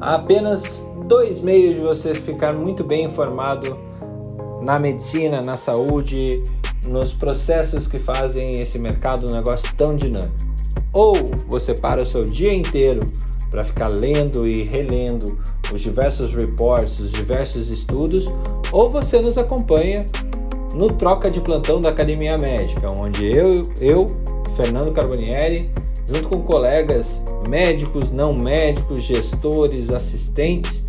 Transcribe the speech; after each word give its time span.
Há 0.00 0.14
apenas 0.14 0.62
dois 1.06 1.42
meios 1.42 1.74
de 1.74 1.82
você 1.82 2.14
ficar 2.14 2.54
muito 2.54 2.82
bem 2.82 3.04
informado 3.04 3.76
na 4.62 4.78
medicina, 4.78 5.42
na 5.42 5.58
saúde, 5.58 6.42
nos 6.86 7.12
processos 7.12 7.86
que 7.86 7.98
fazem 7.98 8.60
esse 8.60 8.78
mercado 8.78 9.28
um 9.28 9.32
negócio 9.32 9.68
tão 9.76 9.94
dinâmico. 9.94 10.32
Ou 10.90 11.14
você 11.48 11.74
para 11.74 12.00
o 12.00 12.06
seu 12.06 12.24
dia 12.24 12.52
inteiro 12.52 13.00
para 13.50 13.62
ficar 13.62 13.88
lendo 13.88 14.46
e 14.46 14.62
relendo 14.62 15.38
os 15.70 15.82
diversos 15.82 16.32
reports, 16.32 16.98
os 16.98 17.12
diversos 17.12 17.68
estudos, 17.68 18.24
ou 18.72 18.88
você 18.88 19.20
nos 19.20 19.36
acompanha 19.36 20.06
no 20.74 20.88
Troca 20.88 21.30
de 21.30 21.40
Plantão 21.40 21.78
da 21.78 21.90
Academia 21.90 22.38
Médica, 22.38 22.90
onde 22.90 23.30
eu, 23.30 23.62
eu 23.80 24.06
Fernando 24.56 24.92
Carbonieri, 24.92 25.70
junto 26.06 26.28
com 26.28 26.40
colegas 26.40 27.20
médicos, 27.48 28.10
não 28.10 28.34
médicos, 28.34 29.02
gestores, 29.02 29.90
assistentes, 29.90 30.84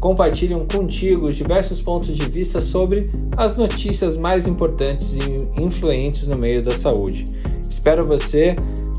compartilham 0.00 0.66
contigo 0.66 1.26
os 1.26 1.36
diversos 1.36 1.82
pontos 1.82 2.16
de 2.16 2.28
vista 2.28 2.60
sobre 2.60 3.10
as 3.36 3.56
notícias 3.56 4.16
mais 4.16 4.46
importantes 4.46 5.14
e 5.14 5.62
influentes 5.62 6.26
no 6.26 6.36
meio 6.36 6.62
da 6.62 6.72
saúde. 6.72 7.24
Espero 7.68 8.06
você 8.06 8.54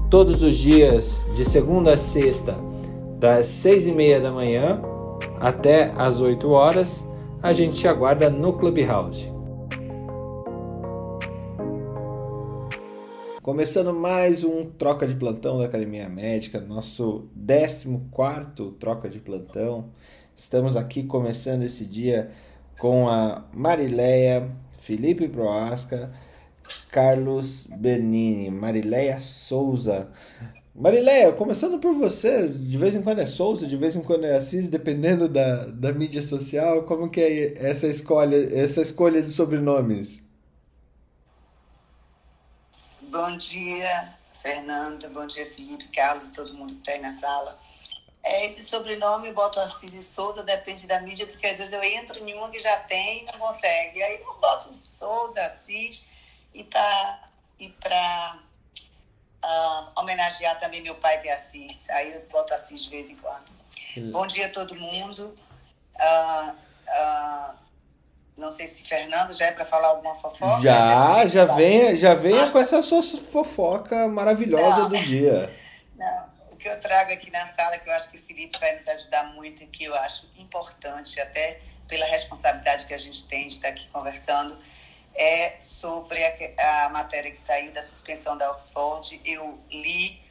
todos 0.10 0.42
os 0.44 0.58
dias, 0.58 1.18
de 1.36 1.46
segunda 1.46 1.94
a 1.94 1.98
sexta, 1.98 2.56
das 3.20 3.48
seis 3.48 3.86
e 3.86 3.92
meia 3.92 4.20
da 4.20 4.32
manhã 4.32 4.82
até 5.40 5.92
as 5.98 6.22
8 6.22 6.50
horas. 6.50 7.08
A 7.42 7.54
gente 7.54 7.76
te 7.78 7.88
aguarda 7.88 8.30
no 8.30 8.54
Clubhouse. 8.54 9.37
Começando 13.48 13.94
mais 13.94 14.44
um 14.44 14.66
troca 14.66 15.08
de 15.08 15.16
plantão 15.16 15.58
da 15.58 15.64
Academia 15.64 16.10
Médica, 16.10 16.60
nosso 16.60 17.30
14 17.48 17.98
troca 18.78 19.08
de 19.08 19.20
plantão. 19.20 19.86
Estamos 20.36 20.76
aqui 20.76 21.04
começando 21.04 21.64
esse 21.64 21.86
dia 21.86 22.30
com 22.78 23.08
a 23.08 23.46
Marileia, 23.54 24.50
Felipe 24.82 25.30
Proasca, 25.30 26.12
Carlos 26.92 27.68
Bernini, 27.74 28.50
Marileia 28.50 29.18
Souza. 29.22 30.10
Marileia, 30.76 31.32
começando 31.32 31.80
por 31.80 31.94
você, 31.94 32.50
de 32.50 32.78
vez 32.78 32.98
em 32.98 33.02
quando 33.02 33.20
é 33.20 33.26
Souza, 33.26 33.66
de 33.66 33.78
vez 33.78 33.96
em 33.96 34.02
quando 34.02 34.26
é 34.26 34.36
Assis, 34.36 34.68
dependendo 34.68 35.30
da, 35.30 35.68
da 35.68 35.94
mídia 35.94 36.22
social, 36.22 36.84
como 36.84 37.10
que 37.10 37.22
é 37.22 37.54
essa 37.56 37.88
escolha, 37.88 38.36
essa 38.54 38.82
escolha 38.82 39.22
de 39.22 39.32
sobrenomes? 39.32 40.27
Bom 43.08 43.38
dia, 43.38 44.18
Fernanda. 44.34 45.08
Bom 45.10 45.26
dia, 45.26 45.50
Felipe, 45.50 45.88
Carlos 45.90 46.28
e 46.28 46.34
todo 46.34 46.54
mundo 46.54 46.74
que 46.74 46.80
está 46.80 46.92
aí 46.92 47.00
na 47.00 47.14
sala. 47.14 47.58
É, 48.22 48.46
esse 48.46 48.66
sobrenome 48.66 49.30
eu 49.30 49.34
boto 49.34 49.62
Assis 49.62 49.94
e 49.94 50.04
Souza, 50.04 50.44
depende 50.44 50.86
da 50.86 51.00
mídia, 51.00 51.26
porque 51.26 51.48
às 51.48 51.58
vezes 51.58 51.72
eu 51.72 51.82
entro 51.82 52.20
em 52.20 52.34
uma 52.34 52.50
que 52.50 52.60
já 52.60 52.76
tem 52.82 53.22
e 53.22 53.26
não 53.26 53.40
consegue. 53.40 54.04
Aí 54.04 54.22
eu 54.22 54.38
boto 54.40 54.74
Souza, 54.74 55.42
Assis, 55.46 56.10
e 56.54 56.66
para 56.66 57.30
e 57.58 57.70
pra, 57.70 58.40
uh, 59.44 60.00
homenagear 60.00 60.60
também 60.60 60.82
meu 60.82 60.96
pai 60.96 61.22
que 61.22 61.30
é 61.30 61.34
Assis. 61.34 61.90
Aí 61.90 62.14
eu 62.14 62.28
boto 62.28 62.54
Assis 62.54 62.84
de 62.84 62.90
vez 62.90 63.10
em 63.10 63.16
quando. 63.16 63.50
Hum. 63.96 64.12
Bom 64.12 64.28
dia 64.28 64.48
a 64.48 64.52
todo 64.52 64.76
mundo. 64.76 65.34
Uh, 65.96 66.52
uh, 66.52 67.67
não 68.38 68.52
sei 68.52 68.68
se 68.68 68.84
Fernando 68.84 69.34
já 69.34 69.48
é 69.48 69.52
para 69.52 69.66
falar 69.66 69.88
alguma 69.88 70.14
fofoca. 70.14 70.62
Já, 70.62 71.26
já 71.26 71.46
venha, 71.46 71.96
já 71.96 72.14
venha 72.14 72.52
com 72.52 72.60
essa 72.60 72.82
sua 72.84 73.02
fofoca 73.02 74.08
maravilhosa 74.08 74.84
não. 74.84 74.90
do 74.90 74.98
dia. 75.00 75.52
Não, 75.96 76.30
o 76.52 76.56
que 76.56 76.70
eu 76.70 76.80
trago 76.80 77.12
aqui 77.12 77.32
na 77.32 77.48
sala, 77.48 77.80
que 77.80 77.90
eu 77.90 77.94
acho 77.94 78.12
que 78.12 78.18
o 78.18 78.22
Felipe 78.22 78.60
vai 78.60 78.76
nos 78.76 78.88
ajudar 78.88 79.24
muito 79.34 79.64
e 79.64 79.68
que 79.68 79.86
eu 79.86 79.96
acho 79.96 80.30
importante, 80.38 81.20
até 81.20 81.60
pela 81.88 82.06
responsabilidade 82.06 82.86
que 82.86 82.94
a 82.94 82.98
gente 82.98 83.28
tem 83.28 83.48
de 83.48 83.56
estar 83.56 83.70
aqui 83.70 83.88
conversando, 83.88 84.58
é 85.16 85.56
sobre 85.60 86.24
a, 86.24 86.86
a 86.86 86.90
matéria 86.90 87.32
que 87.32 87.40
saiu 87.40 87.72
da 87.72 87.82
suspensão 87.82 88.38
da 88.38 88.52
Oxford. 88.52 89.20
Eu 89.26 89.60
li 89.72 90.22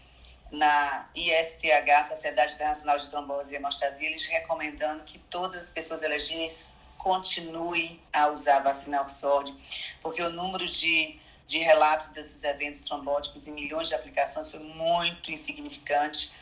na 0.52 1.08
ISTH, 1.12 2.08
Sociedade 2.08 2.54
Internacional 2.54 2.98
de 2.98 3.10
Trombose 3.10 3.52
e 3.52 3.56
Hemostasia, 3.56 4.08
eles 4.08 4.26
recomendando 4.26 5.02
que 5.02 5.18
todas 5.18 5.64
as 5.64 5.70
pessoas 5.70 6.04
elegíveis 6.04 6.76
continue 6.98 8.00
a 8.12 8.28
usar 8.28 8.56
a 8.56 8.60
vacina 8.60 9.02
Oxford, 9.02 9.54
porque 10.00 10.22
o 10.22 10.30
número 10.30 10.66
de, 10.66 11.18
de 11.46 11.58
relatos 11.58 12.08
desses 12.08 12.42
eventos 12.44 12.80
trombóticos 12.84 13.46
em 13.46 13.52
milhões 13.52 13.88
de 13.88 13.94
aplicações 13.94 14.50
foi 14.50 14.60
muito 14.60 15.30
insignificante 15.30 16.32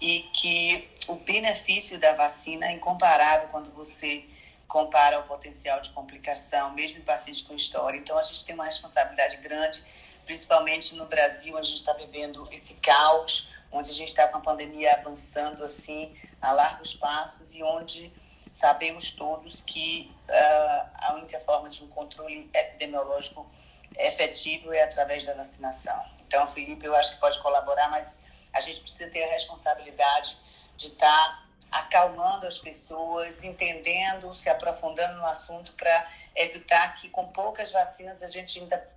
e 0.00 0.20
que 0.32 0.88
o 1.08 1.14
benefício 1.16 1.98
da 1.98 2.12
vacina 2.12 2.66
é 2.66 2.72
incomparável 2.72 3.48
quando 3.48 3.70
você 3.72 4.24
compara 4.66 5.20
o 5.20 5.22
potencial 5.24 5.80
de 5.80 5.90
complicação, 5.90 6.72
mesmo 6.72 6.98
em 6.98 7.02
pacientes 7.02 7.42
com 7.42 7.54
história. 7.54 7.98
Então, 7.98 8.18
a 8.18 8.22
gente 8.22 8.44
tem 8.44 8.54
uma 8.54 8.64
responsabilidade 8.64 9.36
grande, 9.36 9.82
principalmente 10.26 10.94
no 10.96 11.06
Brasil, 11.06 11.54
onde 11.54 11.66
a 11.66 11.70
gente 11.70 11.78
está 11.78 11.92
vivendo 11.92 12.48
esse 12.50 12.74
caos, 12.76 13.50
onde 13.70 13.90
a 13.90 13.92
gente 13.92 14.08
está 14.08 14.26
com 14.28 14.38
a 14.38 14.40
pandemia 14.40 14.94
avançando 14.94 15.64
assim 15.64 16.16
a 16.40 16.52
largos 16.52 16.94
passos 16.94 17.54
e 17.54 17.62
onde 17.62 18.12
sabemos 18.54 19.10
todos 19.10 19.62
que 19.62 20.14
uh, 20.28 20.88
a 21.08 21.14
única 21.14 21.40
forma 21.40 21.68
de 21.68 21.82
um 21.82 21.88
controle 21.88 22.48
epidemiológico 22.54 23.50
efetivo 23.98 24.72
é 24.72 24.84
através 24.84 25.24
da 25.24 25.34
vacinação. 25.34 26.00
Então, 26.24 26.46
Felipe, 26.46 26.86
eu 26.86 26.94
acho 26.94 27.14
que 27.14 27.20
pode 27.20 27.40
colaborar, 27.40 27.90
mas 27.90 28.20
a 28.52 28.60
gente 28.60 28.80
precisa 28.80 29.10
ter 29.10 29.24
a 29.24 29.32
responsabilidade 29.32 30.38
de 30.76 30.86
estar 30.86 31.08
tá 31.08 31.78
acalmando 31.80 32.46
as 32.46 32.56
pessoas, 32.56 33.42
entendendo, 33.42 34.32
se 34.36 34.48
aprofundando 34.48 35.16
no 35.16 35.26
assunto 35.26 35.72
para 35.72 36.08
evitar 36.36 36.94
que 36.94 37.08
com 37.08 37.26
poucas 37.32 37.72
vacinas 37.72 38.22
a 38.22 38.28
gente 38.28 38.60
ainda 38.60 38.88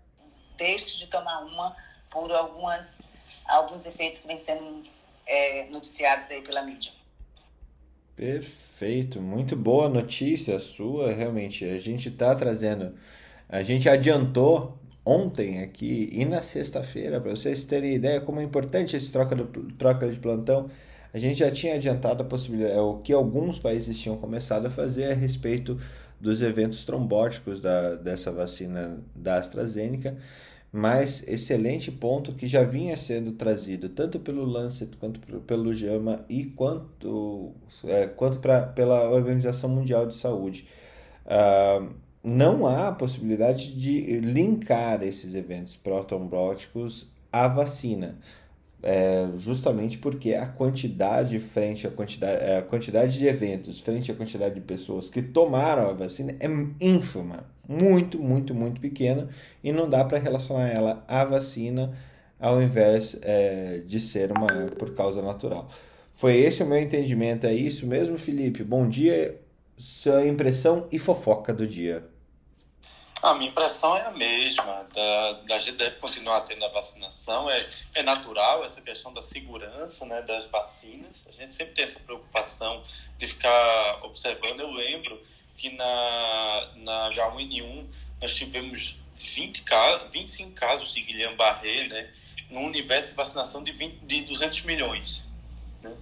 deixe 0.55 0.97
de 0.97 1.07
tomar 1.07 1.39
uma 1.39 1.75
por 2.11 2.31
algumas 2.31 3.07
alguns 3.43 3.87
efeitos 3.87 4.19
que 4.19 4.27
vêm 4.27 4.37
sendo 4.37 4.87
é, 5.25 5.65
noticiados 5.65 6.29
aí 6.29 6.43
pela 6.43 6.61
mídia. 6.61 6.91
Perfeito, 8.17 9.21
muito 9.21 9.55
boa 9.55 9.87
notícia 9.87 10.59
sua, 10.59 11.13
realmente. 11.13 11.63
A 11.63 11.77
gente 11.77 12.09
está 12.09 12.33
trazendo, 12.33 12.95
a 13.47 13.61
gente 13.61 13.87
adiantou 13.87 14.75
ontem 15.05 15.61
aqui 15.61 16.09
e 16.11 16.25
na 16.25 16.41
sexta-feira, 16.41 17.21
para 17.21 17.29
vocês 17.29 17.63
terem 17.63 17.93
ideia 17.93 18.19
como 18.19 18.39
é 18.39 18.43
importante 18.43 18.97
esse 18.97 19.11
troca, 19.11 19.35
do, 19.35 19.45
troca 19.73 20.09
de 20.09 20.17
plantão. 20.17 20.67
A 21.13 21.19
gente 21.19 21.37
já 21.37 21.51
tinha 21.51 21.75
adiantado 21.75 22.23
a 22.23 22.25
possibilidade, 22.25 22.75
é 22.75 22.81
o 22.81 22.97
que 22.97 23.13
alguns 23.13 23.59
países 23.59 23.99
tinham 24.01 24.17
começado 24.17 24.65
a 24.65 24.69
fazer 24.71 25.11
a 25.11 25.13
respeito 25.13 25.79
dos 26.19 26.41
eventos 26.41 26.85
trombóticos 26.85 27.61
da, 27.61 27.97
dessa 27.97 28.31
vacina 28.31 28.99
da 29.15 29.37
AstraZeneca 29.37 30.17
mas 30.71 31.27
excelente 31.27 31.91
ponto 31.91 32.33
que 32.33 32.45
já 32.45 32.63
vinha 32.63 32.97
sendo 32.97 33.31
trazido 33.31 33.89
tanto 33.89 34.19
pelo 34.19 34.43
Lancet 34.43 34.95
quanto 34.97 35.19
pelo 35.41 35.73
JAMA 35.73 36.25
e 36.29 36.45
quanto, 36.45 37.53
é, 37.85 38.07
quanto 38.07 38.39
pra, 38.39 38.61
pela 38.61 39.09
Organização 39.09 39.69
Mundial 39.69 40.05
de 40.05 40.15
Saúde. 40.15 40.67
Uh, 41.25 41.89
não 42.23 42.67
há 42.67 42.91
possibilidade 42.91 43.79
de 43.79 44.19
linkar 44.19 45.01
esses 45.03 45.33
eventos 45.33 45.77
protrombóticos 45.77 47.09
à 47.31 47.47
vacina. 47.47 48.17
É, 48.83 49.27
justamente 49.35 49.97
porque 49.97 50.35
a 50.35 50.45
quantidade 50.45 51.39
frente 51.39 51.87
à 51.87 51.91
quantidade, 51.91 52.43
a 52.51 52.61
quantidade 52.61 53.17
de 53.17 53.25
eventos 53.25 53.81
frente 53.81 54.11
à 54.11 54.15
quantidade 54.15 54.53
de 54.53 54.61
pessoas 54.61 55.09
que 55.09 55.19
tomaram 55.19 55.89
a 55.89 55.93
vacina 55.93 56.35
é 56.39 56.47
ínfima 56.79 57.43
muito, 57.67 58.19
muito, 58.19 58.53
muito 58.55 58.79
pequena 58.79 59.29
e 59.63 59.71
não 59.71 59.89
dá 59.89 60.05
para 60.05 60.17
relacionar 60.19 60.67
ela 60.69 61.03
à 61.07 61.25
vacina 61.25 61.93
ao 62.39 62.61
invés 62.61 63.17
é, 63.23 63.79
de 63.85 63.99
ser 63.99 64.31
uma 64.31 64.47
por 64.77 64.93
causa 64.93 65.21
natural. 65.21 65.67
Foi 66.13 66.35
esse 66.35 66.63
o 66.63 66.65
meu 66.65 66.79
entendimento, 66.79 67.45
é 67.45 67.53
isso 67.53 67.85
mesmo, 67.85 68.17
Felipe? 68.17 68.63
Bom 68.63 68.87
dia, 68.87 69.39
sua 69.77 70.25
impressão 70.25 70.87
e 70.91 70.99
fofoca 70.99 71.53
do 71.53 71.67
dia. 71.67 72.03
A 73.21 73.33
minha 73.33 73.49
impressão 73.49 73.97
é 73.97 74.05
a 74.05 74.11
mesma. 74.11 74.85
Da, 74.93 75.33
da 75.45 75.59
gente 75.59 75.77
deve 75.77 75.95
continuar 75.97 76.41
tendo 76.41 76.63
a 76.65 76.69
vacinação. 76.69 77.49
É, 77.49 77.65
é 77.95 78.03
natural 78.03 78.63
essa 78.63 78.81
questão 78.81 79.13
da 79.13 79.21
segurança 79.21 80.05
né, 80.05 80.21
das 80.21 80.47
vacinas. 80.49 81.25
A 81.27 81.31
gente 81.31 81.51
sempre 81.53 81.73
tem 81.73 81.85
essa 81.85 81.99
preocupação 81.99 82.83
de 83.17 83.27
ficar 83.27 83.99
observando. 84.03 84.59
Eu 84.59 84.71
lembro 84.71 85.21
que 85.57 85.71
na, 85.71 86.69
na 86.75 87.09
H1N1 87.11 87.85
nós 88.21 88.33
tivemos 88.35 88.99
20 89.15 89.63
casos, 89.63 90.11
25 90.11 90.51
casos 90.51 90.93
de 90.93 91.01
Guillain-Barré, 91.01 91.87
né, 91.87 92.09
num 92.49 92.65
universo 92.65 93.09
de 93.09 93.15
vacinação 93.15 93.63
de, 93.63 93.71
20, 93.71 93.97
de 94.05 94.21
200 94.21 94.61
milhões. 94.61 95.23
Né? 95.81 95.95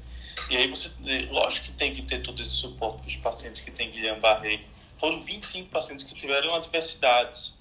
E 0.49 0.57
aí 0.57 0.67
você, 0.67 0.89
lógico 1.31 1.67
que 1.67 1.71
tem 1.71 1.93
que 1.93 2.01
ter 2.01 2.21
todo 2.21 2.41
esse 2.41 2.51
suporte 2.51 2.99
para 2.99 3.07
os 3.07 3.15
pacientes 3.15 3.61
que 3.61 3.71
têm 3.71 3.89
Guillain-Barré. 3.89 4.61
Foram 4.97 5.19
25 5.19 5.69
pacientes 5.69 6.05
que 6.05 6.15
tiveram 6.15 6.55
adversidades, 6.55 7.57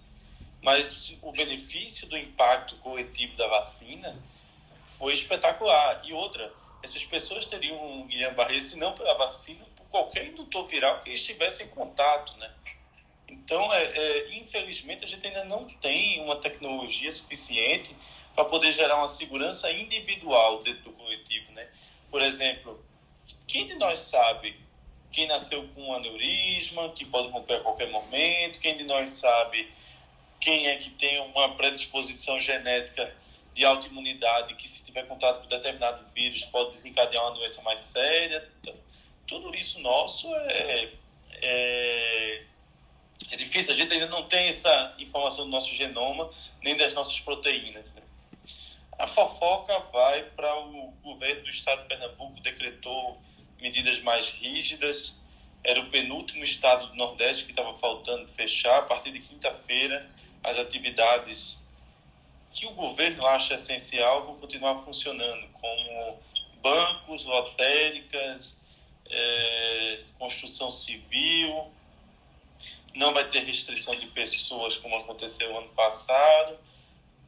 mas 0.63 1.17
o 1.21 1.33
benefício 1.33 2.09
do 2.09 2.17
impacto 2.17 2.77
coletivo 2.77 3.37
da 3.37 3.47
vacina 3.49 4.17
foi 4.85 5.13
espetacular. 5.13 6.03
E 6.05 6.13
outra, 6.13 6.53
essas 6.83 7.05
pessoas 7.05 7.47
teriam 7.47 7.77
um 7.77 8.07
Guillain-Barré 8.07 8.61
se 8.61 8.77
não 8.79 8.93
pela 8.93 9.15
vacina, 9.15 9.65
qualquer 9.91 10.27
indutor 10.27 10.67
viral 10.67 11.01
que 11.03 11.11
estivesse 11.11 11.63
em 11.63 11.69
contato, 11.69 12.37
né? 12.39 12.51
Então, 13.29 13.73
é, 13.73 13.85
é, 13.85 14.35
infelizmente, 14.35 15.05
a 15.05 15.07
gente 15.07 15.27
ainda 15.27 15.45
não 15.45 15.67
tem 15.67 16.21
uma 16.21 16.37
tecnologia 16.37 17.13
suficiente 17.13 17.95
para 18.35 18.45
poder 18.45 18.73
gerar 18.73 18.97
uma 18.97 19.07
segurança 19.07 19.71
individual 19.71 20.59
dentro 20.59 20.83
do 20.83 20.93
coletivo, 20.93 21.53
né? 21.53 21.69
Por 22.11 22.21
exemplo, 22.23 22.85
quem 23.47 23.67
de 23.67 23.75
nós 23.77 24.01
sabe 24.01 24.64
quem 25.15 25.27
nasceu 25.27 25.67
com 25.75 25.95
aneurisma, 25.95 26.91
que 26.91 27.05
pode 27.05 27.29
romper 27.29 27.55
a 27.55 27.61
qualquer 27.61 27.89
momento, 27.91 28.59
quem 28.59 28.77
de 28.77 28.85
nós 28.85 29.11
sabe 29.11 29.73
quem 30.45 30.67
é 30.67 30.77
que 30.77 30.91
tem 30.91 31.19
uma 31.21 31.55
predisposição 31.57 32.39
genética 32.39 33.17
de 33.55 33.65
autoimunidade, 33.65 34.55
que 34.57 34.69
se 34.69 34.85
tiver 34.85 35.07
contato 35.07 35.41
com 35.41 35.47
determinado 35.47 36.05
vírus 36.13 36.45
pode 36.45 36.71
desencadear 36.71 37.23
uma 37.25 37.35
doença 37.35 37.63
mais 37.63 37.81
séria. 37.81 38.47
Então, 38.61 38.75
tudo 39.27 39.55
isso 39.55 39.81
nosso 39.81 40.35
é, 40.35 40.91
é, 41.41 42.43
é, 43.31 43.37
difícil. 43.37 43.73
A 43.73 43.77
gente 43.77 43.91
ainda 43.95 44.09
não 44.09 44.25
tem 44.25 44.49
essa 44.49 44.95
informação 44.99 45.47
do 45.47 45.51
nosso 45.51 45.73
genoma, 45.75 46.31
nem 46.63 46.77
das 46.77 46.93
nossas 46.93 47.19
proteínas. 47.21 47.87
Né? 47.87 48.03
A 48.99 49.07
fofoca 49.07 49.79
vai 49.93 50.25
para 50.25 50.55
o 50.59 50.93
governo 51.03 51.45
do 51.45 51.49
estado 51.49 51.83
de 51.83 51.89
Pernambuco, 51.89 52.39
decretou 52.43 53.19
medidas 53.65 53.99
mais 54.01 54.29
rígidas. 54.29 55.15
Era 55.65 55.81
o 55.81 55.91
penúltimo 55.91 56.45
estado 56.45 56.89
do 56.89 56.97
Nordeste 56.97 57.47
que 57.47 57.53
estava 57.53 57.75
faltando 57.79 58.29
fechar. 58.29 58.81
A 58.81 58.83
partir 58.83 59.11
de 59.11 59.21
quinta-feira, 59.21 60.07
as 60.43 60.59
atividades 60.59 61.57
que 62.53 62.67
o 62.67 62.73
governo 62.73 63.27
acha 63.27 63.55
essencial 63.55 64.27
vão 64.27 64.37
continuar 64.37 64.79
funcionando, 64.81 65.49
como 65.55 66.21
bancos, 66.63 67.25
lotéricas, 67.25 68.59
é, 69.11 70.05
construção 70.19 70.71
civil. 70.71 71.73
Não 72.95 73.15
vai 73.15 73.27
ter 73.31 73.41
restrição 73.45 73.97
de 73.97 74.07
pessoas, 74.09 74.77
como 74.77 74.95
aconteceu 74.97 75.57
ano 75.57 75.71
passado. 75.71 76.59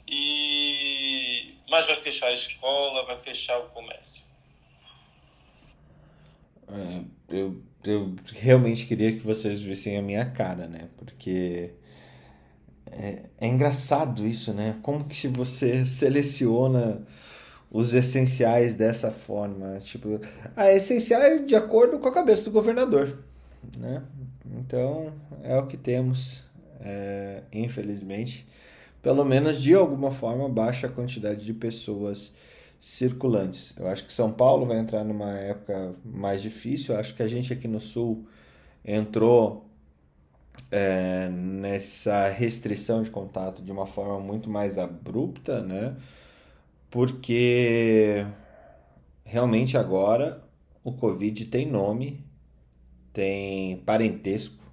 E... 0.06 1.54
Mas 1.68 1.86
vai 1.86 1.96
fechar 1.96 2.26
a 2.28 2.32
escola, 2.32 3.06
vai 3.06 3.18
fechar 3.18 3.58
o 3.58 3.70
comércio. 3.70 4.35
É, 6.68 7.04
eu, 7.28 7.62
eu 7.84 8.14
realmente 8.32 8.86
queria 8.86 9.12
que 9.12 9.20
vocês 9.20 9.62
vissem 9.62 9.96
a 9.96 10.02
minha 10.02 10.24
cara, 10.26 10.66
né? 10.66 10.88
Porque 10.96 11.70
é, 12.90 13.22
é 13.38 13.46
engraçado 13.46 14.26
isso, 14.26 14.52
né? 14.52 14.76
Como 14.82 15.04
que 15.04 15.16
se 15.16 15.28
você 15.28 15.84
seleciona 15.86 17.02
os 17.70 17.92
essenciais 17.94 18.74
dessa 18.74 19.10
forma? 19.10 19.78
Tipo, 19.80 20.20
a 20.54 20.72
essencial 20.72 21.20
é 21.22 21.38
de 21.38 21.54
acordo 21.54 21.98
com 21.98 22.08
a 22.08 22.12
cabeça 22.12 22.44
do 22.44 22.50
governador, 22.50 23.18
né? 23.76 24.02
Então, 24.58 25.12
é 25.42 25.56
o 25.56 25.66
que 25.66 25.76
temos, 25.76 26.42
é, 26.80 27.42
infelizmente. 27.52 28.46
Pelo 29.02 29.24
menos, 29.24 29.62
de 29.62 29.74
alguma 29.74 30.10
forma, 30.10 30.48
baixa 30.48 30.86
a 30.86 30.90
quantidade 30.90 31.44
de 31.44 31.52
pessoas 31.52 32.32
circulantes. 32.80 33.74
Eu 33.76 33.88
acho 33.88 34.04
que 34.04 34.12
São 34.12 34.30
Paulo 34.32 34.66
vai 34.66 34.78
entrar 34.78 35.04
numa 35.04 35.32
época 35.32 35.94
mais 36.04 36.42
difícil. 36.42 36.94
Eu 36.94 37.00
acho 37.00 37.14
que 37.14 37.22
a 37.22 37.28
gente 37.28 37.52
aqui 37.52 37.66
no 37.66 37.80
Sul 37.80 38.26
entrou 38.84 39.66
é, 40.70 41.28
nessa 41.28 42.28
restrição 42.28 43.02
de 43.02 43.10
contato 43.10 43.62
de 43.62 43.70
uma 43.70 43.86
forma 43.86 44.20
muito 44.20 44.48
mais 44.50 44.78
abrupta, 44.78 45.62
né? 45.62 45.96
Porque 46.90 48.24
realmente 49.24 49.76
agora 49.76 50.42
o 50.84 50.92
Covid 50.92 51.46
tem 51.46 51.66
nome, 51.66 52.24
tem 53.12 53.78
parentesco 53.78 54.64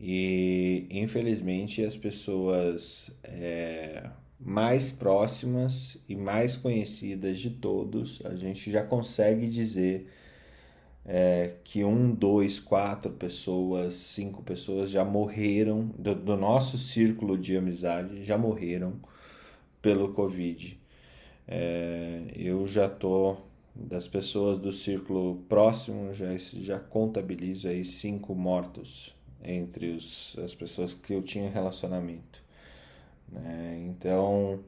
e 0.00 0.86
infelizmente 0.90 1.82
as 1.84 1.96
pessoas 1.96 3.10
é, 3.24 4.08
mais 4.40 4.90
próximas 4.90 5.98
e 6.08 6.14
mais 6.14 6.56
conhecidas 6.56 7.38
de 7.38 7.50
todos, 7.50 8.22
a 8.24 8.34
gente 8.34 8.70
já 8.70 8.84
consegue 8.84 9.48
dizer 9.48 10.08
é, 11.04 11.56
que 11.64 11.82
um, 11.82 12.14
dois, 12.14 12.60
quatro 12.60 13.10
pessoas, 13.12 13.94
cinco 13.94 14.42
pessoas 14.42 14.90
já 14.90 15.04
morreram 15.04 15.86
do, 15.98 16.14
do 16.14 16.36
nosso 16.36 16.78
círculo 16.78 17.36
de 17.36 17.56
amizade, 17.56 18.22
já 18.24 18.38
morreram 18.38 19.00
pelo 19.82 20.12
Covid. 20.12 20.78
É, 21.46 22.24
eu 22.36 22.66
já 22.66 22.88
tô 22.88 23.36
das 23.74 24.06
pessoas 24.06 24.58
do 24.58 24.72
círculo 24.72 25.36
próximo 25.48 26.12
já 26.12 26.36
já 26.36 26.80
contabilizo 26.80 27.68
aí 27.68 27.84
cinco 27.84 28.34
mortos 28.34 29.14
entre 29.42 29.92
os, 29.92 30.36
as 30.42 30.52
pessoas 30.52 30.94
que 30.94 31.14
eu 31.14 31.22
tinha 31.22 31.48
relacionamento 31.48 32.47
né? 33.32 33.84
Então, 33.86 34.60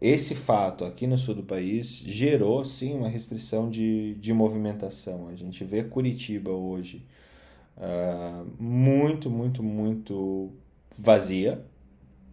esse 0.00 0.34
fato 0.34 0.84
aqui 0.84 1.06
no 1.06 1.16
sul 1.16 1.36
do 1.36 1.42
país 1.42 1.86
gerou 1.86 2.64
sim 2.64 2.94
uma 2.94 3.08
restrição 3.08 3.70
de, 3.70 4.14
de 4.14 4.32
movimentação. 4.32 5.28
A 5.28 5.34
gente 5.34 5.62
vê 5.64 5.84
Curitiba 5.84 6.50
hoje 6.50 7.06
uh, 7.76 8.46
muito, 8.58 9.30
muito, 9.30 9.62
muito 9.62 10.50
vazia 10.98 11.64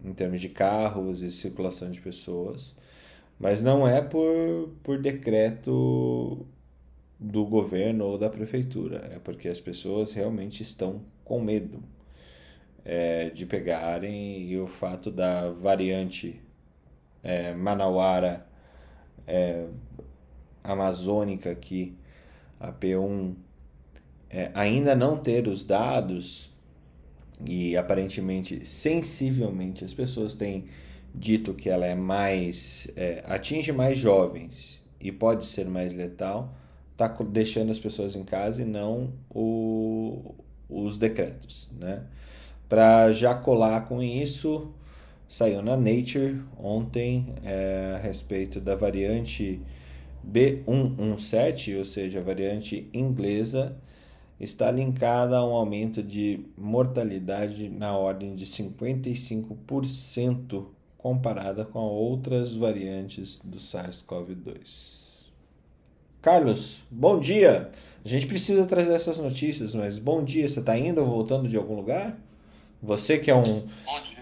em 0.04 0.14
termos 0.14 0.42
de 0.42 0.50
carros 0.50 1.22
e 1.22 1.32
circulação 1.32 1.92
de 1.92 2.00
pessoas, 2.02 2.76
mas 3.38 3.62
não 3.62 3.88
é 3.88 4.02
por, 4.02 4.70
por 4.82 4.98
decreto 5.00 6.46
do 7.20 7.46
governo 7.46 8.06
ou 8.06 8.18
da 8.18 8.30
prefeitura, 8.30 9.12
é 9.14 9.20
porque 9.20 9.50
as 9.50 9.60
pessoas 9.60 10.14
realmente 10.14 10.64
estão 10.64 11.02
com 11.26 11.42
medo 11.42 11.84
é, 12.92 13.30
de 13.30 13.46
pegarem 13.46 14.50
e 14.50 14.58
o 14.58 14.66
fato 14.66 15.12
da 15.12 15.52
variante 15.52 16.42
é, 17.22 17.54
manauara 17.54 18.48
é, 19.28 19.68
amazônica 20.64 21.52
aqui, 21.52 21.96
a 22.60 22.74
P1, 22.74 23.36
é, 24.28 24.50
ainda 24.56 24.96
não 24.96 25.18
ter 25.18 25.48
os 25.48 25.64
dados 25.64 26.52
e 27.46 27.78
aparentemente 27.78 28.66
sensivelmente 28.66 29.86
as 29.86 29.94
pessoas 29.94 30.34
têm 30.34 30.66
dito 31.14 31.54
que 31.54 31.70
ela 31.70 31.86
é 31.86 31.94
mais 31.94 32.88
é, 32.96 33.24
atinge 33.28 33.72
mais 33.72 34.00
jovens 34.00 34.84
e 35.00 35.12
pode 35.12 35.46
ser 35.46 35.68
mais 35.70 35.94
letal, 35.94 36.56
está 36.94 37.08
deixando 37.08 37.72
as 37.72 37.80
pessoas 37.80 38.16
em 38.16 38.24
casa 38.24 38.64
e 38.64 38.66
não 38.66 39.14
o, 39.30 40.34
os 40.68 40.98
decretos, 40.98 41.70
né? 41.80 42.04
Para 42.70 43.12
já 43.12 43.34
colar 43.34 43.88
com 43.88 44.04
isso, 44.04 44.70
saiu 45.28 45.64
na 45.64 45.76
Nature 45.76 46.40
ontem 46.56 47.34
é, 47.44 47.94
a 47.96 47.98
respeito 47.98 48.62
da 48.62 48.76
variante 48.76 49.60
B117, 50.24 51.80
ou 51.80 51.86
seja, 51.86 52.20
a 52.20 52.24
variante 52.24 52.88
inglesa, 52.94 53.76
está 54.40 54.70
linkada 54.70 55.38
a 55.38 55.44
um 55.44 55.54
aumento 55.54 56.04
de 56.04 56.46
mortalidade 56.56 57.70
na 57.70 57.98
ordem 57.98 58.36
de 58.36 58.46
55% 58.46 60.68
comparada 60.96 61.66
com 61.66 61.80
outras 61.80 62.56
variantes 62.56 63.42
do 63.44 63.58
SARS-CoV-2. 63.58 65.26
Carlos, 66.22 66.84
bom 66.92 67.20
dia! 67.20 67.72
A 68.06 68.08
gente 68.08 68.28
precisa 68.28 68.68
trazer 68.68 68.94
essas 68.94 69.18
notícias, 69.18 69.74
mas 69.74 69.98
bom 69.98 70.24
dia, 70.24 70.48
você 70.48 70.60
está 70.60 70.78
indo 70.78 71.02
ou 71.02 71.08
voltando 71.08 71.50
de 71.50 71.58
algum 71.58 71.76
lugar? 71.76 72.29
Você 72.82 73.18
que 73.18 73.30
é 73.30 73.36
um 73.36 73.68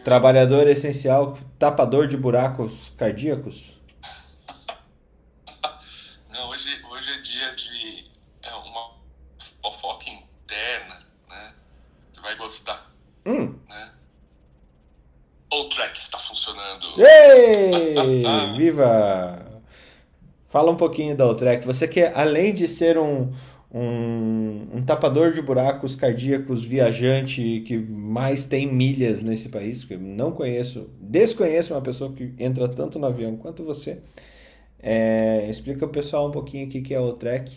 trabalhador 0.03 0.67
essencial, 0.67 1.37
tapador 1.59 2.07
de 2.07 2.17
buracos 2.17 2.91
cardíacos? 2.97 3.79
Não, 6.29 6.49
hoje, 6.49 6.81
hoje 6.89 7.11
é 7.11 7.21
dia 7.21 7.55
de 7.55 8.11
é 8.41 8.53
uma 8.53 8.91
fofoca 9.61 10.09
interna, 10.09 11.05
né? 11.29 11.53
Você 12.11 12.21
vai 12.21 12.35
gostar. 12.35 12.91
Hum. 13.25 13.59
Né? 13.67 13.91
O 15.53 15.63
track 15.65 15.97
está 15.97 16.17
funcionando. 16.17 16.87
Ei! 16.97 18.23
Viva! 18.57 19.47
Fala 20.45 20.71
um 20.71 20.77
pouquinho 20.77 21.15
da 21.15 21.25
Outrek. 21.25 21.65
Você 21.65 21.87
que, 21.87 22.01
além 22.01 22.53
de 22.53 22.67
ser 22.67 22.97
um, 22.97 23.31
um, 23.77 24.77
um 24.77 24.81
tapador 24.81 25.31
de 25.31 25.41
buracos 25.41 25.95
cardíacos 25.95 26.65
viajante 26.65 27.61
que 27.65 27.77
mais 27.77 28.45
tem 28.45 28.71
milhas 28.71 29.21
nesse 29.21 29.49
país, 29.49 29.79
porque 29.79 29.93
eu 29.93 29.99
não 29.99 30.31
conheço, 30.31 30.89
desconheço 30.99 31.73
uma 31.73 31.81
pessoa 31.81 32.11
que 32.11 32.33
entra 32.39 32.67
tanto 32.67 32.97
no 32.97 33.05
avião 33.05 33.37
quanto 33.37 33.63
você. 33.63 33.99
É, 34.79 35.47
explica 35.49 35.85
o 35.85 35.89
pessoal 35.89 36.27
um 36.27 36.31
pouquinho 36.31 36.67
o 36.67 36.69
que 36.69 36.93
é 36.93 36.99
o 36.99 37.13
Trek. 37.13 37.51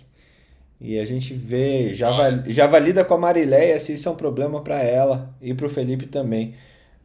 E 0.81 0.99
a 0.99 1.05
gente 1.05 1.35
vê, 1.35 1.93
já, 1.93 2.11
já 2.47 2.67
valida 2.67 3.05
com 3.05 3.15
a 3.15 3.19
Marileia 3.19 3.79
se 3.79 3.93
isso 3.93 4.09
é 4.09 4.13
um 4.13 4.17
problema 4.17 4.63
para 4.63 4.83
ela 4.83 5.35
e 5.41 5.53
para 5.53 5.67
o 5.67 5.69
Felipe 5.69 6.07
também. 6.07 6.55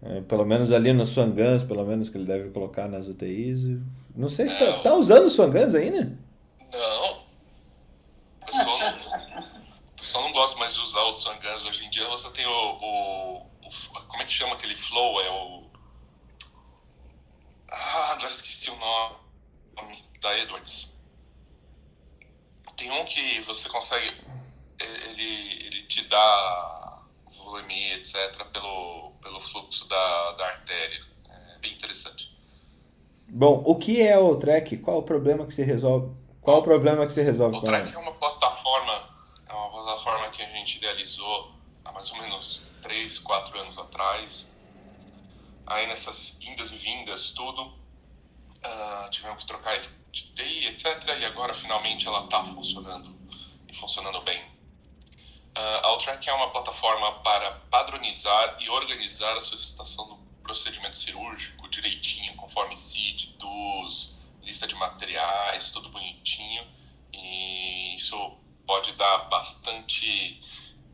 É, 0.01 0.22
pelo 0.22 0.45
menos 0.45 0.72
ali 0.72 0.93
no 0.93 1.05
Swangans, 1.05 1.63
pelo 1.63 1.86
menos 1.86 2.10
que 2.10 2.17
ele 2.17 2.25
deve 2.25 2.50
colocar 2.50 2.88
nas 2.88 3.07
UTIs. 3.07 3.77
Não 4.15 4.29
sei 4.29 4.48
se 4.48 4.57
tá, 4.57 4.72
tá 4.79 4.95
usando 4.95 5.25
o 5.25 5.29
Swangans 5.29 5.75
ainda? 5.75 6.17
Não 6.72 7.04
Hoje 11.27 11.86
em 11.86 11.89
dia 11.89 12.08
você 12.08 12.29
tem 12.32 12.46
o, 12.46 12.51
o, 12.51 13.38
o, 13.38 14.08
Como 14.08 14.22
é 14.22 14.25
que 14.25 14.32
chama 14.32 14.53
aquele 14.53 14.75
flow? 14.75 15.22
É 15.22 15.29
o. 15.32 15.63
Ah, 17.67 18.12
agora 18.12 18.32
esqueci 18.32 18.70
o 18.70 18.75
nome 18.75 20.03
da 20.22 20.38
Edwards. 20.38 21.01
Tem 22.77 22.91
um 22.91 23.05
que 23.05 23.41
você 23.41 23.67
consegue. 23.70 24.13
Ele, 24.79 25.65
ele 25.65 25.84
te 25.84 26.03
dá 26.03 27.01
volume, 27.25 27.94
etc., 27.94 28.46
pelo, 28.51 29.12
pelo 29.22 29.39
fluxo 29.39 29.88
da, 29.88 30.32
da 30.34 30.46
artéria. 30.46 31.03
É 31.55 31.58
bem 31.60 31.74
interessante. 31.74 32.36
Bom, 33.27 33.63
o 33.65 33.75
que 33.75 34.01
é 34.01 34.17
o 34.17 34.36
track? 34.36 34.77
Qual 34.77 35.00
o 35.00 35.03
problema 35.03 35.46
que 35.48 35.53
se 35.53 35.63
resolve? 35.63 36.15
Qual 36.41 36.60
o 36.60 36.63
problema 36.63 37.08
que 37.08 37.13
se 37.13 37.22
resolve 37.22 37.58
o 37.58 37.75
é 37.75 37.98
uma 37.98 38.13
plataforma, 38.13 39.14
é 39.86 39.88
uma 39.88 39.98
plataforma 39.98 40.30
que 40.30 40.42
a 40.42 40.50
gente 40.50 40.77
idealizou 40.77 41.54
há 41.84 41.92
mais 41.92 42.10
ou 42.12 42.18
menos 42.18 42.68
3, 42.82 43.20
4 43.20 43.60
anos 43.60 43.77
atrás. 43.77 44.51
Aí 45.68 45.86
nessas 45.88 46.42
indas 46.42 46.72
e 46.72 46.75
vindas, 46.75 47.32
tudo, 47.32 47.63
uh, 47.63 49.10
tivemos 49.12 49.42
que 49.42 49.48
trocar 49.48 49.77
de 50.12 50.34
TI, 50.34 50.68
etc. 50.68 51.08
E 51.20 51.25
agora 51.25 51.54
finalmente 51.54 52.08
ela 52.08 52.25
está 52.25 52.44
funcionando 52.44 53.15
e 53.68 53.75
funcionando 53.75 54.22
bem. 54.22 54.42
Uh, 55.58 55.84
a 55.84 55.88
Altrack 55.88 56.27
é 56.27 56.34
uma 56.34 56.50
plataforma 56.50 57.20
para 57.20 57.51
padronizar 57.70 58.58
e 58.60 58.70
organizar 58.70 59.38
a 59.38 59.42
solicitação 59.42 60.08
do 60.08 60.18
procedimento 60.44 60.98
cirúrgico 60.98 61.68
direitinho, 61.70 62.36
conforme 62.36 62.75
CID, 62.75 63.38
DUS, 63.38 64.18
lista 64.44 64.68
de 64.68 64.75
materiais, 64.75 65.72
tudo 65.72 65.89
bonitinho. 65.89 66.68
E 67.13 67.96
isso 67.96 68.38
pode 68.65 68.93
dar 68.93 69.29
bastante 69.29 70.41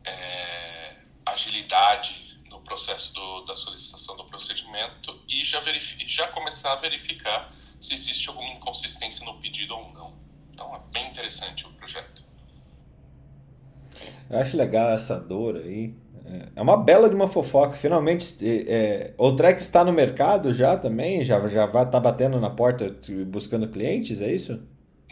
é, 0.04 0.96
agilidade 1.26 2.40
no 2.48 2.60
processo 2.60 3.14
do, 3.14 3.44
da 3.44 3.56
solicitação 3.56 4.16
do 4.16 4.24
procedimento 4.24 5.22
e 5.28 5.44
já, 5.44 5.60
já 6.06 6.28
começar 6.28 6.72
a 6.72 6.76
verificar 6.76 7.52
se 7.80 7.94
existe 7.94 8.28
alguma 8.28 8.50
inconsistência 8.50 9.24
no 9.24 9.40
pedido 9.40 9.74
ou 9.74 9.92
não. 9.92 10.14
Então 10.52 10.74
é 10.74 10.80
bem 10.92 11.08
interessante 11.08 11.66
o 11.66 11.70
projeto. 11.72 12.22
Eu 14.30 14.38
acho 14.38 14.56
legal 14.56 14.90
essa 14.90 15.18
dor 15.18 15.56
aí. 15.56 15.94
É 16.54 16.62
uma 16.62 16.76
bela 16.76 17.08
de 17.08 17.14
uma 17.14 17.28
fofoca. 17.28 17.76
Finalmente, 17.76 18.36
é, 18.68 19.12
o 19.18 19.32
Trek 19.32 19.60
está 19.60 19.84
no 19.84 19.92
mercado 19.92 20.54
já 20.54 20.76
também? 20.76 21.22
Já, 21.24 21.46
já 21.48 21.66
vai 21.66 21.82
estar 21.82 21.92
tá 21.92 22.00
batendo 22.00 22.40
na 22.40 22.48
porta 22.48 22.96
buscando 23.26 23.68
clientes, 23.68 24.20
é 24.20 24.32
isso? 24.32 24.62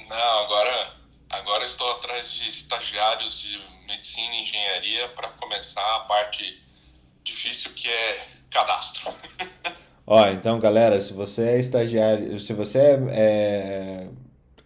Não, 0.09 0.38
agora, 0.45 0.93
agora 1.31 1.64
estou 1.64 1.90
atrás 1.93 2.33
de 2.33 2.49
estagiários 3.11 3.40
de 3.40 3.61
medicina 3.88 4.35
e 4.35 4.43
engenharia 4.43 5.09
para 5.09 5.29
começar 5.31 5.97
a 5.97 6.00
parte 6.00 6.62
difícil 7.25 7.73
que 7.75 7.88
é 7.88 8.19
cadastro. 8.50 9.12
Ó, 10.07 10.26
então 10.29 10.59
galera, 10.59 11.00
se 11.00 11.12
você 11.12 11.43
é 11.43 11.59
estagiário, 11.59 12.38
se 12.38 12.52
você 12.52 12.79
é, 12.79 12.99
é 13.11 14.07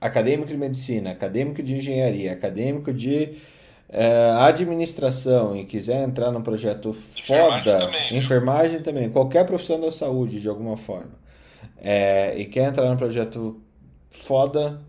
acadêmico 0.01 0.49
de 0.49 0.57
medicina, 0.57 1.11
acadêmico 1.11 1.63
de 1.63 1.75
engenharia, 1.77 2.33
acadêmico 2.33 2.93
de 2.93 3.39
é, 3.89 4.31
administração 4.41 5.57
e 5.57 5.65
quiser 5.65 6.03
entrar 6.03 6.31
num 6.31 6.43
projeto 6.43 6.93
foda, 6.93 7.79
também, 7.79 8.17
enfermagem 8.17 8.83
também, 8.83 9.11
qualquer 9.11 9.45
profissão 9.47 9.81
da 9.81 9.93
saúde 9.93 10.41
de 10.41 10.49
alguma 10.49 10.77
forma, 10.77 11.13
é, 11.79 12.39
e 12.39 12.47
quer 12.47 12.69
entrar 12.69 12.89
num 12.89 12.97
projeto 12.97 13.61
foda, 14.23 14.81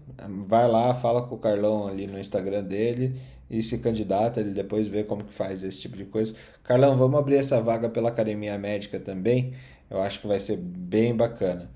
vai 0.47 0.69
lá, 0.69 0.93
fala 0.93 1.23
com 1.23 1.35
o 1.35 1.37
Carlão 1.37 1.87
ali 1.87 2.07
no 2.07 2.17
Instagram 2.17 2.63
dele 2.63 3.19
e 3.49 3.61
se 3.61 3.77
candidata, 3.77 4.39
ele 4.39 4.51
depois 4.51 4.87
vê 4.87 5.03
como 5.03 5.23
que 5.23 5.33
faz 5.33 5.63
esse 5.63 5.81
tipo 5.81 5.95
de 5.95 6.05
coisa. 6.05 6.35
Carlão, 6.63 6.95
vamos 6.95 7.19
abrir 7.19 7.37
essa 7.37 7.61
vaga 7.61 7.89
pela 7.89 8.09
Academia 8.09 8.57
Médica 8.57 8.99
também, 8.99 9.55
eu 9.89 10.01
acho 10.01 10.19
que 10.19 10.27
vai 10.27 10.39
ser 10.39 10.57
bem 10.57 11.15
bacana. 11.15 11.69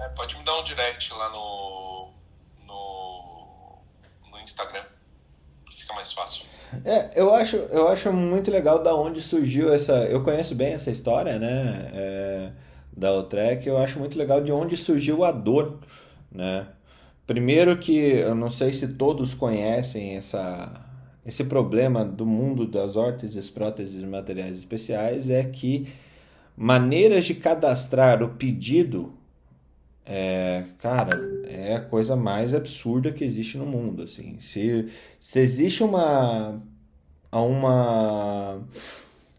É, 0.00 0.08
pode 0.08 0.36
me 0.36 0.44
dar 0.44 0.58
um 0.58 0.64
direct 0.64 1.12
lá 1.14 1.30
no, 1.30 2.10
no, 2.66 3.78
no 4.30 4.40
Instagram 4.40 4.84
fica 5.82 5.94
mais 5.94 6.12
fácil. 6.12 6.46
É, 6.84 7.10
eu 7.14 7.32
acho, 7.34 7.56
eu 7.56 7.88
acho 7.88 8.12
muito 8.12 8.50
legal 8.50 8.82
da 8.82 8.94
onde 8.94 9.20
surgiu 9.20 9.72
essa. 9.72 9.92
Eu 10.06 10.22
conheço 10.22 10.54
bem 10.54 10.72
essa 10.72 10.90
história, 10.90 11.38
né? 11.38 11.90
É, 11.92 12.52
da 12.96 13.12
Utrec, 13.12 13.66
eu 13.66 13.78
acho 13.78 13.98
muito 13.98 14.16
legal 14.18 14.40
de 14.40 14.52
onde 14.52 14.76
surgiu 14.76 15.24
a 15.24 15.32
dor, 15.32 15.80
né? 16.30 16.66
Primeiro 17.26 17.78
que 17.78 17.96
eu 17.96 18.34
não 18.34 18.50
sei 18.50 18.72
se 18.72 18.88
todos 18.88 19.34
conhecem 19.34 20.16
essa, 20.16 20.72
esse 21.24 21.44
problema 21.44 22.04
do 22.04 22.26
mundo 22.26 22.66
das 22.66 22.96
órteses, 22.96 23.48
próteses 23.48 24.02
e 24.02 24.06
materiais 24.06 24.56
especiais 24.56 25.30
é 25.30 25.44
que 25.44 25.86
maneiras 26.56 27.24
de 27.24 27.34
cadastrar 27.34 28.22
o 28.22 28.30
pedido 28.30 29.14
é, 30.04 30.64
cara, 30.78 31.20
é 31.46 31.76
a 31.76 31.80
coisa 31.80 32.16
mais 32.16 32.54
absurda 32.54 33.12
que 33.12 33.24
existe 33.24 33.56
no 33.56 33.64
mundo, 33.64 34.02
assim. 34.02 34.36
Se, 34.40 34.88
se 35.20 35.38
existe 35.38 35.84
uma, 35.84 36.60
uma 37.30 38.60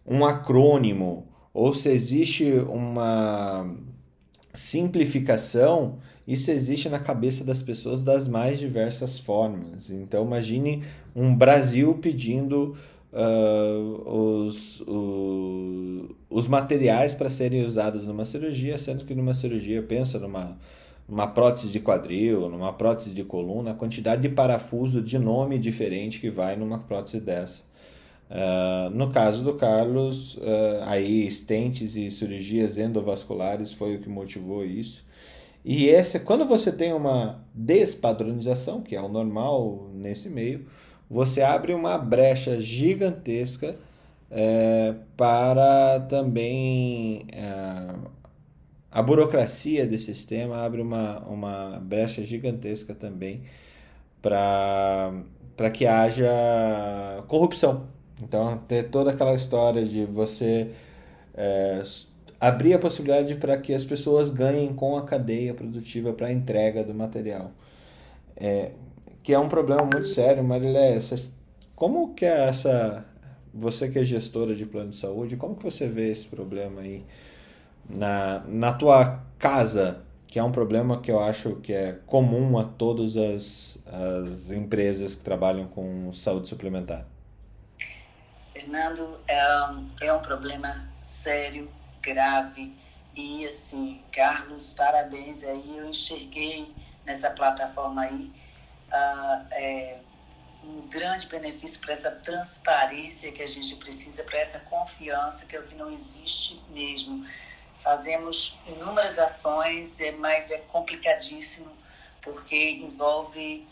um 0.06 0.26
acrônimo 0.26 1.28
ou 1.54 1.74
se 1.74 1.90
existe 1.90 2.46
uma 2.54 3.76
simplificação, 4.54 6.00
isso 6.28 6.52
existe 6.52 6.90
na 6.90 7.00
cabeça 7.00 7.44
das 7.44 7.62
pessoas 7.62 8.02
das 8.02 8.28
mais 8.28 8.60
diversas 8.60 9.20
formas. 9.20 9.90
Então 9.90 10.26
imagine 10.26 10.84
um 11.16 11.36
Brasil 11.36 11.94
pedindo 11.96 12.76
uh, 13.14 14.46
os, 14.46 14.82
o, 14.82 16.16
os 16.30 16.48
materiais 16.48 17.14
para 17.14 17.30
serem 17.30 17.66
usados 17.66 18.08
numa 18.08 18.26
cirurgia, 18.26 18.78
sendo 18.78 19.06
que 19.06 19.14
numa 19.14 19.34
cirurgia, 19.34 19.82
pensa 19.84 20.18
numa, 20.18 20.58
numa 21.08 21.28
prótese 21.28 21.68
de 21.68 21.80
quadril, 21.80 22.50
numa 22.50 22.74
prótese 22.74 23.12
de 23.12 23.24
coluna, 23.24 23.72
a 23.72 23.76
quantidade 23.76 24.22
de 24.22 24.30
parafuso 24.30 25.02
de 25.02 25.20
nome 25.20 25.60
diferente 25.60 26.20
que 26.20 26.30
vai 26.30 26.56
numa 26.56 26.80
prótese 26.80 27.20
dessa. 27.20 27.62
Uh, 28.30 28.90
no 28.90 29.12
caso 29.12 29.44
do 29.44 29.54
Carlos, 29.54 30.38
uh, 30.38 30.40
aí 30.86 31.28
estentes 31.28 31.96
e 31.96 32.10
cirurgias 32.10 32.80
endovasculares 32.80 33.74
foi 33.74 33.96
o 33.96 34.00
que 34.00 34.10
motivou 34.10 34.66
isso. 34.66 35.06
E 35.64 35.88
esse, 35.88 36.20
quando 36.20 36.46
você 36.46 36.72
tem 36.72 36.92
uma 36.94 37.46
despadronização, 37.54 38.82
que 38.82 38.96
é 38.96 39.02
o 39.02 39.08
normal 39.08 39.90
nesse 39.94 40.30
meio, 40.30 40.66
você 41.10 41.42
abre 41.42 41.74
uma 41.74 41.98
brecha 41.98 42.60
gigantesca 42.62 43.78
é, 44.30 44.96
para 45.16 46.02
também 46.02 47.26
é, 47.32 47.96
a 48.92 49.02
burocracia 49.02 49.88
desse 49.88 50.06
sistema 50.06 50.58
abre 50.58 50.82
uma, 50.82 51.20
uma 51.22 51.80
brecha 51.80 52.26
gigantesca 52.26 52.94
também 52.94 53.44
para 54.22 55.70
que 55.74 55.86
haja 55.86 56.30
corrupção. 57.28 57.88
Então, 58.22 58.58
ter 58.68 58.90
toda 58.90 59.12
aquela 59.12 59.34
história 59.34 59.86
de 59.86 60.06
você 60.06 60.72
é, 61.34 61.82
abrir 62.48 62.74
a 62.74 62.80
possibilidade 62.80 63.36
para 63.36 63.58
que 63.58 63.74
as 63.74 63.86
pessoas 63.86 64.30
ganhem 64.30 64.74
com 64.74 64.98
a 64.98 65.06
cadeia 65.06 65.54
produtiva 65.54 66.12
para 66.12 66.28
a 66.28 66.32
entrega 66.32 66.84
do 66.84 66.94
material. 66.94 67.52
É, 68.36 68.72
que 69.24 69.34
é 69.34 69.40
um 69.40 69.48
problema 69.48 69.84
muito 69.84 70.08
sério, 70.08 70.44
Marilé. 70.44 71.00
Como 71.74 72.14
que 72.14 72.26
é 72.26 72.50
essa... 72.50 73.06
Você 73.54 73.88
que 73.88 73.98
é 73.98 74.04
gestora 74.04 74.54
de 74.54 74.66
plano 74.66 74.90
de 74.90 74.98
saúde, 74.98 75.38
como 75.38 75.56
que 75.56 75.64
você 75.64 75.88
vê 75.88 76.12
esse 76.12 76.26
problema 76.26 76.82
aí 76.82 77.06
na, 77.88 78.44
na 78.48 78.74
tua 78.74 79.24
casa, 79.40 80.02
que 80.28 80.38
é 80.38 80.44
um 80.44 80.52
problema 80.52 81.00
que 81.00 81.12
eu 81.12 81.20
acho 81.20 81.58
que 81.58 81.72
é 81.72 82.00
comum 82.08 82.58
a 82.58 82.64
todas 82.64 83.16
as, 83.16 83.78
as 83.86 84.52
empresas 84.52 85.16
que 85.16 85.24
trabalham 85.24 85.68
com 85.68 86.12
saúde 86.12 86.50
suplementar? 86.50 87.06
Fernando, 88.52 89.20
é 89.28 89.66
um, 89.70 89.90
é 90.02 90.12
um 90.12 90.20
problema 90.20 90.90
sério, 91.02 91.70
grave, 92.04 92.76
e 93.16 93.46
assim, 93.46 94.04
Carlos, 94.12 94.74
parabéns 94.74 95.44
aí, 95.44 95.78
eu 95.78 95.88
enxerguei 95.88 96.74
nessa 97.06 97.30
plataforma 97.30 98.02
aí 98.02 98.32
uh, 98.92 99.48
é, 99.52 100.00
um 100.64 100.88
grande 100.88 101.28
benefício 101.28 101.80
para 101.80 101.94
essa 101.94 102.12
transparência 102.12 103.32
que 103.32 103.42
a 103.42 103.48
gente 103.48 103.76
precisa, 103.76 104.24
para 104.24 104.40
essa 104.40 104.60
confiança, 104.62 105.46
que 105.46 105.56
é 105.56 105.60
o 105.60 105.64
que 105.64 105.76
não 105.76 105.92
existe 105.92 106.62
mesmo. 106.70 107.26
Fazemos 107.78 108.58
inúmeras 108.66 109.20
ações, 109.20 110.00
é, 110.00 110.12
mas 110.12 110.50
é 110.50 110.58
complicadíssimo, 110.58 111.72
porque 112.22 112.72
envolve 112.72 113.68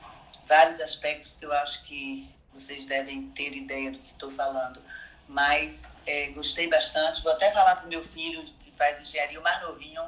vários 0.46 0.80
aspectos 0.80 1.36
que 1.36 1.46
eu 1.46 1.54
acho 1.54 1.84
que 1.84 2.30
vocês 2.54 2.86
devem 2.86 3.28
ter 3.30 3.56
ideia 3.56 3.92
do 3.92 3.98
que 3.98 4.08
estou 4.08 4.30
falando. 4.30 4.82
Mas 5.32 5.96
é, 6.06 6.28
gostei 6.28 6.68
bastante. 6.68 7.24
Vou 7.24 7.32
até 7.32 7.50
falar 7.50 7.78
para 7.78 7.86
o 7.86 7.90
meu 7.90 8.04
filho, 8.04 8.44
que 8.44 8.72
faz 8.72 9.00
engenharia, 9.00 9.40
o 9.40 9.44
mais 9.44 9.62
novinho, 9.62 10.04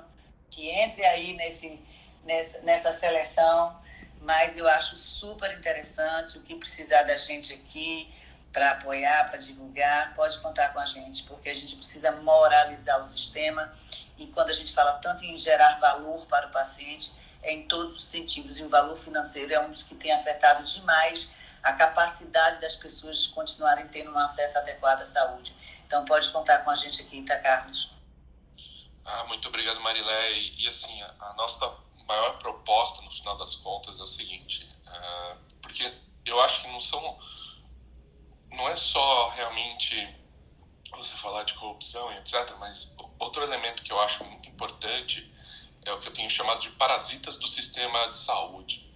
que 0.49 0.69
entre 0.69 1.03
aí 1.05 1.33
nesse, 1.33 1.81
nessa, 2.23 2.59
nessa 2.59 2.91
seleção 2.91 3.81
mas 4.23 4.57
eu 4.57 4.67
acho 4.67 4.95
super 4.95 5.51
interessante 5.57 6.37
o 6.37 6.41
que 6.41 6.55
precisar 6.55 7.03
da 7.03 7.17
gente 7.17 7.53
aqui. 7.53 8.11
para 8.51 8.69
apoiar, 8.73 9.29
para 9.29 9.37
divulgar, 9.39 10.13
pode 10.13 10.37
contar 10.37 10.73
com 10.73 10.79
a 10.79 10.85
gente, 10.85 11.23
porque 11.23 11.49
a 11.49 11.55
gente 11.55 11.75
precisa 11.75 12.11
moralizar 12.11 13.01
o 13.01 13.03
sistema 13.03 13.73
e 14.15 14.27
quando 14.27 14.51
a 14.51 14.53
gente 14.53 14.71
fala 14.71 14.93
tanto 14.93 15.25
em 15.25 15.35
gerar 15.35 15.79
valor 15.79 16.27
para 16.27 16.45
o 16.45 16.51
paciente, 16.51 17.13
é 17.41 17.51
em 17.51 17.63
todos 17.63 17.95
os 17.95 18.05
sentidos, 18.05 18.59
e 18.59 18.63
o 18.63 18.69
valor 18.69 18.95
financeiro 18.95 19.51
é 19.51 19.59
um 19.59 19.71
dos 19.71 19.81
que 19.81 19.95
tem 19.95 20.11
afetado 20.11 20.63
demais 20.63 21.31
a 21.63 21.73
capacidade 21.73 22.59
das 22.59 22.75
pessoas 22.75 23.27
continuarem 23.27 23.87
tendo 23.87 24.11
um 24.11 24.19
acesso 24.19 24.57
adequado 24.57 25.01
à 25.01 25.05
saúde. 25.05 25.55
Então 25.87 26.03
pode 26.05 26.29
contar 26.29 26.59
com 26.59 26.69
a 26.69 26.75
gente 26.75 27.01
aqui, 27.01 27.23
tá, 27.23 27.39
Carlos? 27.39 27.93
Ah, 29.05 29.23
muito 29.25 29.47
obrigado, 29.47 29.79
Marilé. 29.79 30.33
E, 30.33 30.63
e 30.63 30.67
assim, 30.67 31.01
a, 31.01 31.15
a, 31.19 31.33
nossa 31.33 31.73
maior 32.05 32.37
proposta, 32.39 33.01
no 33.01 33.11
final 33.11 33.37
das 33.37 33.55
contas, 33.55 33.99
é 33.99 34.03
o 34.03 34.07
seguinte, 34.07 34.69
uh, 34.85 35.37
porque 35.61 35.93
eu 36.25 36.41
acho 36.41 36.61
que 36.61 36.67
não 36.67 36.79
são 36.79 37.19
não 38.51 38.69
é 38.69 38.75
só 38.75 39.29
realmente 39.29 40.15
você 40.91 41.17
falar 41.17 41.43
de 41.43 41.55
corrupção 41.55 42.11
e 42.13 42.17
etc, 42.17 42.55
mas 42.59 42.95
outro 43.17 43.41
elemento 43.41 43.81
que 43.81 43.91
eu 43.91 43.99
acho 44.01 44.23
muito 44.25 44.47
importante 44.47 45.33
é 45.85 45.91
o 45.91 45.99
que 45.99 46.07
eu 46.07 46.13
tenho 46.13 46.29
chamado 46.29 46.61
de 46.61 46.69
parasitas 46.71 47.37
do 47.37 47.47
sistema 47.47 48.07
de 48.09 48.15
saúde, 48.15 48.92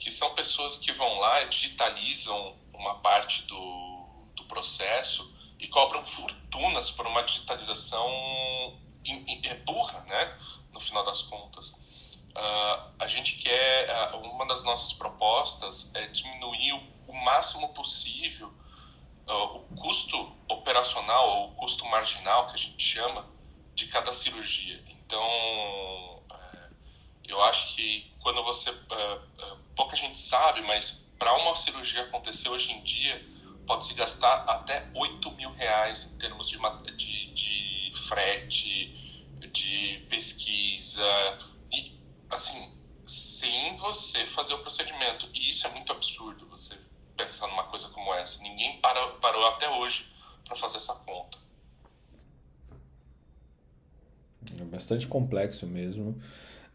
que 0.00 0.10
são 0.10 0.34
pessoas 0.34 0.78
que 0.78 0.92
vão 0.92 1.20
lá 1.20 1.44
digitalizam 1.44 2.56
uma 2.72 2.96
parte 2.96 3.42
do, 3.42 4.06
do 4.34 4.44
processo 4.46 5.32
e 5.58 5.68
cobram 5.68 6.04
fortunas 6.04 6.90
por 6.90 7.06
uma 7.06 7.22
digitalização 7.22 8.10
é 9.44 9.54
burra, 9.56 10.00
né? 10.06 10.38
No 10.72 10.80
final 10.80 11.04
das 11.04 11.22
contas. 11.22 12.18
Uh, 12.30 12.92
a 12.98 13.06
gente 13.06 13.36
quer, 13.36 14.14
uh, 14.14 14.18
uma 14.18 14.46
das 14.46 14.62
nossas 14.64 14.92
propostas 14.92 15.90
é 15.94 16.06
diminuir 16.06 16.72
o, 16.72 17.10
o 17.12 17.24
máximo 17.24 17.68
possível 17.70 18.52
uh, 19.28 19.56
o 19.56 19.76
custo 19.76 20.16
operacional 20.48 21.28
ou 21.28 21.48
o 21.48 21.54
custo 21.56 21.84
marginal 21.86 22.46
que 22.46 22.54
a 22.54 22.58
gente 22.58 22.82
chama 22.82 23.28
de 23.74 23.86
cada 23.86 24.12
cirurgia. 24.12 24.82
Então, 24.88 26.19
eu 27.30 27.40
acho 27.42 27.76
que 27.76 28.12
quando 28.20 28.42
você 28.42 28.70
uh, 28.70 29.56
pouca 29.76 29.96
gente 29.96 30.20
sabe, 30.20 30.60
mas 30.62 31.06
para 31.18 31.34
uma 31.38 31.54
cirurgia 31.54 32.02
acontecer 32.02 32.48
hoje 32.48 32.72
em 32.72 32.82
dia 32.82 33.24
pode 33.66 33.84
se 33.84 33.94
gastar 33.94 34.44
até 34.48 34.90
8 34.94 35.30
mil 35.32 35.52
reais 35.52 36.12
em 36.12 36.18
termos 36.18 36.48
de, 36.48 36.58
de, 36.96 37.32
de 37.32 37.90
frete, 37.94 39.28
de 39.52 40.06
pesquisa 40.08 41.02
e 41.72 42.00
assim 42.30 42.80
sem 43.06 43.74
você 43.76 44.24
fazer 44.24 44.54
o 44.54 44.58
procedimento. 44.58 45.28
E 45.34 45.50
isso 45.50 45.66
é 45.66 45.70
muito 45.70 45.92
absurdo. 45.92 46.46
Você 46.48 46.78
pensar 47.16 47.48
numa 47.48 47.64
coisa 47.64 47.88
como 47.88 48.12
essa. 48.14 48.42
Ninguém 48.42 48.80
parou, 48.80 49.12
parou 49.14 49.46
até 49.48 49.68
hoje 49.68 50.12
para 50.44 50.56
fazer 50.56 50.76
essa 50.76 50.94
conta. 50.94 51.38
É 54.58 54.64
bastante 54.64 55.06
complexo 55.06 55.66
mesmo. 55.66 56.20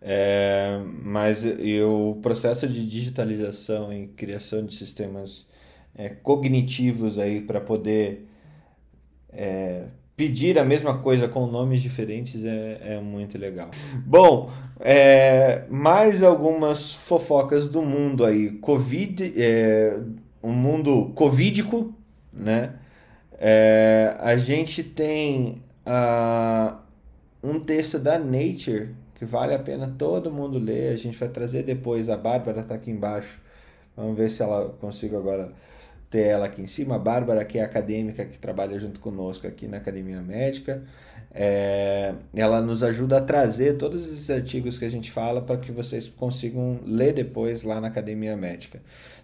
É, 0.07 0.79
mas 1.01 1.43
e 1.43 1.81
o 1.81 2.19
processo 2.21 2.67
de 2.67 2.87
digitalização 2.87 3.91
e 3.91 4.05
criação 4.05 4.63
de 4.63 4.75
sistemas 4.75 5.47
é, 5.97 6.09
cognitivos 6.09 7.17
aí 7.17 7.41
para 7.41 7.59
poder 7.59 8.27
é, 9.33 9.85
pedir 10.15 10.59
a 10.59 10.63
mesma 10.63 10.99
coisa 10.99 11.27
com 11.27 11.47
nomes 11.47 11.81
diferentes 11.81 12.45
é, 12.45 12.81
é 12.81 13.01
muito 13.01 13.35
legal. 13.39 13.71
Bom, 14.05 14.51
é, 14.79 15.63
mais 15.71 16.21
algumas 16.21 16.93
fofocas 16.93 17.67
do 17.67 17.81
mundo 17.81 18.23
aí. 18.23 18.51
Covid, 18.51 19.33
é, 19.35 19.99
um 20.43 20.53
mundo 20.53 21.13
covídico, 21.15 21.91
né? 22.31 22.75
É, 23.39 24.15
a 24.19 24.37
gente 24.37 24.83
tem 24.83 25.63
uh, 25.83 26.75
um 27.41 27.59
texto 27.59 27.97
da 27.97 28.19
Nature 28.19 28.89
vale 29.25 29.53
a 29.53 29.59
pena 29.59 29.93
todo 29.97 30.31
mundo 30.31 30.57
ler. 30.57 30.93
A 30.93 30.97
gente 30.97 31.17
vai 31.17 31.29
trazer 31.29 31.63
depois. 31.63 32.09
A 32.09 32.17
Bárbara 32.17 32.61
está 32.61 32.75
aqui 32.75 32.91
embaixo. 32.91 33.39
Vamos 33.95 34.17
ver 34.17 34.29
se 34.29 34.41
ela 34.41 34.69
consigo 34.79 35.17
agora 35.17 35.51
ter 36.09 36.23
ela 36.27 36.45
aqui 36.45 36.61
em 36.61 36.67
cima. 36.67 36.95
A 36.95 36.99
Bárbara, 36.99 37.43
que 37.43 37.57
é 37.57 37.63
acadêmica 37.63 38.25
que 38.25 38.37
trabalha 38.37 38.77
junto 38.79 38.99
conosco 38.99 39.47
aqui 39.47 39.67
na 39.67 39.77
Academia 39.77 40.21
Médica. 40.21 40.83
É, 41.33 42.13
ela 42.33 42.61
nos 42.61 42.81
ajuda 42.81 43.17
a 43.17 43.21
trazer 43.21 43.73
todos 43.73 44.05
esses 44.05 44.29
artigos 44.29 44.79
que 44.79 44.85
a 44.85 44.89
gente 44.89 45.11
fala 45.11 45.41
para 45.41 45.57
que 45.57 45.71
vocês 45.71 46.07
consigam 46.07 46.79
ler 46.85 47.13
depois 47.13 47.63
lá 47.63 47.81
na 47.81 47.87
Academia 47.87 48.37
Médica. 48.37 48.81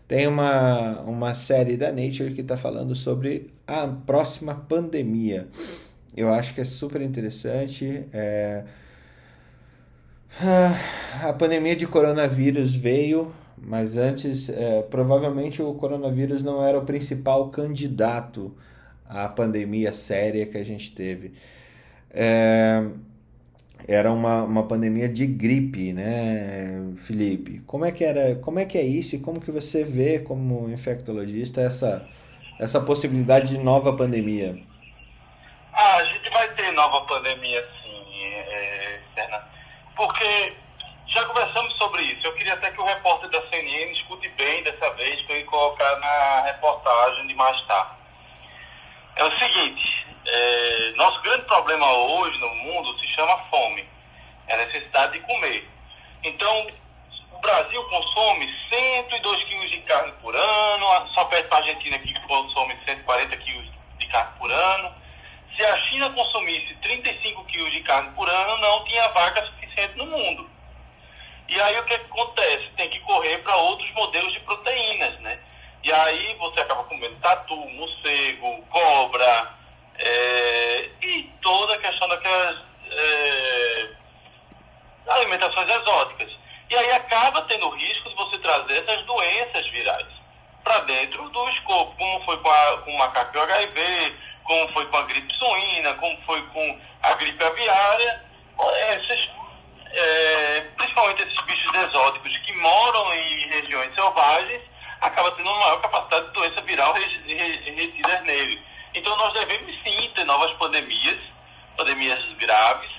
Tem 0.08 0.28
uma, 0.28 1.00
uma 1.04 1.34
série 1.34 1.78
da 1.78 1.90
Nature 1.90 2.34
que 2.34 2.42
está 2.42 2.58
falando 2.58 2.94
sobre 2.96 3.50
a 3.66 3.88
próxima 3.88 4.54
pandemia. 4.54 5.48
Eu 6.16 6.30
acho 6.30 6.54
que 6.54 6.60
é 6.60 6.66
super 6.66 7.02
interessante. 7.02 8.06
É... 8.12 8.66
A 11.24 11.34
pandemia 11.34 11.76
de 11.76 11.86
coronavírus 11.86 12.76
veio, 12.76 13.34
mas 13.58 13.98
antes, 13.98 14.50
é, 14.50 14.82
provavelmente 14.84 15.62
o 15.62 15.74
coronavírus 15.74 16.41
não 16.41 16.63
era 16.63 16.78
o 16.78 16.86
principal 16.86 17.50
candidato 17.50 18.56
à 19.08 19.28
pandemia 19.28 19.94
séria 19.94 20.46
que 20.46 20.58
a 20.58 20.63
gente 20.63 20.94
teve. 20.94 21.34
É 22.10 22.84
era 23.88 24.12
uma, 24.12 24.44
uma 24.44 24.67
pandemia 24.67 25.10
de 25.10 25.26
gripe, 25.26 25.94
né, 25.94 26.91
Felipe? 26.96 27.62
Como 27.65 27.86
é 27.86 27.91
que 27.91 28.04
era, 28.04 28.36
como 28.36 28.60
é 28.60 28.65
que 28.65 28.78
é 28.78 28.84
isso 28.84 29.15
e 29.15 29.20
como 29.20 29.41
que 29.41 29.52
você 29.52 29.84
vê 29.84 30.20
como 30.20 30.70
infectologista 30.70 31.62
essa 31.62 32.08
essa 32.60 32.80
possibilidade 32.80 33.56
de 33.56 33.58
nova 33.58 33.96
pandemia? 33.96 34.56
Ah, 35.74 35.96
a 35.96 36.06
gente 36.06 36.30
vai 36.30 36.54
ter 36.54 36.72
nova 36.74 37.02
pandemia. 37.08 37.65
Porque 40.02 40.58
já 41.10 41.24
conversamos 41.26 41.78
sobre 41.78 42.02
isso. 42.02 42.26
Eu 42.26 42.34
queria 42.34 42.54
até 42.54 42.72
que 42.72 42.82
o 42.82 42.86
repórter 42.86 43.30
da 43.30 43.40
CNN 43.50 43.92
escute 43.92 44.28
bem 44.30 44.64
dessa 44.64 44.90
vez 44.96 45.22
para 45.22 45.36
ele 45.36 45.46
colocar 45.46 45.96
na 46.00 46.42
reportagem 46.48 47.28
de 47.28 47.36
mais 47.36 47.62
tarde. 47.68 47.92
É 49.16 49.24
o 49.24 49.38
seguinte, 49.38 50.08
é, 50.26 50.94
nosso 50.96 51.22
grande 51.22 51.44
problema 51.44 51.86
hoje 51.86 52.36
no 52.40 52.50
mundo 52.50 53.00
se 53.00 53.14
chama 53.14 53.38
fome, 53.52 53.88
é 54.48 54.56
a 54.56 54.66
necessidade 54.66 55.14
de 55.14 55.20
comer. 55.20 55.70
Então, 56.24 56.68
o 57.34 57.38
Brasil 57.38 57.84
consome 57.84 58.50
102 58.72 59.44
quilos 59.44 59.70
de 59.70 59.82
carne 59.82 60.12
por 60.14 60.36
ano, 60.36 61.10
só 61.14 61.26
perto 61.26 61.48
da 61.48 61.58
Argentina 61.58 62.00
que 62.00 62.20
consome 62.22 62.76
140 62.88 63.38
quilos 63.38 63.68
de 64.00 64.08
carne 64.08 64.32
por 64.40 64.52
ano. 64.52 64.96
Se 65.56 65.64
a 65.64 65.78
China 65.90 66.10
consumisse 66.10 66.74
35 66.82 67.46
quilos 67.46 67.72
de 67.72 67.82
carne 67.82 68.10
por 68.16 68.28
ano, 68.28 68.58
não 68.58 68.84
tinha 68.86 69.04
suficiente 69.10 69.61
no 69.96 70.06
mundo. 70.06 70.50
E 71.48 71.60
aí 71.62 71.78
o 71.80 71.84
que, 71.84 71.98
que 71.98 72.06
acontece? 72.06 72.70
Tem 72.78 72.90
que 72.90 73.00
correr 73.02 73.38
para 73.40 73.56
outros 73.58 73.92
modelos 73.94 74.32
de 74.34 74.40
proteínas, 74.42 75.20
né? 75.20 75.40
E 75.84 75.92
aí 75.92 76.36
você 76.36 76.62
acaba 76.62 76.84
comendo 76.84 77.16
tatu, 77.18 77.56
morcego, 77.56 78.64
cobra, 78.70 79.54
é, 79.98 80.90
e 81.02 81.24
toda 81.42 81.74
a 81.74 81.78
questão 81.80 82.08
daquelas 82.08 82.58
é, 82.90 83.90
alimentações 85.10 85.70
exóticas. 85.70 86.32
E 86.70 86.76
aí 86.76 86.92
acaba 86.94 87.42
tendo 87.44 87.70
risco 87.70 88.10
de 88.10 88.16
você 88.16 88.38
trazer 88.38 88.84
essas 88.84 89.06
doenças 89.06 89.68
virais 89.72 90.08
para 90.64 90.80
dentro 90.82 91.28
do 91.30 91.50
escopo, 91.50 91.96
como 91.98 92.24
foi 92.26 92.38
com, 92.38 92.50
a, 92.50 92.78
com 92.78 92.92
o 92.92 92.98
macaco 92.98 93.40
HIV, 93.40 94.16
como 94.44 94.72
foi 94.74 94.86
com 94.86 94.98
a 94.98 95.04
gripe 95.04 95.34
suína, 95.36 95.94
como 95.96 96.18
foi 96.22 96.42
com 96.48 96.80
a 97.04 97.14
gripe 97.16 97.44
aviária. 97.44 98.24
Esses, 98.94 99.30
é, 99.94 100.62
principalmente 100.78 101.24
esses 101.24 101.42
bichos 101.46 101.74
exóticos 101.74 102.38
que 102.40 102.54
moram 102.54 103.14
em 103.14 103.48
regiões 103.50 103.94
selvagens, 103.96 104.62
acaba 105.02 105.32
tendo 105.32 105.50
uma 105.50 105.60
maior 105.60 105.82
capacidade 105.82 106.28
de 106.28 106.34
doença 106.34 106.62
viral 106.62 106.94
retidas 106.94 108.24
nele. 108.24 108.62
Então 108.94 109.16
nós 109.18 109.34
devemos 109.34 109.74
sim 109.84 110.12
ter 110.16 110.26
novas 110.26 110.52
pandemias, 110.58 111.20
pandemias 111.78 112.24
graves. 112.38 112.92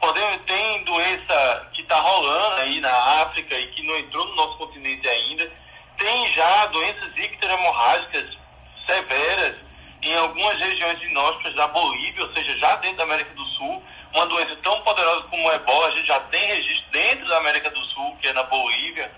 Podemos, 0.00 0.40
tem 0.46 0.84
doença 0.84 1.68
que 1.72 1.82
está 1.82 2.00
rolando 2.00 2.60
aí 2.62 2.80
na 2.80 3.22
África 3.22 3.54
e 3.54 3.66
que 3.68 3.82
não 3.84 3.96
entrou 3.96 4.26
no 4.26 4.34
nosso 4.34 4.58
continente 4.58 5.08
ainda. 5.08 5.50
Tem 5.98 6.32
já 6.32 6.66
doenças 6.66 7.16
icterohemorrágicas 7.16 8.36
severas 8.86 9.56
em 10.02 10.14
algumas 10.16 10.58
regiões 10.58 11.00
inóspitas 11.02 11.54
da 11.54 11.68
Bolívia, 11.68 12.24
ou 12.24 12.32
seja, 12.34 12.58
já 12.58 12.76
dentro 12.76 12.96
da 12.96 13.04
América 13.04 13.32
do 13.34 13.44
Sul. 13.44 13.82
Uma 14.14 14.26
doença 14.26 14.56
tão 14.62 14.80
poderosa 14.82 15.22
como 15.22 15.48
o 15.48 15.52
ebola, 15.52 15.88
a 15.88 15.90
gente 15.92 16.06
já 16.06 16.20
tem 16.20 16.46
registro 16.46 16.90
dentro 16.90 17.26
da 17.26 17.38
América 17.38 17.70
do 17.70 17.80
Sul, 17.86 18.16
que 18.20 18.28
é 18.28 18.32
na 18.32 18.42
Bolívia. 18.42 19.10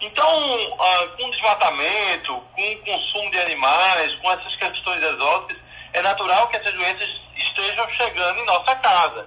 Então, 0.00 0.76
ah, 0.78 1.08
com 1.16 1.30
desmatamento, 1.30 2.34
com 2.54 2.72
o 2.72 2.78
consumo 2.84 3.30
de 3.30 3.40
animais, 3.40 4.14
com 4.16 4.30
essas 4.30 4.54
questões 4.56 5.02
exóticas, 5.02 5.56
é 5.94 6.02
natural 6.02 6.48
que 6.48 6.56
essas 6.56 6.74
doenças 6.74 7.08
estejam 7.34 7.88
chegando 7.90 8.40
em 8.40 8.44
nossa 8.44 8.76
casa. 8.76 9.26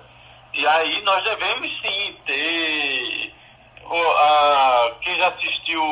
E 0.54 0.68
aí 0.68 1.02
nós 1.02 1.24
devemos 1.24 1.68
sim 1.82 2.18
ter. 2.26 3.34
quem 5.02 5.18
já 5.18 5.28
assistiu 5.30 5.84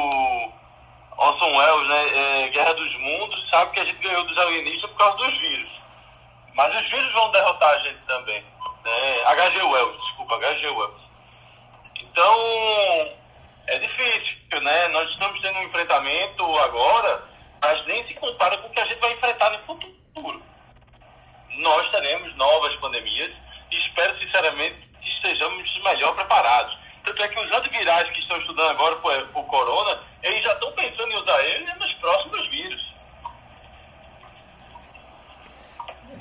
Orson 1.17 1.57
Welles, 1.57 1.87
né, 1.87 2.43
é, 2.45 2.49
Guerra 2.49 2.73
dos 2.73 2.99
Mundos, 2.99 3.49
sabe 3.49 3.71
que 3.71 3.79
a 3.79 3.85
gente 3.85 3.99
ganhou 3.99 4.23
dos 4.23 4.37
alienistas 4.37 4.89
por 4.91 4.97
causa 4.97 5.17
dos 5.17 5.39
vírus. 5.39 5.69
Mas 6.53 6.75
os 6.75 6.89
vírus 6.89 7.11
vão 7.13 7.31
derrotar 7.31 7.69
a 7.69 7.79
gente 7.79 7.99
também. 8.07 8.43
Né? 8.87 9.21
H.G. 9.25 9.61
Wells, 9.63 9.97
desculpa, 10.01 10.35
H.G. 10.35 10.69
Wells. 10.69 11.01
Então, 11.99 12.39
é 13.67 13.79
difícil, 13.79 14.61
né? 14.61 14.87
Nós 14.87 15.09
estamos 15.11 15.41
tendo 15.41 15.59
um 15.59 15.63
enfrentamento 15.63 16.57
agora, 16.59 17.21
mas 17.61 17.85
nem 17.85 18.07
se 18.07 18.13
compara 18.13 18.57
com 18.59 18.69
o 18.69 18.71
que 18.71 18.79
a 18.79 18.85
gente 18.85 18.99
vai 19.01 19.11
enfrentar 19.11 19.49
no 19.49 19.59
futuro. 19.65 20.41
Nós 21.57 21.91
teremos 21.91 22.33
novas 22.37 22.73
pandemias 22.77 23.33
e 23.71 23.77
espero 23.87 24.17
sinceramente 24.19 24.77
que 25.01 25.09
estejamos 25.09 25.83
melhor 25.83 26.15
preparados. 26.15 26.77
Tanto 27.03 27.23
é 27.23 27.27
que 27.27 27.39
os 27.41 27.51
antivirais 27.51 28.09
que 28.11 28.21
estão 28.21 28.37
estudando 28.39 28.69
agora 28.69 28.95
por 29.33 29.43
corona, 29.47 30.01
eles 30.23 30.41
já 30.43 30.53
estão 30.53 30.71
pensando 30.71 31.11
em 31.11 31.15
usar 31.15 31.43
ele 31.43 31.73
nos 31.73 31.93
próximos 31.95 32.49
vírus. 32.49 32.93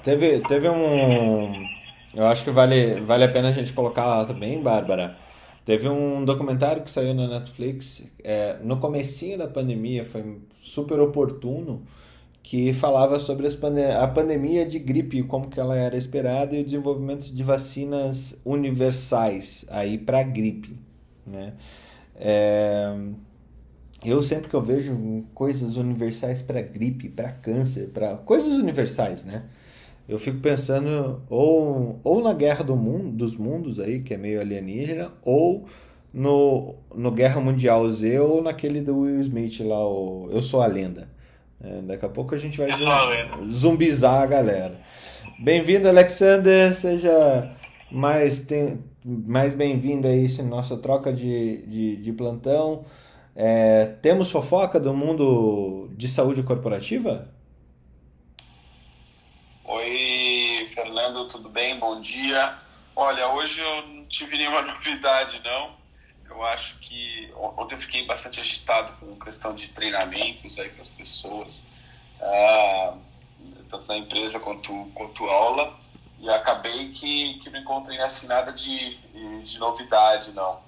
Teve, 0.02 0.40
teve 0.40 0.68
um. 0.68 1.76
Eu 2.16 2.26
acho 2.26 2.42
que 2.44 2.50
vale, 2.50 2.98
vale 3.02 3.24
a 3.24 3.29
pena 3.29 3.50
a 3.50 3.52
gente 3.52 3.74
colocar 3.74 4.07
lá 4.07 4.24
também, 4.24 4.62
Bárbara. 4.62 5.18
Teve 5.66 5.87
um 5.87 6.24
documentário 6.24 6.83
que 6.83 6.90
saiu 6.90 7.12
na 7.12 7.29
Netflix 7.29 8.09
é, 8.24 8.57
no 8.62 8.79
comecinho 8.79 9.37
da 9.37 9.46
pandemia, 9.46 10.02
foi 10.02 10.40
super 10.62 10.98
oportuno, 10.98 11.83
que 12.42 12.72
falava 12.72 13.18
sobre 13.18 13.50
pande 13.57 13.85
a 13.85 14.07
pandemia 14.09 14.64
de 14.64 14.79
gripe, 14.79 15.22
como 15.24 15.48
que 15.48 15.61
ela 15.61 15.76
era 15.76 15.94
esperada 15.96 16.57
e 16.57 16.61
o 16.62 16.64
desenvolvimento 16.64 17.26
de 17.35 17.42
vacinas 17.42 18.38
universais 18.46 19.66
aí 19.68 19.98
para 19.98 20.22
gripe, 20.22 20.79
né? 21.26 21.52
É, 22.14 22.96
eu 24.02 24.22
sempre 24.22 24.48
que 24.48 24.55
eu 24.55 24.62
vejo 24.62 24.96
coisas 25.35 25.76
universais 25.76 26.40
para 26.40 26.62
gripe, 26.62 27.11
para 27.11 27.31
câncer, 27.33 27.88
para 27.88 28.16
coisas 28.16 28.57
universais, 28.57 29.26
né? 29.26 29.42
Eu 30.09 30.19
fico 30.19 30.38
pensando 30.38 31.23
ou, 31.29 32.01
ou 32.05 32.23
na 32.23 32.33
Guerra 32.33 32.62
do 32.62 32.77
mundo, 32.77 33.11
dos 33.11 33.37
Mundos 33.37 33.81
aí, 33.81 34.01
que 34.01 34.14
é 34.14 34.16
meio 34.16 34.40
alienígena, 34.40 35.12
ou 35.23 35.66
no, 36.12 36.77
no 36.95 37.11
Guerra 37.11 37.40
Mundial 37.40 37.90
Z 37.90 38.21
ou 38.21 38.42
naquele 38.42 38.81
do 38.81 39.01
Will 39.01 39.21
Smith 39.21 39.61
lá, 39.61 39.87
o 39.87 40.29
Eu 40.31 40.40
Sou 40.42 40.62
a 40.62 40.66
Lenda. 40.66 41.09
É, 41.62 41.81
daqui 41.83 42.07
a 42.07 42.09
pouco 42.09 42.35
a 42.35 42.38
gente 42.38 42.59
vai 42.59 42.71
zum, 42.73 43.53
zumbizar 43.53 44.23
a 44.23 44.27
galera. 44.27 44.81
Bem-vindo, 45.38 45.88
Alexander. 45.88 46.73
Seja 46.73 47.55
mais, 47.90 48.40
tem, 48.40 48.79
mais 49.05 49.55
bem-vindo 49.55 50.07
aí 50.07 50.25
essa 50.25 50.42
nossa 50.42 50.77
troca 50.77 51.12
de, 51.12 51.59
de, 51.66 51.97
de 51.97 52.12
plantão. 52.12 52.85
É, 53.35 53.87
temos 54.01 54.31
fofoca 54.31 54.81
do 54.81 54.95
mundo 54.95 55.90
de 55.97 56.09
saúde 56.09 56.42
corporativa? 56.42 57.29
Oi, 59.68 60.70
Fernando, 60.72 61.26
tudo 61.26 61.48
bem? 61.48 61.76
Bom 61.76 61.98
dia. 61.98 62.57
Olha, 62.94 63.31
hoje 63.31 63.61
eu 63.61 63.87
não 63.88 64.05
tive 64.05 64.38
nenhuma 64.38 64.62
novidade, 64.62 65.40
não. 65.44 65.72
Eu 66.31 66.44
acho 66.44 66.79
que 66.79 67.33
ontem 67.37 67.74
eu 67.74 67.81
fiquei 67.81 68.07
bastante 68.07 68.40
agitado 68.40 68.92
com 69.00 69.16
questão 69.16 69.57
de 69.57 69.66
treinamentos 69.70 70.57
aí 70.61 70.68
para 70.68 70.83
as 70.83 70.88
pessoas, 70.88 71.66
ah, 72.20 72.94
tanto 73.68 73.88
na 73.88 73.96
empresa 73.96 74.38
quanto, 74.38 74.72
quanto 74.94 75.24
aula, 75.24 75.76
e 76.20 76.29
acabei 76.31 76.92
que, 76.92 77.40
que 77.40 77.50
não 77.50 77.59
encontrei 77.59 77.98
assim 77.98 78.29
nada 78.29 78.52
de, 78.52 78.96
de 79.42 79.59
novidade, 79.59 80.31
não. 80.31 80.61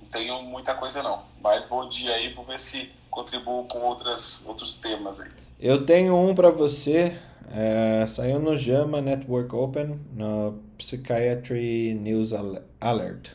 Não 0.00 0.08
tenho 0.08 0.40
muita 0.42 0.72
coisa, 0.76 1.02
não. 1.02 1.24
Mas 1.42 1.64
bom 1.64 1.88
dia 1.88 2.14
aí, 2.14 2.32
vou 2.32 2.44
ver 2.44 2.60
se 2.60 2.92
contribuo 3.10 3.64
com 3.64 3.80
outras, 3.80 4.46
outros 4.46 4.78
temas 4.78 5.18
aí. 5.18 5.30
Eu 5.58 5.84
tenho 5.84 6.16
um 6.16 6.32
para 6.32 6.50
você 6.50 7.20
é, 7.50 8.06
saiu 8.06 8.38
no 8.38 8.56
JAMA 8.56 9.00
Network 9.00 9.54
Open, 9.54 9.98
no 10.14 10.60
Psychiatry 10.78 11.94
News 11.94 12.32
Alert. 12.80 13.32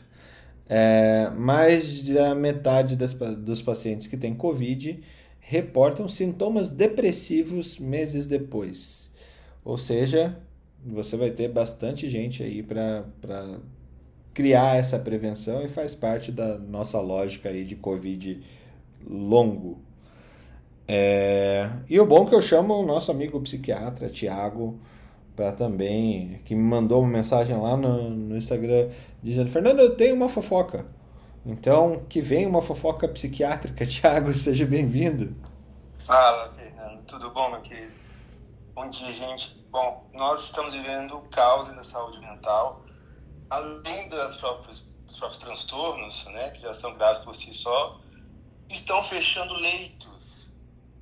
É, 0.68 1.30
mais 1.36 2.08
da 2.08 2.34
metade 2.34 2.96
das, 2.96 3.12
dos 3.12 3.62
pacientes 3.62 4.06
que 4.06 4.16
têm 4.16 4.34
Covid 4.34 5.00
reportam 5.38 6.08
sintomas 6.08 6.68
depressivos 6.68 7.78
meses 7.78 8.26
depois. 8.26 9.10
Ou 9.64 9.76
seja, 9.76 10.36
você 10.84 11.16
vai 11.16 11.30
ter 11.30 11.48
bastante 11.48 12.08
gente 12.08 12.42
aí 12.42 12.62
para 12.62 13.04
criar 14.34 14.76
essa 14.76 14.98
prevenção 14.98 15.62
e 15.62 15.68
faz 15.68 15.94
parte 15.94 16.32
da 16.32 16.58
nossa 16.58 17.00
lógica 17.00 17.48
aí 17.48 17.64
de 17.64 17.76
Covid 17.76 18.40
longo. 19.08 19.85
É, 20.88 21.68
e 21.88 21.98
o 21.98 22.06
bom 22.06 22.24
é 22.24 22.28
que 22.28 22.34
eu 22.34 22.42
chamo 22.42 22.74
o 22.74 22.86
nosso 22.86 23.10
amigo 23.10 23.40
psiquiatra, 23.40 24.08
Tiago, 24.08 24.78
para 25.34 25.50
também, 25.52 26.40
que 26.44 26.54
me 26.54 26.62
mandou 26.62 27.00
uma 27.02 27.10
mensagem 27.10 27.56
lá 27.56 27.76
no, 27.76 28.08
no 28.10 28.36
Instagram 28.36 28.88
dizendo: 29.22 29.50
Fernando, 29.50 29.80
eu 29.80 29.96
tenho 29.96 30.14
uma 30.14 30.28
fofoca. 30.28 30.86
Então, 31.44 32.04
que 32.08 32.20
venha 32.20 32.48
uma 32.48 32.62
fofoca 32.62 33.06
psiquiátrica. 33.08 33.86
Tiago, 33.86 34.32
seja 34.32 34.64
bem-vindo. 34.64 35.36
Fala, 35.98 36.52
Fernando. 36.54 37.02
Tudo 37.06 37.30
bom, 37.30 37.50
meu 37.50 37.60
querido? 37.60 37.92
Bom 38.74 38.88
dia, 38.88 39.12
gente. 39.12 39.56
Bom, 39.70 40.08
nós 40.14 40.44
estamos 40.44 40.74
vivendo 40.74 41.16
o 41.16 41.22
caos 41.28 41.68
da 41.68 41.82
saúde 41.82 42.20
mental. 42.20 42.84
Além 43.50 44.08
das 44.08 44.36
próprias, 44.36 44.98
dos 45.06 45.18
próprios 45.18 45.42
transtornos, 45.42 46.26
né, 46.26 46.50
que 46.50 46.62
já 46.62 46.74
são 46.74 46.94
graves 46.94 47.20
por 47.20 47.34
si 47.34 47.54
só, 47.54 48.00
estão 48.68 49.02
fechando 49.04 49.54
leitos 49.54 50.35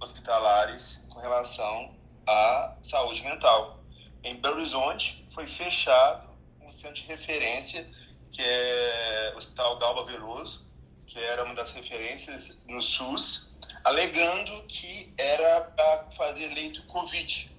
hospitalares 0.00 1.04
com 1.08 1.20
relação 1.20 1.94
à 2.26 2.76
saúde 2.82 3.22
mental. 3.22 3.80
Em 4.22 4.36
Belo 4.36 4.56
Horizonte 4.56 5.26
foi 5.34 5.46
fechado 5.46 6.28
um 6.60 6.70
centro 6.70 7.02
de 7.02 7.08
referência 7.08 7.86
que 8.34 8.42
é 8.42 9.30
o 9.34 9.38
Hospital 9.38 9.78
Galba 9.78 10.04
Veloso, 10.04 10.66
que 11.06 11.18
era 11.18 11.44
uma 11.44 11.54
das 11.54 11.72
referências 11.72 12.64
no 12.66 12.82
SUS, 12.82 13.54
alegando 13.84 14.64
que 14.64 15.14
era 15.16 15.60
para 15.60 16.10
fazer 16.10 16.48
leito 16.48 16.82
Covid, 16.86 17.50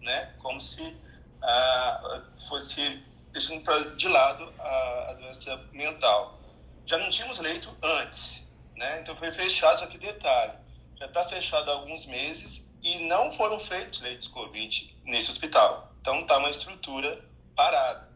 né? 0.00 0.34
Como 0.38 0.60
se 0.60 0.96
ah, 1.42 2.22
fosse 2.48 3.02
deixando 3.32 3.96
de 3.96 4.08
lado 4.08 4.52
a, 4.58 5.10
a, 5.10 5.14
doença 5.14 5.56
mental. 5.72 6.40
Já 6.86 6.98
não 6.98 7.10
tínhamos 7.10 7.38
leito 7.38 7.70
antes, 7.82 8.42
né? 8.74 9.00
Então 9.00 9.14
foi 9.16 9.30
fechado, 9.30 9.78
só 9.78 9.86
que 9.86 9.98
detalhe, 9.98 10.54
já 10.98 11.06
está 11.06 11.24
fechado 11.24 11.70
há 11.70 11.74
alguns 11.74 12.06
meses 12.06 12.66
e 12.82 13.00
não 13.00 13.32
foram 13.32 13.58
feitos 13.60 14.00
leitos 14.00 14.28
Covid 14.28 14.96
nesse 15.04 15.30
hospital. 15.30 15.92
Então 16.00 16.20
está 16.20 16.38
uma 16.38 16.50
estrutura 16.50 17.24
parada. 17.54 18.08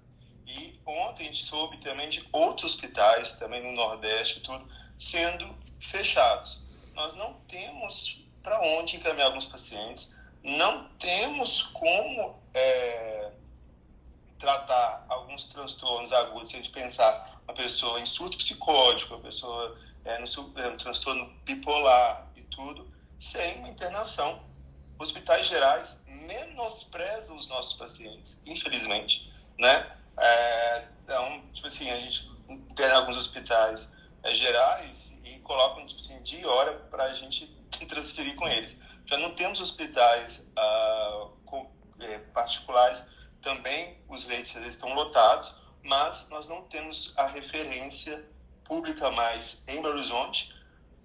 E 0.47 0.79
ontem 0.85 1.25
a 1.25 1.27
gente 1.27 1.45
soube 1.45 1.79
também 1.79 2.09
de 2.09 2.27
outros 2.33 2.75
hospitais, 2.75 3.33
também 3.33 3.63
no 3.63 3.73
Nordeste 3.73 4.41
tudo, 4.41 4.69
sendo 4.99 5.55
fechados. 5.81 6.61
Nós 6.95 7.15
não 7.15 7.35
temos 7.49 8.25
para 8.43 8.61
onde 8.61 8.97
encaminhar 8.97 9.29
alguns 9.29 9.47
pacientes, 9.47 10.15
não 10.43 10.89
temos 10.99 11.63
como 11.63 12.41
é, 12.55 13.33
tratar 14.39 15.05
alguns 15.09 15.49
transtornos 15.49 16.13
agudos, 16.13 16.51
se 16.51 16.57
a 16.57 16.59
gente 16.59 16.71
pensar 16.71 17.41
uma 17.45 17.55
pessoa 17.55 18.01
em 18.01 18.07
surto 18.07 18.39
psicótico, 18.39 19.15
uma 19.15 19.23
pessoa 19.23 19.79
é, 20.05 20.19
no, 20.19 20.27
no 20.27 20.77
transtorno 20.79 21.27
bipolar, 21.45 22.30
tudo, 22.51 22.91
sem 23.19 23.59
uma 23.59 23.69
internação. 23.69 24.43
Hospitais 24.99 25.47
gerais 25.47 26.03
menosprezam 26.07 27.37
os 27.37 27.49
nossos 27.49 27.75
pacientes, 27.75 28.43
infelizmente, 28.45 29.33
né? 29.59 29.97
É, 30.19 30.89
então, 31.03 31.43
tipo 31.53 31.67
assim, 31.67 31.91
a 31.91 31.97
gente 31.97 32.31
tem 32.77 32.91
alguns 32.91 33.17
hospitais 33.17 33.93
é, 34.23 34.35
gerais 34.35 35.19
e 35.25 35.39
colocam, 35.39 35.87
tipo 35.87 36.01
assim, 36.01 36.23
de 36.23 36.45
hora 36.45 36.75
para 36.91 37.05
a 37.05 37.15
gente 37.15 37.47
transferir 37.89 38.37
com 38.37 38.47
eles. 38.47 38.79
Já 39.07 39.17
não 39.17 39.35
temos 39.35 39.61
hospitais 39.61 40.47
ah, 40.57 41.29
é, 42.01 42.19
particulares, 42.33 43.07
também 43.41 43.99
os 44.09 44.27
leitos 44.27 44.55
estão 44.57 44.93
lotados, 44.95 45.55
mas 45.83 46.29
nós 46.29 46.49
não 46.49 46.63
temos 46.65 47.15
a 47.17 47.27
referência 47.27 48.25
pública 48.65 49.11
mais 49.11 49.63
em 49.67 49.83
Belo 49.83 49.95
Horizonte, 49.95 50.55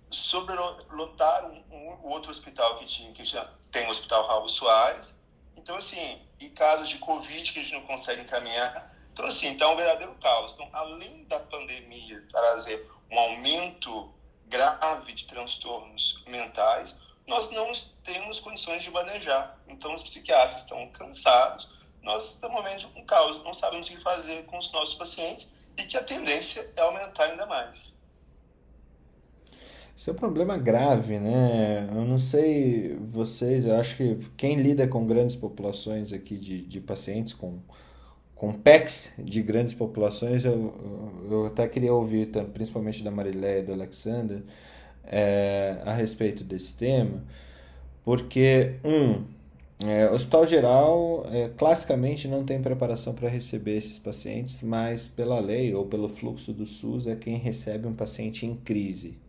sobrelotaram 0.10 1.64
um, 1.72 2.08
outro 2.08 2.32
hospital 2.32 2.78
que 2.78 2.86
tinha, 2.86 3.12
que 3.12 3.26
já 3.26 3.50
tem 3.72 3.88
o 3.88 3.90
Hospital 3.90 4.28
Raul 4.28 4.50
Soares. 4.50 5.16
Então, 5.56 5.76
assim, 5.76 6.22
e 6.40 6.50
casos 6.50 6.90
de 6.90 6.98
Covid 7.00 7.52
que 7.52 7.60
a 7.60 7.62
gente 7.64 7.74
não 7.74 7.82
consegue 7.82 8.22
encaminhar. 8.22 8.94
Então, 9.12 9.26
assim, 9.26 9.54
está 9.54 9.70
um 9.70 9.76
verdadeiro 9.76 10.14
caos. 10.16 10.54
Então, 10.54 10.70
além 10.74 11.24
da 11.26 11.40
pandemia 11.40 12.24
trazer 12.30 12.90
um 13.12 13.20
aumento 13.20 14.14
grave 14.48 15.14
de 15.14 15.26
transtornos 15.26 16.24
mentais, 16.28 17.02
nós 17.26 17.50
não 17.52 17.72
temos 18.04 18.40
condições 18.40 18.84
de 18.84 18.92
manejar. 18.92 19.58
Então, 19.68 19.94
os 19.94 20.04
psiquiatras 20.04 20.62
estão 20.62 20.88
cansados, 20.90 21.70
nós 22.02 22.34
estamos 22.34 22.64
vendo 22.64 22.88
um 22.96 23.06
caos, 23.06 23.44
não 23.44 23.54
sabemos 23.54 23.88
o 23.88 23.92
que 23.92 24.04
fazer 24.04 24.46
com 24.46 24.60
os 24.60 24.72
nossos 24.72 24.94
pacientes 24.94 25.52
e 25.78 25.84
que 25.84 25.98
a 25.98 26.04
tendência 26.04 26.72
é 26.76 26.82
aumentar 26.82 27.26
ainda 27.26 27.46
mais. 27.46 27.95
Isso 29.96 30.10
é 30.10 30.14
um 30.14 30.16
problema 30.16 30.58
grave, 30.58 31.20
né? 31.20 31.88
Eu 31.90 32.04
não 32.04 32.20
sei 32.20 32.98
vocês, 33.02 33.66
eu 33.66 33.76
acho 33.76 33.96
que 33.96 34.18
quem 34.36 34.56
lida 34.58 34.86
com 34.88 35.06
grandes 35.06 35.38
populações 35.38 36.12
aqui 36.12 36.36
de, 36.36 36.66
de 36.66 36.82
pacientes 36.82 37.34
com, 37.34 37.60
com 38.36 38.52
PECs 38.52 39.14
de 39.18 39.42
grandes 39.42 39.74
populações, 39.74 40.44
eu, 40.44 40.74
eu 41.32 41.46
até 41.46 41.66
queria 41.68 41.94
ouvir, 41.94 42.30
principalmente 42.54 43.04
da 43.04 43.10
Mariléia 43.10 43.60
e 43.60 43.64
do 43.64 43.72
Alexander, 43.72 44.44
é, 45.06 45.78
a 45.86 45.94
respeito 45.94 46.44
desse 46.44 46.76
tema, 46.76 47.24
porque, 48.04 48.76
um, 48.84 49.24
é, 49.88 50.10
hospital 50.10 50.46
geral 50.46 51.26
é, 51.32 51.50
classicamente 51.50 52.28
não 52.28 52.44
tem 52.44 52.62
preparação 52.62 53.14
para 53.14 53.30
receber 53.30 53.78
esses 53.78 53.98
pacientes, 53.98 54.62
mas 54.62 55.08
pela 55.08 55.40
lei 55.40 55.74
ou 55.74 55.86
pelo 55.86 56.10
fluxo 56.10 56.52
do 56.52 56.66
SUS 56.66 57.08
é 57.08 57.16
quem 57.16 57.38
recebe 57.38 57.88
um 57.88 57.94
paciente 57.94 58.46
em 58.46 58.56
crise. 58.56 59.24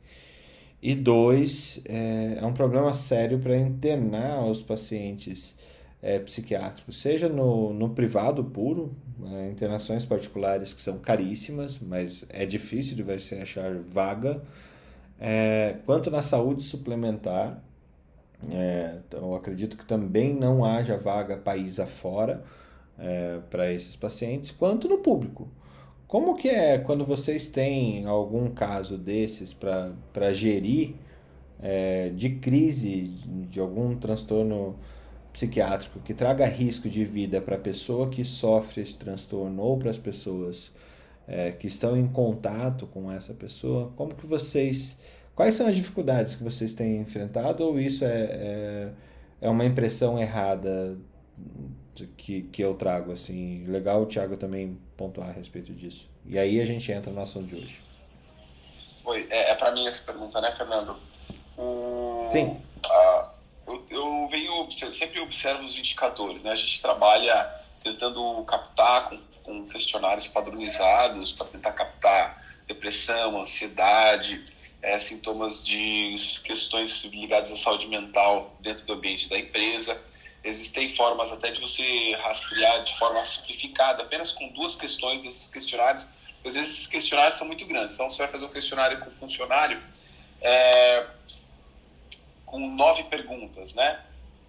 E 0.82 0.94
dois, 0.94 1.80
é, 1.84 2.38
é 2.40 2.46
um 2.46 2.52
problema 2.52 2.94
sério 2.94 3.38
para 3.38 3.56
internar 3.56 4.44
os 4.44 4.62
pacientes 4.62 5.56
é, 6.02 6.18
psiquiátricos, 6.18 7.00
seja 7.00 7.28
no, 7.28 7.72
no 7.72 7.90
privado 7.90 8.44
puro, 8.44 8.94
é, 9.24 9.48
internações 9.48 10.04
particulares 10.04 10.74
que 10.74 10.80
são 10.80 10.98
caríssimas, 10.98 11.78
mas 11.80 12.24
é 12.28 12.44
difícil 12.46 12.94
de 12.94 13.02
você 13.02 13.36
achar 13.36 13.74
vaga, 13.74 14.42
é, 15.18 15.76
quanto 15.86 16.10
na 16.10 16.22
saúde 16.22 16.62
suplementar, 16.62 17.62
é, 18.50 19.00
então, 19.06 19.30
eu 19.30 19.34
acredito 19.34 19.76
que 19.76 19.84
também 19.84 20.34
não 20.34 20.64
haja 20.64 20.96
vaga 20.96 21.36
país 21.36 21.80
afora 21.80 22.44
é, 22.98 23.38
para 23.50 23.72
esses 23.72 23.96
pacientes, 23.96 24.50
quanto 24.50 24.88
no 24.88 24.98
público. 24.98 25.48
Como 26.06 26.36
que 26.36 26.48
é 26.48 26.78
quando 26.78 27.04
vocês 27.04 27.48
têm 27.48 28.06
algum 28.06 28.48
caso 28.50 28.96
desses 28.96 29.52
para 29.52 30.32
gerir 30.32 30.94
é, 31.60 32.10
de 32.10 32.30
crise, 32.36 33.02
de 33.48 33.58
algum 33.58 33.96
transtorno 33.96 34.76
psiquiátrico 35.32 35.98
que 36.00 36.14
traga 36.14 36.46
risco 36.46 36.88
de 36.88 37.04
vida 37.04 37.40
para 37.40 37.56
a 37.56 37.58
pessoa 37.58 38.08
que 38.08 38.24
sofre 38.24 38.82
esse 38.82 38.96
transtorno 38.96 39.60
ou 39.62 39.76
para 39.76 39.90
as 39.90 39.98
pessoas 39.98 40.70
é, 41.26 41.50
que 41.50 41.66
estão 41.66 41.96
em 41.96 42.06
contato 42.06 42.86
com 42.86 43.10
essa 43.10 43.34
pessoa? 43.34 43.92
Como 43.96 44.14
que 44.14 44.26
vocês 44.26 44.98
Quais 45.36 45.54
são 45.54 45.66
as 45.66 45.76
dificuldades 45.76 46.34
que 46.34 46.42
vocês 46.42 46.72
têm 46.72 46.96
enfrentado 46.96 47.62
ou 47.62 47.78
isso 47.78 48.06
é, 48.06 48.08
é, 48.08 48.92
é 49.42 49.50
uma 49.50 49.66
impressão 49.66 50.18
errada 50.18 50.96
que, 52.16 52.42
que 52.42 52.64
eu 52.64 52.74
trago? 52.74 53.12
Assim, 53.12 53.64
legal 53.66 54.02
o 54.02 54.06
Thiago 54.06 54.38
também 54.38 54.78
pontuar 54.96 55.28
a 55.28 55.32
respeito 55.32 55.72
disso. 55.72 56.08
E 56.24 56.38
aí 56.38 56.60
a 56.60 56.64
gente 56.64 56.90
entra 56.90 57.12
no 57.12 57.22
assunto 57.22 57.46
de 57.46 57.56
hoje. 57.56 57.82
Oi, 59.04 59.26
é, 59.30 59.50
é 59.50 59.54
para 59.54 59.70
mim 59.72 59.86
essa 59.86 60.02
pergunta, 60.04 60.40
né, 60.40 60.52
Fernando? 60.52 60.96
O, 61.56 62.24
Sim. 62.26 62.60
A, 62.84 63.30
eu, 63.66 63.84
eu 63.90 64.28
venho, 64.28 64.70
sempre 64.92 65.20
observo 65.20 65.64
os 65.64 65.78
indicadores, 65.78 66.42
né? 66.42 66.52
A 66.52 66.56
gente 66.56 66.80
trabalha 66.80 67.48
tentando 67.82 68.42
captar 68.44 69.08
com, 69.08 69.18
com 69.44 69.66
questionários 69.68 70.26
padronizados 70.26 71.32
para 71.32 71.46
tentar 71.46 71.72
captar 71.72 72.44
depressão, 72.66 73.40
ansiedade, 73.40 74.44
é, 74.82 74.98
sintomas 74.98 75.64
de 75.64 76.14
questões 76.44 77.04
ligadas 77.04 77.52
à 77.52 77.56
saúde 77.56 77.86
mental 77.86 78.56
dentro 78.60 78.84
do 78.84 78.92
ambiente 78.94 79.28
da 79.28 79.38
empresa. 79.38 80.00
Existem 80.46 80.94
formas 80.94 81.32
até 81.32 81.50
de 81.50 81.60
você 81.60 82.14
rastrear 82.20 82.84
de 82.84 82.96
forma 82.96 83.20
simplificada, 83.22 84.04
apenas 84.04 84.30
com 84.30 84.48
duas 84.50 84.76
questões 84.76 85.24
desses 85.24 85.48
questionários. 85.48 86.06
Às 86.44 86.54
vezes 86.54 86.72
esses 86.74 86.86
questionários 86.86 87.36
são 87.36 87.48
muito 87.48 87.66
grandes. 87.66 87.96
Então, 87.96 88.08
você 88.08 88.18
vai 88.18 88.28
fazer 88.28 88.44
um 88.44 88.50
questionário 88.50 89.00
com 89.00 89.10
funcionário 89.10 89.82
é, 90.40 91.06
com 92.44 92.60
nove 92.60 93.02
perguntas, 93.04 93.74
né? 93.74 94.00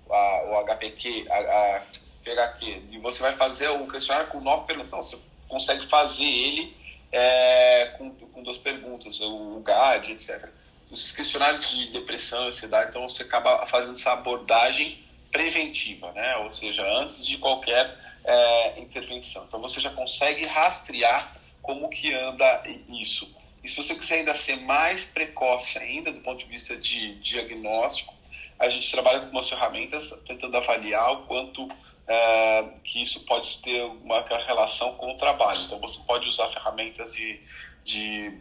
A, 0.08 0.44
o 0.46 0.66
HPQ, 0.66 1.26
a, 1.32 1.38
a 1.38 1.84
PHQ. 2.24 2.84
E 2.92 3.00
você 3.00 3.24
vai 3.24 3.32
fazer 3.32 3.70
o 3.70 3.88
questionário 3.88 4.30
com 4.30 4.40
nove 4.40 4.68
perguntas. 4.68 4.94
Então, 4.94 5.02
você 5.02 5.18
consegue 5.48 5.84
fazer 5.88 6.26
ele 6.26 6.78
é, 7.12 7.88
com, 7.98 8.12
com 8.12 8.44
duas 8.44 8.60
perguntas, 8.60 9.20
o, 9.20 9.60
GAD, 9.62 10.12
etc. 10.12 10.48
Os 10.92 11.12
questionários 11.12 11.72
de 11.72 11.92
depressão, 11.92 12.46
ansiedade, 12.46 12.90
então 12.90 13.10
você 13.10 13.24
acaba 13.24 13.66
fazendo 13.66 13.94
essa 13.94 14.14
abordagem 14.14 15.07
preventiva, 15.32 16.12
né? 16.14 16.38
ou 16.38 16.52
seja, 16.52 16.84
antes 17.00 17.26
de 17.26 17.38
qualquer 17.38 17.98
é, 18.24 18.80
intervenção. 18.80 19.46
Então 19.48 19.60
você 19.60 19.80
já 19.80 19.90
consegue 19.92 20.46
rastrear 20.48 21.36
como 21.62 21.90
que 21.90 22.14
anda 22.14 22.64
isso. 22.90 23.36
E 23.64 23.68
se 23.68 23.76
você 23.76 23.96
quiser 23.96 24.20
ainda 24.20 24.34
ser 24.34 24.58
mais 24.58 25.06
precoce 25.06 25.78
ainda 25.78 26.12
do 26.12 26.22
ponto 26.22 26.40
de 26.40 26.46
vista 26.46 26.76
de 26.78 27.16
diagnóstico, 27.16 28.16
a 28.60 28.70
gente 28.70 28.90
trabalha 28.90 29.22
com 29.22 29.30
umas 29.30 29.50
ferramentas 29.50 30.12
tentando 30.26 30.56
avaliar 30.58 31.12
o 31.12 31.26
quanto 31.28 31.70
é, 32.08 32.64
que 32.84 33.02
isso 33.02 33.26
pode 33.26 33.62
ter 33.62 33.84
uma 33.84 34.22
relação 34.22 34.96
com 34.96 35.12
o 35.12 35.18
trabalho. 35.18 35.60
Então, 35.62 35.80
você 35.80 36.00
pode 36.06 36.28
usar 36.28 36.50
ferramentas 36.50 37.14
de, 37.14 37.40
de 37.84 38.40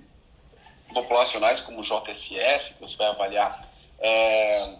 populacionais 0.94 1.60
como 1.60 1.80
o 1.80 1.82
JSS, 1.82 2.74
que 2.74 2.80
você 2.80 2.96
vai 2.96 3.08
avaliar 3.08 3.68
é, 3.98 4.76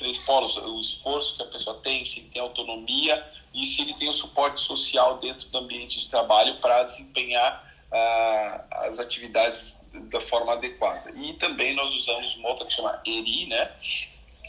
três 0.00 0.18
polos, 0.18 0.56
o 0.56 0.80
esforço 0.80 1.36
que 1.36 1.42
a 1.42 1.46
pessoa 1.46 1.78
tem, 1.82 2.04
se 2.04 2.20
ele 2.20 2.30
tem 2.30 2.42
autonomia 2.42 3.24
e 3.54 3.64
se 3.66 3.82
ele 3.82 3.94
tem 3.94 4.08
o 4.08 4.12
suporte 4.12 4.60
social 4.60 5.18
dentro 5.18 5.48
do 5.50 5.58
ambiente 5.58 6.00
de 6.00 6.08
trabalho 6.08 6.56
para 6.56 6.84
desempenhar 6.84 7.64
uh, 7.92 8.64
as 8.86 8.98
atividades 8.98 9.86
da 9.92 10.20
forma 10.20 10.54
adequada. 10.54 11.12
E 11.14 11.34
também 11.34 11.74
nós 11.74 11.92
usamos 11.92 12.34
uma 12.36 12.48
outra 12.48 12.66
que 12.66 12.72
chama 12.72 13.00
ERI, 13.04 13.46
né? 13.46 13.72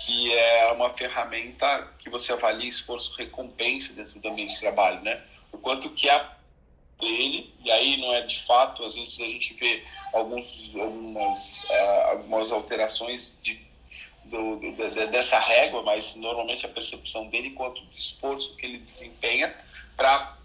que 0.06 0.34
é 0.34 0.72
uma 0.72 0.90
ferramenta 0.92 1.88
que 2.00 2.10
você 2.10 2.34
avalia 2.34 2.68
esforço-recompensa 2.68 3.94
dentro 3.94 4.20
do 4.20 4.30
ambiente 4.30 4.56
de 4.56 4.60
trabalho, 4.60 5.00
né? 5.02 5.22
O 5.52 5.60
quanto 5.60 5.92
que 5.92 6.10
é 6.10 6.26
ele, 7.00 7.54
e 7.64 7.70
aí 7.70 7.98
não 7.98 8.14
é 8.14 8.22
de 8.22 8.40
fato, 8.44 8.84
às 8.84 8.96
vezes 8.96 9.20
a 9.20 9.26
gente 9.26 9.54
vê 9.56 9.84
alguns, 10.14 10.76
algumas, 10.76 11.64
uh, 11.66 12.10
algumas 12.12 12.52
alterações 12.52 13.40
de, 13.44 13.62
do, 14.32 14.56
do, 14.56 15.08
dessa 15.12 15.38
régua, 15.40 15.84
mas 15.84 16.16
normalmente 16.16 16.66
a 16.66 16.70
percepção 16.70 17.28
dele 17.28 17.52
quanto 17.52 17.82
do 17.82 17.96
esforço 17.96 18.56
que 18.56 18.66
ele 18.66 18.80
desempenha 18.80 19.54
para 19.96 20.38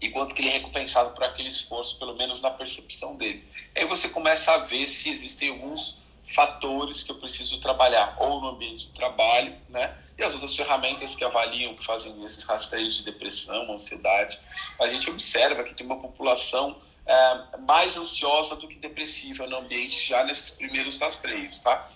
e 0.00 0.08
quanto 0.08 0.34
que 0.34 0.42
ele 0.42 0.48
é 0.48 0.52
recompensado 0.54 1.10
por 1.10 1.22
aquele 1.22 1.48
esforço, 1.48 1.96
pelo 1.96 2.16
menos 2.16 2.42
na 2.42 2.50
percepção 2.50 3.14
dele. 3.14 3.44
Aí 3.76 3.84
você 3.86 4.08
começa 4.08 4.52
a 4.52 4.58
ver 4.58 4.88
se 4.88 5.10
existem 5.10 5.50
alguns 5.50 6.02
fatores 6.26 7.04
que 7.04 7.12
eu 7.12 7.16
preciso 7.16 7.60
trabalhar, 7.60 8.16
ou 8.18 8.40
no 8.40 8.48
ambiente 8.48 8.88
de 8.88 8.92
trabalho, 8.94 9.54
né? 9.68 9.96
E 10.18 10.24
as 10.24 10.32
outras 10.32 10.56
ferramentas 10.56 11.14
que 11.14 11.24
avaliam, 11.24 11.74
que 11.76 11.84
fazem 11.84 12.24
esses 12.24 12.42
rastreios 12.42 12.96
de 12.96 13.04
depressão, 13.04 13.72
ansiedade. 13.72 14.38
A 14.80 14.88
gente 14.88 15.08
observa 15.08 15.62
que 15.62 15.74
tem 15.74 15.86
uma 15.86 16.00
população 16.00 16.76
é, 17.06 17.56
mais 17.58 17.96
ansiosa 17.96 18.56
do 18.56 18.66
que 18.66 18.76
depressiva 18.76 19.46
no 19.46 19.58
ambiente 19.58 20.04
já 20.04 20.24
nesses 20.24 20.50
primeiros 20.50 20.98
rastreios, 20.98 21.60
tá? 21.60 21.90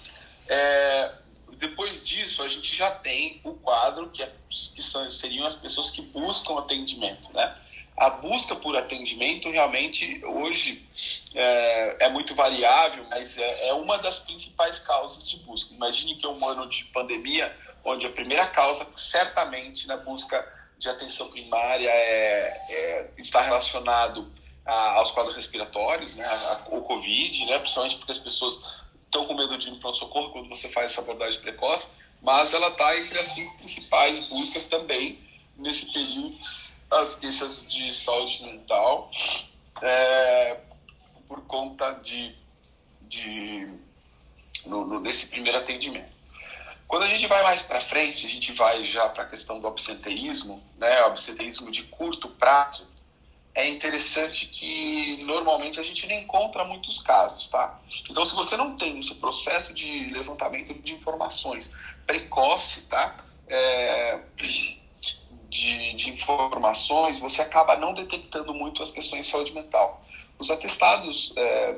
É, 0.48 1.12
depois 1.58 2.06
disso, 2.06 2.42
a 2.42 2.48
gente 2.48 2.74
já 2.74 2.90
tem 2.90 3.40
o 3.44 3.54
quadro 3.54 4.10
que, 4.10 4.22
é, 4.22 4.30
que 4.48 4.82
são, 4.82 5.08
seriam 5.08 5.46
as 5.46 5.56
pessoas 5.56 5.90
que 5.90 6.02
buscam 6.02 6.58
atendimento, 6.58 7.32
né? 7.32 7.56
a 7.96 8.10
busca 8.10 8.54
por 8.54 8.76
atendimento 8.76 9.50
realmente 9.50 10.22
hoje 10.24 10.86
é, 11.34 11.96
é 12.00 12.08
muito 12.10 12.34
variável, 12.34 13.06
mas 13.08 13.38
é, 13.38 13.68
é, 13.68 13.74
uma 13.74 13.98
das 13.98 14.18
principais 14.18 14.78
causas 14.78 15.28
de 15.28 15.38
busca. 15.38 15.74
Imagine 15.74 16.16
que 16.16 16.26
é 16.26 16.28
um 16.28 16.46
ano 16.46 16.68
de 16.68 16.84
pandemia, 16.86 17.56
onde 17.84 18.06
a 18.06 18.10
primeira 18.10 18.46
causa, 18.46 18.86
certamente, 18.94 19.88
na 19.88 19.96
busca 19.96 20.46
de 20.78 20.88
atenção 20.90 21.30
primária 21.30 21.88
é, 21.88 22.52
é 22.70 23.10
está 23.16 23.40
relacionado 23.40 24.30
a, 24.66 24.98
aos 24.98 25.12
quadros 25.12 25.34
respiratórios, 25.34 26.14
né, 26.14 26.26
o 26.70 26.82
Covid, 26.82 27.46
né, 27.46 27.58
principalmente 27.58 27.96
porque 27.96 28.12
as 28.12 28.18
pessoas 28.18 28.62
estão 29.16 29.26
com 29.26 29.34
medo 29.34 29.56
de 29.56 29.68
ir 29.68 29.70
no 29.70 29.80
pronto-socorro 29.80 30.30
quando 30.30 30.48
você 30.48 30.68
faz 30.68 30.92
essa 30.92 31.00
abordagem 31.00 31.40
precoce, 31.40 31.88
mas 32.20 32.52
ela 32.52 32.68
está 32.68 32.96
entre 32.98 33.18
as 33.18 33.26
cinco 33.26 33.56
principais 33.56 34.28
buscas 34.28 34.68
também 34.68 35.18
nesse 35.56 35.90
período 35.92 36.36
as 36.90 37.16
queixas 37.16 37.66
de 37.66 37.92
saúde 37.92 38.44
mental 38.44 39.10
é, 39.82 40.60
por 41.26 41.40
conta 41.46 41.92
de, 41.94 42.36
de 43.02 43.68
no, 44.66 44.86
no, 44.86 45.00
nesse 45.00 45.26
primeiro 45.26 45.58
atendimento. 45.58 46.14
Quando 46.86 47.02
a 47.02 47.08
gente 47.08 47.26
vai 47.26 47.42
mais 47.42 47.62
para 47.62 47.80
frente, 47.80 48.26
a 48.26 48.30
gente 48.30 48.52
vai 48.52 48.84
já 48.84 49.08
para 49.08 49.24
a 49.24 49.28
questão 49.28 49.60
do 49.60 49.66
absenteísmo, 49.66 50.62
né, 50.76 51.02
o 51.02 51.06
absenteísmo 51.06 51.72
de 51.72 51.82
curto 51.84 52.28
prazo, 52.28 52.88
é 53.56 53.66
interessante 53.66 54.46
que 54.46 55.24
normalmente 55.24 55.80
a 55.80 55.82
gente 55.82 56.06
não 56.06 56.14
encontra 56.14 56.62
muitos 56.62 57.00
casos, 57.00 57.48
tá? 57.48 57.80
Então, 58.08 58.22
se 58.22 58.34
você 58.34 58.54
não 58.54 58.76
tem 58.76 58.98
esse 58.98 59.14
processo 59.14 59.72
de 59.72 60.10
levantamento 60.10 60.74
de 60.74 60.92
informações 60.92 61.74
precoce, 62.06 62.82
tá? 62.82 63.16
É, 63.48 64.20
de, 64.36 65.94
de 65.94 66.10
informações, 66.10 67.18
você 67.18 67.40
acaba 67.40 67.76
não 67.76 67.94
detectando 67.94 68.52
muito 68.52 68.82
as 68.82 68.92
questões 68.92 69.24
de 69.24 69.32
saúde 69.32 69.54
mental. 69.54 70.04
Os 70.38 70.50
atestados, 70.50 71.32
é, 71.34 71.76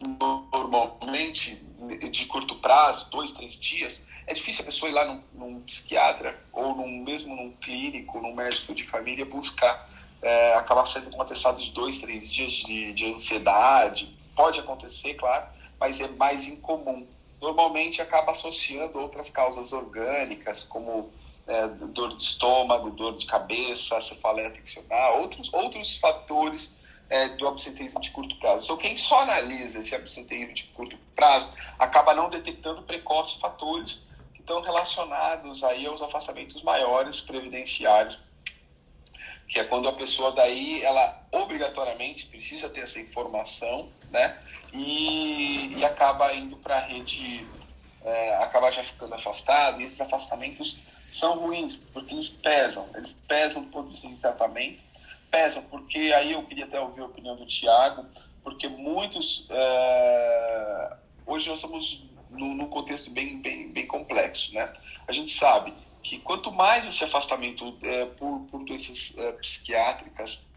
normalmente, 0.00 1.56
de 2.10 2.24
curto 2.24 2.54
prazo, 2.60 3.10
dois, 3.10 3.32
três 3.32 3.60
dias, 3.60 4.06
é 4.26 4.32
difícil 4.32 4.62
a 4.62 4.64
pessoa 4.64 4.88
ir 4.88 4.94
lá 4.94 5.04
num, 5.04 5.22
num 5.34 5.60
psiquiatra 5.64 6.42
ou 6.50 6.74
num, 6.74 7.04
mesmo 7.04 7.36
num 7.36 7.52
clínico, 7.52 8.22
num 8.22 8.34
médico 8.34 8.72
de 8.72 8.84
família 8.84 9.26
buscar 9.26 9.97
é, 10.22 10.54
acabar 10.54 10.84
com 10.84 11.16
um 11.16 11.22
atestado 11.22 11.60
de 11.60 11.70
dois, 11.72 12.00
três 12.00 12.30
dias 12.30 12.52
de, 12.52 12.92
de 12.92 13.12
ansiedade. 13.12 14.16
Pode 14.34 14.60
acontecer, 14.60 15.14
claro, 15.14 15.46
mas 15.78 16.00
é 16.00 16.08
mais 16.08 16.46
incomum. 16.46 17.06
Normalmente 17.40 18.02
acaba 18.02 18.32
associando 18.32 18.98
outras 18.98 19.30
causas 19.30 19.72
orgânicas, 19.72 20.64
como 20.64 21.12
é, 21.46 21.66
dor 21.68 22.16
de 22.16 22.22
estômago, 22.22 22.90
dor 22.90 23.16
de 23.16 23.26
cabeça, 23.26 24.00
cefaleia 24.00 24.48
infeccional, 24.48 25.20
outros, 25.20 25.52
outros 25.52 25.96
fatores 25.98 26.78
é, 27.08 27.28
do 27.30 27.48
absenteísmo 27.48 28.00
de 28.00 28.10
curto 28.10 28.36
prazo. 28.36 28.64
Então, 28.64 28.76
quem 28.76 28.96
só 28.96 29.20
analisa 29.20 29.78
esse 29.78 29.94
absenteísmo 29.94 30.52
de 30.52 30.64
curto 30.64 30.98
prazo 31.16 31.52
acaba 31.78 32.14
não 32.14 32.28
detectando 32.28 32.82
precoce 32.82 33.38
fatores 33.38 34.06
que 34.34 34.40
estão 34.40 34.60
relacionados 34.60 35.64
aí 35.64 35.86
aos 35.86 36.02
afastamentos 36.02 36.62
maiores 36.62 37.20
previdenciários, 37.20 38.18
que 39.48 39.58
é 39.58 39.64
quando 39.64 39.88
a 39.88 39.92
pessoa 39.92 40.32
daí, 40.32 40.82
ela 40.82 41.26
obrigatoriamente 41.32 42.26
precisa 42.26 42.68
ter 42.68 42.80
essa 42.80 43.00
informação, 43.00 43.88
né? 44.10 44.38
E, 44.72 45.74
e 45.74 45.84
acaba 45.84 46.32
indo 46.34 46.56
para 46.58 46.76
a 46.76 46.80
rede, 46.80 47.46
é, 48.04 48.36
acaba 48.36 48.70
já 48.70 48.84
ficando 48.84 49.14
afastado, 49.14 49.80
e 49.80 49.84
esses 49.84 50.00
afastamentos 50.00 50.78
são 51.08 51.38
ruins, 51.38 51.78
porque 51.78 52.12
eles 52.12 52.28
pesam, 52.28 52.86
eles 52.94 53.14
pesam 53.26 53.62
do 53.62 53.70
ponto 53.70 53.86
de 53.86 53.92
vista 53.92 54.08
de 54.08 54.16
tratamento, 54.16 54.82
pesam, 55.30 55.62
porque 55.64 56.12
aí 56.14 56.32
eu 56.32 56.42
queria 56.44 56.66
até 56.66 56.78
ouvir 56.78 57.00
a 57.00 57.06
opinião 57.06 57.34
do 57.34 57.46
Tiago, 57.46 58.04
porque 58.44 58.68
muitos. 58.68 59.46
É, 59.50 60.96
hoje 61.26 61.48
nós 61.48 61.62
num, 62.30 62.54
num 62.54 62.68
contexto 62.68 63.10
bem, 63.10 63.40
bem, 63.40 63.68
bem 63.68 63.86
complexo, 63.86 64.52
né? 64.54 64.70
A 65.06 65.12
gente 65.12 65.30
sabe 65.30 65.72
que 66.08 66.18
quanto 66.18 66.50
mais 66.50 66.88
esse 66.88 67.04
afastamento 67.04 67.76
é, 67.82 68.06
por, 68.06 68.40
por 68.50 68.64
doenças 68.64 69.14
é, 69.18 69.32
psiquiátricas 69.32 70.48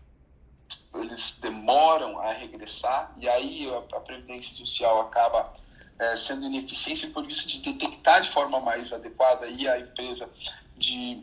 eles 0.95 1.39
demoram 1.41 2.19
a 2.21 2.31
regressar 2.31 3.13
e 3.19 3.27
aí 3.27 3.69
a, 3.69 3.97
a 3.97 3.99
previdência 3.99 4.53
social 4.53 5.01
acaba 5.01 5.53
é, 5.99 6.15
sendo 6.15 6.45
ineficiente 6.45 7.07
por 7.07 7.25
vista 7.25 7.49
de 7.49 7.59
detectar 7.59 8.21
de 8.21 8.29
forma 8.29 8.61
mais 8.61 8.93
adequada 8.93 9.45
e 9.45 9.67
a 9.67 9.77
empresa 9.77 10.31
de 10.77 11.21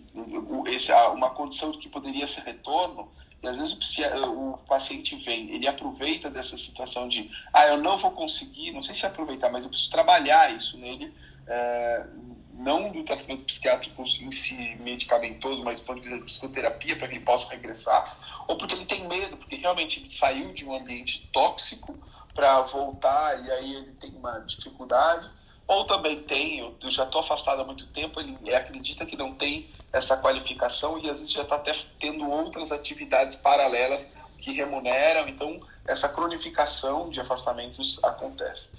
uma 1.15 1.31
condição 1.31 1.73
de 1.73 1.79
que 1.79 1.89
poderia 1.89 2.27
ser 2.27 2.43
retorno 2.43 3.11
e 3.43 3.49
às 3.49 3.57
vezes 3.57 3.73
o, 3.73 4.51
o, 4.51 4.59
paciente 4.69 5.17
vem, 5.17 5.51
ele 5.55 5.67
aproveita 5.67 6.29
dessa 6.29 6.57
situação 6.59 7.09
de, 7.09 7.31
ah, 7.53 7.67
eu 7.69 7.79
não 7.79 7.97
vou 7.97 8.11
conseguir, 8.11 8.73
não 8.73 8.83
sei 8.83 8.95
se 8.95 9.07
aproveitar, 9.07 9.49
mas 9.51 9.65
eu 9.65 9.71
preciso 9.71 9.91
trabalhar 9.91 10.55
isso 10.55 10.77
nele, 10.77 11.15
é, 11.49 12.05
não 12.53 12.91
do 12.91 13.05
tratamento 13.05 13.45
psiquiátrico 13.45 14.03
em 14.03 14.31
si 14.31 14.77
medicamentoso, 14.81 15.65
mas 15.65 15.81
do 15.81 15.87
ponto 15.87 16.01
de 16.01 16.09
vista 16.09 16.19
de 16.19 16.25
psicoterapia, 16.25 16.97
para 16.97 17.09
que 17.09 17.15
ele 17.15 17.25
possa 17.25 17.53
regressar, 17.53 18.17
ou 18.47 18.57
porque 18.57 18.75
ele 18.75 18.85
tem 18.85 19.07
medo, 19.07 19.37
porque 19.37 19.57
realmente 19.57 20.01
ele 20.01 20.11
saiu 20.11 20.53
de 20.53 20.65
um 20.65 20.77
ambiente 20.77 21.29
tóxico 21.33 21.97
para 22.35 22.61
voltar 22.63 23.45
e 23.45 23.51
aí 23.51 23.75
ele 23.75 23.93
tem 23.93 24.11
uma 24.11 24.41
dificuldade, 24.41 25.31
ou 25.67 25.85
também 25.85 26.17
tem, 26.19 26.59
eu 26.59 26.91
já 26.91 27.05
estou 27.05 27.21
afastado 27.21 27.61
há 27.61 27.65
muito 27.65 27.87
tempo, 27.89 28.21
ele 28.21 28.55
acredita 28.55 29.05
que 29.05 29.17
não 29.17 29.35
tem 29.35 29.71
essa 29.93 30.17
qualificação 30.17 30.99
e 30.99 31.11
às 31.11 31.21
vezes 31.21 31.31
já 31.31 31.43
está 31.43 31.57
até 31.57 31.77
tendo 32.01 32.29
outras 32.29 32.73
atividades 32.73 33.37
paralelas 33.37 34.11
que 34.39 34.53
remuneram, 34.53 35.29
então 35.29 35.61
essa 35.87 36.09
cronificação 36.09 37.11
de 37.11 37.21
afastamentos 37.21 38.03
acontece. 38.03 38.71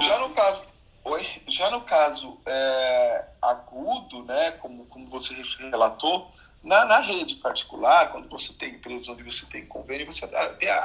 Já 0.00 0.18
no 0.18 0.34
caso, 0.34 0.64
oi, 1.06 1.24
já 1.46 1.70
no 1.70 1.82
caso 1.82 2.40
é, 2.44 3.24
agudo, 3.40 4.24
né, 4.24 4.50
como, 4.52 4.86
como 4.86 5.08
você 5.08 5.34
relatou, 5.58 6.32
na, 6.64 6.84
na 6.84 6.98
rede 6.98 7.36
particular, 7.36 8.10
quando 8.10 8.28
você 8.28 8.52
tem 8.54 8.74
empresas 8.74 9.08
onde 9.08 9.22
você 9.22 9.46
tem 9.46 9.64
convênio, 9.66 10.06
você 10.06 10.24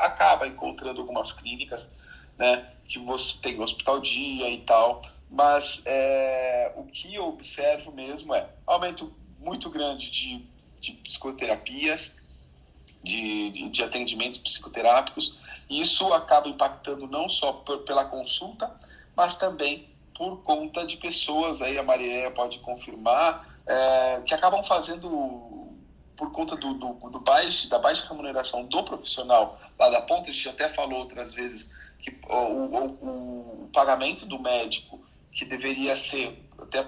acaba 0.03 0.47
encontrando 0.47 1.01
algumas 1.01 1.31
clínicas 1.31 1.97
né, 2.37 2.71
que 2.87 2.99
você 2.99 3.41
tem 3.41 3.59
hospital 3.59 3.99
dia 3.99 4.47
e 4.47 4.61
tal, 4.61 5.01
mas 5.27 5.81
é, 5.87 6.71
o 6.75 6.83
que 6.83 7.15
eu 7.15 7.29
observo 7.29 7.91
mesmo 7.91 8.35
é 8.35 8.47
aumento 8.67 9.11
muito 9.39 9.71
grande 9.71 10.11
de, 10.11 10.45
de 10.79 10.91
psicoterapias, 10.91 12.21
de, 13.03 13.49
de, 13.49 13.69
de, 13.69 13.83
atendimentos 13.83 14.39
psicoterápicos, 14.39 15.39
e 15.67 15.81
isso 15.81 16.13
acaba 16.13 16.47
impactando 16.47 17.07
não 17.07 17.27
só 17.27 17.53
por, 17.53 17.79
pela 17.79 18.05
consulta, 18.05 18.71
mas 19.15 19.35
também 19.37 19.90
por 20.15 20.43
conta 20.43 20.85
de 20.85 20.97
pessoas, 20.97 21.61
aí 21.61 21.77
a 21.77 21.83
Maria 21.83 22.31
pode 22.31 22.59
confirmar, 22.59 23.47
é, 23.65 24.21
que 24.25 24.33
acabam 24.33 24.63
fazendo 24.63 25.69
por 26.15 26.31
conta 26.31 26.55
do, 26.55 26.73
do, 26.75 26.93
do 27.09 27.19
baixo, 27.19 27.67
da 27.69 27.79
baixa 27.79 28.07
remuneração 28.07 28.65
do 28.65 28.83
profissional 28.83 29.59
lá 29.79 29.89
da 29.89 30.01
ponta, 30.01 30.29
a 30.29 30.33
gente 30.33 30.49
até 30.49 30.69
falou 30.69 30.99
outras 30.99 31.33
vezes 31.33 31.71
que 31.97 32.15
o, 32.29 32.35
o, 32.35 33.63
o 33.63 33.69
pagamento 33.73 34.25
do 34.25 34.37
médico, 34.37 35.01
que 35.31 35.45
deveria 35.45 35.95
ser 35.95 36.37
até 36.59 36.85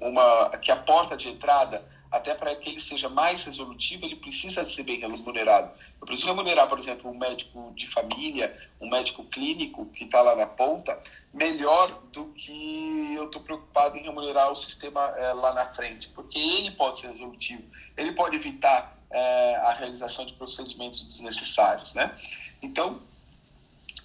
uma 0.00 0.50
que 0.58 0.70
a 0.70 0.76
porta 0.76 1.16
de 1.16 1.28
entrada 1.28 1.82
até 2.16 2.34
para 2.34 2.54
que 2.56 2.68
ele 2.70 2.80
seja 2.80 3.08
mais 3.08 3.44
resolutivo, 3.44 4.04
ele 4.04 4.16
precisa 4.16 4.64
ser 4.64 4.82
bem 4.82 4.98
remunerado. 4.98 5.70
Eu 6.00 6.06
preciso 6.06 6.28
remunerar, 6.28 6.68
por 6.68 6.78
exemplo, 6.78 7.10
um 7.10 7.16
médico 7.16 7.72
de 7.74 7.86
família, 7.88 8.56
um 8.80 8.88
médico 8.88 9.24
clínico 9.24 9.86
que 9.86 10.04
está 10.04 10.22
lá 10.22 10.34
na 10.34 10.46
ponta, 10.46 11.00
melhor 11.32 12.02
do 12.12 12.26
que 12.26 13.14
eu 13.14 13.26
estou 13.26 13.42
preocupado 13.42 13.96
em 13.96 14.02
remunerar 14.02 14.50
o 14.50 14.56
sistema 14.56 15.02
é, 15.16 15.32
lá 15.32 15.52
na 15.54 15.66
frente, 15.66 16.08
porque 16.08 16.38
ele 16.38 16.70
pode 16.72 17.00
ser 17.00 17.08
resolutivo, 17.08 17.62
ele 17.96 18.12
pode 18.12 18.36
evitar 18.36 18.96
é, 19.10 19.56
a 19.56 19.72
realização 19.72 20.24
de 20.26 20.32
procedimentos 20.34 21.04
desnecessários, 21.04 21.94
né? 21.94 22.16
Então, 22.62 23.00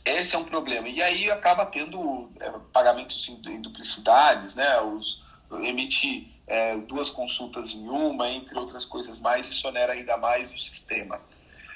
esse 0.03 0.35
é 0.35 0.39
um 0.39 0.45
problema. 0.45 0.89
E 0.89 1.01
aí 1.01 1.29
acaba 1.29 1.65
tendo 1.65 2.29
é, 2.39 2.49
pagamentos 2.73 3.27
em 3.29 3.61
duplicidades, 3.61 4.55
né? 4.55 4.81
Os, 4.81 5.21
emitir 5.59 6.30
é, 6.47 6.77
duas 6.77 7.09
consultas 7.09 7.73
em 7.73 7.87
uma, 7.87 8.29
entre 8.29 8.57
outras 8.57 8.85
coisas 8.85 9.19
mais, 9.19 9.47
isso 9.47 9.67
onera 9.67 9.93
ainda 9.93 10.17
mais 10.17 10.53
o 10.53 10.57
sistema. 10.59 11.19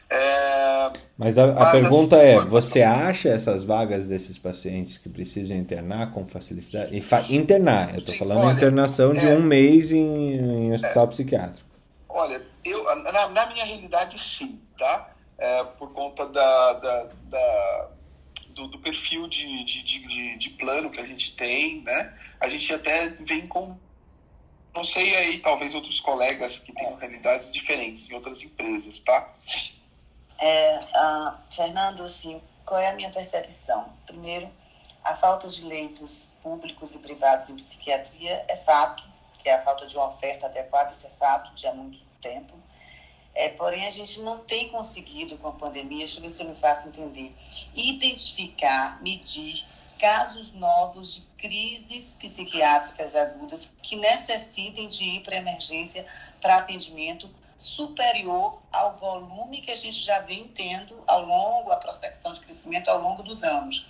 É, 0.07 0.91
mas 1.17 1.37
a, 1.37 1.51
a 1.51 1.71
pergunta 1.71 2.15
assim, 2.15 2.25
é: 2.25 2.41
você 2.41 2.83
acha 2.83 3.29
essas 3.29 3.63
vagas 3.65 4.05
desses 4.05 4.37
pacientes 4.37 4.99
que 4.99 5.09
precisam 5.09 5.57
internar 5.57 6.11
com 6.11 6.25
facilidade? 6.27 6.95
Internar, 7.31 7.95
eu 7.95 8.01
estou 8.01 8.15
falando 8.15 8.45
olha, 8.45 8.53
internação 8.53 9.13
de 9.13 9.25
é, 9.25 9.33
um 9.33 9.41
mês 9.41 9.91
em, 9.91 10.35
em 10.35 10.73
hospital 10.73 11.05
é, 11.05 11.07
psiquiátrico. 11.07 11.67
Olha, 12.07 12.41
eu, 12.63 12.83
na, 12.83 13.29
na, 13.29 13.45
minha 13.47 13.65
realidade, 13.65 14.19
sim, 14.19 14.61
tá? 14.77 15.09
É, 15.37 15.63
por 15.63 15.91
conta 15.91 16.27
da, 16.27 16.73
da, 16.73 17.09
da 17.23 17.87
do, 18.49 18.67
do, 18.67 18.79
perfil 18.79 19.27
de, 19.27 19.65
de, 19.65 19.83
de, 19.83 20.37
de, 20.37 20.49
plano 20.51 20.89
que 20.89 20.99
a 20.99 21.05
gente 21.05 21.35
tem, 21.35 21.81
né? 21.81 22.13
A 22.39 22.47
gente 22.47 22.71
até 22.73 23.07
vem 23.07 23.47
com. 23.47 23.75
Não 24.75 24.83
sei 24.83 25.15
aí, 25.15 25.39
talvez 25.39 25.73
outros 25.73 26.01
colegas 26.01 26.59
que 26.59 26.73
tenham 26.73 26.95
realidades 26.95 27.51
diferentes 27.51 28.09
em 28.09 28.13
outras 28.13 28.43
empresas, 28.43 28.99
tá? 28.99 29.33
É, 30.37 30.79
uh, 30.79 31.37
Fernando, 31.49 32.03
assim, 32.03 32.41
qual 32.65 32.79
é 32.79 32.89
a 32.89 32.93
minha 32.93 33.09
percepção? 33.09 33.93
Primeiro, 34.05 34.51
a 35.01 35.15
falta 35.15 35.47
de 35.47 35.63
leitos 35.63 36.37
públicos 36.43 36.93
e 36.93 36.99
privados 36.99 37.49
em 37.49 37.55
psiquiatria 37.55 38.45
é 38.49 38.57
fato, 38.57 39.03
que 39.39 39.47
é 39.47 39.53
a 39.53 39.63
falta 39.63 39.85
de 39.85 39.95
uma 39.95 40.07
oferta 40.07 40.47
adequada, 40.47 40.91
isso 40.91 41.07
é 41.07 41.11
fato 41.11 41.53
de 41.53 41.65
há 41.67 41.73
muito 41.73 41.99
tempo. 42.19 42.53
É, 43.33 43.49
porém, 43.49 43.85
a 43.85 43.89
gente 43.89 44.19
não 44.21 44.39
tem 44.39 44.69
conseguido 44.69 45.37
com 45.37 45.47
a 45.47 45.51
pandemia, 45.53 45.99
deixa 45.99 46.17
eu 46.17 46.21
ver 46.21 46.29
se 46.29 46.43
eu 46.43 46.49
me 46.49 46.57
faço 46.57 46.87
entender, 46.87 47.33
identificar, 47.73 49.01
medir 49.01 49.65
casos 49.99 50.53
novos 50.53 51.15
de 51.15 51.21
crises 51.37 52.13
psiquiátricas 52.13 53.15
agudas 53.15 53.69
que 53.81 53.95
necessitem 53.95 54.87
de 54.87 55.03
ir 55.03 55.23
para 55.23 55.35
emergência 55.35 56.05
para 56.41 56.57
atendimento 56.57 57.29
superior 57.57 58.61
ao 58.71 58.93
volume 58.93 59.61
que 59.61 59.71
a 59.71 59.75
gente 59.75 59.97
já 59.97 60.19
vem 60.19 60.47
tendo 60.49 61.01
ao 61.07 61.25
longo, 61.25 61.71
a 61.71 61.77
prospecção 61.77 62.33
de 62.33 62.41
crescimento 62.41 62.89
ao 62.89 63.01
longo 63.01 63.23
dos 63.23 63.43
anos. 63.43 63.87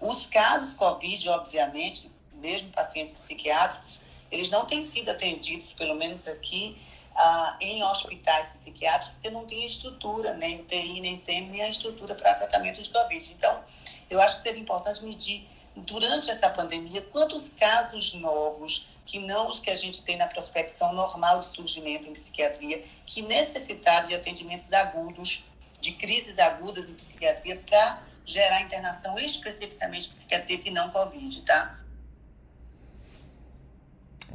Os 0.00 0.26
casos 0.26 0.74
COVID, 0.74 1.28
obviamente, 1.30 2.10
mesmo 2.34 2.70
pacientes 2.70 3.14
psiquiátricos, 3.14 4.02
eles 4.30 4.50
não 4.50 4.66
têm 4.66 4.82
sido 4.82 5.10
atendidos, 5.10 5.72
pelo 5.72 5.94
menos 5.94 6.26
aqui, 6.26 6.76
ah, 7.14 7.56
em 7.60 7.82
hospitais 7.82 8.50
psiquiátricos, 8.50 9.14
porque 9.14 9.30
não 9.30 9.46
tem 9.46 9.64
estrutura, 9.64 10.34
nem 10.34 10.60
UTI, 10.60 11.00
nem 11.00 11.16
SEM, 11.16 11.48
nem 11.48 11.62
a 11.62 11.68
estrutura 11.68 12.14
para 12.14 12.34
tratamento 12.34 12.82
de 12.82 12.90
Covid. 12.90 13.32
Então, 13.32 13.64
eu 14.08 14.20
acho 14.20 14.36
que 14.36 14.42
seria 14.42 14.60
importante 14.60 15.04
medir, 15.04 15.46
durante 15.76 16.30
essa 16.30 16.48
pandemia, 16.48 17.02
quantos 17.02 17.50
casos 17.50 18.14
novos, 18.14 18.88
que 19.04 19.18
não 19.18 19.48
os 19.48 19.60
que 19.60 19.70
a 19.70 19.74
gente 19.74 20.02
tem 20.02 20.16
na 20.16 20.26
prospecção 20.26 20.92
normal 20.92 21.40
de 21.40 21.46
surgimento 21.46 22.08
em 22.08 22.12
psiquiatria, 22.12 22.82
que 23.04 23.22
necessitaram 23.22 24.08
de 24.08 24.14
atendimentos 24.14 24.72
agudos, 24.72 25.44
de 25.80 25.92
crises 25.92 26.38
agudas 26.38 26.88
em 26.88 26.94
psiquiatria, 26.94 27.62
para 27.68 28.02
gerar 28.24 28.62
internação 28.62 29.18
especificamente 29.18 30.08
psiquiatria 30.08 30.60
e 30.64 30.70
não 30.70 30.90
Covid, 30.90 31.42
tá? 31.42 31.78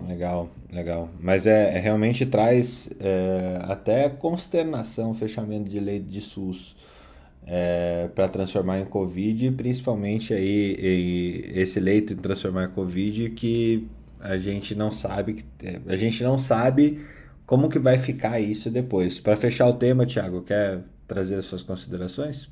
Legal, 0.08 0.50
legal. 0.72 1.10
Mas 1.20 1.46
é, 1.46 1.76
é 1.76 1.80
realmente 1.80 2.26
traz 2.26 2.90
é, 3.00 3.60
até 3.70 4.10
consternação 4.10 5.12
o 5.12 5.14
fechamento 5.14 5.70
de 5.70 5.80
lei 5.80 6.00
de 6.00 6.22
SUS 6.22 6.76
é, 7.46 8.10
para 8.14 8.30
transformar 8.30 8.80
em 8.80 8.86
Covid, 8.86 9.52
principalmente 9.52 10.34
aí 10.34 10.74
em 10.74 11.60
esse 11.60 11.80
leito 11.80 12.16
de 12.16 12.22
transformar 12.22 12.66
em 12.66 12.72
Covid 12.72 13.30
que 13.32 13.88
a 14.20 14.38
gente 14.38 14.76
não 14.76 14.92
sabe 14.92 15.44
a 15.88 15.96
gente 15.96 16.24
não 16.24 16.38
sabe 16.38 17.04
como 17.46 17.70
que 17.70 17.80
vai 17.80 17.98
ficar 17.98 18.40
isso 18.40 18.70
depois. 18.70 19.20
Para 19.20 19.36
fechar 19.36 19.68
o 19.68 19.74
tema, 19.74 20.06
Thiago, 20.06 20.42
quer 20.42 20.84
trazer 21.08 21.36
as 21.36 21.46
suas 21.46 21.64
considerações? 21.64 22.50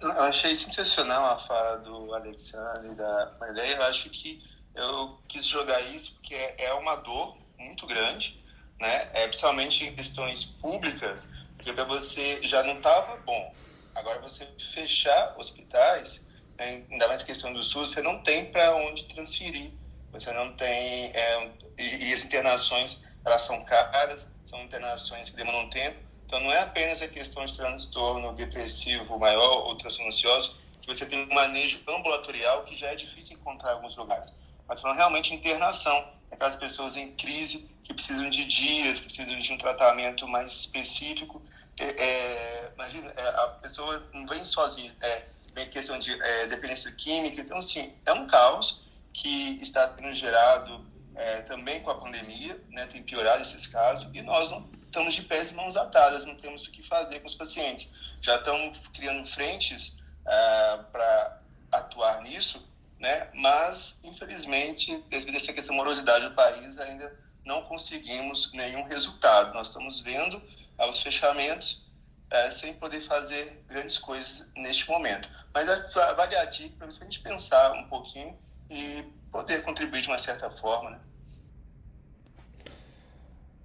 Eu 0.00 0.10
achei 0.22 0.56
sensacional 0.56 1.30
a 1.30 1.38
fala 1.38 1.76
do 1.76 2.12
Alexandre 2.12 2.94
da 2.94 3.32
Maria. 3.38 3.76
Eu 3.76 3.82
acho 3.82 4.10
que 4.10 4.42
eu 4.74 5.18
quis 5.28 5.44
jogar 5.44 5.80
isso 5.94 6.14
porque 6.14 6.34
é 6.34 6.72
uma 6.74 6.96
dor 6.96 7.36
muito 7.58 7.86
grande, 7.86 8.42
né? 8.80 9.10
É, 9.12 9.28
principalmente 9.28 9.84
em 9.84 9.94
questões 9.94 10.44
públicas, 10.44 11.30
porque 11.60 11.74
para 11.74 11.84
você 11.84 12.40
já 12.42 12.62
não 12.62 12.78
estava 12.78 13.16
bom. 13.18 13.54
Agora 13.94 14.18
você 14.20 14.48
fechar 14.72 15.34
hospitais, 15.36 16.26
né, 16.58 16.84
ainda 16.90 17.06
mais 17.06 17.22
questão 17.22 17.52
do 17.52 17.62
SUS, 17.62 17.90
você 17.90 18.02
não 18.02 18.22
tem 18.22 18.46
para 18.46 18.74
onde 18.76 19.04
transferir. 19.04 19.70
Você 20.10 20.32
não 20.32 20.54
tem 20.54 21.12
é, 21.14 21.50
e, 21.78 22.12
as 22.12 22.24
internações 22.24 23.02
elas 23.24 23.42
são 23.42 23.62
caras, 23.64 24.26
são 24.46 24.62
internações 24.62 25.28
que 25.28 25.36
demoram 25.36 25.68
tempo. 25.68 25.98
Então 26.24 26.40
não 26.40 26.50
é 26.50 26.60
apenas 26.60 27.02
a 27.02 27.08
questão 27.08 27.44
de 27.44 27.54
transtorno 27.54 28.32
depressivo 28.32 29.18
maior 29.18 29.66
ou 29.66 29.76
transtorno 29.76 30.08
ansioso, 30.08 30.58
que 30.80 30.88
você 30.88 31.04
tem 31.04 31.28
um 31.30 31.34
manejo 31.34 31.82
ambulatorial 31.86 32.64
que 32.64 32.74
já 32.74 32.88
é 32.88 32.94
difícil 32.94 33.36
encontrar 33.36 33.72
em 33.72 33.74
alguns 33.74 33.96
lugares 33.96 34.32
mas 34.70 34.80
falando 34.80 34.98
realmente 34.98 35.34
internação, 35.34 36.12
aquelas 36.30 36.54
pessoas 36.54 36.96
em 36.96 37.12
crise 37.16 37.68
que 37.82 37.92
precisam 37.92 38.30
de 38.30 38.44
dias, 38.44 39.00
que 39.00 39.06
precisam 39.06 39.36
de 39.36 39.52
um 39.52 39.58
tratamento 39.58 40.28
mais 40.28 40.52
específico. 40.52 41.42
É, 41.76 41.86
é, 41.86 42.72
imagina, 42.72 43.12
é, 43.16 43.28
a 43.30 43.48
pessoa 43.60 44.08
não 44.14 44.24
vem 44.28 44.44
sozinha, 44.44 44.94
é, 45.00 45.24
vem 45.56 45.68
questão 45.68 45.98
de 45.98 46.12
é, 46.22 46.46
dependência 46.46 46.92
química, 46.92 47.40
então, 47.40 47.58
assim, 47.58 47.92
é 48.06 48.12
um 48.12 48.28
caos 48.28 48.86
que 49.12 49.58
está 49.60 49.92
sendo 49.92 50.12
gerado 50.12 50.86
é, 51.16 51.40
também 51.42 51.82
com 51.82 51.90
a 51.90 51.96
pandemia, 51.96 52.56
né, 52.68 52.86
tem 52.86 53.02
piorado 53.02 53.42
esses 53.42 53.66
casos, 53.66 54.08
e 54.14 54.22
nós 54.22 54.52
não 54.52 54.70
estamos 54.84 55.14
de 55.14 55.22
pés 55.22 55.50
e 55.50 55.54
mãos 55.54 55.76
atadas, 55.76 56.26
não 56.26 56.36
temos 56.36 56.64
o 56.64 56.70
que 56.70 56.86
fazer 56.86 57.18
com 57.18 57.26
os 57.26 57.34
pacientes. 57.34 57.92
Já 58.22 58.36
estamos 58.36 58.78
criando 58.94 59.26
frentes 59.26 59.96
ah, 60.26 60.84
para 60.92 61.40
atuar 61.72 62.22
nisso, 62.22 62.69
né? 63.00 63.28
Mas, 63.34 63.98
infelizmente, 64.04 65.02
devido 65.08 65.34
a 65.34 65.36
essa 65.38 65.52
questão 65.52 65.74
morosidade 65.74 66.28
do 66.28 66.34
país, 66.34 66.78
ainda 66.78 67.10
não 67.44 67.62
conseguimos 67.62 68.52
nenhum 68.52 68.84
resultado. 68.84 69.54
Nós 69.54 69.68
estamos 69.68 70.00
vendo 70.00 70.40
ah, 70.78 70.88
os 70.88 71.02
fechamentos 71.02 71.90
é, 72.30 72.50
sem 72.50 72.74
poder 72.74 73.00
fazer 73.00 73.64
grandes 73.66 73.96
coisas 73.96 74.46
neste 74.54 74.88
momento. 74.88 75.28
Mas 75.52 75.66
vale 75.66 76.36
a 76.36 76.44
dica 76.44 76.76
para 76.76 76.88
a 76.88 76.90
gente 76.92 77.20
pensar 77.20 77.72
um 77.72 77.88
pouquinho 77.88 78.36
e 78.68 79.02
poder 79.32 79.62
contribuir 79.62 80.02
de 80.02 80.08
uma 80.08 80.18
certa 80.18 80.50
forma, 80.50 80.90
né? 80.90 80.98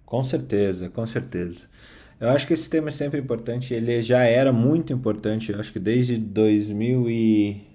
Com 0.05 0.23
certeza, 0.23 0.89
com 0.89 1.05
certeza. 1.05 1.69
Eu 2.19 2.29
acho 2.29 2.47
que 2.47 2.53
esse 2.53 2.69
tema 2.69 2.87
é 2.87 2.91
sempre 2.91 3.19
importante. 3.19 3.73
Ele 3.73 4.01
já 4.01 4.23
era 4.23 4.53
muito 4.53 4.93
importante, 4.93 5.51
eu 5.51 5.59
acho 5.59 5.73
que 5.73 5.79
desde 5.79 6.17
2000 6.17 7.09
e 7.09 7.74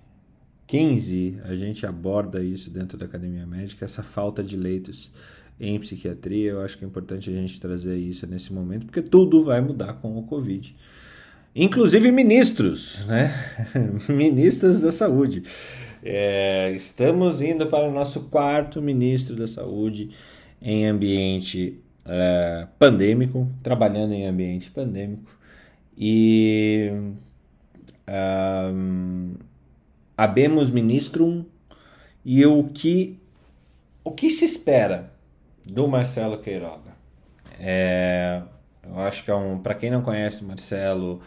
15, 0.70 1.40
a 1.46 1.56
gente 1.56 1.84
aborda 1.84 2.40
isso 2.40 2.70
dentro 2.70 2.96
da 2.96 3.04
academia 3.04 3.44
médica, 3.44 3.84
essa 3.84 4.04
falta 4.04 4.40
de 4.40 4.56
leitos 4.56 5.10
em 5.58 5.76
psiquiatria. 5.80 6.52
Eu 6.52 6.60
acho 6.62 6.78
que 6.78 6.84
é 6.84 6.86
importante 6.86 7.28
a 7.28 7.32
gente 7.32 7.60
trazer 7.60 7.96
isso 7.96 8.24
nesse 8.24 8.52
momento, 8.52 8.86
porque 8.86 9.02
tudo 9.02 9.42
vai 9.42 9.60
mudar 9.60 9.94
com 9.94 10.16
o 10.16 10.22
Covid. 10.22 10.76
Inclusive 11.56 12.12
ministros, 12.12 13.04
né? 13.08 13.34
Ministros 14.08 14.78
da 14.78 14.92
saúde. 14.92 15.42
É, 16.04 16.70
estamos 16.70 17.40
indo 17.40 17.66
para 17.66 17.88
o 17.88 17.92
nosso 17.92 18.20
quarto 18.30 18.80
ministro 18.80 19.34
da 19.34 19.48
saúde 19.48 20.10
em 20.62 20.86
ambiente 20.86 21.80
é, 22.06 22.68
pandêmico, 22.78 23.50
trabalhando 23.60 24.12
em 24.12 24.24
ambiente 24.24 24.70
pandêmico. 24.70 25.36
E. 25.98 26.92
Um, 28.08 29.49
habemus 30.20 30.68
ministrum 30.70 31.46
e 32.22 32.44
o 32.44 32.64
que 32.64 33.18
o 34.04 34.10
que 34.10 34.28
se 34.28 34.44
espera 34.44 35.10
do 35.66 35.88
Marcelo 35.88 36.36
Queiroga. 36.36 36.90
É, 37.58 38.42
eu 38.86 38.98
acho 38.98 39.24
que 39.24 39.30
é 39.30 39.34
um 39.34 39.58
para 39.58 39.74
quem 39.74 39.90
não 39.90 40.02
conhece 40.02 40.44
Marcelo 40.44 41.22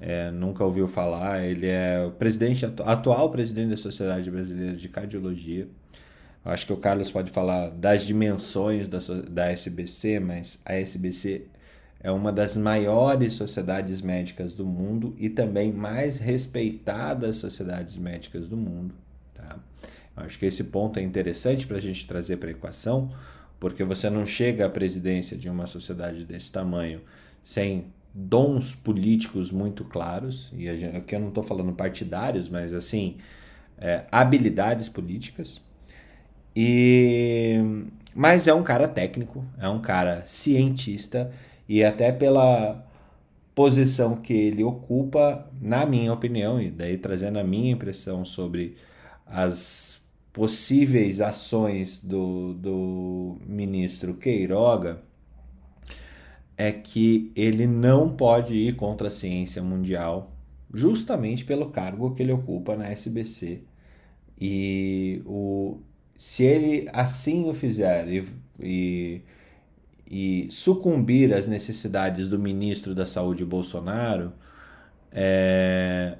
é, 0.00 0.32
nunca 0.32 0.64
ouviu 0.64 0.88
falar, 0.88 1.44
ele 1.44 1.68
é 1.68 2.04
o 2.04 2.10
presidente 2.10 2.64
atual 2.64 3.30
presidente 3.30 3.70
da 3.70 3.76
Sociedade 3.76 4.28
Brasileira 4.28 4.76
de 4.76 4.88
Cardiologia. 4.88 5.68
Eu 6.44 6.50
acho 6.50 6.66
que 6.66 6.72
o 6.72 6.76
Carlos 6.76 7.12
pode 7.12 7.30
falar 7.30 7.70
das 7.70 8.04
dimensões 8.04 8.88
da, 8.88 8.98
da 9.30 9.46
SBC, 9.46 10.18
mas 10.18 10.58
a 10.64 10.74
SBC 10.74 11.46
é 12.04 12.10
uma 12.10 12.30
das 12.30 12.54
maiores 12.54 13.32
sociedades 13.32 14.02
médicas 14.02 14.52
do 14.52 14.66
mundo 14.66 15.16
e 15.18 15.30
também 15.30 15.72
mais 15.72 16.18
respeitadas 16.18 17.36
sociedades 17.36 17.96
médicas 17.96 18.46
do 18.46 18.58
mundo. 18.58 18.94
Tá? 19.34 19.56
Acho 20.14 20.38
que 20.38 20.44
esse 20.44 20.64
ponto 20.64 21.00
é 21.00 21.02
interessante 21.02 21.66
para 21.66 21.78
a 21.78 21.80
gente 21.80 22.06
trazer 22.06 22.36
para 22.36 22.50
a 22.50 22.52
equação, 22.52 23.08
porque 23.58 23.82
você 23.82 24.10
não 24.10 24.26
chega 24.26 24.66
à 24.66 24.68
presidência 24.68 25.34
de 25.34 25.48
uma 25.48 25.66
sociedade 25.66 26.26
desse 26.26 26.52
tamanho 26.52 27.00
sem 27.42 27.86
dons 28.12 28.74
políticos 28.74 29.50
muito 29.50 29.82
claros, 29.82 30.52
e 30.54 30.68
aqui 30.68 31.16
eu 31.16 31.20
não 31.20 31.28
estou 31.28 31.42
falando 31.42 31.72
partidários, 31.72 32.50
mas 32.50 32.74
assim, 32.74 33.16
é, 33.78 34.04
habilidades 34.12 34.90
políticas. 34.90 35.58
E 36.54 37.56
mas 38.14 38.46
é 38.46 38.54
um 38.54 38.62
cara 38.62 38.86
técnico, 38.86 39.44
é 39.58 39.68
um 39.68 39.80
cara 39.80 40.22
cientista 40.26 41.32
e 41.68 41.82
até 41.84 42.12
pela 42.12 42.84
posição 43.54 44.16
que 44.16 44.32
ele 44.32 44.64
ocupa, 44.64 45.48
na 45.60 45.86
minha 45.86 46.12
opinião, 46.12 46.60
e 46.60 46.70
daí 46.70 46.98
trazendo 46.98 47.38
a 47.38 47.44
minha 47.44 47.72
impressão 47.72 48.24
sobre 48.24 48.76
as 49.26 50.00
possíveis 50.32 51.20
ações 51.20 52.00
do, 52.02 52.54
do 52.54 53.38
ministro 53.46 54.14
Queiroga, 54.14 55.02
é 56.56 56.72
que 56.72 57.32
ele 57.34 57.66
não 57.66 58.10
pode 58.14 58.54
ir 58.54 58.76
contra 58.76 59.08
a 59.08 59.10
ciência 59.10 59.62
mundial, 59.62 60.32
justamente 60.72 61.44
pelo 61.44 61.70
cargo 61.70 62.14
que 62.14 62.22
ele 62.22 62.32
ocupa 62.32 62.76
na 62.76 62.88
SBC. 62.90 63.62
E 64.40 65.22
o, 65.24 65.78
se 66.16 66.42
ele 66.42 66.88
assim 66.92 67.48
o 67.48 67.54
fizer 67.54 68.08
e, 68.08 68.28
e 68.60 69.22
e 70.16 70.48
sucumbir 70.48 71.34
às 71.34 71.48
necessidades 71.48 72.28
do 72.28 72.38
ministro 72.38 72.94
da 72.94 73.04
Saúde 73.04 73.44
Bolsonaro, 73.44 74.32
é, 75.10 76.16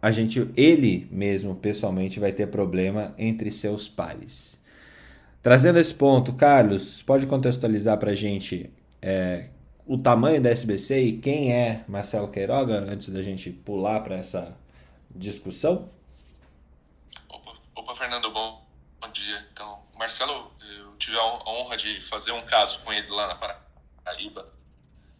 a 0.00 0.10
gente, 0.10 0.50
ele 0.56 1.06
mesmo 1.10 1.54
pessoalmente 1.54 2.18
vai 2.18 2.32
ter 2.32 2.46
problema 2.46 3.14
entre 3.18 3.50
seus 3.50 3.90
pares. 3.90 4.58
Trazendo 5.42 5.78
esse 5.78 5.94
ponto, 5.94 6.32
Carlos, 6.32 7.02
pode 7.02 7.26
contextualizar 7.26 7.98
para 7.98 8.12
a 8.12 8.14
gente 8.14 8.70
é, 9.02 9.50
o 9.84 9.98
tamanho 9.98 10.40
da 10.40 10.48
SBC 10.48 11.02
e 11.02 11.18
quem 11.18 11.52
é 11.52 11.84
Marcelo 11.86 12.28
Queiroga 12.28 12.90
antes 12.90 13.10
da 13.10 13.20
gente 13.20 13.50
pular 13.50 14.00
para 14.00 14.16
essa 14.16 14.56
discussão? 15.14 15.90
Opa, 17.28 17.52
opa, 17.74 17.94
Fernando, 17.94 18.32
bom, 18.32 18.66
bom 18.98 19.12
dia. 19.12 19.46
Então, 19.52 19.80
Marcelo 19.96 20.54
tive 20.98 21.18
a 21.18 21.24
honra 21.24 21.76
de 21.76 22.00
fazer 22.00 22.32
um 22.32 22.44
caso 22.44 22.80
com 22.80 22.92
ele 22.92 23.08
lá 23.08 23.28
na 23.28 23.34
Paraíba, 24.04 24.52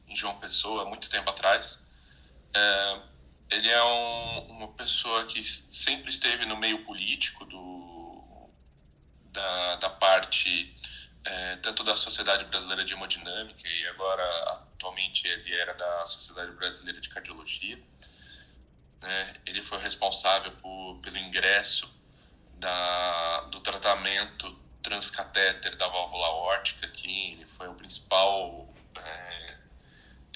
em 0.07 0.15
João 0.15 0.39
Pessoa, 0.39 0.85
muito 0.85 1.11
tempo 1.11 1.29
atrás. 1.31 1.85
É, 2.55 3.01
ele 3.51 3.69
é 3.69 3.85
um, 3.85 4.39
uma 4.51 4.69
pessoa 4.69 5.25
que 5.27 5.45
sempre 5.45 6.11
esteve 6.11 6.47
no 6.47 6.57
meio 6.57 6.85
político 6.85 7.45
do, 7.45 8.51
da, 9.33 9.77
da 9.77 9.91
parte 9.91 10.75
é, 11.25 11.57
tanto 11.57 11.83
da 11.83 11.97
Sociedade 11.97 12.45
Brasileira 12.45 12.85
de 12.85 12.93
Hemodinâmica 12.93 13.69
e 13.69 13.87
agora 13.89 14.23
atualmente 14.53 15.27
ele 15.27 15.55
era 15.55 15.75
da 15.75 16.07
Sociedade 16.07 16.53
Brasileira 16.53 17.01
de 17.01 17.09
Cardiologia. 17.09 17.79
É, 19.03 19.41
ele 19.45 19.63
foi 19.63 19.79
responsável 19.81 20.53
por, 20.53 20.99
pelo 21.03 21.19
ingresso 21.19 21.93
da, 22.55 23.43
do 23.43 23.61
tratamento 23.61 24.66
transcatéter 24.87 25.77
da 25.77 25.89
válvula 25.89 26.29
órtica 26.29 26.87
aqui, 26.87 27.33
ele 27.33 27.45
foi 27.45 27.67
o 27.67 27.75
principal 27.75 28.73
é, 28.97 29.59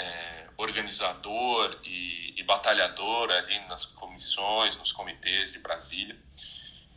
é, 0.01 0.49
organizador 0.57 1.79
e, 1.85 2.35
e, 2.37 2.43
batalhador 2.43 3.31
ali 3.31 3.61
nas 3.69 3.87
comissões, 3.87 4.77
nos 4.77 4.91
comitês 4.91 5.53
de 5.53 5.61
Brasília. 5.61 6.19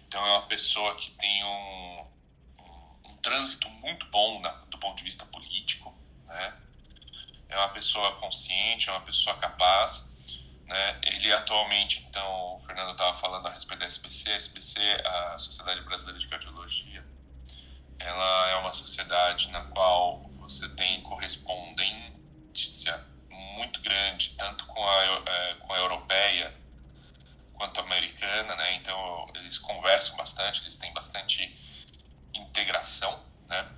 Então 0.08 0.26
é 0.26 0.32
uma 0.32 0.48
pessoa 0.48 0.96
que 0.96 1.12
tem 1.12 1.44
um, 1.44 2.08
um, 2.60 3.12
um 3.12 3.18
trânsito 3.18 3.70
muito 3.70 4.08
bom 4.08 4.42
na, 4.42 4.50
do 4.50 4.80
ponto 4.80 4.98
de 4.98 5.04
vista 5.04 5.24
político, 5.26 5.96
né? 6.26 6.58
É 7.50 7.56
uma 7.56 7.70
pessoa 7.70 8.16
consciente, 8.16 8.90
é 8.90 8.92
uma 8.92 9.02
pessoa 9.02 9.36
capaz. 9.38 10.12
Né? 10.66 11.02
Ele 11.04 11.32
atualmente, 11.32 12.04
então, 12.10 12.56
o 12.56 12.60
Fernando 12.62 12.94
estava 12.94 13.14
falando 13.14 13.46
a 13.48 13.52
respeito 13.52 13.82
da 13.82 13.86
SBC, 13.86 14.32
a 14.32 14.36
SBC, 14.36 14.82
a 15.06 15.38
Sociedade 15.38 15.82
Brasileira 15.82 16.18
de 16.18 16.28
Cardiologia, 16.28 17.13
ela 18.06 18.50
é 18.50 18.56
uma 18.58 18.74
sociedade 18.74 19.50
na 19.50 19.62
qual 19.66 20.28
você 20.40 20.68
tem 20.70 21.02
correspondência 21.04 23.14
muito 23.56 23.82
grande, 23.82 24.32
tanto 24.38 24.66
com 24.66 24.88
a, 24.88 25.04
é, 25.04 25.56
com 25.56 25.74
a 25.74 25.78
europeia 25.78 26.54
quanto 27.54 27.80
a 27.80 27.84
americana, 27.84 28.56
né? 28.56 28.76
Então 28.76 29.28
eles 29.36 29.60
conversam 29.60 30.16
bastante, 30.18 30.62
eles 30.62 30.78
têm 30.78 30.94
bastante 30.94 31.56
integração, 32.34 33.24
né? 33.48 33.70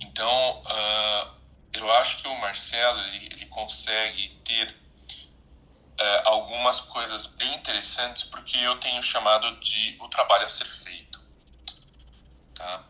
Então 0.00 0.62
uh, 0.62 1.36
eu 1.72 1.90
acho 1.96 2.22
que 2.22 2.28
o 2.28 2.40
Marcelo 2.40 3.00
ele, 3.02 3.26
ele 3.26 3.46
consegue 3.46 4.40
ter 4.44 4.70
uh, 4.70 6.28
algumas 6.28 6.80
coisas 6.80 7.26
bem 7.26 7.54
interessantes 7.54 8.24
porque 8.24 8.56
eu 8.58 8.78
tenho 8.80 9.02
chamado 9.02 9.58
de 9.60 9.96
o 10.00 10.08
trabalho 10.08 10.46
a 10.46 10.48
ser 10.48 10.66
feito, 10.66 11.20
tá? 12.54 12.84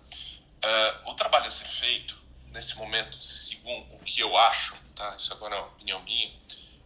Uh, 0.66 1.10
o 1.10 1.14
trabalho 1.14 1.46
a 1.46 1.50
ser 1.50 1.68
feito 1.68 2.20
nesse 2.50 2.76
momento, 2.76 3.16
segundo 3.16 3.94
o 3.94 3.98
que 4.00 4.18
eu 4.20 4.36
acho, 4.36 4.74
tá? 4.96 5.14
Isso 5.14 5.32
agora 5.32 5.54
é 5.54 5.58
uma 5.60 5.68
opinião 5.68 6.02
minha, 6.02 6.34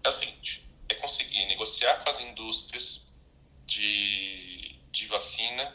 é 0.05 0.09
o 0.09 0.13
seguinte: 0.13 0.69
é 0.87 0.95
conseguir 0.97 1.47
negociar 1.47 1.97
com 2.03 2.11
as 2.11 2.21
indústrias 2.21 3.07
de, 3.65 4.77
de 4.91 5.07
vacina 5.07 5.75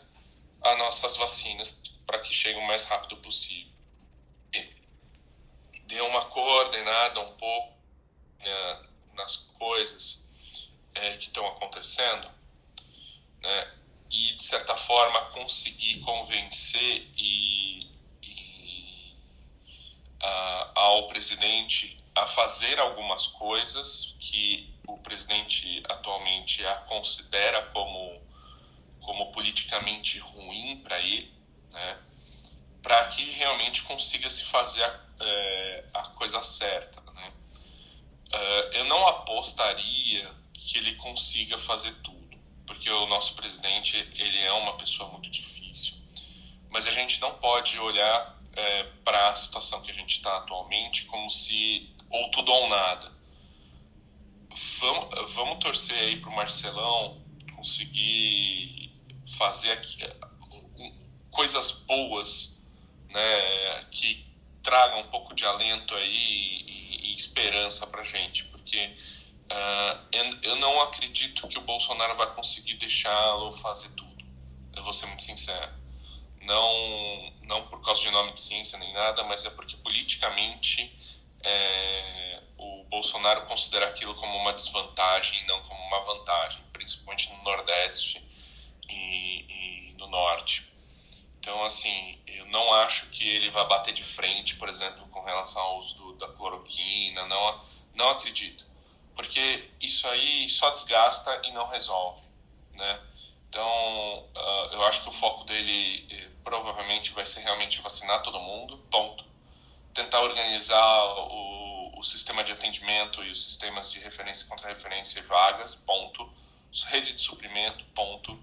as 0.62 0.78
nossas 0.78 1.18
vacinas 1.18 1.80
para 2.06 2.20
que 2.20 2.34
cheguem 2.34 2.62
o 2.62 2.68
mais 2.68 2.86
rápido 2.86 3.18
possível. 3.18 3.74
Dê 5.88 6.01
uma 6.01 6.26
coordenada 6.26 7.20
um 7.22 7.36
pouco 7.38 7.78
né, 8.39 8.86
nas 9.14 9.38
coisas 9.38 10.28
é, 10.95 11.18
que 11.18 11.28
estão 11.28 11.47
acontecendo, 11.47 12.28
né? 13.41 13.76
E 14.10 14.34
de 14.34 14.43
certa 14.43 14.76
forma 14.76 15.26
conseguir 15.32 15.99
convencer 15.99 17.08
e 17.18 17.95
ao 20.76 21.07
presidente 21.07 21.97
a 22.16 22.26
fazer 22.26 22.80
algumas 22.80 23.28
coisas 23.28 24.16
que 24.20 24.74
o 24.88 24.97
presidente 24.97 25.84
atualmente 25.89 26.66
a 26.66 26.76
considera 26.82 27.61
como, 27.68 28.22
como 29.01 29.32
politicamente 29.32 30.20
ruim 30.20 30.82
para 30.84 30.99
ele, 30.99 31.34
né? 31.72 31.97
para 32.82 33.07
que 33.07 33.24
realmente 33.32 33.82
consiga 33.84 34.30
se 34.30 34.43
fazer 34.43 34.84
a, 34.84 34.99
é, 35.20 35.86
a 35.93 36.03
coisa 36.09 36.41
certa. 36.41 37.01
Né? 37.01 37.34
Uh, 38.34 38.74
eu 38.74 38.86
não 38.86 39.05
apostaria 39.07 40.32
que 40.53 40.78
ele 40.78 40.95
consiga 40.95 41.57
fazer 41.57 41.93
tudo, 42.03 42.38
porque 42.66 42.89
o 42.89 43.07
nosso 43.07 43.34
presidente 43.36 43.97
ele 44.16 44.39
é 44.39 44.51
uma 44.53 44.78
pessoa 44.78 45.09
muito 45.09 45.30
difícil. 45.30 45.95
Mas 46.70 46.88
a 46.88 46.91
gente 46.91 47.20
não 47.22 47.34
pode 47.36 47.80
olhar 47.80 48.39
é, 48.56 48.84
para 49.03 49.30
a 49.30 49.36
situação 49.36 49.82
que 49.82 49.91
a 49.91 49.93
gente 49.93 50.16
está 50.16 50.38
atualmente 50.38 51.06
como 51.06 51.30
se 51.30 51.89
ou 52.10 52.32
tudo 52.32 52.51
ou 52.51 52.70
nada. 52.70 53.12
Vamos, 54.80 55.34
vamos 55.34 55.60
torcer 55.60 55.97
aí 55.97 56.22
para 56.22 56.30
o 56.30 56.36
Marcelão 56.36 57.22
conseguir 57.56 58.93
fazer 59.38 59.72
aqui, 59.72 60.03
coisas 61.32 61.72
boas, 61.72 62.62
né, 63.10 63.84
que 63.91 64.26
tragam 64.64 65.01
um 65.01 65.08
pouco 65.10 65.34
de 65.34 65.45
alento 65.45 65.93
aí 65.95 66.64
e, 66.68 67.12
e 67.12 67.14
esperança 67.14 67.86
para 67.88 68.03
gente, 68.03 68.45
porque 68.45 68.95
uh, 69.51 70.18
eu 70.41 70.56
não 70.58 70.82
acredito 70.82 71.47
que 71.47 71.58
o 71.58 71.62
Bolsonaro 71.62 72.16
vai 72.16 72.34
conseguir 72.34 72.76
deixá-lo 72.76 73.51
fazer 73.51 73.89
tudo. 73.95 74.24
Eu 74.74 74.84
vou 74.84 74.93
ser 74.93 75.08
muito 75.08 75.24
sincero 75.24 75.86
não, 76.45 77.34
não 77.46 77.68
por 77.68 77.82
causa 77.82 78.02
de 78.02 78.12
nome 78.12 78.34
de 78.34 78.41
ciência 78.41 78.78
nem 78.78 78.93
nada, 78.93 79.24
mas 79.24 79.46
é 79.46 79.50
porque 79.50 79.78
politicamente 79.78 80.93
é, 81.41 82.43
o 82.58 82.84
Bolsonaro 82.86 83.46
considera 83.46 83.88
aquilo 83.88 84.16
como 84.16 84.38
uma 84.38 84.54
desvantagem 84.54 85.46
não 85.48 85.62
como 85.62 85.80
uma 85.82 86.00
vantagem, 86.02 86.64
principalmente 86.74 87.32
no 87.34 87.43
Nordeste 87.43 88.24
e, 88.89 89.91
e 89.91 89.96
no 89.98 90.08
Norte. 90.08 90.72
Então, 91.39 91.64
assim, 91.64 92.20
eu 92.26 92.46
não 92.48 92.74
acho 92.74 93.08
que 93.12 93.28
ele 93.28 93.52
vai 93.52 93.68
bater 93.68 93.93
de 93.93 94.04
frente, 94.04 94.56
por 94.56 94.68
exemplo, 94.68 95.08
com 95.10 95.24
relação 95.24 95.62
ao 95.62 95.78
uso 95.78 95.96
do, 95.96 96.14
da 96.14 96.28
cloroquina, 96.30 97.28
não, 97.28 97.64
não 97.93 98.10
acredito. 98.10 98.66
Porque 99.16 99.70
isso 99.80 100.08
aí 100.08 100.50
só 100.50 100.70
desgasta 100.72 101.41
e 101.46 101.52
não 101.52 101.68
resolve, 101.68 102.24
né? 102.74 103.00
Então, 103.56 104.28
uh, 104.36 104.74
eu 104.74 104.84
acho 104.84 105.03
que 105.03 105.08
o 105.08 105.14
foco 105.14 105.45
dele 105.45 106.06
eh, 106.12 106.28
provavelmente 106.43 107.14
vai 107.14 107.24
ser 107.24 107.39
realmente 107.39 107.80
vacinar 107.80 108.22
todo 108.22 108.38
mundo, 108.38 108.78
ponto. 108.91 109.24
Tentar 109.93 110.20
organizar 110.20 111.06
o, 111.32 111.97
o 111.97 112.03
sistema 112.03 112.43
de 112.43 112.51
atendimento 112.51 113.24
e 113.24 113.32
os 113.32 113.41
sistemas 113.41 113.93
de 113.93 113.99
referência 113.99 114.45
contra 114.49 114.68
referência 114.68 115.20
e 115.20 115.22
vagas, 115.22 115.74
ponto. 115.74 116.30
Rede 116.88 117.14
de 117.14 117.22
suprimento, 117.22 117.82
ponto. 117.95 118.38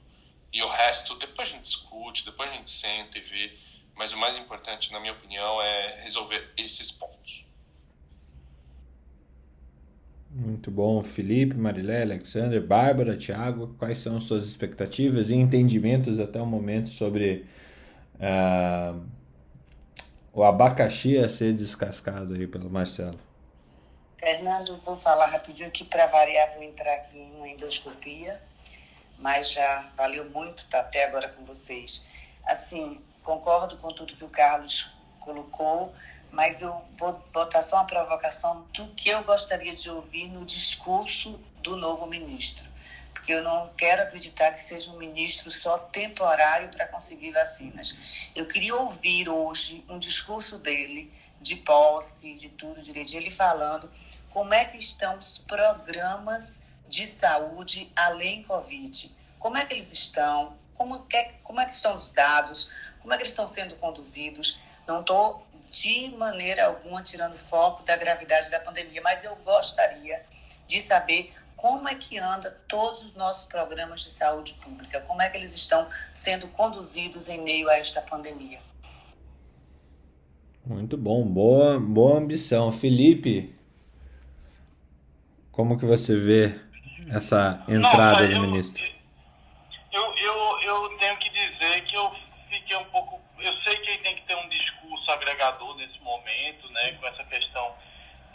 E 0.50 0.62
o 0.62 0.68
resto, 0.68 1.14
depois 1.16 1.48
a 1.48 1.52
gente 1.52 1.64
discute, 1.64 2.24
depois 2.24 2.48
a 2.48 2.54
gente 2.54 2.70
senta 2.70 3.18
e 3.18 3.20
vê. 3.20 3.58
Mas 3.94 4.14
o 4.14 4.16
mais 4.16 4.38
importante, 4.38 4.94
na 4.94 4.98
minha 4.98 5.12
opinião, 5.12 5.60
é 5.60 6.00
resolver 6.00 6.54
esses 6.56 6.90
pontos. 6.90 7.44
Muito 10.34 10.70
bom, 10.70 11.02
Felipe, 11.02 11.54
Marilé, 11.54 12.02
Alexander, 12.02 12.58
Bárbara, 12.58 13.16
Thiago, 13.16 13.74
quais 13.78 13.98
são 13.98 14.18
suas 14.18 14.46
expectativas 14.46 15.28
e 15.28 15.34
entendimentos 15.34 16.18
até 16.18 16.40
o 16.40 16.46
momento 16.46 16.88
sobre 16.88 17.46
uh, 18.14 18.98
o 20.32 20.42
abacaxi 20.42 21.18
a 21.18 21.28
ser 21.28 21.52
descascado 21.52 22.32
aí 22.32 22.46
pelo 22.46 22.70
Marcelo? 22.70 23.18
Fernando, 24.18 24.80
vou 24.86 24.96
falar 24.96 25.26
rapidinho 25.26 25.70
que 25.70 25.84
para 25.84 26.06
variar 26.06 26.54
vou 26.54 26.62
entrar 26.62 26.94
aqui 26.94 27.18
em 27.18 27.34
uma 27.36 27.48
endoscopia, 27.48 28.40
mas 29.18 29.50
já 29.50 29.90
valeu 29.94 30.30
muito 30.30 30.60
estar 30.60 30.80
até 30.80 31.04
agora 31.04 31.28
com 31.28 31.44
vocês. 31.44 32.06
Assim, 32.46 33.02
concordo 33.22 33.76
com 33.76 33.92
tudo 33.92 34.14
que 34.14 34.24
o 34.24 34.30
Carlos 34.30 34.94
colocou, 35.20 35.92
mas 36.32 36.62
eu 36.62 36.82
vou 36.96 37.22
botar 37.30 37.60
só 37.60 37.76
uma 37.76 37.86
provocação 37.86 38.66
do 38.72 38.88
que 38.94 39.10
eu 39.10 39.22
gostaria 39.22 39.72
de 39.72 39.90
ouvir 39.90 40.28
no 40.28 40.46
discurso 40.46 41.38
do 41.62 41.76
novo 41.76 42.06
ministro. 42.06 42.66
Porque 43.12 43.34
eu 43.34 43.42
não 43.42 43.70
quero 43.76 44.02
acreditar 44.02 44.50
que 44.52 44.60
seja 44.60 44.90
um 44.90 44.96
ministro 44.96 45.50
só 45.50 45.78
temporário 45.78 46.70
para 46.70 46.88
conseguir 46.88 47.30
vacinas. 47.32 47.96
Eu 48.34 48.46
queria 48.46 48.74
ouvir 48.74 49.28
hoje 49.28 49.84
um 49.88 49.98
discurso 49.98 50.58
dele, 50.58 51.12
de 51.40 51.56
posse, 51.56 52.34
de 52.34 52.48
tudo 52.48 52.80
direitinho, 52.80 53.20
ele 53.20 53.30
falando 53.30 53.90
como 54.30 54.54
é 54.54 54.64
que 54.64 54.78
estão 54.78 55.18
os 55.18 55.36
programas 55.36 56.62
de 56.88 57.06
saúde 57.06 57.92
além 57.94 58.42
Covid. 58.42 59.14
Como 59.38 59.58
é 59.58 59.66
que 59.66 59.74
eles 59.74 59.92
estão? 59.92 60.56
Como 60.74 61.06
é, 61.12 61.24
como 61.44 61.60
é 61.60 61.66
que 61.66 61.74
estão 61.74 61.96
os 61.96 62.10
dados? 62.10 62.70
Como 63.00 63.12
é 63.12 63.16
que 63.16 63.24
eles 63.24 63.32
estão 63.32 63.46
sendo 63.46 63.76
conduzidos? 63.76 64.58
Não 64.86 65.00
estou 65.00 65.46
de 65.72 66.14
maneira 66.18 66.66
alguma 66.66 67.02
tirando 67.02 67.34
foco 67.34 67.82
da 67.82 67.96
gravidade 67.96 68.50
da 68.50 68.60
pandemia, 68.60 69.00
mas 69.02 69.24
eu 69.24 69.34
gostaria 69.36 70.22
de 70.68 70.80
saber 70.80 71.32
como 71.56 71.88
é 71.88 71.94
que 71.94 72.18
anda 72.18 72.50
todos 72.68 73.02
os 73.02 73.14
nossos 73.14 73.46
programas 73.46 74.02
de 74.02 74.10
saúde 74.10 74.52
pública, 74.54 75.00
como 75.00 75.22
é 75.22 75.30
que 75.30 75.38
eles 75.38 75.54
estão 75.54 75.88
sendo 76.12 76.46
conduzidos 76.48 77.28
em 77.28 77.40
meio 77.42 77.70
a 77.70 77.78
esta 77.78 78.02
pandemia. 78.02 78.60
Muito 80.64 80.96
bom, 80.96 81.24
boa, 81.24 81.80
boa 81.80 82.18
ambição. 82.18 82.70
Felipe, 82.70 83.54
como 85.50 85.78
que 85.78 85.86
você 85.86 86.16
vê 86.16 86.60
essa 87.10 87.64
entrada 87.66 88.22
Nossa, 88.22 88.26
do 88.26 88.32
eu, 88.32 88.40
ministro? 88.42 88.84
Eu, 89.90 90.02
eu, 90.16 90.60
eu 90.60 90.98
tenho 90.98 91.18
que 91.18 91.30
dizer 91.30 91.84
que 91.86 91.96
eu 91.96 92.12
fiquei 92.50 92.76
um 92.76 92.84
pouco 92.84 93.22
eu 93.42 93.52
sei 93.64 93.76
que 93.78 93.98
tem 93.98 94.14
que 94.14 94.22
ter 94.22 94.36
um 94.36 94.48
discurso 94.48 94.71
agregador 95.12 95.76
nesse 95.76 95.98
momento, 96.00 96.68
né, 96.70 96.92
com 96.92 97.06
essa 97.06 97.24
questão 97.24 97.74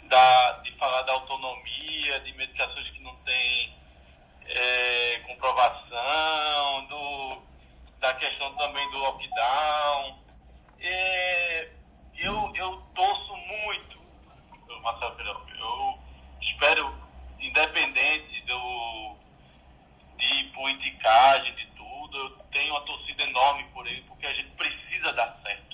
da, 0.04 0.52
de 0.62 0.72
falar 0.76 1.02
da 1.02 1.12
autonomia, 1.12 2.20
de 2.20 2.32
medicações 2.32 2.88
que 2.90 3.00
não 3.02 3.14
têm 3.16 3.74
é, 4.46 5.18
comprovação, 5.26 6.86
do, 6.86 7.42
da 8.00 8.14
questão 8.14 8.54
também 8.56 8.90
do 8.90 8.98
lockdown. 8.98 10.18
É, 10.80 11.68
eu, 12.16 12.52
eu 12.54 12.82
torço 12.94 13.36
muito, 13.36 14.02
Marcelo 14.82 15.16
Pirão, 15.16 15.42
eu 15.58 15.98
espero, 16.40 16.94
independente 17.40 18.40
do, 18.42 19.16
de 20.16 20.44
politicagem, 20.54 21.54
de 21.54 21.66
tudo, 21.76 22.16
eu 22.16 22.30
tenho 22.50 22.72
uma 22.72 22.80
torcida 22.82 23.22
enorme 23.24 23.64
por 23.74 23.86
ele, 23.86 24.02
porque 24.02 24.26
a 24.26 24.34
gente 24.34 24.50
precisa 24.50 25.12
dar 25.12 25.38
certo 25.42 25.67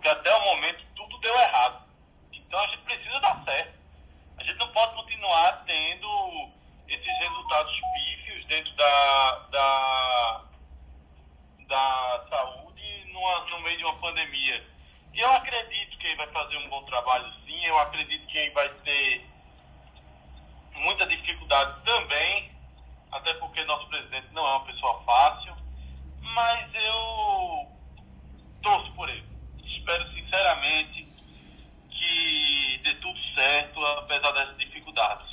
porque 0.00 0.08
até 0.08 0.34
o 0.34 0.44
momento 0.46 0.82
tudo 0.96 1.18
deu 1.18 1.38
errado. 1.38 1.84
Então 2.32 2.58
a 2.58 2.66
gente 2.68 2.84
precisa 2.84 3.20
dar 3.20 3.44
certo. 3.44 3.78
A 4.38 4.42
gente 4.42 4.58
não 4.58 4.68
pode 4.68 4.94
continuar 4.94 5.62
tendo 5.66 6.48
esses 6.88 7.18
resultados 7.18 7.78
pífios 7.92 8.46
dentro 8.46 8.72
da, 8.76 9.32
da, 9.50 10.44
da 11.68 12.26
saúde 12.30 13.12
numa, 13.12 13.40
no 13.50 13.60
meio 13.60 13.76
de 13.76 13.84
uma 13.84 13.96
pandemia. 13.96 14.66
E 15.12 15.20
eu 15.20 15.30
acredito 15.32 15.98
que 15.98 16.06
ele 16.06 16.16
vai 16.16 16.28
fazer 16.28 16.56
um 16.56 16.70
bom 16.70 16.82
trabalho 16.84 17.30
sim, 17.44 17.62
eu 17.66 17.78
acredito 17.78 18.26
que 18.26 18.38
ele 18.38 18.54
vai 18.54 18.70
ter 18.70 19.28
muita 20.76 21.04
dificuldade 21.04 21.78
também, 21.84 22.50
até 23.12 23.34
porque 23.34 23.62
nosso 23.64 23.86
presidente 23.88 24.28
não 24.32 24.46
é 24.46 24.50
uma 24.50 24.64
pessoa 24.64 25.02
fácil, 25.02 25.54
mas 26.22 26.74
eu 26.74 27.68
torço 28.62 28.90
por 28.92 29.06
ele. 29.10 29.29
Espero 29.80 30.04
sinceramente 30.12 31.06
que 31.90 32.80
dê 32.84 32.94
tudo 33.00 33.18
certo, 33.34 33.80
apesar 33.80 34.30
das 34.32 34.56
dificuldades. 34.58 35.26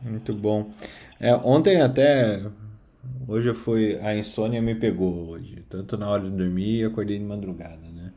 Muito 0.00 0.32
bom. 0.34 0.70
É, 1.18 1.34
ontem 1.34 1.80
até. 1.80 2.42
Hoje 3.26 3.48
eu 3.48 3.54
fui. 3.54 3.98
A 4.02 4.14
insônia 4.14 4.62
me 4.62 4.74
pegou 4.74 5.30
hoje. 5.30 5.64
Tanto 5.68 5.96
na 5.96 6.08
hora 6.08 6.22
de 6.22 6.30
dormir 6.30 6.80
e 6.80 6.84
acordei 6.84 7.18
de 7.18 7.24
madrugada, 7.24 7.88
né? 7.90 8.12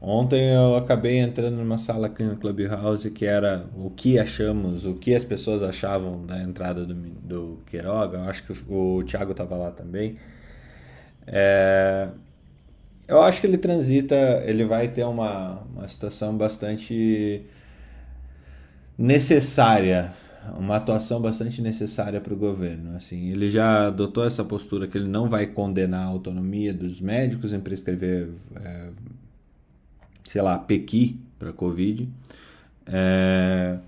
Ontem 0.00 0.54
eu 0.54 0.76
acabei 0.76 1.18
entrando 1.18 1.56
numa 1.56 1.78
sala 1.78 2.06
aqui 2.06 2.22
no 2.22 2.36
Clubhouse 2.36 3.10
que 3.10 3.26
era 3.26 3.66
o 3.74 3.90
que 3.90 4.18
achamos, 4.18 4.86
o 4.86 4.94
que 4.94 5.14
as 5.14 5.24
pessoas 5.24 5.62
achavam 5.62 6.24
da 6.24 6.38
entrada 6.38 6.86
do, 6.86 6.94
do 6.94 7.62
Queiroga. 7.66 8.18
Eu 8.18 8.24
acho 8.24 8.42
que 8.44 8.52
o, 8.52 8.98
o 8.98 9.04
Thiago 9.04 9.32
estava 9.32 9.56
lá 9.56 9.70
também. 9.70 10.18
É, 11.26 12.08
eu 13.08 13.22
acho 13.22 13.40
que 13.40 13.46
ele 13.46 13.58
transita, 13.58 14.14
ele 14.44 14.64
vai 14.64 14.88
ter 14.88 15.04
uma, 15.04 15.62
uma 15.74 15.88
situação 15.88 16.36
bastante 16.36 17.44
necessária 18.98 20.12
uma 20.58 20.76
atuação 20.76 21.20
bastante 21.20 21.60
necessária 21.60 22.20
para 22.20 22.32
o 22.32 22.36
governo. 22.36 22.96
Assim, 22.96 23.30
ele 23.30 23.50
já 23.50 23.88
adotou 23.88 24.24
essa 24.24 24.44
postura 24.44 24.86
que 24.86 24.96
ele 24.96 25.08
não 25.08 25.28
vai 25.28 25.46
condenar 25.46 26.06
a 26.06 26.10
autonomia 26.10 26.72
dos 26.72 27.00
médicos 27.00 27.52
em 27.52 27.60
prescrever, 27.60 28.30
é, 28.62 28.88
sei 30.24 30.42
lá, 30.42 30.58
pequi 30.58 31.18
para 31.38 31.52
Covid. 31.52 32.08
É, 32.86 33.78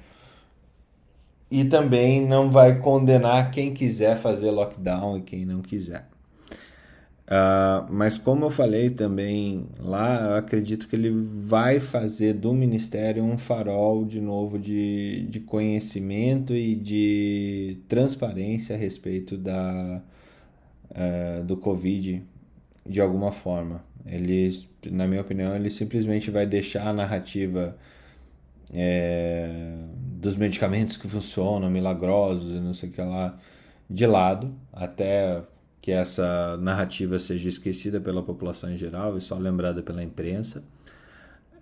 e 1.50 1.64
também 1.64 2.26
não 2.26 2.50
vai 2.50 2.78
condenar 2.78 3.50
quem 3.50 3.72
quiser 3.72 4.16
fazer 4.16 4.50
lockdown 4.50 5.18
e 5.18 5.22
quem 5.22 5.46
não 5.46 5.62
quiser. 5.62 6.06
Uh, 7.28 7.84
mas 7.92 8.16
como 8.16 8.46
eu 8.46 8.50
falei 8.50 8.88
também 8.88 9.66
lá, 9.78 10.28
eu 10.30 10.34
acredito 10.36 10.88
que 10.88 10.96
ele 10.96 11.10
vai 11.10 11.78
fazer 11.78 12.32
do 12.32 12.54
Ministério 12.54 13.22
um 13.22 13.36
farol 13.36 14.06
de 14.06 14.18
novo 14.18 14.58
de, 14.58 15.26
de 15.28 15.40
conhecimento 15.40 16.54
e 16.54 16.74
de 16.74 17.80
transparência 17.86 18.74
a 18.74 18.78
respeito 18.78 19.36
da, 19.36 20.00
uh, 20.90 21.44
do 21.44 21.54
Covid 21.58 22.22
de 22.86 22.98
alguma 22.98 23.30
forma. 23.30 23.84
Ele, 24.06 24.58
na 24.90 25.06
minha 25.06 25.20
opinião, 25.20 25.54
ele 25.54 25.68
simplesmente 25.68 26.30
vai 26.30 26.46
deixar 26.46 26.88
a 26.88 26.92
narrativa 26.94 27.76
é, 28.72 29.76
dos 30.18 30.34
medicamentos 30.34 30.96
que 30.96 31.06
funcionam, 31.06 31.70
milagrosos 31.70 32.50
e 32.50 32.60
não 32.60 32.72
sei 32.72 32.88
o 32.88 32.92
que 32.92 33.02
lá, 33.02 33.36
de 33.90 34.06
lado, 34.06 34.54
até 34.72 35.42
que 35.88 35.92
essa 35.92 36.58
narrativa 36.58 37.18
seja 37.18 37.48
esquecida 37.48 37.98
pela 37.98 38.22
população 38.22 38.70
em 38.70 38.76
geral 38.76 39.16
e 39.16 39.22
só 39.22 39.38
lembrada 39.38 39.82
pela 39.82 40.04
imprensa, 40.04 40.62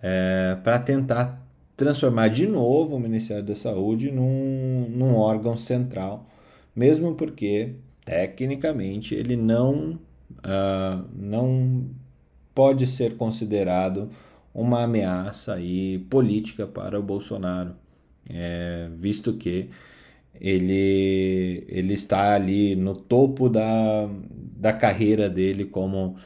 é, 0.03 0.59
para 0.65 0.81
tentar 0.81 1.47
transformar 1.77 2.27
de 2.27 2.45
novo 2.45 2.97
o 2.97 2.99
Ministério 2.99 3.45
da 3.45 3.55
Saúde 3.55 4.11
num, 4.11 4.89
num 4.91 5.15
órgão 5.15 5.57
central, 5.57 6.29
mesmo 6.75 7.15
porque, 7.15 7.77
tecnicamente, 8.05 9.15
ele 9.15 9.37
não, 9.37 9.93
uh, 9.93 11.05
não 11.15 11.89
pode 12.53 12.85
ser 12.85 13.17
considerado 13.17 14.11
uma 14.53 14.83
ameaça 14.83 15.55
aí 15.55 16.01
política 16.11 16.67
para 16.67 16.99
o 16.99 17.03
Bolsonaro, 17.03 17.77
é, 18.29 18.89
visto 18.97 19.35
que 19.35 19.71
ele, 20.41 21.65
ele 21.69 21.95
está 21.95 22.35
ali 22.35 22.77
no 22.77 22.95
topo 22.95 23.49
da, 23.49 24.09
da 24.57 24.73
carreira 24.73 25.29
dele 25.29 25.65
como 25.65 26.17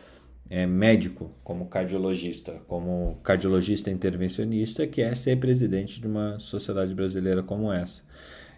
é, 0.48 0.66
médico, 0.66 1.30
como 1.44 1.66
cardiologista, 1.66 2.60
como 2.66 3.18
cardiologista 3.22 3.90
intervencionista, 3.90 4.86
que 4.86 5.00
é 5.00 5.14
ser 5.14 5.38
presidente 5.38 6.00
de 6.00 6.06
uma 6.06 6.38
sociedade 6.38 6.94
brasileira 6.94 7.42
como 7.42 7.72
essa. 7.72 8.02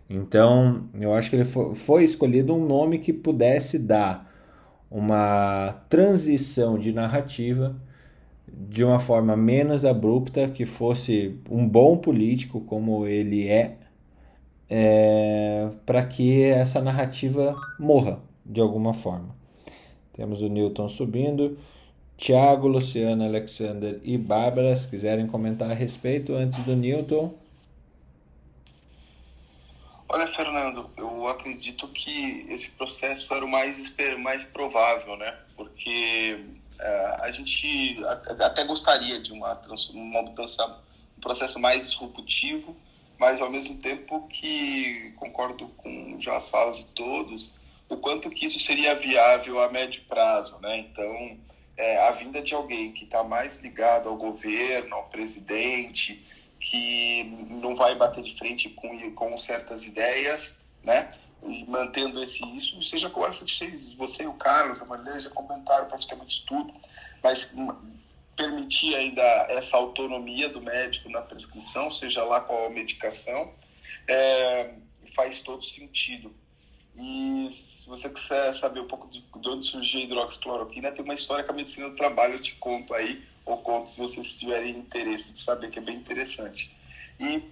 Então, 0.09 0.89
eu 0.99 1.15
acho 1.15 1.31
que 1.31 1.37
ele 1.37 1.45
foi, 1.45 1.75
foi 1.75 2.05
escolhido 2.05 2.55
um 2.55 2.67
nome 2.67 2.99
que 2.99 3.13
pudesse 3.13 3.79
dar 3.79 4.31
uma 4.91 5.85
transição 5.89 6.79
de 6.79 6.93
narrativa 6.93 7.77
de 8.47 8.85
uma 8.85 9.01
forma 9.01 9.37
menos 9.37 9.85
abrupta, 9.85 10.49
que 10.49 10.67
fosse 10.67 11.39
um 11.51 11.67
bom 11.67 11.97
político 11.97 12.61
como 12.61 13.07
ele 13.07 13.49
é, 13.49 13.79
é, 14.75 15.69
para 15.85 16.03
que 16.07 16.45
essa 16.45 16.81
narrativa 16.81 17.55
morra 17.79 18.19
de 18.45 18.59
alguma 18.59 18.95
forma. 18.95 19.37
Temos 20.15 20.41
o 20.41 20.49
Newton 20.49 20.89
subindo. 20.89 21.59
Tiago, 22.17 22.69
Luciano, 22.69 23.23
Alexander 23.23 24.01
e 24.03 24.17
Bárbara, 24.17 24.75
se 24.75 24.89
quiserem 24.89 25.27
comentar 25.27 25.71
a 25.71 25.75
respeito 25.75 26.33
antes 26.33 26.59
do 26.61 26.75
Newton. 26.75 27.35
Olha, 30.09 30.27
Fernando, 30.27 30.89
eu 30.97 31.29
acredito 31.29 31.87
que 31.89 32.47
esse 32.49 32.71
processo 32.71 33.35
era 33.35 33.45
o 33.45 33.49
mais, 33.49 33.95
mais 34.21 34.43
provável, 34.45 35.19
né? 35.19 35.37
Porque 35.55 36.47
é, 36.79 37.17
a 37.21 37.31
gente 37.31 37.99
até 38.41 38.65
gostaria 38.65 39.21
de 39.21 39.33
uma, 39.33 39.61
uma 39.93 40.23
mudança, 40.23 40.65
um 41.19 41.21
processo 41.21 41.59
mais 41.59 41.91
disruptivo, 41.91 42.75
mas 43.23 43.41
ao 43.41 43.49
mesmo 43.49 43.77
tempo 43.77 44.27
que 44.27 45.13
concordo 45.15 45.69
com 45.77 46.17
já 46.19 46.37
as 46.37 46.49
falas 46.49 46.79
de 46.79 46.87
todos, 46.87 47.53
o 47.89 47.97
quanto 47.97 48.29
que 48.29 48.47
isso 48.47 48.59
seria 48.59 48.97
viável 48.97 49.61
a 49.61 49.71
médio 49.71 50.03
prazo, 50.09 50.59
né? 50.59 50.79
Então, 50.79 51.39
é, 51.77 52.05
a 52.05 52.11
vinda 52.11 52.43
de 52.43 52.53
alguém 52.53 52.91
que 52.91 53.05
está 53.05 53.23
mais 53.23 53.61
ligado 53.61 54.09
ao 54.09 54.17
governo, 54.17 54.97
ao 54.97 55.05
presidente, 55.05 56.21
que 56.59 57.23
não 57.49 57.77
vai 57.77 57.95
bater 57.95 58.25
de 58.25 58.37
frente 58.37 58.69
com, 58.71 59.13
com 59.13 59.39
certas 59.39 59.87
ideias, 59.87 60.59
né? 60.83 61.15
E 61.45 61.65
mantendo 61.67 62.21
esse 62.25 62.45
isso, 62.57 62.83
seja 62.83 63.09
com 63.09 63.25
essa 63.25 63.45
que 63.45 63.95
você 63.97 64.25
e 64.25 64.27
o 64.27 64.35
Carlos, 64.35 64.83
a 64.83 64.85
Maria 64.85 65.21
já 65.21 65.31
comentaram 65.31 65.87
praticamente 65.87 66.45
tudo, 66.45 66.75
mas 67.23 67.55
permitir 68.37 68.95
ainda 68.95 69.23
essa 69.49 69.77
autonomia 69.77 70.49
do 70.49 70.61
médico 70.61 71.11
na 71.11 71.21
prescrição, 71.21 71.91
seja 71.91 72.25
lá 72.25 72.41
qual 72.41 72.67
a 72.67 72.71
medicação, 72.71 73.53
é, 74.09 74.75
faz 75.15 75.43
todo 75.43 75.65
sentido. 75.65 76.35
E 76.97 77.49
se 77.51 77.89
você 77.89 78.09
quiser 78.09 78.55
saber 78.55 78.81
um 78.81 78.87
pouco 78.87 79.09
de, 79.09 79.21
de 79.21 79.49
onde 79.49 79.67
surgiu 79.67 80.01
a 80.01 80.05
hidroxicloroquina, 80.05 80.93
tem 80.93 81.05
uma 81.05 81.15
história 81.15 81.45
que 81.45 81.51
a 81.51 81.55
medicina 81.55 81.89
do 81.89 81.97
trabalho 81.97 82.35
eu 82.35 82.43
te 82.43 82.55
conto 82.57 82.95
aí, 82.95 83.23
ou 83.45 83.59
conto 83.59 83.91
se 83.91 83.99
vocês 83.99 84.35
tiverem 84.35 84.77
interesse 84.77 85.35
de 85.35 85.43
saber, 85.43 85.71
que 85.71 85.79
é 85.79 85.83
bem 85.83 85.97
interessante. 85.97 86.71
E 87.19 87.43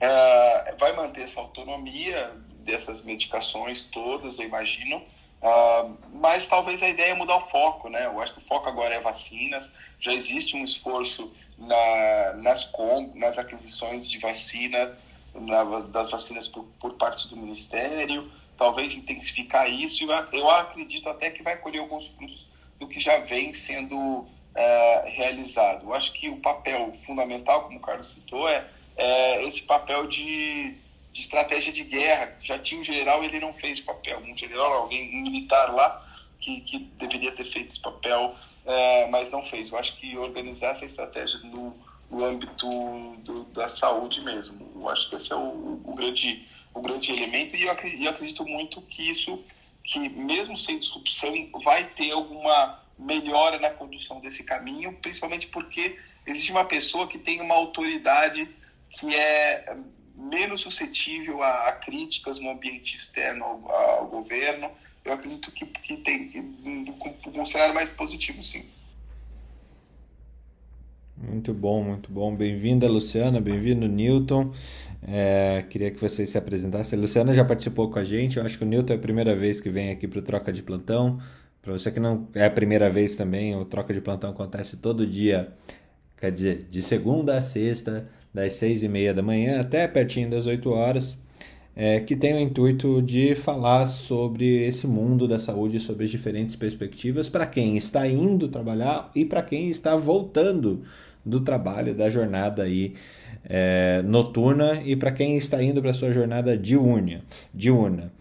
é, 0.00 0.74
vai 0.78 0.94
manter 0.94 1.22
essa 1.22 1.40
autonomia 1.40 2.32
dessas 2.60 3.02
medicações 3.02 3.84
todas, 3.84 4.38
eu 4.38 4.44
imagino, 4.44 5.02
Uh, 5.40 5.96
mas 6.14 6.48
talvez 6.48 6.82
a 6.82 6.88
ideia 6.88 7.12
é 7.12 7.14
mudar 7.14 7.36
o 7.36 7.48
foco, 7.48 7.88
né? 7.88 8.06
Eu 8.06 8.20
acho 8.20 8.34
que 8.34 8.40
o 8.40 8.44
foco 8.44 8.68
agora 8.68 8.94
é 8.94 9.00
vacinas. 9.00 9.72
Já 10.00 10.12
existe 10.12 10.56
um 10.56 10.64
esforço 10.64 11.32
na, 11.56 12.32
nas, 12.34 12.64
com, 12.64 13.12
nas 13.14 13.38
aquisições 13.38 14.08
de 14.08 14.18
vacina, 14.18 14.96
na, 15.34 15.64
das 15.80 16.10
vacinas 16.10 16.48
por, 16.48 16.64
por, 16.80 16.94
parte 16.94 17.28
do 17.28 17.36
Ministério. 17.36 18.30
Talvez 18.56 18.94
intensificar 18.94 19.70
isso. 19.70 20.04
Eu, 20.04 20.10
eu 20.32 20.50
acredito 20.50 21.08
até 21.08 21.30
que 21.30 21.42
vai 21.42 21.56
colher 21.56 21.80
alguns 21.80 22.08
frutos 22.08 22.46
do 22.80 22.88
que 22.88 22.98
já 22.98 23.18
vem 23.18 23.54
sendo 23.54 23.96
uh, 23.96 24.26
realizado. 25.04 25.86
Eu 25.86 25.94
acho 25.94 26.12
que 26.12 26.28
o 26.28 26.38
papel 26.38 26.92
fundamental, 27.06 27.62
como 27.62 27.78
o 27.78 27.82
Carlos 27.82 28.12
citou, 28.12 28.48
é, 28.48 28.66
é 28.96 29.44
esse 29.44 29.62
papel 29.62 30.08
de 30.08 30.76
de 31.18 31.24
estratégia 31.24 31.72
de 31.72 31.82
guerra. 31.82 32.36
Já 32.40 32.60
tinha 32.60 32.80
um 32.80 32.84
general 32.84 33.24
ele 33.24 33.40
não 33.40 33.52
fez 33.52 33.80
papel. 33.80 34.20
Um 34.20 34.36
general, 34.36 34.72
alguém 34.72 35.18
um 35.18 35.22
militar 35.22 35.74
lá 35.74 36.06
que, 36.38 36.60
que 36.60 36.78
deveria 36.78 37.32
ter 37.32 37.44
feito 37.44 37.70
esse 37.70 37.80
papel, 37.80 38.36
é, 38.64 39.08
mas 39.08 39.28
não 39.28 39.44
fez. 39.44 39.70
Eu 39.70 39.78
acho 39.78 39.96
que 39.96 40.16
organizar 40.16 40.70
essa 40.70 40.84
estratégia 40.84 41.40
no, 41.40 41.76
no 42.08 42.24
âmbito 42.24 42.68
do, 43.24 43.44
da 43.46 43.68
saúde 43.68 44.20
mesmo. 44.20 44.70
Eu 44.76 44.88
acho 44.88 45.10
que 45.10 45.16
esse 45.16 45.32
é 45.32 45.36
o, 45.36 45.80
o 45.84 45.94
grande, 45.96 46.46
o 46.72 46.80
grande 46.80 47.12
elemento 47.12 47.56
e 47.56 47.64
eu 47.64 47.72
acredito, 47.72 48.02
eu 48.04 48.10
acredito 48.10 48.46
muito 48.46 48.80
que 48.82 49.10
isso, 49.10 49.44
que 49.82 49.98
mesmo 49.98 50.56
sem 50.56 50.78
disrupção, 50.78 51.34
vai 51.64 51.84
ter 51.90 52.12
alguma 52.12 52.80
melhora 52.96 53.58
na 53.58 53.70
condução 53.70 54.20
desse 54.20 54.44
caminho, 54.44 54.96
principalmente 55.02 55.48
porque 55.48 55.98
existe 56.24 56.52
uma 56.52 56.64
pessoa 56.64 57.08
que 57.08 57.18
tem 57.18 57.40
uma 57.40 57.56
autoridade 57.56 58.48
que 58.90 59.14
é 59.14 59.76
menos 60.18 60.62
suscetível 60.62 61.42
a, 61.42 61.68
a 61.68 61.72
críticas 61.72 62.40
no 62.40 62.50
ambiente 62.50 62.96
externo 62.96 63.44
ao, 63.44 63.70
ao, 63.70 64.06
governo. 64.08 64.70
Eu 65.04 65.12
acredito 65.12 65.50
que, 65.52 65.64
que 65.64 65.96
tem 65.98 66.30
um, 66.64 67.40
um 67.40 67.46
cenário 67.46 67.74
mais 67.74 67.88
positivo, 67.88 68.42
sim. 68.42 68.66
Muito 71.16 71.54
bom, 71.54 71.82
muito 71.82 72.12
bom. 72.12 72.34
Bem-vinda, 72.34 72.88
Luciana, 72.88 73.40
bem-vindo, 73.40 73.88
Newton. 73.88 74.52
É, 75.06 75.64
queria 75.70 75.90
que 75.90 76.00
vocês 76.00 76.28
se 76.28 76.36
apresentassem. 76.36 76.98
A 76.98 77.02
Luciana 77.02 77.32
já 77.32 77.44
participou 77.44 77.90
com 77.90 77.98
a 77.98 78.04
gente, 78.04 78.36
eu 78.36 78.44
acho 78.44 78.58
que 78.58 78.64
o 78.64 78.66
Newton 78.66 78.92
é 78.92 78.96
a 78.96 79.00
primeira 79.00 79.34
vez 79.34 79.60
que 79.60 79.70
vem 79.70 79.90
aqui 79.90 80.06
para 80.06 80.18
o 80.18 80.22
Troca 80.22 80.52
de 80.52 80.62
Plantão. 80.62 81.18
Para 81.62 81.72
você 81.72 81.90
que 81.90 82.00
não 82.00 82.28
é 82.34 82.44
a 82.44 82.50
primeira 82.50 82.88
vez 82.90 83.16
também, 83.16 83.54
o 83.56 83.64
Troca 83.64 83.92
de 83.92 84.00
Plantão 84.00 84.30
acontece 84.30 84.76
todo 84.76 85.06
dia, 85.06 85.52
quer 86.16 86.30
dizer, 86.30 86.66
de 86.70 86.82
segunda 86.82 87.36
a 87.36 87.42
sexta, 87.42 88.08
das 88.32 88.54
seis 88.54 88.82
e 88.82 88.88
meia 88.88 89.14
da 89.14 89.22
manhã 89.22 89.60
até 89.60 89.86
pertinho 89.88 90.30
das 90.30 90.46
8 90.46 90.70
horas, 90.70 91.18
é, 91.74 92.00
que 92.00 92.16
tem 92.16 92.34
o 92.34 92.40
intuito 92.40 93.00
de 93.00 93.34
falar 93.34 93.86
sobre 93.86 94.64
esse 94.64 94.86
mundo 94.86 95.28
da 95.28 95.38
saúde, 95.38 95.78
sobre 95.78 96.04
as 96.04 96.10
diferentes 96.10 96.56
perspectivas 96.56 97.28
para 97.28 97.46
quem 97.46 97.76
está 97.76 98.06
indo 98.06 98.48
trabalhar 98.48 99.10
e 99.14 99.24
para 99.24 99.42
quem 99.42 99.68
está 99.70 99.94
voltando 99.94 100.82
do 101.24 101.40
trabalho, 101.40 101.94
da 101.94 102.10
jornada 102.10 102.62
aí 102.62 102.94
é, 103.44 104.02
noturna 104.02 104.82
e 104.84 104.96
para 104.96 105.12
quem 105.12 105.36
está 105.36 105.62
indo 105.62 105.80
para 105.80 105.94
sua 105.94 106.12
jornada 106.12 106.56
diurna. 106.56 107.22
diurna. 107.54 108.12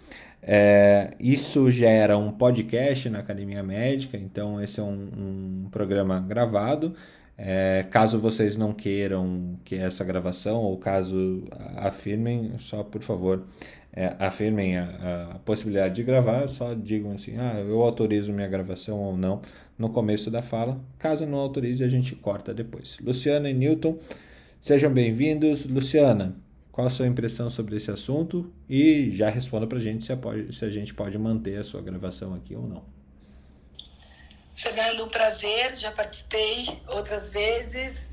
É, 0.41 1.11
isso 1.19 1.69
gera 1.69 2.17
um 2.17 2.31
podcast 2.31 3.09
na 3.09 3.19
Academia 3.19 3.61
Médica, 3.61 4.17
então 4.17 4.61
esse 4.61 4.79
é 4.79 4.83
um, 4.83 5.09
um 5.17 5.69
programa 5.69 6.19
gravado. 6.19 6.93
É, 7.37 7.85
caso 7.91 8.19
vocês 8.19 8.57
não 8.57 8.73
queiram 8.73 9.59
que 9.63 9.75
essa 9.75 10.03
gravação, 10.03 10.63
ou 10.63 10.75
caso 10.77 11.43
afirmem, 11.75 12.53
só 12.57 12.83
por 12.83 13.01
favor, 13.03 13.45
é, 13.93 14.15
afirmem 14.17 14.77
a, 14.77 15.31
a, 15.33 15.39
possibilidade 15.39 15.95
de 15.95 16.03
gravar, 16.03 16.47
só 16.47 16.73
digam 16.73 17.11
assim, 17.11 17.37
ah, 17.37 17.59
eu 17.59 17.81
autorizo 17.81 18.33
minha 18.33 18.47
gravação 18.47 18.99
ou 18.99 19.15
não 19.15 19.41
no 19.77 19.89
começo 19.89 20.31
da 20.31 20.41
fala. 20.41 20.79
Caso 20.97 21.27
não 21.27 21.37
autorize, 21.37 21.83
a 21.83 21.89
gente 21.89 22.15
corta 22.15 22.53
depois. 22.53 22.97
Luciana 23.01 23.49
e 23.49 23.53
Newton, 23.53 23.99
sejam 24.59 24.91
bem-vindos. 24.91 25.65
Luciana, 25.65 26.35
qual 26.71 26.87
a 26.87 26.89
sua 26.89 27.07
impressão 27.07 27.49
sobre 27.49 27.75
esse 27.75 27.91
assunto? 27.91 28.51
E 28.67 29.11
já 29.11 29.29
responda 29.29 29.67
para 29.67 29.77
a 29.77 29.81
gente 29.81 30.03
se 30.03 30.11
a, 30.11 30.17
pode, 30.17 30.55
se 30.55 30.65
a 30.65 30.69
gente 30.69 30.93
pode 30.93 31.17
manter 31.19 31.57
a 31.57 31.63
sua 31.63 31.81
gravação 31.81 32.33
aqui 32.33 32.55
ou 32.55 32.67
não. 32.67 32.96
Fernando, 34.57 35.05
um 35.05 35.09
prazer, 35.09 35.75
já 35.75 35.91
participei 35.91 36.81
outras 36.87 37.29
vezes, 37.29 38.09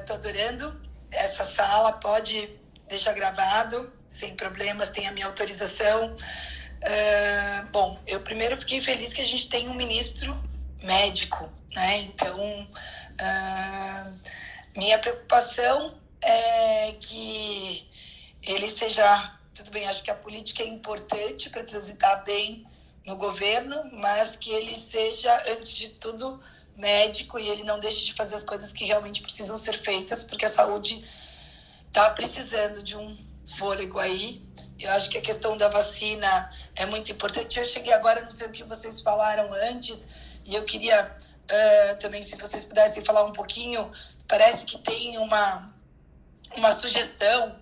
estou 0.00 0.16
uh, 0.16 0.18
adorando 0.18 0.82
essa 1.08 1.44
sala, 1.44 1.92
pode 1.92 2.50
deixar 2.88 3.12
gravado, 3.12 3.92
sem 4.08 4.34
problemas, 4.34 4.90
tem 4.90 5.06
a 5.06 5.12
minha 5.12 5.26
autorização. 5.26 6.16
Uh, 6.16 7.66
bom, 7.70 7.96
eu 8.08 8.20
primeiro 8.22 8.56
fiquei 8.56 8.80
feliz 8.80 9.12
que 9.12 9.20
a 9.20 9.24
gente 9.24 9.48
tem 9.48 9.68
um 9.68 9.74
ministro 9.74 10.36
médico, 10.82 11.48
né? 11.72 11.98
Então, 11.98 12.40
uh, 12.42 14.18
minha 14.76 14.98
preocupação 14.98 15.96
é 16.20 16.92
que 16.98 17.88
ele 18.42 18.68
seja. 18.68 19.32
Tudo 19.54 19.70
bem, 19.70 19.86
acho 19.86 20.02
que 20.02 20.10
a 20.10 20.14
política 20.14 20.64
é 20.64 20.66
importante 20.66 21.50
para 21.50 21.62
transitar 21.62 22.24
bem 22.24 22.66
no 23.06 23.16
governo, 23.16 23.90
mas 23.92 24.36
que 24.36 24.50
ele 24.50 24.74
seja, 24.74 25.34
antes 25.52 25.72
de 25.72 25.90
tudo, 25.90 26.42
médico 26.76 27.38
e 27.38 27.48
ele 27.48 27.62
não 27.62 27.78
deixe 27.78 28.04
de 28.04 28.12
fazer 28.12 28.34
as 28.34 28.44
coisas 28.44 28.72
que 28.72 28.84
realmente 28.84 29.22
precisam 29.22 29.56
ser 29.56 29.80
feitas, 29.80 30.22
porque 30.22 30.44
a 30.44 30.48
saúde 30.48 31.04
está 31.86 32.10
precisando 32.10 32.82
de 32.82 32.96
um 32.96 33.16
fôlego 33.56 33.98
aí. 33.98 34.44
Eu 34.78 34.90
acho 34.90 35.08
que 35.08 35.16
a 35.16 35.22
questão 35.22 35.56
da 35.56 35.68
vacina 35.68 36.50
é 36.74 36.84
muito 36.84 37.10
importante. 37.10 37.58
Eu 37.58 37.64
cheguei 37.64 37.92
agora, 37.92 38.20
não 38.20 38.30
sei 38.30 38.48
o 38.48 38.52
que 38.52 38.64
vocês 38.64 39.00
falaram 39.00 39.50
antes, 39.70 40.08
e 40.44 40.54
eu 40.54 40.64
queria 40.64 41.16
uh, 41.44 41.96
também, 41.98 42.22
se 42.22 42.36
vocês 42.36 42.64
pudessem 42.64 43.04
falar 43.04 43.24
um 43.24 43.32
pouquinho, 43.32 43.90
parece 44.28 44.64
que 44.64 44.78
tem 44.78 45.16
uma, 45.16 45.72
uma 46.56 46.72
sugestão 46.72 47.56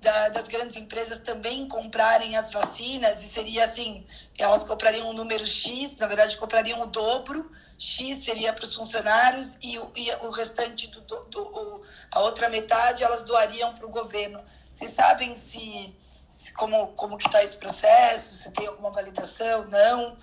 da, 0.00 0.28
das 0.28 0.46
grandes 0.46 0.76
empresas 0.76 1.20
também 1.20 1.66
comprarem 1.68 2.36
as 2.36 2.50
vacinas, 2.50 3.22
e 3.22 3.28
seria 3.28 3.64
assim, 3.64 4.06
elas 4.38 4.64
comprariam 4.64 5.10
um 5.10 5.12
número 5.12 5.46
X, 5.46 5.96
na 5.96 6.06
verdade 6.06 6.36
comprariam 6.36 6.80
o 6.82 6.86
dobro, 6.86 7.50
X 7.76 8.24
seria 8.24 8.52
para 8.52 8.64
os 8.64 8.74
funcionários 8.74 9.56
e, 9.62 9.74
e 9.74 10.10
o 10.22 10.30
restante, 10.30 10.88
do, 10.88 11.00
do, 11.02 11.24
do, 11.24 11.82
a 12.10 12.20
outra 12.20 12.48
metade, 12.48 13.04
elas 13.04 13.22
doariam 13.22 13.72
para 13.74 13.86
o 13.86 13.90
governo. 13.90 14.42
Vocês 14.74 14.90
sabem 14.90 15.34
se, 15.36 15.94
se 16.28 16.52
como, 16.54 16.88
como 16.88 17.16
que 17.16 17.28
está 17.28 17.42
esse 17.42 17.56
processo, 17.56 18.34
se 18.34 18.52
tem 18.52 18.66
alguma 18.66 18.90
validação, 18.90 19.64
não? 19.66 20.16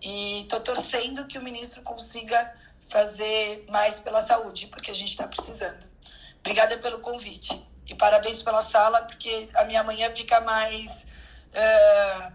E 0.00 0.42
estou 0.42 0.60
torcendo 0.60 1.26
que 1.26 1.38
o 1.38 1.42
ministro 1.42 1.82
consiga 1.82 2.56
fazer 2.88 3.66
mais 3.68 4.00
pela 4.00 4.22
saúde, 4.22 4.66
porque 4.68 4.90
a 4.90 4.94
gente 4.94 5.10
está 5.10 5.26
precisando. 5.26 5.86
Obrigada 6.40 6.78
pelo 6.78 7.00
convite. 7.00 7.66
E 7.86 7.94
parabéns 7.94 8.42
pela 8.42 8.60
sala, 8.60 9.02
porque 9.02 9.48
a 9.54 9.64
minha 9.64 9.82
manhã 9.82 10.10
fica 10.14 10.40
mais, 10.40 11.06
uh, 11.52 12.32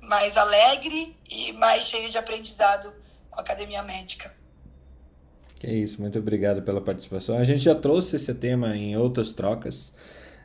mais 0.00 0.36
alegre 0.36 1.16
e 1.30 1.52
mais 1.52 1.84
cheia 1.84 2.08
de 2.08 2.18
aprendizado 2.18 2.92
com 3.30 3.40
a 3.40 3.42
Academia 3.42 3.82
Médica. 3.82 4.32
Que 5.58 5.68
isso, 5.68 6.00
muito 6.02 6.18
obrigado 6.18 6.62
pela 6.62 6.80
participação. 6.80 7.38
A 7.38 7.44
gente 7.44 7.60
já 7.60 7.74
trouxe 7.74 8.16
esse 8.16 8.34
tema 8.34 8.76
em 8.76 8.96
outras 8.96 9.32
trocas, 9.32 9.92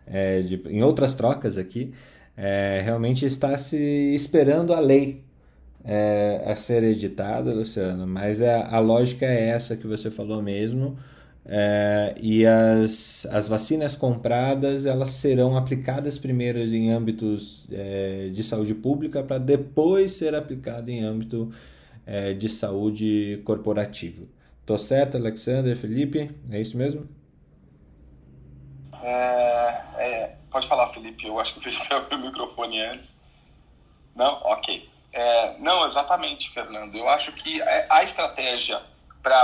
é, 0.05 0.41
de, 0.41 0.61
em 0.69 0.83
outras 0.83 1.15
trocas 1.15 1.57
aqui. 1.57 1.93
É, 2.37 2.81
realmente 2.83 3.25
está 3.25 3.57
se 3.57 3.77
esperando 4.13 4.73
a 4.73 4.79
lei 4.79 5.25
é, 5.83 6.43
a 6.45 6.55
ser 6.55 6.83
editada, 6.83 7.53
Luciano, 7.53 8.05
mas 8.05 8.41
é, 8.41 8.61
a 8.61 8.77
lógica 8.79 9.25
é 9.25 9.47
essa 9.47 9.75
que 9.75 9.87
você 9.87 10.11
falou 10.11 10.41
mesmo. 10.41 10.97
É, 11.49 12.13
e 12.21 12.45
as, 12.45 13.25
as 13.31 13.47
vacinas 13.47 13.95
compradas 13.95 14.85
elas 14.85 15.11
serão 15.11 15.55
aplicadas 15.55 16.19
primeiro 16.19 16.59
em 16.59 16.91
âmbitos 16.91 17.65
é, 17.71 18.27
de 18.33 18.43
saúde 18.43 18.75
pública 18.75 19.23
para 19.23 19.37
depois 19.37 20.11
ser 20.11 20.35
aplicado 20.35 20.91
em 20.91 21.05
âmbito 21.05 21.49
é, 22.05 22.33
de 22.33 22.49
saúde 22.49 23.41
corporativo. 23.45 24.27
Tô 24.65 24.77
certo, 24.77 25.15
Alexander, 25.15 25.73
Felipe? 25.77 26.29
É 26.51 26.59
isso 26.59 26.75
mesmo? 26.75 27.07
É, 29.01 29.81
é, 29.97 30.35
pode 30.51 30.67
falar, 30.67 30.89
Felipe. 30.89 31.25
Eu 31.25 31.39
acho 31.39 31.57
que 31.61 31.69
o 31.69 32.15
o 32.15 32.19
microfone 32.19 32.81
antes. 32.81 33.15
Não? 34.13 34.33
Ok. 34.43 34.89
É, 35.13 35.57
não, 35.59 35.87
exatamente, 35.87 36.49
Fernando. 36.49 36.93
Eu 36.95 37.07
acho 37.07 37.31
que 37.31 37.61
a 37.89 38.03
estratégia 38.03 38.81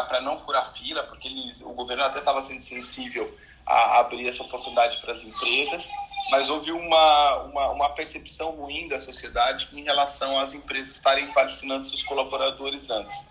para 0.04 0.22
não 0.22 0.38
furar 0.38 0.72
fila, 0.74 1.04
porque 1.04 1.28
eles, 1.28 1.62
o 1.62 1.74
governo 1.74 2.04
até 2.04 2.20
estava 2.20 2.42
sendo 2.42 2.64
sensível 2.64 3.38
a 3.66 4.00
abrir 4.00 4.28
essa 4.28 4.44
oportunidade 4.44 4.98
para 5.00 5.14
as 5.14 5.24
empresas, 5.24 5.90
mas 6.30 6.50
houve 6.50 6.72
uma, 6.72 7.38
uma, 7.44 7.70
uma, 7.72 7.90
percepção 7.90 8.52
ruim 8.52 8.88
da 8.88 9.00
sociedade 9.00 9.70
em 9.74 9.84
relação 9.84 10.38
às 10.38 10.54
empresas 10.54 10.96
estarem 10.96 11.32
vacinando 11.32 11.88
seus 11.88 12.04
colaboradores 12.04 12.90
antes. 12.90 13.26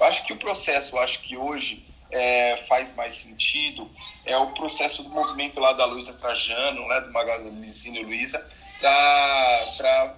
Eu 0.00 0.06
acho 0.06 0.24
que 0.26 0.32
o 0.32 0.36
processo, 0.36 0.98
acho 0.98 1.20
que 1.20 1.36
hoje 1.36 1.86
é, 2.10 2.56
faz 2.68 2.94
mais 2.94 3.14
sentido, 3.14 3.90
é 4.24 4.36
o 4.36 4.52
processo 4.52 5.02
do 5.02 5.08
movimento 5.08 5.60
lá 5.60 5.72
da 5.72 5.84
Luísa 5.84 6.14
Trajano, 6.14 6.86
né, 6.88 7.00
do 7.00 7.12
Magazine 7.12 8.02
Luiza, 8.02 8.44
para 8.80 10.14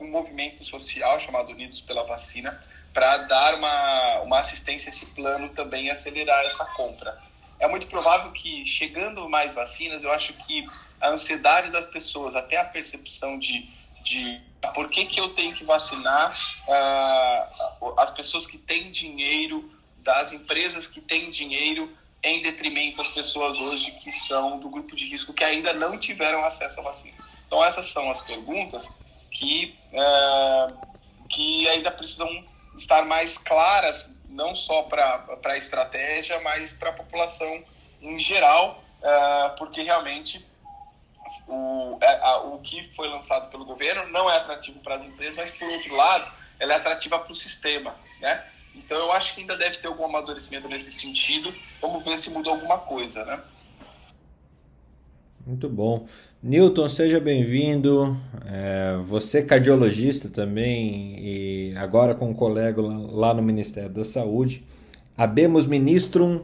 um 0.00 0.08
movimento 0.08 0.64
social 0.64 1.20
chamado 1.20 1.50
Unidos 1.50 1.80
pela 1.80 2.04
Vacina, 2.04 2.62
para 2.92 3.18
dar 3.18 3.54
uma, 3.54 4.20
uma 4.20 4.38
assistência 4.40 4.90
a 4.90 4.92
esse 4.92 5.06
plano 5.06 5.48
também 5.50 5.86
e 5.86 5.90
acelerar 5.90 6.44
essa 6.44 6.64
compra. 6.64 7.18
É 7.58 7.68
muito 7.68 7.86
provável 7.86 8.32
que, 8.32 8.64
chegando 8.66 9.28
mais 9.28 9.52
vacinas, 9.52 10.02
eu 10.02 10.10
acho 10.10 10.32
que 10.32 10.66
a 11.00 11.10
ansiedade 11.10 11.70
das 11.70 11.86
pessoas, 11.86 12.34
até 12.34 12.56
a 12.56 12.64
percepção 12.64 13.38
de, 13.38 13.68
de 14.02 14.40
por 14.74 14.88
que, 14.88 15.06
que 15.06 15.20
eu 15.20 15.34
tenho 15.34 15.54
que 15.54 15.64
vacinar 15.64 16.34
uh, 16.66 17.94
as 17.98 18.10
pessoas 18.10 18.46
que 18.46 18.58
têm 18.58 18.90
dinheiro, 18.90 19.70
das 19.98 20.32
empresas 20.32 20.86
que 20.86 21.00
têm 21.00 21.30
dinheiro, 21.30 21.94
em 22.22 22.42
detrimento 22.42 22.98
das 22.98 23.08
pessoas 23.08 23.58
hoje 23.58 23.92
que 23.92 24.12
são 24.12 24.58
do 24.58 24.68
grupo 24.68 24.94
de 24.94 25.06
risco, 25.06 25.32
que 25.32 25.44
ainda 25.44 25.72
não 25.72 25.98
tiveram 25.98 26.44
acesso 26.44 26.80
à 26.80 26.82
vacina. 26.82 27.16
Então, 27.46 27.64
essas 27.64 27.86
são 27.86 28.10
as 28.10 28.20
perguntas 28.20 28.90
que, 29.30 29.74
uh, 29.92 30.88
que 31.28 31.68
ainda 31.68 31.90
precisam 31.90 32.28
estar 32.80 33.04
mais 33.04 33.38
claras, 33.38 34.16
não 34.28 34.54
só 34.54 34.82
para 34.82 35.24
a 35.44 35.56
estratégia, 35.56 36.40
mas 36.40 36.72
para 36.72 36.90
a 36.90 36.92
população 36.92 37.62
em 38.00 38.18
geral, 38.18 38.82
uh, 39.02 39.56
porque 39.56 39.82
realmente 39.82 40.44
o, 41.46 41.98
é, 42.00 42.20
a, 42.22 42.38
o 42.38 42.58
que 42.60 42.82
foi 42.94 43.08
lançado 43.08 43.50
pelo 43.50 43.64
governo 43.64 44.08
não 44.08 44.30
é 44.30 44.36
atrativo 44.36 44.80
para 44.80 44.96
as 44.96 45.02
empresas, 45.02 45.36
mas, 45.36 45.50
por 45.52 45.68
outro 45.68 45.94
lado, 45.94 46.32
ela 46.58 46.72
é 46.72 46.76
atrativa 46.76 47.18
para 47.18 47.32
o 47.32 47.34
sistema, 47.34 47.94
né? 48.20 48.44
Então, 48.74 48.96
eu 48.96 49.12
acho 49.12 49.34
que 49.34 49.40
ainda 49.40 49.56
deve 49.56 49.78
ter 49.78 49.88
algum 49.88 50.04
amadurecimento 50.04 50.68
nesse 50.68 50.92
sentido. 50.92 51.52
Vamos 51.80 52.04
ver 52.04 52.16
se 52.16 52.30
mudou 52.30 52.52
alguma 52.52 52.78
coisa, 52.78 53.24
né? 53.24 53.40
Muito 55.46 55.68
bom. 55.68 56.06
Newton, 56.42 56.88
seja 56.88 57.18
bem-vindo. 57.18 58.16
É, 58.46 58.96
você 59.02 59.42
cardiologista 59.42 60.28
também 60.28 61.16
e 61.18 61.74
agora 61.76 62.14
com 62.14 62.30
um 62.30 62.34
colega 62.34 62.80
lá 62.82 63.32
no 63.32 63.42
Ministério 63.42 63.90
da 63.90 64.04
Saúde. 64.04 64.62
Abemos 65.16 65.66
Ministrum, 65.66 66.42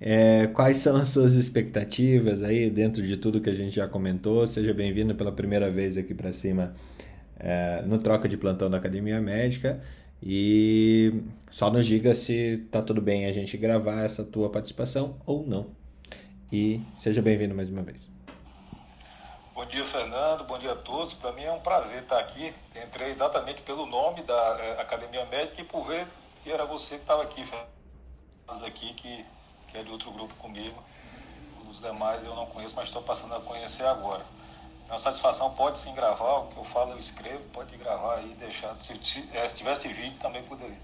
é, 0.00 0.48
quais 0.48 0.78
são 0.78 0.96
as 0.96 1.08
suas 1.08 1.34
expectativas 1.34 2.42
aí 2.42 2.68
dentro 2.70 3.06
de 3.06 3.16
tudo 3.16 3.40
que 3.40 3.50
a 3.50 3.54
gente 3.54 3.74
já 3.74 3.86
comentou? 3.86 4.46
Seja 4.46 4.74
bem-vindo 4.74 5.14
pela 5.14 5.32
primeira 5.32 5.70
vez 5.70 5.96
aqui 5.96 6.12
para 6.12 6.32
cima 6.32 6.74
é, 7.38 7.82
no 7.86 7.98
Troca 7.98 8.28
de 8.28 8.36
Plantão 8.36 8.68
da 8.68 8.78
Academia 8.78 9.20
Médica. 9.20 9.80
E 10.22 11.22
só 11.50 11.70
nos 11.70 11.86
diga 11.86 12.14
se 12.14 12.66
tá 12.70 12.82
tudo 12.82 13.00
bem 13.00 13.26
a 13.26 13.32
gente 13.32 13.56
gravar 13.56 14.04
essa 14.04 14.24
tua 14.24 14.50
participação 14.50 15.16
ou 15.24 15.46
não. 15.46 15.66
E 16.52 16.80
seja 16.96 17.20
bem-vindo 17.20 17.54
mais 17.54 17.70
uma 17.70 17.82
vez. 17.82 18.13
Bom 19.54 19.64
dia, 19.66 19.86
Fernando. 19.86 20.42
Bom 20.42 20.58
dia 20.58 20.72
a 20.72 20.74
todos. 20.74 21.14
Para 21.14 21.30
mim 21.30 21.44
é 21.44 21.52
um 21.52 21.60
prazer 21.60 22.02
estar 22.02 22.18
aqui. 22.18 22.52
Entrei 22.74 23.08
exatamente 23.08 23.62
pelo 23.62 23.86
nome 23.86 24.20
da 24.24 24.34
é, 24.34 24.80
Academia 24.80 25.24
Médica 25.26 25.60
e 25.60 25.64
por 25.64 25.86
ver 25.86 26.08
que 26.42 26.50
era 26.50 26.66
você 26.66 26.96
que 26.96 27.02
estava 27.02 27.22
aqui, 27.22 27.44
Fernando. 27.44 28.66
aqui 28.66 28.92
que, 28.94 29.24
que 29.68 29.78
é 29.78 29.84
de 29.84 29.90
outro 29.92 30.10
grupo 30.10 30.34
comigo. 30.34 30.82
Os 31.70 31.80
demais 31.80 32.24
eu 32.24 32.34
não 32.34 32.46
conheço, 32.46 32.74
mas 32.74 32.88
estou 32.88 33.00
passando 33.00 33.32
a 33.36 33.40
conhecer 33.40 33.86
agora. 33.86 34.26
É 34.88 34.92
uma 34.92 34.98
satisfação, 34.98 35.54
pode 35.54 35.78
sim 35.78 35.94
gravar, 35.94 36.38
o 36.38 36.48
que 36.48 36.56
eu 36.56 36.64
falo 36.64 36.90
eu 36.90 36.98
escrevo, 36.98 37.44
pode 37.52 37.76
gravar 37.76 38.16
aí, 38.16 38.34
deixar. 38.34 38.74
Se, 38.80 38.92
é, 39.32 39.46
se 39.46 39.56
tivesse 39.56 39.86
vídeo 39.86 40.18
também 40.18 40.42
poderia. 40.42 40.76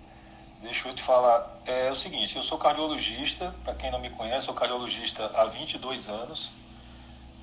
Deixa 0.63 0.89
eu 0.89 0.95
te 0.95 1.03
falar. 1.03 1.61
É 1.67 1.91
o 1.91 1.97
seguinte, 1.97 2.37
eu 2.37 2.43
sou 2.43 2.57
cardiologista, 2.57 3.53
para 3.65 3.75
quem 3.75 3.91
não 3.91 3.99
me 3.99 4.11
conhece, 4.11 4.47
sou 4.47 4.55
cardiologista 4.55 5.29
há 5.35 5.47
22 5.47 6.09
anos 6.09 6.60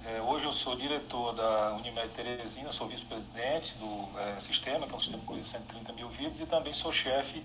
é, 0.08 0.22
hoje 0.22 0.46
eu 0.46 0.52
sou 0.54 0.76
diretor 0.76 1.34
da 1.34 1.74
Unimed 1.74 2.08
Teresina, 2.10 2.72
sou 2.72 2.88
vice-presidente 2.88 3.76
do 3.76 4.08
é, 4.20 4.40
sistema, 4.40 4.88
que 4.88 4.94
é 4.94 4.96
um 4.96 5.00
sistema 5.00 5.24
com 5.26 5.44
130 5.44 5.92
mil 5.94 6.08
vidas, 6.10 6.40
e 6.40 6.46
também 6.46 6.74
sou 6.74 6.94
chefe 6.94 7.44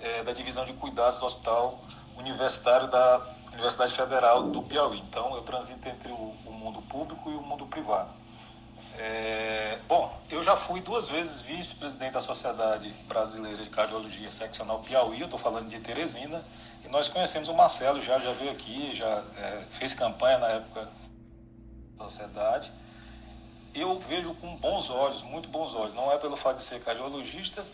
é, 0.00 0.22
da 0.22 0.32
divisão 0.32 0.64
de 0.64 0.72
cuidados 0.74 1.18
do 1.18 1.26
Hospital 1.26 1.76
Universitário 2.16 2.86
da 2.88 3.20
Universidade 3.52 3.92
Federal 3.94 4.44
do 4.44 4.62
Piauí. 4.62 5.00
Então 5.00 5.34
eu 5.34 5.42
transito 5.42 5.88
entre 5.88 6.08
o, 6.12 6.34
o 6.46 6.52
mundo 6.52 6.80
público 6.82 7.30
e 7.30 7.34
o 7.34 7.42
mundo 7.42 7.66
privado. 7.66 8.10
É, 8.96 9.78
bom, 9.88 10.14
eu 10.30 10.44
já 10.44 10.54
fui 10.54 10.80
duas 10.80 11.08
vezes 11.08 11.40
vice-presidente 11.40 12.12
da 12.12 12.20
Sociedade 12.20 12.90
Brasileira 13.08 13.64
de 13.64 13.70
Cardiologia 13.70 14.30
Seccional 14.30 14.80
Piauí, 14.80 15.20
eu 15.20 15.24
estou 15.24 15.38
falando 15.38 15.68
de 15.68 15.80
Teresina, 15.80 16.44
e 16.84 16.88
nós 16.88 17.08
conhecemos 17.08 17.48
o 17.48 17.54
Marcelo, 17.54 18.00
já, 18.00 18.18
já 18.18 18.32
veio 18.32 18.52
aqui, 18.52 18.94
já 18.94 19.24
é, 19.36 19.64
fez 19.70 19.94
campanha 19.94 20.38
na 20.38 20.48
época 20.48 21.01
sociedade, 22.02 22.70
eu 23.74 23.98
vejo 24.00 24.34
com 24.34 24.54
bons 24.56 24.90
olhos, 24.90 25.22
muito 25.22 25.48
bons 25.48 25.74
olhos. 25.74 25.94
Não 25.94 26.12
é 26.12 26.18
pelo 26.18 26.36
fato 26.36 26.58
de 26.58 26.64
ser 26.64 26.82
cardiologista, 26.82 27.64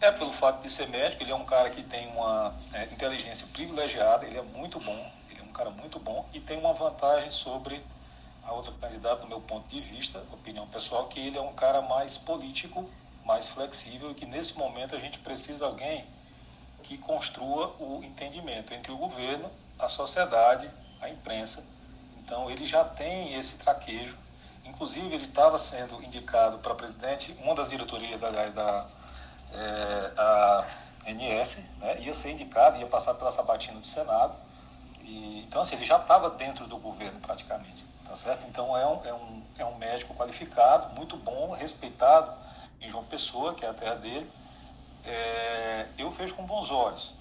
é 0.00 0.10
pelo 0.10 0.32
fato 0.32 0.62
de 0.62 0.70
ser 0.70 0.88
médico. 0.88 1.22
Ele 1.22 1.32
é 1.32 1.34
um 1.34 1.44
cara 1.44 1.70
que 1.70 1.82
tem 1.82 2.08
uma 2.08 2.54
é, 2.72 2.84
inteligência 2.84 3.46
privilegiada, 3.52 4.26
ele 4.26 4.38
é 4.38 4.42
muito 4.42 4.78
bom, 4.78 5.10
ele 5.30 5.40
é 5.40 5.42
um 5.42 5.52
cara 5.52 5.70
muito 5.70 5.98
bom 5.98 6.28
e 6.34 6.40
tem 6.40 6.58
uma 6.58 6.72
vantagem 6.72 7.30
sobre 7.30 7.82
a 8.44 8.52
outra 8.52 8.72
candidata, 8.80 9.22
do 9.22 9.28
meu 9.28 9.40
ponto 9.40 9.68
de 9.68 9.80
vista, 9.80 10.18
opinião 10.32 10.66
pessoal, 10.66 11.06
que 11.06 11.20
ele 11.20 11.38
é 11.38 11.40
um 11.40 11.54
cara 11.54 11.80
mais 11.80 12.18
político, 12.18 12.88
mais 13.24 13.48
flexível 13.48 14.10
e 14.10 14.14
que 14.14 14.26
nesse 14.26 14.58
momento 14.58 14.96
a 14.96 14.98
gente 14.98 15.18
precisa 15.20 15.58
de 15.58 15.64
alguém 15.64 16.04
que 16.82 16.98
construa 16.98 17.68
o 17.78 18.02
entendimento 18.02 18.74
entre 18.74 18.90
o 18.90 18.96
governo, 18.96 19.48
a 19.78 19.88
sociedade, 19.88 20.68
a 21.00 21.08
imprensa 21.08 21.64
então 22.32 22.50
ele 22.50 22.64
já 22.64 22.82
tem 22.82 23.34
esse 23.34 23.58
traquejo. 23.58 24.16
Inclusive 24.64 25.14
ele 25.14 25.24
estava 25.24 25.58
sendo 25.58 26.02
indicado 26.02 26.58
para 26.60 26.74
presidente, 26.74 27.36
uma 27.42 27.54
das 27.54 27.68
diretorias, 27.68 28.22
aliás, 28.22 28.54
da 28.54 28.86
é, 29.52 30.12
a 30.16 30.64
NS, 31.08 31.62
né, 31.78 32.00
ia 32.00 32.14
ser 32.14 32.30
indicado, 32.30 32.78
ia 32.78 32.86
passar 32.86 33.12
pela 33.14 33.30
sabatina 33.30 33.78
do 33.78 33.86
Senado. 33.86 34.34
E, 35.02 35.44
então 35.46 35.60
assim, 35.60 35.76
ele 35.76 35.84
já 35.84 35.98
estava 35.98 36.30
dentro 36.30 36.66
do 36.66 36.78
governo 36.78 37.20
praticamente. 37.20 37.84
Tá 38.08 38.16
certo? 38.16 38.46
Então 38.48 38.74
é 38.74 38.86
um, 38.86 39.04
é, 39.04 39.12
um, 39.12 39.42
é 39.58 39.64
um 39.66 39.76
médico 39.76 40.14
qualificado, 40.14 40.94
muito 40.94 41.18
bom, 41.18 41.52
respeitado 41.52 42.32
em 42.80 42.90
João 42.90 43.04
Pessoa, 43.04 43.54
que 43.54 43.66
é 43.66 43.68
a 43.68 43.74
terra 43.74 43.96
dele. 43.96 44.30
É, 45.04 45.86
eu 45.98 46.10
vejo 46.10 46.34
com 46.34 46.46
bons 46.46 46.70
olhos 46.70 47.12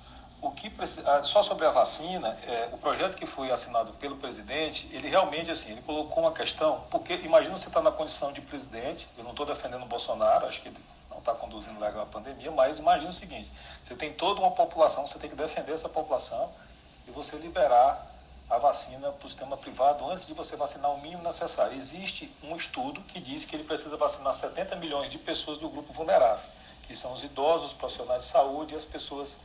o 0.42 0.50
que 0.52 0.72
ah, 1.06 1.24
só 1.24 1.44
sobre 1.44 1.66
a 1.68 1.70
vacina, 1.70 2.38
é, 2.48 2.70
o 2.72 2.78
projeto 2.78 3.16
que 3.16 3.28
foi 3.28 3.52
assinado 3.52 3.94
pelo 3.94 4.18
presidente, 4.18 4.90
ele 4.92 5.08
realmente 5.08 5.52
assim, 5.52 5.72
ele 5.72 5.82
colocou 5.84 6.24
uma 6.24 6.32
questão, 6.32 6.84
porque 6.90 7.14
imagina 7.14 7.56
você 7.56 7.68
estar 7.68 7.80
tá 7.80 7.90
na 7.90 7.96
condição 7.96 8.34
de 8.34 8.42
presidente, 8.42 9.08
eu 9.16 9.24
não 9.24 9.32
estou 9.32 9.46
defendendo 9.46 9.84
o 9.84 9.86
Bolsonaro, 9.86 10.48
acho 10.48 10.60
que 10.62 10.70
ele 10.70 10.78
não 11.12 11.20
está 11.20 11.34
conduzindo 11.36 11.80
legal 11.80 12.02
a 12.02 12.06
pandemia, 12.08 12.50
mas 12.50 12.80
imagina 12.80 13.12
o 13.12 13.14
seguinte, 13.14 13.52
você 13.86 13.94
tem 13.94 14.12
toda 14.14 14.42
uma 14.42 14.52
população, 14.52 15.06
você 15.06 15.20
tem 15.20 15.30
que 15.30 15.36
defender 15.36 15.74
essa 15.74 15.88
população 15.88 16.52
e 17.08 17.12
você 17.12 17.36
liberar 17.36 18.08
a 18.50 18.58
vacina 18.58 19.12
para 19.12 19.26
o 19.26 19.30
sistema 19.30 19.56
privado 19.56 20.10
antes 20.10 20.26
de 20.26 20.34
você 20.34 20.56
vacinar 20.56 20.92
o 20.92 21.00
mínimo 21.00 21.24
necessário. 21.24 21.78
Existe 21.78 22.34
um 22.44 22.56
estudo 22.56 23.00
que 23.02 23.20
diz 23.20 23.46
que 23.46 23.56
ele 23.56 23.64
precisa 23.64 23.96
vacinar 23.96 24.34
70 24.34 24.76
milhões 24.76 25.10
de 25.10 25.18
pessoas 25.18 25.58
do 25.58 25.70
grupo 25.70 25.94
vulnerável, 25.94 26.44
que 26.84 26.96
são 26.96 27.14
os 27.14 27.24
idosos, 27.24 27.72
os 27.72 27.78
profissionais 27.78 28.24
de 28.24 28.30
saúde 28.30 28.74
e 28.74 28.78
as 28.78 28.84
pessoas 28.84 29.36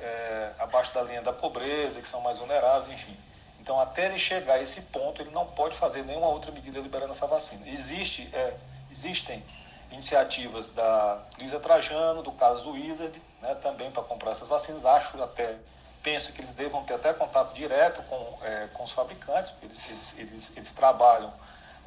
é, 0.00 0.52
abaixo 0.58 0.92
da 0.94 1.02
linha 1.02 1.22
da 1.22 1.32
pobreza, 1.32 2.00
que 2.00 2.08
são 2.08 2.20
mais 2.20 2.38
vulneráveis, 2.38 2.92
enfim. 2.92 3.16
Então, 3.60 3.80
até 3.80 4.06
ele 4.06 4.18
chegar 4.18 4.54
a 4.54 4.62
esse 4.62 4.82
ponto, 4.82 5.22
ele 5.22 5.30
não 5.30 5.46
pode 5.46 5.74
fazer 5.76 6.02
nenhuma 6.04 6.26
outra 6.26 6.52
medida 6.52 6.78
liberando 6.80 7.12
essa 7.12 7.26
vacina. 7.26 7.66
Existe, 7.66 8.28
é, 8.34 8.52
existem 8.90 9.42
iniciativas 9.90 10.68
da 10.70 11.18
Luísa 11.38 11.58
Trajano, 11.60 12.22
do 12.22 12.32
caso 12.32 12.72
Wizard, 12.72 13.20
né, 13.40 13.54
também 13.62 13.90
para 13.90 14.02
comprar 14.02 14.32
essas 14.32 14.48
vacinas. 14.48 14.84
Acho 14.84 15.22
até, 15.22 15.56
penso 16.02 16.32
que 16.32 16.42
eles 16.42 16.52
devam 16.52 16.84
ter 16.84 16.94
até 16.94 17.14
contato 17.14 17.54
direto 17.54 18.02
com, 18.02 18.38
é, 18.42 18.68
com 18.74 18.84
os 18.84 18.92
fabricantes, 18.92 19.50
porque 19.50 19.66
eles, 19.66 19.88
eles, 19.88 20.18
eles, 20.18 20.56
eles 20.56 20.72
trabalham 20.72 21.32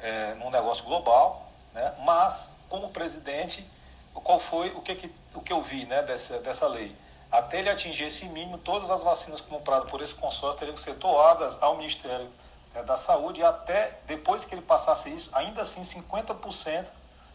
é, 0.00 0.34
num 0.34 0.50
negócio 0.50 0.84
global, 0.84 1.48
né, 1.72 1.94
mas, 2.00 2.48
como 2.68 2.88
presidente, 2.88 3.64
qual 4.12 4.40
foi 4.40 4.70
o 4.70 4.80
que, 4.80 4.94
que, 4.94 5.14
o 5.34 5.40
que 5.40 5.52
eu 5.52 5.62
vi 5.62 5.84
né, 5.84 6.02
dessa, 6.02 6.38
dessa 6.40 6.66
lei? 6.66 6.94
Até 7.30 7.58
ele 7.58 7.68
atingir 7.68 8.04
esse 8.04 8.24
mínimo, 8.26 8.58
todas 8.58 8.90
as 8.90 9.02
vacinas 9.02 9.40
compradas 9.40 9.90
por 9.90 10.00
esse 10.00 10.14
consórcio 10.14 10.58
teriam 10.58 10.74
que 10.74 10.80
ser 10.80 10.94
doadas 10.94 11.62
ao 11.62 11.76
Ministério 11.76 12.30
eh, 12.74 12.82
da 12.82 12.96
Saúde 12.96 13.40
e 13.40 13.44
até 13.44 13.98
depois 14.06 14.44
que 14.44 14.54
ele 14.54 14.62
passasse 14.62 15.10
isso, 15.10 15.30
ainda 15.36 15.62
assim 15.62 15.82
50% 15.82 16.86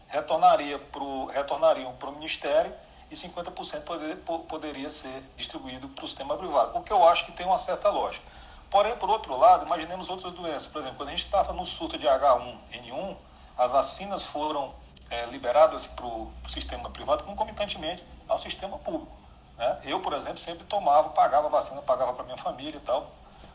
retornaria 0.08 0.78
pro, 0.78 1.26
retornariam 1.26 1.92
para 1.94 2.08
o 2.08 2.12
Ministério 2.12 2.72
e 3.10 3.14
50% 3.14 3.82
poder, 3.82 4.16
poderia 4.48 4.90
ser 4.90 5.22
distribuído 5.36 5.88
para 5.88 6.04
o 6.04 6.08
sistema 6.08 6.36
privado, 6.36 6.76
o 6.76 6.82
que 6.82 6.92
eu 6.92 7.06
acho 7.08 7.26
que 7.26 7.32
tem 7.32 7.46
uma 7.46 7.58
certa 7.58 7.88
lógica. 7.88 8.24
Porém, 8.70 8.96
por 8.96 9.08
outro 9.08 9.36
lado, 9.36 9.64
imaginemos 9.64 10.08
outras 10.08 10.32
doenças. 10.32 10.66
Por 10.66 10.80
exemplo, 10.80 10.96
quando 10.96 11.10
a 11.10 11.12
gente 11.12 11.24
estava 11.24 11.52
no 11.52 11.64
surto 11.64 11.96
de 11.96 12.06
H1N1, 12.08 13.16
as 13.56 13.70
vacinas 13.70 14.24
foram 14.24 14.74
é, 15.08 15.26
liberadas 15.26 15.86
para 15.86 16.04
o 16.04 16.32
sistema 16.48 16.90
privado 16.90 17.22
concomitantemente 17.22 18.02
ao 18.26 18.38
sistema 18.40 18.76
público. 18.78 19.23
Né? 19.56 19.80
Eu, 19.84 20.00
por 20.00 20.12
exemplo, 20.12 20.38
sempre 20.38 20.64
tomava, 20.64 21.10
pagava 21.10 21.48
vacina, 21.48 21.80
pagava 21.82 22.12
para 22.12 22.24
minha 22.24 22.36
família 22.36 22.76
e 22.76 22.80
tal, 22.80 23.10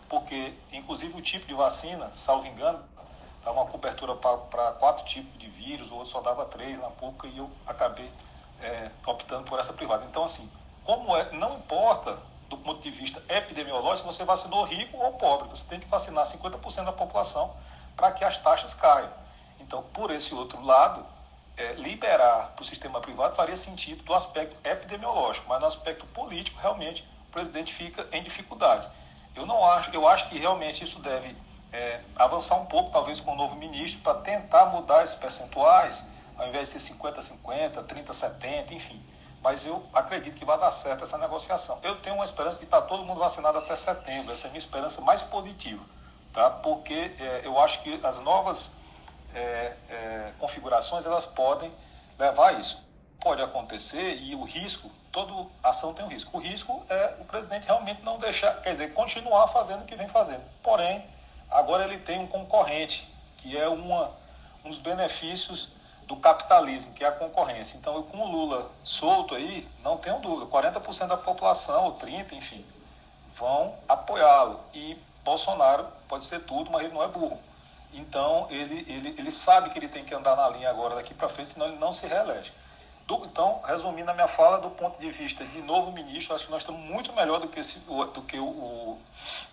porque, 0.08 0.54
inclusive, 0.72 1.18
o 1.18 1.22
tipo 1.22 1.45
de 1.45 1.54
vacina, 1.54 2.12
salvo 2.16 2.47
engano, 2.47 2.80
dava 3.43 3.62
uma 3.62 3.70
cobertura 3.70 4.16
para 4.16 4.72
quatro 4.74 5.06
tipos 5.06 5.38
de 5.39 5.47
vírus, 5.50 5.91
o 5.91 5.95
outro 5.95 6.12
só 6.12 6.22
dava 6.22 6.45
três 6.45 6.80
na 6.80 6.89
pública 6.89 7.28
e 7.28 7.38
eu 7.38 7.50
acabei 7.68 8.10
é, 8.62 8.89
optando 9.06 9.43
por 9.43 9.60
essa 9.60 9.74
privada. 9.74 10.06
Então, 10.06 10.24
assim, 10.24 10.50
como 10.84 11.16
é, 11.16 11.32
não 11.32 11.56
importa 11.56 12.18
do 12.50 12.58
ponto 12.58 12.82
de 12.82 12.89
vista 12.89 13.22
epidemiológico 13.32 14.12
se 14.12 14.18
você 14.18 14.26
vacinou 14.26 14.64
rico 14.64 14.97
ou 14.97 15.14
pobre, 15.14 15.47
você 15.50 15.64
tem 15.70 15.80
que 15.80 15.88
vacinar 15.88 16.26
50% 16.26 16.86
da 16.86 16.91
população 16.91 17.54
para 17.95 18.12
que 18.12 18.24
as 18.24 18.38
taxas 18.39 18.74
caiam. 18.74 19.12
Então, 19.60 19.84
por 19.93 20.10
esse 20.10 20.34
outro 20.34 20.66
lado, 20.66 21.06
é, 21.60 21.74
liberar 21.74 22.53
para 22.55 22.62
o 22.62 22.66
sistema 22.66 23.01
privado 23.01 23.36
faria 23.36 23.57
sentido 23.57 24.01
do 24.03 24.14
aspecto 24.14 24.55
epidemiológico, 24.64 25.45
mas 25.49 25.60
no 25.60 25.68
aspecto 25.68 26.05
político, 26.07 26.57
realmente, 26.62 27.03
o 27.28 27.32
presidente 27.34 27.74
fica 27.74 28.07
em 28.14 28.24
dificuldade. 28.24 28.88
Eu 29.36 29.45
não 29.45 29.64
acho, 29.70 29.93
eu 29.93 30.07
acho 30.07 30.30
que 30.30 30.39
realmente 30.39 30.86
isso 30.86 31.01
deve 31.01 31.36
é, 31.74 31.99
avançar 32.16 32.55
um 32.55 32.66
pouco, 32.66 32.91
talvez 32.91 33.20
com 33.20 33.34
o 33.34 33.36
novo 33.36 33.55
ministro, 33.55 33.99
para 34.01 34.16
tentar 34.22 34.68
mudar 34.68 35.03
esses 35.03 35.16
percentuais, 35.16 36.01
ao 36.38 36.47
invés 36.47 36.72
de 36.72 36.80
ser 36.80 36.93
50-50, 36.93 37.84
30-70, 37.86 38.72
enfim. 38.72 39.01
Mas 39.41 39.66
eu 39.66 39.86
acredito 39.93 40.36
que 40.36 40.45
vai 40.45 40.57
dar 40.57 40.72
certo 40.72 41.03
essa 41.03 41.18
negociação. 41.18 41.78
Eu 41.84 41.97
tenho 41.97 42.16
uma 42.16 42.26
esperança 42.26 42.57
de 42.57 42.64
estar 42.64 42.82
todo 42.84 43.03
mundo 43.03 43.20
vacinado 43.20 43.57
até 43.57 43.76
setembro, 43.76 44.32
essa 44.32 44.47
é 44.47 44.49
a 44.49 44.51
minha 44.51 44.60
esperança 44.60 45.01
mais 45.01 45.22
positiva, 45.22 45.84
tá? 46.34 46.49
porque 46.49 47.14
é, 47.20 47.41
eu 47.43 47.60
acho 47.60 47.82
que 47.82 47.99
as 48.01 48.18
novas 48.20 48.72
é, 49.34 49.74
é, 49.90 50.32
configurações 50.40 51.06
elas 51.06 51.26
podem 51.26 51.72
levar 52.18 52.50
a 52.50 52.54
isso. 52.54 52.88
Pode 53.22 53.42
acontecer 53.42 54.16
e 54.16 54.34
o 54.36 54.44
risco, 54.44 54.90
toda 55.12 55.50
ação 55.64 55.94
tem 55.94 56.06
um 56.06 56.08
risco. 56.08 56.38
O 56.38 56.42
risco 56.42 56.86
é 56.90 57.16
o 57.20 57.26
presidente 57.26 57.66
realmente 57.66 58.02
não 58.02 58.18
deixar, 58.18 58.62
quer 58.62 58.72
dizer, 58.72 58.94
continuar 58.94 59.48
fazendo 59.50 59.82
o 59.82 59.86
que 59.86 59.96
vem 59.96 60.08
fazendo. 60.08 60.44
Porém, 60.64 61.06
agora 61.50 61.84
ele 61.84 61.98
tem 62.00 62.20
um 62.20 62.28
concorrente, 62.28 63.08
que 63.38 63.58
é 63.58 63.68
uma, 63.68 64.12
um 64.64 64.70
dos 64.70 64.80
benefícios 64.80 65.74
do 66.10 66.16
capitalismo, 66.16 66.92
que 66.94 67.04
é 67.04 67.08
a 67.08 67.12
concorrência. 67.12 67.78
Então, 67.78 68.02
com 68.04 68.18
o 68.20 68.32
Lula 68.32 68.70
solto 68.84 69.36
aí, 69.36 69.68
não 69.84 69.98
tenho 69.98 70.20
dúvida, 70.20 70.50
40% 70.50 71.08
da 71.08 71.18
população, 71.18 71.86
ou 71.86 71.94
30%, 71.94 72.32
enfim, 72.34 72.66
vão 73.36 73.76
apoiá-lo. 73.88 74.60
E 74.74 74.98
Bolsonaro 75.24 75.86
pode 76.08 76.24
ser 76.24 76.40
tudo, 76.42 76.72
mas 76.72 76.84
ele 76.84 76.94
não 76.94 77.04
é 77.04 77.08
burro. 77.08 77.40
Então, 77.94 78.48
ele, 78.50 78.86
ele, 78.88 79.16
ele 79.18 79.32
sabe 79.32 79.72
que 79.72 79.80
ele 79.80 79.88
tem 79.88 80.06
que 80.06 80.14
andar 80.14 80.36
na 80.36 80.48
linha 80.50 80.70
agora 80.70 80.96
daqui 80.96 81.14
para 81.14 81.30
frente, 81.30 81.50
senão 81.50 81.68
ele 81.68 81.78
não 81.78 81.92
se 81.92 82.06
reelege. 82.06 82.52
Do, 83.08 83.26
então, 83.26 83.62
resumindo 83.66 84.12
a 84.12 84.14
minha 84.14 84.28
fala, 84.28 84.60
do 84.60 84.70
ponto 84.70 85.00
de 85.00 85.10
vista 85.10 85.44
de 85.44 85.62
novo 85.62 85.92
ministro, 85.92 86.36
acho 86.36 86.46
que 86.46 86.52
nós 86.52 86.62
estamos 86.62 86.82
muito 86.82 87.12
melhor 87.14 87.40
do 87.40 87.48
que, 87.48 87.60
esse, 87.60 87.80
do 87.80 88.22
que 88.22 88.38
o, 88.38 88.46
o 88.46 89.02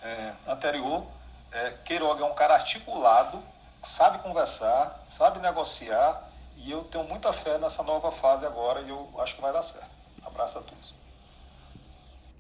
é, 0.03 0.33
anterior. 0.47 1.05
É, 1.51 1.71
Queiroga 1.85 2.23
é 2.23 2.27
um 2.27 2.35
cara 2.35 2.55
articulado, 2.55 3.43
sabe 3.83 4.19
conversar, 4.19 5.03
sabe 5.11 5.39
negociar, 5.39 6.31
e 6.57 6.71
eu 6.71 6.85
tenho 6.85 7.05
muita 7.05 7.33
fé 7.33 7.59
nessa 7.59 7.83
nova 7.83 8.11
fase 8.11 8.45
agora 8.45 8.81
e 8.83 8.91
eu 8.91 9.09
acho 9.19 9.35
que 9.35 9.41
vai 9.41 9.53
dar 9.53 9.63
certo. 9.63 9.89
Abraço 10.25 10.59
a 10.59 10.63
todos. 10.63 10.95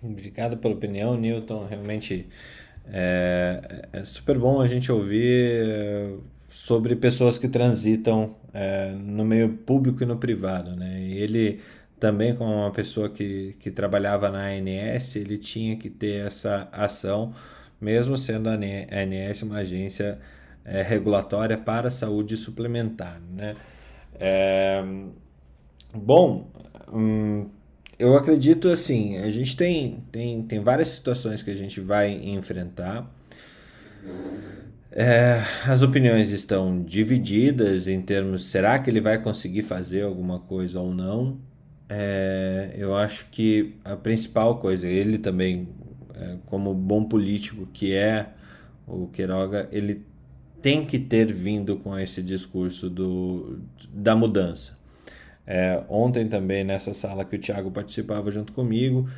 Obrigado 0.03 0.57
pela 0.57 0.74
opinião, 0.74 1.14
Newton. 1.16 1.66
Realmente 1.66 2.28
é, 2.93 3.89
é 3.93 4.05
super 4.05 4.39
bom 4.39 4.61
a 4.61 4.66
gente 4.66 4.91
ouvir 4.91 5.64
é, 5.66 6.14
sobre 6.49 6.97
pessoas 6.97 7.39
que 7.39 7.49
transitam 7.49 8.34
é, 8.55 8.93
no 8.93 9.24
meio 9.24 9.51
público 9.51 10.03
e 10.03 10.07
no 10.07 10.16
privado, 10.16 10.74
né? 10.76 11.01
E 11.01 11.18
ele 11.18 11.61
também 11.99 12.34
como 12.34 12.53
uma 12.53 12.70
pessoa 12.70 13.09
que, 13.09 13.57
que 13.59 13.70
trabalhava 13.70 14.30
na 14.30 14.47
ANS, 14.47 15.16
ele 15.16 15.39
tinha 15.39 15.76
que 15.76 15.89
ter 15.91 16.26
essa 16.26 16.68
ação, 16.72 17.34
mesmo 17.80 18.16
sendo 18.16 18.49
a 18.49 18.53
ANS 18.53 19.43
uma 19.43 19.59
agência 19.59 20.18
é, 20.64 20.82
regulatória 20.82 21.57
para 21.57 21.89
a 21.89 21.91
saúde 21.91 22.37
suplementar, 22.37 23.20
né? 23.30 23.55
É, 24.18 24.82
bom, 25.95 26.51
hum, 26.93 27.49
eu 27.99 28.16
acredito 28.16 28.68
assim, 28.68 29.16
a 29.18 29.30
gente 29.30 29.57
tem, 29.57 30.03
tem, 30.12 30.42
tem 30.42 30.61
várias 30.61 30.88
situações 30.88 31.42
que 31.42 31.51
a 31.51 31.57
gente 31.57 31.80
vai 31.80 32.12
enfrentar. 32.12 33.11
É, 34.92 35.42
as 35.66 35.82
opiniões 35.82 36.30
estão 36.30 36.82
divididas 36.82 37.86
em 37.86 38.01
termos 38.01 38.44
será 38.47 38.78
que 38.78 38.88
ele 38.88 39.01
vai 39.01 39.20
conseguir 39.22 39.62
fazer 39.62 40.03
alguma 40.03 40.38
coisa 40.40 40.80
ou 40.80 40.94
não. 40.94 41.38
É, 41.88 42.74
eu 42.76 42.94
acho 42.94 43.26
que 43.30 43.76
a 43.84 43.97
principal 43.97 44.59
coisa, 44.59 44.86
ele 44.86 45.18
também, 45.18 45.68
é, 46.14 46.36
como 46.47 46.74
bom 46.74 47.05
político 47.05 47.66
que 47.72 47.92
é 47.94 48.30
o 48.86 49.07
Queiroga, 49.09 49.68
ele 49.72 50.05
tem 50.62 50.84
que 50.84 50.99
ter 50.99 51.32
vindo 51.32 51.76
com 51.76 51.99
esse 51.99 52.22
discurso 52.22 52.90
do, 52.90 53.61
da 53.92 54.16
mudança. 54.16 54.76
É, 55.47 55.82
ontem 55.88 56.26
também 56.26 56.64
nessa 56.64 56.92
sala 56.92 57.24
que 57.24 57.36
o 57.36 57.38
Thiago 57.38 57.70
participava 57.70 58.30
junto 58.32 58.53
comigo, 58.53 59.09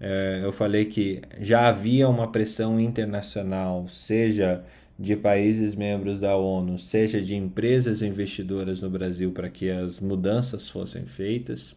é, 0.00 0.40
eu 0.42 0.52
falei 0.52 0.86
que 0.86 1.22
já 1.40 1.68
havia 1.68 2.08
uma 2.08 2.30
pressão 2.30 2.80
internacional, 2.80 3.86
seja 3.88 4.64
de 4.98 5.16
países 5.16 5.74
membros 5.74 6.20
da 6.20 6.36
ONU, 6.36 6.78
seja 6.78 7.20
de 7.20 7.34
empresas 7.34 8.00
investidoras 8.02 8.82
no 8.82 8.90
Brasil 8.90 9.32
para 9.32 9.48
que 9.48 9.70
as 9.70 10.00
mudanças 10.00 10.68
fossem 10.68 11.04
feitas 11.04 11.74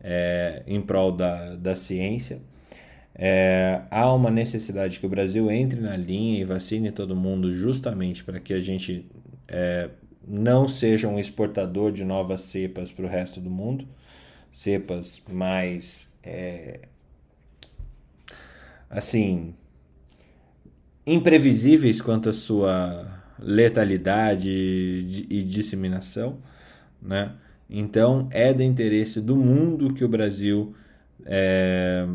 é, 0.00 0.62
em 0.66 0.80
prol 0.80 1.12
da, 1.12 1.56
da 1.56 1.76
ciência. 1.76 2.40
É, 3.14 3.82
há 3.90 4.12
uma 4.14 4.30
necessidade 4.30 5.00
que 5.00 5.06
o 5.06 5.08
Brasil 5.08 5.50
entre 5.50 5.80
na 5.80 5.96
linha 5.96 6.40
e 6.40 6.44
vacine 6.44 6.92
todo 6.92 7.16
mundo 7.16 7.52
justamente 7.52 8.22
para 8.22 8.38
que 8.38 8.54
a 8.54 8.60
gente 8.60 9.04
é, 9.48 9.90
não 10.26 10.68
seja 10.68 11.08
um 11.08 11.18
exportador 11.18 11.92
de 11.92 12.04
novas 12.04 12.42
cepas 12.42 12.92
para 12.92 13.04
o 13.04 13.08
resto 13.08 13.40
do 13.40 13.50
mundo, 13.50 13.86
cepas 14.52 15.22
mais 15.30 16.12
é, 16.22 16.80
assim 18.90 19.54
imprevisíveis 21.06 22.02
quanto 22.02 22.28
à 22.28 22.34
sua 22.34 23.22
letalidade 23.38 24.50
e 24.50 25.42
disseminação, 25.42 26.38
né? 27.00 27.34
Então 27.70 28.28
é 28.30 28.52
do 28.52 28.62
interesse 28.62 29.20
do 29.20 29.36
mundo 29.36 29.92
que 29.92 30.04
o 30.04 30.08
Brasil 30.08 30.74
é, 31.24 32.06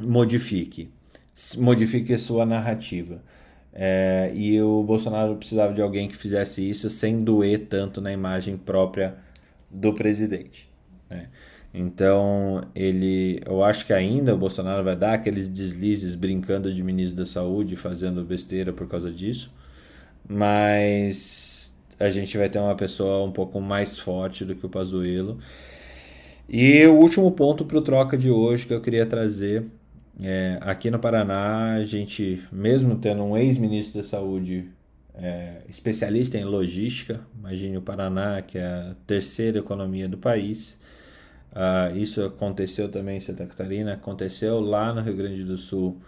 modifique, 0.00 0.90
modifique 1.58 2.16
sua 2.18 2.46
narrativa. 2.46 3.22
É, 3.72 4.32
e 4.34 4.60
o 4.60 4.82
Bolsonaro 4.82 5.36
precisava 5.36 5.72
de 5.72 5.80
alguém 5.80 6.08
que 6.08 6.16
fizesse 6.16 6.68
isso 6.68 6.90
sem 6.90 7.18
doer 7.20 7.66
tanto 7.68 8.00
na 8.00 8.12
imagem 8.12 8.56
própria 8.56 9.16
do 9.70 9.92
presidente. 9.94 10.68
Né? 11.08 11.28
Então, 11.72 12.62
ele, 12.74 13.40
eu 13.46 13.62
acho 13.62 13.86
que 13.86 13.92
ainda 13.92 14.34
o 14.34 14.38
Bolsonaro 14.38 14.82
vai 14.82 14.96
dar 14.96 15.14
aqueles 15.14 15.48
deslizes 15.48 16.16
brincando 16.16 16.72
de 16.72 16.82
ministro 16.82 17.16
da 17.16 17.26
Saúde, 17.26 17.76
fazendo 17.76 18.24
besteira 18.24 18.72
por 18.72 18.88
causa 18.88 19.10
disso, 19.10 19.52
mas 20.28 21.72
a 21.98 22.10
gente 22.10 22.36
vai 22.36 22.48
ter 22.48 22.58
uma 22.58 22.74
pessoa 22.74 23.24
um 23.24 23.30
pouco 23.30 23.60
mais 23.60 23.98
forte 23.98 24.44
do 24.44 24.54
que 24.56 24.66
o 24.66 24.68
Pazuello. 24.68 25.38
E 26.48 26.84
o 26.86 26.94
último 26.96 27.30
ponto 27.30 27.64
para 27.64 27.78
o 27.78 27.82
troca 27.82 28.16
de 28.16 28.30
hoje 28.30 28.66
que 28.66 28.74
eu 28.74 28.80
queria 28.80 29.06
trazer 29.06 29.64
é, 30.22 30.58
aqui 30.60 30.90
no 30.90 30.98
Paraná, 30.98 31.74
a 31.74 31.84
gente, 31.84 32.42
mesmo 32.52 32.96
tendo 32.96 33.22
um 33.22 33.36
ex-ministro 33.36 34.02
da 34.02 34.06
Saúde 34.06 34.70
é, 35.14 35.62
especialista 35.68 36.36
em 36.38 36.44
logística, 36.44 37.20
imagine 37.38 37.76
o 37.76 37.82
Paraná, 37.82 38.42
que 38.42 38.58
é 38.58 38.64
a 38.64 38.96
terceira 39.06 39.58
economia 39.58 40.08
do 40.08 40.18
país. 40.18 40.78
Uh, 41.52 41.96
isso 41.96 42.22
aconteceu 42.24 42.88
também 42.88 43.16
em 43.16 43.20
Santa 43.20 43.44
Catarina, 43.44 43.94
aconteceu 43.94 44.60
lá 44.60 44.92
no 44.92 45.00
Rio 45.00 45.16
Grande 45.16 45.42
do 45.42 45.56
Sul, 45.56 46.00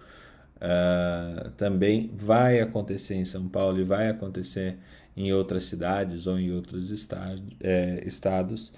uh, 0.57 1.51
também 1.57 2.13
vai 2.17 2.61
acontecer 2.61 3.17
em 3.17 3.25
São 3.25 3.49
Paulo 3.49 3.81
e 3.81 3.85
vai 3.85 4.09
acontecer 4.09 4.79
em 5.17 5.33
outras 5.33 5.65
cidades 5.65 6.27
ou 6.27 6.39
em 6.39 6.53
outros 6.53 6.91
estado, 6.91 7.43
é, 7.61 8.03
estados. 8.07 8.73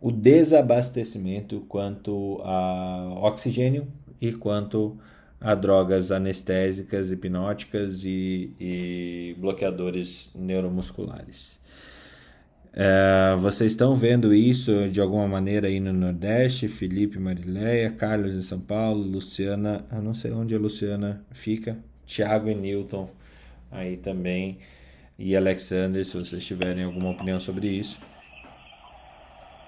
O 0.00 0.12
desabastecimento 0.12 1.60
quanto 1.68 2.40
a 2.44 3.14
oxigênio 3.22 3.88
e 4.20 4.32
quanto 4.32 4.98
a 5.40 5.54
drogas 5.54 6.10
anestésicas, 6.10 7.12
hipnóticas 7.12 8.04
e, 8.04 8.52
e 8.58 9.36
bloqueadores 9.38 10.30
neuromusculares. 10.34 11.60
É, 12.72 13.34
vocês 13.36 13.72
estão 13.72 13.94
vendo 13.96 14.34
isso 14.34 14.88
de 14.88 15.00
alguma 15.00 15.26
maneira 15.26 15.68
aí 15.68 15.80
no 15.80 15.92
Nordeste? 15.92 16.68
Felipe, 16.68 17.18
Marileia, 17.18 17.90
Carlos 17.90 18.34
em 18.34 18.42
São 18.42 18.60
Paulo, 18.60 19.02
Luciana, 19.02 19.84
eu 19.90 20.02
não 20.02 20.14
sei 20.14 20.32
onde 20.32 20.54
a 20.54 20.58
Luciana 20.58 21.24
fica, 21.30 21.78
Tiago 22.06 22.48
e 22.48 22.54
Newton 22.54 23.10
aí 23.70 23.96
também, 23.96 24.58
e 25.18 25.36
Alexander, 25.36 26.04
se 26.04 26.16
vocês 26.16 26.46
tiverem 26.46 26.84
alguma 26.84 27.10
opinião 27.10 27.40
sobre 27.40 27.66
isso. 27.66 28.00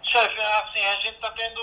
Chefe, 0.04 0.40
assim, 0.40 0.80
a 0.80 0.94
gente 1.02 1.14
está 1.14 1.30
tendo 1.32 1.60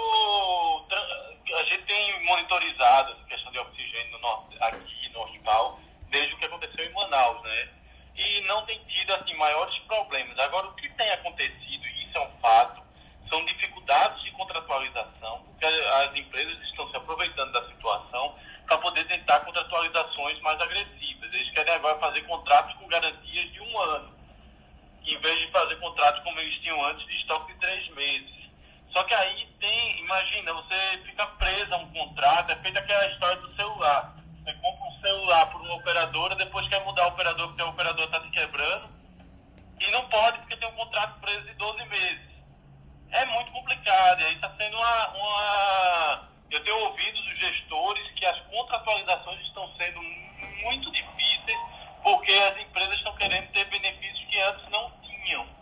a 1.57 1.63
gente 1.63 1.83
tem 1.83 2.23
monitorizado 2.25 3.13
essa 3.13 3.23
questão 3.23 3.51
de 3.51 3.59
oxigênio 3.59 4.19
no, 4.19 4.47
aqui 4.61 5.09
no 5.09 5.21
hospital 5.23 5.79
desde 6.09 6.33
o 6.33 6.37
que 6.37 6.45
aconteceu 6.45 6.85
em 6.85 6.93
Manaus, 6.93 7.41
né? 7.41 7.69
E 8.15 8.41
não 8.41 8.65
tem 8.65 8.79
tido 8.85 9.13
assim 9.13 9.33
maiores 9.35 9.77
problemas. 9.79 10.37
Agora, 10.39 10.67
o 10.67 10.75
que 10.75 10.89
tem 10.89 11.09
acontecido, 11.11 11.85
e 11.85 12.07
isso 12.07 12.17
é 12.17 12.21
um 12.21 12.39
fato, 12.39 12.81
são 13.29 13.43
dificuldades 13.45 14.23
de 14.23 14.31
contratualização, 14.31 15.43
porque 15.43 15.65
as 15.65 16.15
empresas 16.15 16.59
estão 16.63 16.89
se 16.89 16.97
aproveitando 16.97 17.51
da 17.51 17.67
situação 17.67 18.35
para 18.65 18.77
poder 18.77 19.05
tentar 19.07 19.39
contratualizações 19.41 20.39
mais 20.41 20.59
agressivas. 20.61 21.33
Eles 21.33 21.51
querem 21.51 21.73
agora 21.73 21.99
fazer 21.99 22.21
contratos 22.21 22.75
com 22.75 22.87
garantias 22.87 23.51
de 23.51 23.61
um 23.61 23.79
ano, 23.79 24.15
em 25.05 25.19
vez 25.19 25.39
de 25.39 25.51
fazer 25.51 25.75
contratos 25.77 26.23
como 26.23 26.39
eles 26.39 26.59
tinham 26.61 26.83
antes 26.85 27.05
de 27.05 27.17
estoque 27.17 27.53
de 27.53 27.59
três 27.59 27.89
meses. 27.95 28.36
Só 28.91 29.03
que 29.03 29.13
aí 29.13 29.45
tem, 29.59 29.99
imagina, 29.99 30.53
você 30.53 31.01
fica 31.05 31.25
preso 31.27 31.73
a 31.73 31.77
um 31.77 31.91
contrato, 31.91 32.51
é 32.51 32.55
feita 32.57 32.79
aquela 32.79 33.07
história 33.11 33.41
do 33.41 33.55
celular. 33.55 34.15
Você 34.43 34.53
compra 34.53 34.87
um 34.87 35.01
celular 35.01 35.45
por 35.47 35.61
uma 35.61 35.75
operadora, 35.75 36.35
depois 36.35 36.67
quer 36.69 36.83
mudar 36.83 37.05
o 37.05 37.09
operador 37.09 37.47
porque 37.47 37.63
o 37.63 37.69
operador 37.69 38.05
está 38.05 38.19
te 38.21 38.29
quebrando. 38.31 38.89
E 39.79 39.91
não 39.91 40.07
pode 40.09 40.39
porque 40.39 40.57
tem 40.57 40.67
um 40.69 40.75
contrato 40.75 41.19
preso 41.19 41.45
de 41.45 41.53
12 41.53 41.85
meses. 41.85 42.27
É 43.11 43.25
muito 43.25 43.51
complicado. 43.51 44.21
E 44.21 44.25
aí 44.25 44.35
está 44.35 44.49
sendo 44.55 44.77
uma, 44.77 45.07
uma. 45.09 46.29
Eu 46.49 46.63
tenho 46.63 46.77
ouvido 46.77 47.21
dos 47.23 47.39
gestores 47.39 48.11
que 48.11 48.25
as 48.25 48.39
contratualizações 48.47 49.41
estão 49.41 49.69
sendo 49.77 50.01
muito 50.01 50.91
difíceis 50.91 51.59
porque 52.03 52.31
as 52.31 52.57
empresas 52.59 52.95
estão 52.95 53.15
querendo 53.15 53.51
ter 53.51 53.65
benefícios 53.65 54.25
que 54.29 54.39
antes 54.39 54.69
não 54.69 54.91
tinham. 55.01 55.56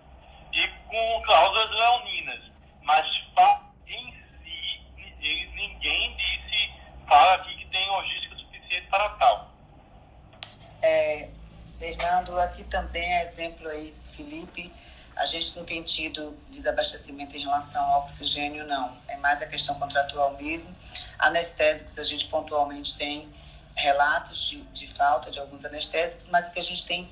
Exemplo 13.35 13.67
aí, 13.67 13.93
Felipe, 14.05 14.71
a 15.15 15.25
gente 15.25 15.55
não 15.57 15.65
tem 15.65 15.83
tido 15.83 16.37
desabastecimento 16.49 17.35
em 17.35 17.41
relação 17.41 17.83
ao 17.83 18.01
oxigênio, 18.01 18.65
não. 18.65 18.97
É 19.07 19.17
mais 19.17 19.41
a 19.41 19.45
questão 19.45 19.75
contratual 19.75 20.35
mesmo. 20.37 20.75
Anestésicos, 21.19 21.99
a 21.99 22.03
gente 22.03 22.27
pontualmente 22.27 22.97
tem 22.97 23.29
relatos 23.75 24.43
de, 24.45 24.61
de 24.73 24.87
falta 24.87 25.29
de 25.29 25.39
alguns 25.39 25.65
anestésicos, 25.65 26.27
mas 26.27 26.47
o 26.47 26.51
que 26.51 26.59
a 26.59 26.61
gente 26.61 26.85
tem 26.85 27.09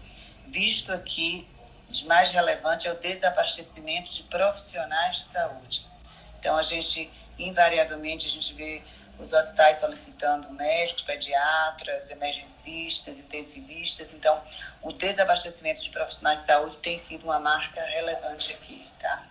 visto 0.47 0.91
aqui 0.93 1.47
de 1.89 2.05
mais 2.05 2.32
relevante 2.32 2.88
é 2.88 2.91
o 2.91 2.95
desabastecimento 2.95 4.11
de 4.11 4.24
profissionais 4.24 5.17
de 5.17 5.24
saúde. 5.24 5.86
Então, 6.39 6.57
a 6.57 6.61
gente, 6.61 7.11
invariavelmente, 7.38 8.28
a 8.28 8.30
gente 8.30 8.53
vê 8.53 8.82
os 9.20 9.34
hospitais 9.34 9.78
solicitando 9.78 10.49
médicos, 10.51 11.03
pediatras, 11.03 12.11
emergencistas, 12.11 13.20
intensivistas. 13.20 14.14
Então, 14.14 14.41
o 14.82 14.91
desabastecimento 14.91 15.82
de 15.82 15.89
profissionais 15.89 16.39
de 16.39 16.45
saúde 16.45 16.78
tem 16.78 16.97
sido 16.97 17.24
uma 17.24 17.39
marca 17.39 17.82
relevante 17.82 18.53
aqui, 18.53 18.89
tá? 18.99 19.28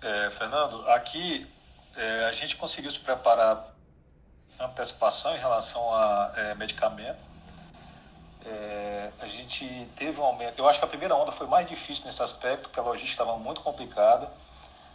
É, 0.00 0.30
Fernando, 0.30 0.88
aqui 0.90 1.48
é, 1.96 2.26
a 2.26 2.32
gente 2.32 2.56
conseguiu 2.56 2.90
se 2.90 3.00
preparar 3.00 3.74
antecipação 4.58 5.34
em 5.34 5.38
relação 5.38 5.92
a 5.94 6.32
é, 6.36 6.54
medicamento. 6.54 7.18
É, 8.44 9.10
a 9.20 9.26
gente 9.26 9.88
teve 9.96 10.20
um 10.20 10.24
aumento. 10.24 10.58
Eu 10.58 10.68
acho 10.68 10.78
que 10.78 10.84
a 10.84 10.88
primeira 10.88 11.14
onda 11.14 11.32
foi 11.32 11.46
mais 11.46 11.68
difícil 11.68 12.04
nesse 12.06 12.22
aspecto, 12.22 12.62
porque 12.62 12.80
a 12.80 12.82
logística 12.82 13.22
estava 13.22 13.38
muito 13.38 13.60
complicada. 13.60 14.30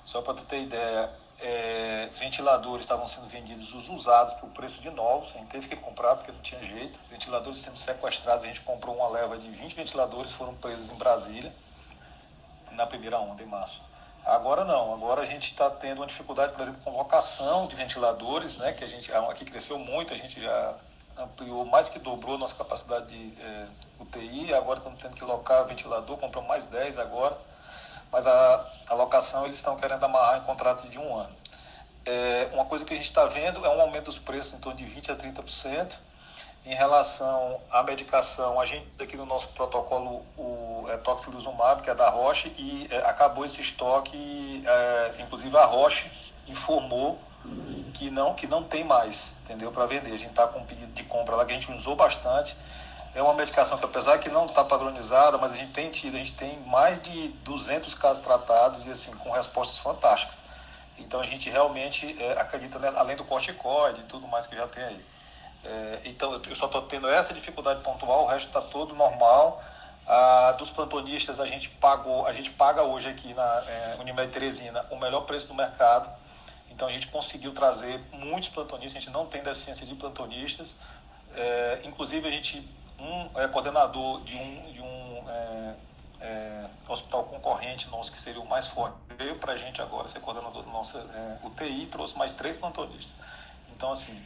Só 0.05 0.21
para 0.21 0.33
ter 0.35 0.63
ideia, 0.63 1.09
é, 1.39 2.09
ventiladores 2.19 2.85
estavam 2.85 3.05
sendo 3.07 3.27
vendidos 3.27 3.73
os 3.73 3.89
usados 3.89 4.33
por 4.35 4.49
preço 4.49 4.81
de 4.81 4.89
novos, 4.89 5.31
a 5.35 5.39
gente 5.39 5.49
teve 5.49 5.67
que 5.67 5.75
comprar 5.75 6.15
porque 6.15 6.31
não 6.31 6.39
tinha 6.39 6.61
jeito. 6.63 6.97
Ventiladores 7.09 7.59
sendo 7.59 7.75
sequestrados, 7.75 8.43
a 8.43 8.47
gente 8.47 8.61
comprou 8.61 8.95
uma 8.95 9.09
leva 9.09 9.37
de 9.37 9.49
20 9.49 9.75
ventiladores, 9.75 10.31
foram 10.31 10.53
presos 10.55 10.89
em 10.89 10.95
Brasília 10.95 11.51
na 12.71 12.87
primeira 12.87 13.19
onda, 13.19 13.43
em 13.43 13.45
março. 13.45 13.81
Agora 14.25 14.63
não, 14.63 14.93
agora 14.93 15.21
a 15.21 15.25
gente 15.25 15.51
está 15.51 15.69
tendo 15.69 15.99
uma 15.99 16.07
dificuldade, 16.07 16.53
por 16.53 16.61
exemplo, 16.61 16.79
com 16.81 16.95
locação 16.97 17.67
de 17.67 17.75
ventiladores, 17.75 18.57
né, 18.57 18.71
que 18.71 18.83
a 18.83 18.87
gente 18.87 19.11
aqui 19.11 19.43
cresceu 19.43 19.77
muito, 19.77 20.13
a 20.13 20.17
gente 20.17 20.41
já 20.41 20.75
ampliou, 21.17 21.65
mais 21.65 21.89
que 21.89 21.99
dobrou 21.99 22.37
nossa 22.37 22.55
capacidade 22.55 23.07
de 23.07 23.41
é, 23.41 23.67
UTI, 23.99 24.53
agora 24.53 24.79
estamos 24.79 24.99
tendo 24.99 25.15
que 25.15 25.23
locar 25.25 25.65
ventilador, 25.65 26.17
compramos 26.17 26.47
mais 26.47 26.65
10 26.67 26.97
agora 26.97 27.37
mas 28.13 28.27
a, 28.27 28.65
a 28.89 28.93
locação 28.93 29.43
eles 29.43 29.55
estão 29.55 29.75
querendo 29.75 30.03
amarrar 30.03 30.37
em 30.37 30.41
contrato 30.41 30.87
de 30.87 30.99
um 30.99 31.17
ano. 31.17 31.35
É, 32.05 32.49
uma 32.53 32.65
coisa 32.65 32.85
que 32.85 32.93
a 32.93 32.95
gente 32.95 33.07
está 33.07 33.25
vendo 33.25 33.65
é 33.65 33.69
um 33.69 33.81
aumento 33.81 34.05
dos 34.05 34.19
preços 34.19 34.53
em 34.53 34.59
torno 34.59 34.77
de 34.77 34.85
20% 34.85 35.09
a 35.09 35.15
30%. 35.15 35.93
Em 36.65 36.75
relação 36.75 37.59
à 37.69 37.83
medicação, 37.83 38.57
a 38.59 38.63
gente 38.63 38.87
aqui 39.01 39.17
no 39.17 39.25
nosso 39.25 39.49
protocolo 39.49 40.25
o 40.37 40.85
é, 40.87 40.97
que 41.81 41.89
é 41.89 41.95
da 41.95 42.09
Roche, 42.09 42.53
e 42.57 42.87
é, 42.89 42.99
acabou 42.99 43.43
esse 43.43 43.59
estoque, 43.59 44.63
é, 44.65 45.15
inclusive 45.19 45.57
a 45.57 45.65
Roche 45.65 46.09
informou 46.47 47.19
que 47.93 48.09
não, 48.09 48.33
que 48.33 48.47
não 48.47 48.63
tem 48.63 48.83
mais, 48.83 49.33
entendeu, 49.43 49.71
para 49.71 49.85
vender. 49.85 50.13
A 50.13 50.17
gente 50.17 50.29
está 50.29 50.47
com 50.47 50.59
um 50.59 50.65
pedido 50.65 50.93
de 50.93 51.03
compra 51.03 51.35
lá 51.35 51.45
que 51.45 51.51
a 51.51 51.55
gente 51.55 51.71
usou 51.73 51.95
bastante, 51.95 52.55
é 53.15 53.21
uma 53.21 53.33
medicação 53.33 53.77
que, 53.77 53.85
apesar 53.85 54.17
que 54.17 54.29
não 54.29 54.45
está 54.45 54.63
padronizada, 54.63 55.37
mas 55.37 55.53
a 55.53 55.55
gente 55.55 55.71
tem 55.71 55.91
tido, 55.91 56.15
a 56.15 56.17
gente 56.17 56.33
tem 56.33 56.59
mais 56.61 57.01
de 57.01 57.27
200 57.27 57.93
casos 57.93 58.23
tratados 58.23 58.85
e 58.87 58.91
assim 58.91 59.11
com 59.17 59.31
respostas 59.31 59.77
fantásticas. 59.77 60.43
Então 60.97 61.19
a 61.19 61.25
gente 61.25 61.49
realmente 61.49 62.15
é, 62.19 62.33
acredita, 62.33 62.79
nessa, 62.79 62.99
além 62.99 63.15
do 63.15 63.23
corticoide 63.23 64.01
e 64.01 64.03
tudo 64.05 64.27
mais 64.27 64.47
que 64.47 64.55
já 64.55 64.67
tem 64.67 64.83
aí. 64.83 65.05
É, 65.63 65.99
então 66.05 66.33
eu 66.33 66.55
só 66.55 66.65
estou 66.65 66.81
tendo 66.83 67.07
essa 67.07 67.33
dificuldade 67.33 67.81
pontual, 67.81 68.23
o 68.23 68.27
resto 68.27 68.47
está 68.47 68.61
todo 68.61 68.95
normal. 68.95 69.63
Ah, 70.05 70.53
dos 70.57 70.69
plantonistas 70.69 71.39
a 71.39 71.45
gente 71.45 71.69
pagou, 71.69 72.27
a 72.27 72.33
gente 72.33 72.49
paga 72.49 72.83
hoje 72.83 73.07
aqui 73.07 73.33
na 73.33 73.63
é, 73.67 73.95
Unimed 73.99 74.33
Teresina 74.33 74.85
o 74.89 74.97
melhor 74.97 75.21
preço 75.21 75.47
do 75.47 75.53
mercado. 75.53 76.09
Então 76.69 76.87
a 76.87 76.91
gente 76.91 77.07
conseguiu 77.07 77.53
trazer 77.53 78.01
muitos 78.11 78.49
plantonistas, 78.49 78.97
a 78.97 78.99
gente 78.99 79.13
não 79.13 79.25
tem 79.25 79.43
deficiência 79.43 79.85
de 79.85 79.93
plantonistas. 79.95 80.73
É, 81.35 81.81
inclusive 81.83 82.27
a 82.27 82.31
gente 82.31 82.67
um 82.99 83.39
é, 83.39 83.47
coordenador 83.47 84.21
de 84.21 84.35
um, 84.35 84.71
de 84.71 84.81
um 84.81 85.25
é, 85.29 85.75
é, 86.21 86.65
hospital 86.87 87.23
concorrente 87.23 87.89
nosso, 87.89 88.11
que 88.11 88.21
seria 88.21 88.41
o 88.41 88.47
mais 88.47 88.67
forte, 88.67 88.95
veio 89.17 89.37
para 89.37 89.53
a 89.53 89.57
gente 89.57 89.81
agora 89.81 90.07
ser 90.07 90.19
coordenador 90.19 90.63
do 90.63 90.69
nosso 90.69 90.97
é, 90.97 91.37
UTI 91.43 91.83
e 91.83 91.87
trouxe 91.87 92.17
mais 92.17 92.33
três 92.33 92.57
plantonistas. 92.57 93.17
Então, 93.75 93.91
assim, 93.91 94.19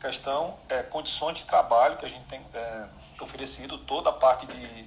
questão 0.00 0.56
é 0.68 0.82
condições 0.82 1.38
de 1.38 1.44
trabalho 1.44 1.96
que 1.96 2.06
a 2.06 2.08
gente 2.08 2.24
tem 2.24 2.40
é, 2.54 2.86
oferecido, 3.20 3.78
toda 3.78 4.10
a 4.10 4.12
parte 4.12 4.46
de 4.46 4.86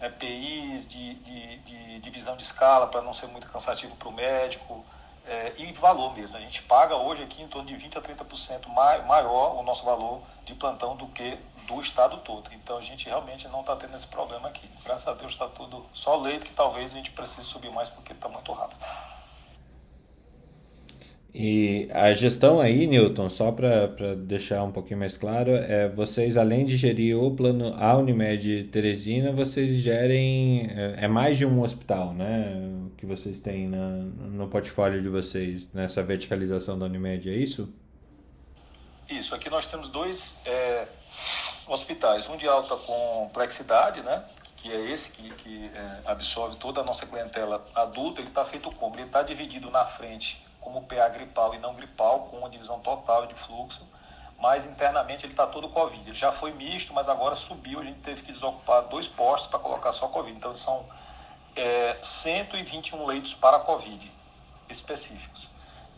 EPIs, 0.00 0.88
de, 0.88 1.14
de, 1.14 1.58
de 1.58 1.98
divisão 2.00 2.36
de 2.36 2.42
escala 2.42 2.86
para 2.86 3.02
não 3.02 3.12
ser 3.12 3.26
muito 3.26 3.48
cansativo 3.48 3.94
para 3.96 4.08
o 4.08 4.12
médico, 4.12 4.84
é, 5.26 5.52
e 5.58 5.72
valor 5.72 6.14
mesmo. 6.14 6.36
A 6.36 6.40
gente 6.40 6.62
paga 6.62 6.96
hoje 6.96 7.22
aqui 7.22 7.42
em 7.42 7.48
torno 7.48 7.68
de 7.68 7.74
20% 7.74 7.96
a 7.96 8.00
30% 8.00 8.66
maior 9.06 9.58
o 9.58 9.62
nosso 9.62 9.84
valor 9.84 10.22
de 10.44 10.54
plantão 10.54 10.96
do 10.96 11.06
que 11.06 11.38
do 11.70 11.80
estado 11.80 12.18
todo. 12.18 12.50
Então 12.52 12.76
a 12.78 12.82
gente 12.82 13.06
realmente 13.06 13.46
não 13.48 13.60
está 13.60 13.76
tendo 13.76 13.96
esse 13.96 14.06
problema 14.08 14.48
aqui. 14.48 14.68
Graças 14.84 15.06
a 15.06 15.14
Deus 15.14 15.32
está 15.32 15.46
tudo 15.46 15.86
só 15.94 16.16
leito 16.16 16.46
que 16.46 16.52
talvez 16.52 16.92
a 16.92 16.96
gente 16.96 17.12
precise 17.12 17.46
subir 17.46 17.72
mais 17.72 17.88
porque 17.88 18.12
está 18.12 18.28
muito 18.28 18.52
rápido. 18.52 18.80
E 21.32 21.88
a 21.92 22.12
gestão 22.12 22.60
aí, 22.60 22.88
Newton, 22.88 23.30
só 23.30 23.52
para 23.52 23.86
deixar 24.16 24.64
um 24.64 24.72
pouquinho 24.72 24.98
mais 24.98 25.16
claro, 25.16 25.52
é 25.52 25.88
vocês 25.88 26.36
além 26.36 26.64
de 26.64 26.76
gerir 26.76 27.16
o 27.16 27.30
plano 27.30 27.72
a 27.78 27.96
Unimed 27.96 28.64
Teresina, 28.64 29.30
vocês 29.30 29.76
gerem 29.76 30.66
é, 30.74 31.04
é 31.04 31.08
mais 31.08 31.38
de 31.38 31.46
um 31.46 31.62
hospital, 31.62 32.12
né? 32.12 32.52
Que 32.96 33.06
vocês 33.06 33.38
têm 33.38 33.68
na, 33.68 33.86
no 33.86 34.48
portfólio 34.48 35.00
de 35.00 35.08
vocês 35.08 35.72
nessa 35.72 36.02
verticalização 36.02 36.76
da 36.76 36.86
Unimed, 36.86 37.30
é 37.30 37.36
isso? 37.36 37.72
Isso. 39.08 39.32
Aqui 39.32 39.48
nós 39.48 39.70
temos 39.70 39.88
dois 39.88 40.36
é, 40.44 40.86
hospitais, 41.72 42.28
um 42.28 42.36
de 42.36 42.48
alta 42.48 42.76
complexidade, 42.76 44.02
né? 44.02 44.24
que 44.60 44.70
é 44.70 44.78
esse 44.90 45.12
que, 45.12 45.30
que 45.30 45.72
é, 45.74 46.10
absorve 46.10 46.56
toda 46.56 46.82
a 46.82 46.84
nossa 46.84 47.06
clientela 47.06 47.64
adulta, 47.74 48.20
ele 48.20 48.28
está 48.28 48.44
feito 48.44 48.70
como? 48.72 48.94
Ele 48.96 49.04
está 49.04 49.22
dividido 49.22 49.70
na 49.70 49.86
frente 49.86 50.44
como 50.60 50.82
PA 50.82 51.08
gripal 51.08 51.54
e 51.54 51.58
não 51.58 51.74
gripal, 51.74 52.28
com 52.30 52.38
uma 52.38 52.50
divisão 52.50 52.78
total 52.80 53.26
de 53.26 53.34
fluxo, 53.34 53.88
mas 54.38 54.66
internamente 54.66 55.24
ele 55.24 55.32
está 55.32 55.46
todo 55.46 55.68
Covid. 55.70 56.10
Ele 56.10 56.18
já 56.18 56.30
foi 56.30 56.52
misto, 56.52 56.92
mas 56.92 57.08
agora 57.08 57.34
subiu, 57.34 57.80
a 57.80 57.84
gente 57.84 58.00
teve 58.00 58.22
que 58.22 58.32
desocupar 58.32 58.82
dois 58.82 59.08
postos 59.08 59.48
para 59.48 59.58
colocar 59.58 59.92
só 59.92 60.08
Covid. 60.08 60.36
Então 60.36 60.54
são 60.54 60.84
é, 61.56 61.96
121 62.02 63.06
leitos 63.06 63.32
para 63.32 63.58
Covid 63.60 64.12
específicos. 64.68 65.48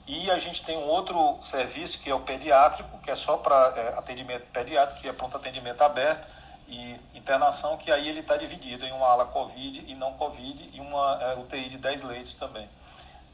E 0.06 0.30
a 0.30 0.38
gente 0.38 0.64
tem 0.64 0.76
um 0.76 0.88
outro 0.88 1.38
serviço 1.40 2.00
que 2.00 2.10
é 2.10 2.14
o 2.14 2.20
pediátrico, 2.20 2.98
que 2.98 3.10
é 3.10 3.14
só 3.14 3.36
para 3.36 3.72
é, 3.76 3.98
atendimento 3.98 4.46
pediátrico, 4.52 5.00
que 5.00 5.08
é 5.08 5.12
pronto 5.12 5.36
atendimento 5.36 5.80
aberto 5.82 6.26
e 6.66 6.96
internação, 7.14 7.76
que 7.76 7.90
aí 7.90 8.08
ele 8.08 8.20
está 8.20 8.36
dividido 8.36 8.84
em 8.84 8.92
uma 8.92 9.06
ala 9.06 9.26
Covid 9.26 9.84
e 9.86 9.94
não 9.94 10.14
Covid 10.14 10.70
e 10.72 10.80
uma 10.80 11.18
é, 11.22 11.34
UTI 11.36 11.68
de 11.68 11.78
10 11.78 12.02
leitos 12.02 12.34
também. 12.34 12.68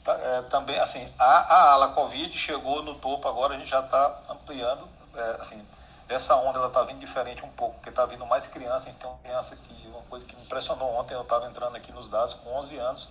Tá, 0.04 0.12
é, 0.12 0.42
também, 0.42 0.78
assim, 0.78 1.06
a, 1.18 1.24
a, 1.24 1.72
ala 1.72 1.88
Covid 1.88 2.36
chegou 2.36 2.82
no 2.82 2.94
topo 2.96 3.26
agora, 3.28 3.54
a 3.54 3.58
gente 3.58 3.70
já 3.70 3.80
está 3.80 4.20
ampliando, 4.28 4.88
é, 5.14 5.36
assim, 5.40 5.64
essa 6.08 6.36
onda 6.36 6.58
ela 6.58 6.68
está 6.68 6.82
vindo 6.82 6.98
diferente 6.98 7.44
um 7.44 7.50
pouco, 7.50 7.74
porque 7.76 7.90
está 7.90 8.04
vindo 8.06 8.24
mais 8.26 8.46
criança, 8.46 8.88
então 8.90 9.18
criança 9.22 9.56
que, 9.56 9.88
uma 9.88 10.02
coisa 10.02 10.24
que 10.24 10.34
me 10.36 10.42
impressionou 10.42 10.94
ontem, 10.98 11.14
eu 11.14 11.22
estava 11.22 11.46
entrando 11.46 11.76
aqui 11.76 11.92
nos 11.92 12.08
dados 12.08 12.34
com 12.34 12.50
11 12.50 12.76
anos, 12.76 13.08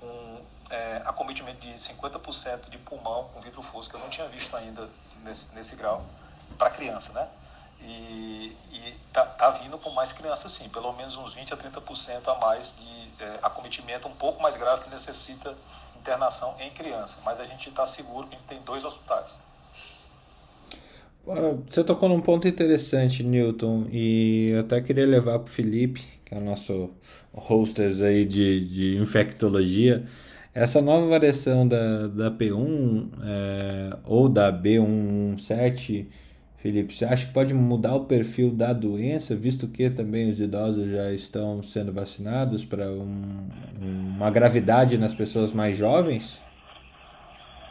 com 0.00 0.40
é, 0.70 1.02
acometimento 1.04 1.60
de 1.60 1.72
50% 1.74 2.68
de 2.70 2.78
pulmão 2.78 3.28
com 3.32 3.40
vidro 3.40 3.62
fosco, 3.62 3.96
eu 3.96 4.00
não 4.00 4.08
tinha 4.08 4.26
visto 4.28 4.54
ainda 4.56 4.88
nesse, 5.24 5.54
nesse 5.54 5.76
grau, 5.76 6.04
para 6.58 6.70
criança, 6.70 7.12
né? 7.12 7.28
E, 7.80 8.56
e 8.72 8.94
tá, 9.12 9.24
tá, 9.24 9.50
vindo 9.50 9.78
com 9.78 9.90
mais 9.90 10.12
crianças 10.12 10.50
sim, 10.52 10.68
pelo 10.68 10.92
menos 10.94 11.16
uns 11.16 11.34
20 11.34 11.52
a 11.52 11.56
30% 11.56 12.26
a 12.26 12.34
mais 12.36 12.72
de 12.76 13.22
é, 13.22 13.38
acometimento 13.42 14.08
um 14.08 14.14
pouco 14.14 14.42
mais 14.42 14.56
grave 14.56 14.84
que 14.84 14.90
necessita 14.90 15.54
internação 16.00 16.56
em 16.58 16.70
criança. 16.70 17.18
Mas 17.24 17.38
a 17.38 17.44
gente 17.44 17.68
está 17.68 17.86
seguro 17.86 18.26
que 18.26 18.34
a 18.34 18.38
gente 18.38 18.48
tem 18.48 18.60
dois 18.62 18.84
hospitais. 18.84 19.36
Você 21.66 21.82
tocou 21.82 22.08
num 22.08 22.20
ponto 22.20 22.46
interessante, 22.46 23.24
Newton, 23.24 23.88
e 23.90 24.50
eu 24.54 24.60
até 24.60 24.80
queria 24.80 25.04
levar 25.04 25.40
para 25.40 25.48
o 25.48 25.52
Felipe, 25.52 26.00
que 26.24 26.32
é 26.32 26.38
o 26.38 26.40
nosso 26.40 26.90
hostess 27.34 28.00
aí 28.00 28.24
de, 28.24 28.64
de 28.64 28.96
infectologia, 28.98 30.06
essa 30.56 30.80
nova 30.80 31.06
variação 31.06 31.68
da, 31.68 32.08
da 32.08 32.30
P1 32.30 33.10
é, 33.22 33.98
ou 34.04 34.26
da 34.26 34.50
B117, 34.50 36.06
Felipe, 36.56 36.94
você 36.94 37.04
acha 37.04 37.26
que 37.26 37.32
pode 37.32 37.52
mudar 37.52 37.94
o 37.94 38.06
perfil 38.06 38.50
da 38.50 38.72
doença, 38.72 39.36
visto 39.36 39.68
que 39.68 39.90
também 39.90 40.30
os 40.30 40.40
idosos 40.40 40.90
já 40.90 41.12
estão 41.12 41.62
sendo 41.62 41.92
vacinados 41.92 42.64
para 42.64 42.86
um, 42.86 43.50
uma 44.16 44.30
gravidade 44.30 44.96
nas 44.96 45.14
pessoas 45.14 45.52
mais 45.52 45.76
jovens? 45.76 46.40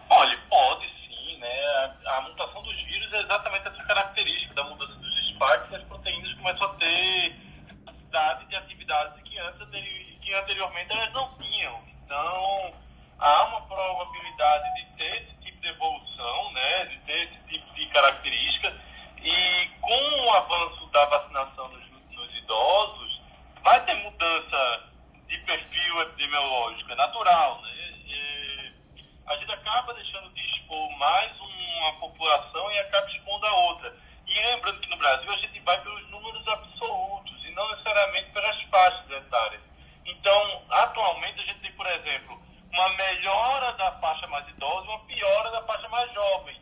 Olha, 0.08 0.38
pode 0.48 0.86
sim, 0.86 1.40
né? 1.40 1.66
A, 2.06 2.18
a, 2.18 2.22
mutação 2.22 2.62
dos 2.62 2.80
vírus 2.84 3.12
é 3.14 3.24
exatamente 3.24 3.68
essa 3.68 3.84
característica 3.84 4.54
da 4.54 4.64
mudança 4.64 4.94
dos 4.94 5.30
spikes 5.30 5.74
as 5.74 5.84
proteínas 5.86 6.30
que 6.34 6.38
começou 6.38 6.68
a 6.68 6.74
ter 6.76 7.36
cidade 7.98 8.48
de 8.48 8.56
atividades 8.56 9.24
que, 9.24 9.40
antes, 9.40 9.68
que 10.22 10.34
anteriormente 10.36 10.92
elas 10.92 11.12
não 11.14 11.28
tinham. 11.30 11.95
Então, 12.16 12.74
há 13.20 13.44
uma 13.44 13.62
probabilidade 13.64 14.74
de 14.76 14.86
ter 14.96 15.18
esse 15.18 15.36
tipo 15.42 15.60
de 15.60 15.68
evolução, 15.68 16.52
né, 16.54 16.86
de 16.86 16.98
ter 17.00 17.24
esse 17.24 17.38
tipo 17.50 17.74
de 17.74 17.86
característica, 17.88 18.74
e 19.22 19.68
com 19.82 20.24
o 20.24 20.34
avanço 20.34 20.86
da 20.92 21.06
vacinação 21.08 21.68
nos, 21.68 21.84
nos 22.12 22.38
idosos, 22.38 23.22
vai 23.62 23.84
ter 23.84 23.96
mudança 23.96 24.84
de 25.28 25.38
perfil 25.40 26.02
epidemiológico, 26.04 26.90
é 26.90 26.96
natural, 26.96 27.62
né? 27.62 27.94
E 28.06 28.74
a 29.28 29.36
gente 29.36 29.52
acaba 29.52 29.94
deixando 29.94 30.30
de 30.30 30.42
expor 30.42 30.90
mais 30.98 31.34
uma 31.42 31.94
população 32.00 32.72
e 32.72 32.80
acaba 32.80 33.12
expondo 33.12 33.46
a 33.46 33.56
outra. 33.56 33.94
E 34.26 34.40
lembrando 34.40 34.80
que 34.80 34.90
no 34.90 34.98
Brasil 34.98 35.34
a 35.34 35.38
gente 35.38 35.60
vai 35.60 35.82
pelos 35.82 36.10
números 36.10 36.48
absolutos 36.48 37.46
e 37.46 37.52
não 37.52 37.70
necessariamente 37.72 38.32
pelas 38.32 38.62
faixas 38.72 39.12
etárias. 39.12 39.76
Então, 40.06 40.62
atualmente 40.70 41.40
a 41.42 41.44
gente 41.46 41.60
tem, 41.62 41.72
por 41.74 41.88
exemplo, 41.88 42.40
uma 42.72 42.90
melhora 42.90 43.74
da 43.74 43.92
faixa 43.94 44.28
mais 44.28 44.48
idosa 44.50 44.86
e 44.86 44.90
uma 44.90 45.00
piora 45.00 45.52
da 45.52 45.64
faixa 45.64 45.88
mais 45.90 46.12
jovem. 46.14 46.62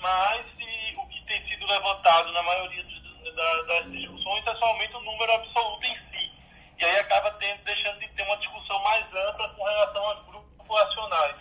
Mas 0.00 0.46
e, 0.58 0.96
o 0.96 1.06
que 1.06 1.24
tem 1.26 1.46
sido 1.48 1.66
levantado 1.66 2.32
na 2.32 2.42
maioria 2.42 2.82
dos, 2.82 3.34
da, 3.34 3.62
das 3.62 3.92
discussões 3.92 4.46
é 4.46 4.54
somente 4.56 4.94
o 4.96 5.00
número 5.00 5.32
absoluto 5.32 5.84
em 5.84 5.96
si. 6.10 6.32
E 6.78 6.84
aí 6.84 6.98
acaba 6.98 7.30
tendo, 7.32 7.62
deixando 7.62 8.00
de 8.00 8.08
ter 8.08 8.22
uma 8.24 8.36
discussão 8.38 8.82
mais 8.82 9.06
ampla 9.14 9.48
com 9.50 9.64
relação 9.64 10.04
aos 10.04 10.24
grupos 10.24 10.56
populacionais. 10.56 11.36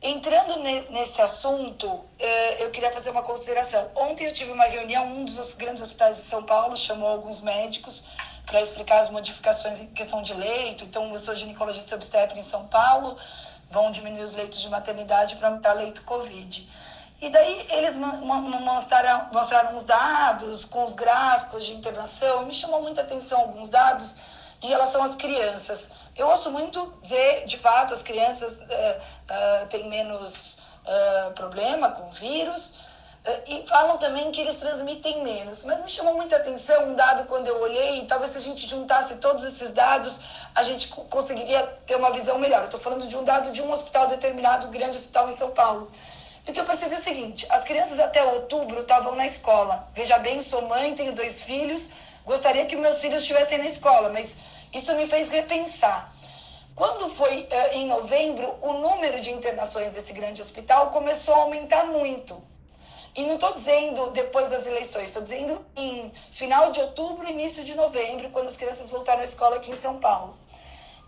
Entrando 0.00 0.56
nesse 0.60 1.20
assunto, 1.20 2.08
eh, 2.20 2.62
eu 2.62 2.70
queria 2.70 2.92
fazer 2.92 3.10
uma 3.10 3.22
consideração. 3.24 3.90
Ontem 3.96 4.26
eu 4.26 4.32
tive 4.32 4.52
uma 4.52 4.64
reunião, 4.64 5.04
um 5.04 5.24
dos 5.24 5.54
grandes 5.54 5.82
hospitais 5.82 6.16
de 6.16 6.22
São 6.22 6.37
Paulo 6.48 6.76
chamou 6.76 7.08
alguns 7.08 7.42
médicos 7.42 8.02
para 8.46 8.60
explicar 8.62 9.00
as 9.00 9.10
modificações 9.10 9.80
em 9.80 9.86
questão 9.88 10.22
de 10.22 10.32
leito. 10.34 10.82
Então, 10.84 11.12
eu 11.12 11.18
sou 11.18 11.34
ginecologista 11.36 11.94
obstetra 11.94 12.38
em 12.38 12.42
São 12.42 12.66
Paulo, 12.66 13.16
vão 13.70 13.92
diminuir 13.92 14.22
os 14.22 14.34
leitos 14.34 14.60
de 14.60 14.68
maternidade 14.70 15.36
para 15.36 15.48
aumentar 15.48 15.74
leito 15.74 16.02
Covid. 16.02 16.66
E 17.20 17.30
daí 17.30 17.66
eles 17.70 17.96
mostraram, 17.96 19.28
mostraram 19.32 19.76
uns 19.76 19.82
dados 19.82 20.64
com 20.64 20.84
os 20.84 20.92
gráficos 20.92 21.66
de 21.66 21.74
internação. 21.74 22.46
Me 22.46 22.54
chamou 22.54 22.80
muita 22.80 23.02
atenção 23.02 23.40
alguns 23.40 23.68
dados 23.68 24.16
em 24.62 24.68
relação 24.68 25.02
às 25.02 25.14
crianças. 25.16 25.90
Eu 26.16 26.28
ouço 26.28 26.50
muito 26.50 26.94
dizer, 27.02 27.46
de 27.46 27.58
fato, 27.58 27.92
as 27.92 28.02
crianças 28.02 28.52
uh, 28.52 28.54
uh, 28.54 29.66
têm 29.68 29.88
menos 29.88 30.58
uh, 30.84 31.32
problema 31.32 31.90
com 31.90 32.08
vírus, 32.10 32.74
e 33.46 33.66
falam 33.66 33.98
também 33.98 34.30
que 34.30 34.40
eles 34.40 34.56
transmitem 34.56 35.22
menos. 35.22 35.64
Mas 35.64 35.82
me 35.82 35.88
chamou 35.88 36.14
muita 36.14 36.36
atenção 36.36 36.88
um 36.88 36.94
dado 36.94 37.26
quando 37.26 37.46
eu 37.46 37.60
olhei, 37.60 38.00
e 38.00 38.06
talvez 38.06 38.32
se 38.32 38.38
a 38.38 38.40
gente 38.40 38.66
juntasse 38.66 39.16
todos 39.16 39.44
esses 39.44 39.70
dados, 39.72 40.20
a 40.54 40.62
gente 40.62 40.88
conseguiria 40.88 41.62
ter 41.86 41.96
uma 41.96 42.10
visão 42.10 42.38
melhor. 42.38 42.64
Estou 42.64 42.80
falando 42.80 43.06
de 43.06 43.16
um 43.16 43.24
dado 43.24 43.50
de 43.50 43.62
um 43.62 43.70
hospital 43.70 44.08
determinado, 44.08 44.66
um 44.66 44.70
grande 44.70 44.96
hospital 44.96 45.28
em 45.28 45.36
São 45.36 45.50
Paulo. 45.50 45.90
E 46.46 46.50
o 46.50 46.54
que 46.54 46.60
eu 46.60 46.64
percebi 46.64 46.94
é 46.94 46.98
o 46.98 47.02
seguinte: 47.02 47.46
as 47.50 47.64
crianças 47.64 47.98
até 48.00 48.24
outubro 48.24 48.80
estavam 48.80 49.14
na 49.14 49.26
escola. 49.26 49.88
Veja 49.94 50.18
bem, 50.18 50.40
sou 50.40 50.62
mãe, 50.62 50.94
tenho 50.94 51.12
dois 51.12 51.42
filhos, 51.42 51.90
gostaria 52.24 52.64
que 52.66 52.76
meus 52.76 53.00
filhos 53.00 53.20
estivessem 53.20 53.58
na 53.58 53.66
escola, 53.66 54.08
mas 54.10 54.36
isso 54.72 54.94
me 54.94 55.06
fez 55.06 55.30
repensar. 55.30 56.12
Quando 56.74 57.10
foi 57.10 57.40
uh, 57.40 57.74
em 57.74 57.86
novembro, 57.86 58.56
o 58.62 58.74
número 58.74 59.20
de 59.20 59.32
internações 59.32 59.92
desse 59.92 60.12
grande 60.12 60.40
hospital 60.40 60.90
começou 60.90 61.34
a 61.34 61.38
aumentar 61.38 61.84
muito. 61.86 62.40
E 63.18 63.24
não 63.24 63.34
estou 63.34 63.52
dizendo 63.52 64.10
depois 64.10 64.48
das 64.48 64.64
eleições, 64.64 65.08
estou 65.08 65.20
dizendo 65.20 65.66
em 65.74 66.12
final 66.30 66.70
de 66.70 66.80
outubro, 66.80 67.28
início 67.28 67.64
de 67.64 67.74
novembro, 67.74 68.30
quando 68.30 68.46
as 68.46 68.56
crianças 68.56 68.90
voltaram 68.90 69.22
à 69.22 69.24
escola 69.24 69.56
aqui 69.56 69.72
em 69.72 69.76
São 69.76 69.98
Paulo. 69.98 70.38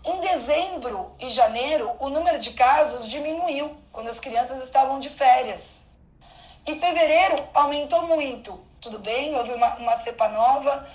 Em 0.03 0.19
dezembro 0.19 1.15
e 1.21 1.29
janeiro, 1.29 1.89
o 1.99 2.09
número 2.09 2.37
de 2.39 2.51
casos 2.51 3.07
diminuiu, 3.07 3.77
quando 3.93 4.09
as 4.09 4.19
crianças 4.19 4.61
estavam 4.61 4.99
de 4.99 5.09
férias. 5.09 5.85
Em 6.67 6.77
fevereiro, 6.77 7.47
aumentou 7.53 8.05
muito. 8.05 8.59
Tudo 8.81 8.99
bem, 8.99 9.33
houve 9.37 9.53
uma, 9.53 9.77
uma 9.77 9.95
cepa 9.95 10.27
nova, 10.27 10.85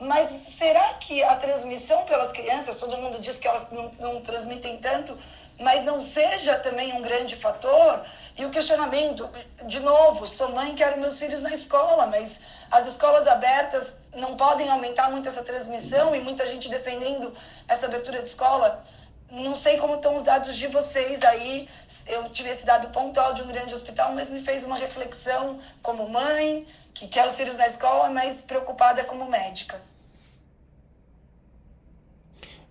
mas 0.00 0.30
será 0.56 0.94
que 0.94 1.22
a 1.22 1.36
transmissão 1.36 2.06
pelas 2.06 2.32
crianças, 2.32 2.76
todo 2.76 2.96
mundo 2.96 3.20
diz 3.20 3.38
que 3.38 3.46
elas 3.46 3.70
não, 3.70 3.90
não 4.00 4.20
transmitem 4.22 4.78
tanto, 4.78 5.18
mas 5.60 5.84
não 5.84 6.00
seja 6.00 6.58
também 6.60 6.94
um 6.94 7.02
grande 7.02 7.36
fator? 7.36 8.02
E 8.36 8.44
o 8.44 8.50
questionamento, 8.50 9.28
de 9.64 9.78
novo, 9.80 10.26
sou 10.26 10.50
mãe, 10.50 10.74
quero 10.74 11.00
meus 11.00 11.18
filhos 11.18 11.40
na 11.42 11.52
escola, 11.52 12.06
mas 12.06 12.40
as 12.70 12.88
escolas 12.88 13.28
abertas 13.28 13.96
não 14.16 14.36
podem 14.36 14.68
aumentar 14.68 15.10
muito 15.10 15.28
essa 15.28 15.44
transmissão 15.44 16.14
e 16.14 16.20
muita 16.20 16.44
gente 16.46 16.68
defendendo 16.68 17.32
essa 17.68 17.86
abertura 17.86 18.18
de 18.18 18.28
escola. 18.28 18.82
Não 19.30 19.54
sei 19.54 19.78
como 19.78 19.94
estão 19.94 20.16
os 20.16 20.22
dados 20.22 20.56
de 20.56 20.66
vocês 20.66 21.22
aí. 21.22 21.68
Eu 22.06 22.28
tive 22.30 22.50
esse 22.50 22.66
dado 22.66 22.88
pontual 22.88 23.34
de 23.34 23.42
um 23.42 23.46
grande 23.46 23.72
hospital, 23.72 24.12
mas 24.12 24.30
me 24.30 24.42
fez 24.42 24.64
uma 24.64 24.76
reflexão 24.76 25.60
como 25.80 26.08
mãe, 26.08 26.66
que 26.92 27.06
quer 27.06 27.26
os 27.26 27.36
filhos 27.36 27.56
na 27.56 27.66
escola, 27.66 28.10
mas 28.10 28.40
preocupada 28.40 29.04
como 29.04 29.30
médica. 29.30 29.80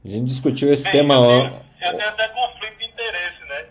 A 0.04 0.10
gente 0.10 0.26
discutiu 0.26 0.74
esse 0.74 0.84
Bem, 0.84 0.92
tema. 0.92 1.16
Eu 1.16 1.50
tenho, 1.50 1.66
eu 1.82 1.98
tenho 1.98 2.10
até 2.10 2.28
conflito 2.28 2.78
de 2.78 2.86
interesse, 2.86 3.40
né? 3.46 3.66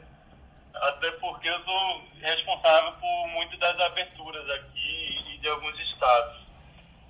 Até 0.83 1.13
porque 1.13 1.49
eu 1.49 1.65
sou 1.65 2.03
responsável 2.21 2.93
por 2.95 3.29
muitas 3.29 3.59
das 3.59 3.79
aberturas 3.81 4.51
aqui 4.51 5.25
e 5.33 5.39
de 5.39 5.49
alguns 5.49 5.79
estados. 5.79 6.43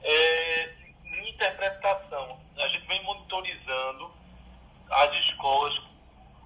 É, 0.02 0.74
em 1.06 1.30
interpretação, 1.30 2.38
a 2.58 2.68
gente 2.68 2.86
vem 2.86 3.02
monitorizando 3.02 4.12
as 4.90 5.14
escolas 5.24 5.72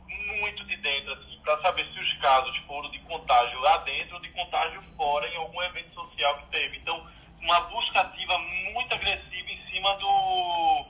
muito 0.06 0.64
de 0.66 0.76
dentro, 0.76 1.14
assim, 1.14 1.40
para 1.42 1.60
saber 1.62 1.84
se 1.92 1.98
os 1.98 2.12
casos 2.18 2.56
foram 2.58 2.90
de 2.90 2.98
contágio 3.00 3.58
lá 3.60 3.78
dentro 3.78 4.14
ou 4.16 4.22
de 4.22 4.30
contágio 4.30 4.80
fora 4.96 5.26
em 5.28 5.36
algum 5.36 5.62
evento 5.62 5.94
social 5.94 6.38
que 6.38 6.46
teve. 6.46 6.78
Então, 6.78 7.06
uma 7.40 7.60
busca 7.62 8.00
ativa 8.02 8.38
muito 8.38 8.94
agressiva 8.94 9.50
em 9.50 9.70
cima 9.70 9.94
do, 9.96 10.86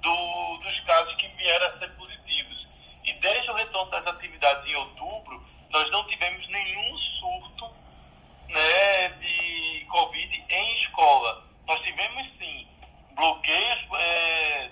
do, 0.00 0.56
dos 0.58 0.80
casos 0.80 1.14
que 1.16 1.28
vieram 1.28 1.66
a 1.66 1.78
ser 1.78 1.88
positivos. 1.96 2.68
E 3.04 3.12
desde 3.14 3.50
o 3.50 3.54
retorno 3.54 3.90
das 3.90 4.06
atividades 4.06 4.64
em 4.70 4.76
outubro, 4.76 5.01
nós 5.72 5.90
não 5.90 6.06
tivemos 6.06 6.46
nenhum 6.48 6.98
surto 7.18 7.70
né, 8.48 9.08
de 9.08 9.86
Covid 9.86 10.44
em 10.48 10.82
escola. 10.82 11.44
Nós 11.66 11.80
tivemos, 11.80 12.28
sim, 12.38 12.68
bloqueios 13.14 13.80
é, 13.98 14.70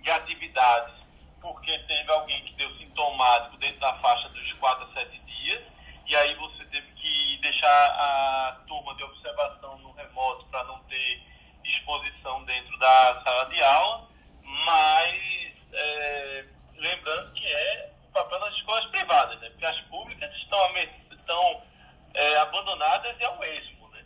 de 0.00 0.10
atividades, 0.10 0.94
porque 1.40 1.76
teve 1.76 2.12
alguém 2.12 2.40
que 2.44 2.54
deu 2.54 2.70
sintomático 2.76 3.56
dentro 3.56 3.80
da 3.80 3.94
faixa 3.98 4.28
dos 4.28 4.52
4 4.54 4.88
a 4.90 4.94
7 4.94 5.18
dias, 5.18 5.62
e 6.06 6.14
aí 6.14 6.34
você 6.36 6.64
teve 6.66 6.86
que 6.92 7.38
deixar 7.38 7.86
a 7.86 8.60
turma 8.68 8.94
de 8.94 9.02
observação 9.02 9.76
no 9.78 9.92
remoto 9.92 10.46
para 10.46 10.62
não 10.64 10.78
ter 10.84 11.22
exposição 11.64 12.44
dentro 12.44 12.78
da 12.78 13.22
sala 13.24 13.46
de 13.46 13.60
aula, 13.60 14.08
mas 14.44 15.52
é, 15.72 16.44
lembrando 16.76 17.32
que 17.32 17.46
é 17.46 17.92
papel 18.12 18.38
nas 18.40 18.54
escolas 18.54 18.84
privadas, 18.86 19.40
né? 19.40 19.48
porque 19.50 19.66
as 19.66 19.80
públicas 19.82 20.30
estão, 20.36 20.58
estão 21.10 21.62
é, 22.14 22.36
abandonadas 22.36 23.16
e 23.18 23.24
ao 23.24 23.42
esmo. 23.44 23.88
Né? 23.88 24.04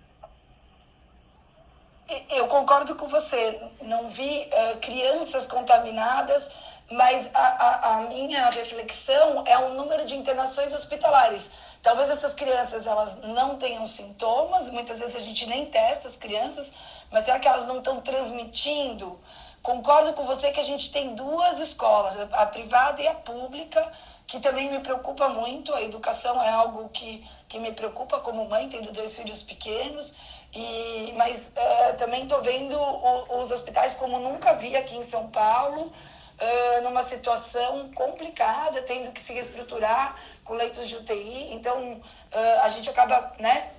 Eu 2.31 2.47
concordo 2.47 2.95
com 2.95 3.09
você. 3.09 3.61
Não 3.83 4.09
vi 4.09 4.49
uh, 4.53 4.79
crianças 4.79 5.47
contaminadas, 5.47 6.51
mas 6.91 7.35
a, 7.35 7.41
a, 7.41 7.97
a, 7.97 8.01
minha 8.03 8.49
reflexão 8.51 9.45
é 9.47 9.59
o 9.59 9.75
número 9.75 10.07
de 10.07 10.17
internações 10.17 10.73
hospitalares. 10.73 11.51
Talvez 11.83 12.11
essas 12.11 12.35
crianças 12.35 12.87
elas 12.87 13.21
não 13.23 13.59
tenham 13.59 13.86
sintomas, 13.97 14.71
muitas 14.71 14.99
vezes 14.99 15.17
a 15.17 15.21
gente 15.21 15.47
nem 15.47 15.67
testa 15.67 16.09
as 16.09 16.17
crianças, 16.17 16.73
mas 17.11 17.25
será 17.25 17.39
que 17.39 17.49
elas 17.49 17.67
não 17.67 17.79
estão 17.79 18.01
transmitindo? 18.01 19.19
Concordo 19.63 20.13
com 20.13 20.25
você 20.25 20.53
que 20.53 20.61
a 20.61 20.65
gente 20.65 20.93
tem 20.93 21.15
duas 21.15 21.59
escolas, 21.61 22.15
a 22.33 22.47
privada 22.47 23.03
e 23.03 23.09
a 23.09 23.15
pública, 23.15 23.93
que 24.27 24.41
também 24.41 24.71
me 24.71 24.81
preocupa 24.81 25.29
muito. 25.29 25.75
A 25.75 25.83
educação 25.83 26.41
é 26.43 26.49
algo 26.51 26.89
que, 26.91 27.27
que 27.49 27.59
me 27.59 27.73
preocupa 27.73 28.21
como 28.21 28.49
mãe, 28.49 28.69
tendo 28.69 28.93
dois 28.93 29.15
filhos 29.15 29.43
pequenos. 29.43 30.15
E, 30.53 31.13
mas 31.17 31.53
uh, 31.57 31.97
também 31.97 32.23
estou 32.23 32.41
vendo 32.43 32.79
o, 32.79 33.41
os 33.41 33.51
hospitais 33.51 33.95
como 33.95 34.19
nunca 34.19 34.55
vi 34.55 34.75
aqui 34.77 34.97
em 34.97 35.03
São 35.03 35.29
Paulo, 35.29 35.83
uh, 35.93 36.83
numa 36.83 37.03
situação 37.03 37.91
complicada, 37.93 38.83
tendo 38.83 39.13
que 39.13 39.21
se 39.21 39.33
reestruturar 39.33 40.17
com 40.45 40.55
leitos 40.55 40.89
de 40.89 40.97
UTI. 40.97 41.53
Então, 41.53 41.93
uh, 41.93 42.61
a 42.63 42.69
gente 42.69 42.89
acaba, 42.89 43.33
né? 43.39 43.71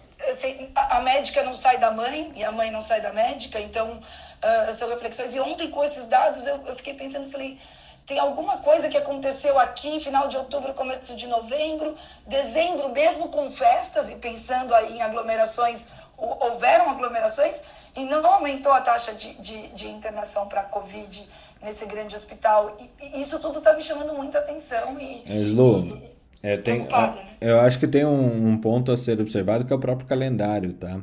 A 0.75 0.99
médica 1.01 1.43
não 1.43 1.55
sai 1.55 1.77
da 1.77 1.91
mãe 1.91 2.31
e 2.35 2.43
a 2.43 2.51
mãe 2.51 2.71
não 2.71 2.81
sai 2.81 3.01
da 3.01 3.13
médica, 3.13 3.59
então 3.59 3.97
uh, 3.97 4.73
são 4.75 4.89
reflexões. 4.89 5.33
E 5.33 5.39
ontem, 5.39 5.69
com 5.69 5.83
esses 5.83 6.05
dados, 6.05 6.45
eu, 6.47 6.63
eu 6.65 6.75
fiquei 6.75 6.93
pensando, 6.93 7.31
falei, 7.31 7.59
tem 8.05 8.17
alguma 8.19 8.57
coisa 8.57 8.89
que 8.89 8.97
aconteceu 8.97 9.59
aqui, 9.59 9.99
final 9.99 10.27
de 10.27 10.37
outubro, 10.37 10.73
começo 10.73 11.15
de 11.15 11.27
novembro, 11.27 11.95
dezembro, 12.25 12.89
mesmo 12.89 13.29
com 13.29 13.51
festas 13.51 14.09
e 14.09 14.15
pensando 14.15 14.73
aí 14.73 14.97
em 14.97 15.01
aglomerações 15.01 15.87
houveram 16.17 16.89
aglomerações 16.89 17.61
e 17.95 18.03
não 18.03 18.25
aumentou 18.25 18.71
a 18.71 18.81
taxa 18.81 19.13
de, 19.13 19.33
de, 19.35 19.67
de 19.69 19.87
internação 19.87 20.47
para 20.47 20.63
Covid 20.63 21.27
nesse 21.61 21.85
grande 21.85 22.15
hospital. 22.15 22.75
E, 22.99 23.21
isso 23.21 23.39
tudo 23.39 23.59
está 23.59 23.73
me 23.73 23.81
chamando 23.81 24.13
muita 24.13 24.39
atenção. 24.39 24.99
E, 24.99 25.23
Slu, 25.43 25.79
e, 25.79 26.16
é, 26.41 26.57
tem, 26.57 26.81
né? 26.81 27.37
eu 27.41 27.59
acho 27.59 27.79
que 27.79 27.87
tem 27.87 28.05
um, 28.05 28.49
um, 28.49 28.57
ponto 28.57 28.91
a 28.91 28.97
ser 28.97 29.19
observado 29.19 29.65
que 29.65 29.73
é 29.73 29.75
o 29.75 29.79
próprio 29.79 30.07
calendário, 30.07 30.73
tá? 30.73 31.01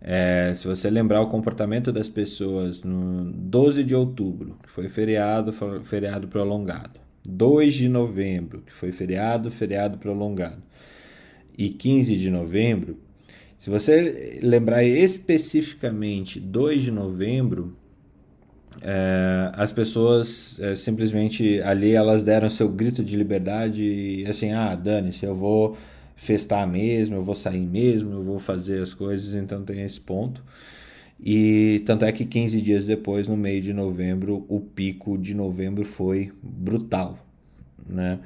É, 0.00 0.52
se 0.54 0.66
você 0.66 0.88
lembrar 0.90 1.20
o 1.20 1.28
comportamento 1.28 1.90
das 1.90 2.08
pessoas 2.08 2.82
no 2.82 3.32
12 3.32 3.82
de 3.82 3.94
outubro, 3.94 4.56
que 4.62 4.70
foi 4.70 4.88
feriado, 4.88 5.52
feriado 5.82 6.28
prolongado. 6.28 7.00
2 7.28 7.74
de 7.74 7.88
novembro, 7.88 8.62
que 8.62 8.72
foi 8.72 8.92
feriado, 8.92 9.50
feriado 9.50 9.98
prolongado. 9.98 10.62
E 11.56 11.68
15 11.68 12.16
de 12.16 12.30
novembro, 12.30 12.98
se 13.58 13.68
você 13.68 14.38
lembrar 14.40 14.84
especificamente 14.84 16.38
2 16.38 16.84
de 16.84 16.90
novembro, 16.92 17.76
é, 18.82 19.50
as 19.54 19.72
pessoas 19.72 20.58
é, 20.60 20.76
simplesmente 20.76 21.60
ali 21.62 21.92
elas 21.92 22.22
deram 22.22 22.48
seu 22.48 22.68
grito 22.68 23.02
de 23.02 23.16
liberdade 23.16 23.82
e 23.82 24.26
assim, 24.28 24.52
ah, 24.52 24.74
dane-se, 24.74 25.24
eu 25.24 25.34
vou 25.34 25.76
festar 26.16 26.66
mesmo, 26.66 27.16
eu 27.16 27.22
vou 27.22 27.34
sair 27.34 27.66
mesmo, 27.66 28.12
eu 28.12 28.22
vou 28.22 28.38
fazer 28.38 28.82
as 28.82 28.94
coisas, 28.94 29.34
então 29.34 29.62
tem 29.64 29.82
esse 29.82 30.00
ponto. 30.00 30.42
E 31.20 31.82
tanto 31.84 32.04
é 32.04 32.12
que 32.12 32.24
15 32.24 32.60
dias 32.60 32.86
depois, 32.86 33.28
no 33.28 33.36
meio 33.36 33.60
de 33.60 33.72
novembro, 33.72 34.44
o 34.48 34.60
pico 34.60 35.18
de 35.18 35.34
novembro 35.34 35.84
foi 35.84 36.32
brutal, 36.42 37.18
né? 37.88 38.20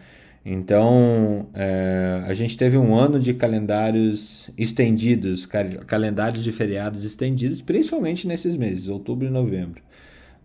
Então, 0.44 1.48
é, 1.54 2.24
a 2.26 2.34
gente 2.34 2.58
teve 2.58 2.76
um 2.76 2.96
ano 2.96 3.18
de 3.18 3.32
calendários 3.32 4.50
estendidos, 4.58 5.46
calendários 5.86 6.42
de 6.42 6.50
feriados 6.50 7.04
estendidos, 7.04 7.62
principalmente 7.62 8.26
nesses 8.26 8.56
meses, 8.56 8.88
outubro 8.88 9.28
e 9.28 9.30
novembro 9.30 9.80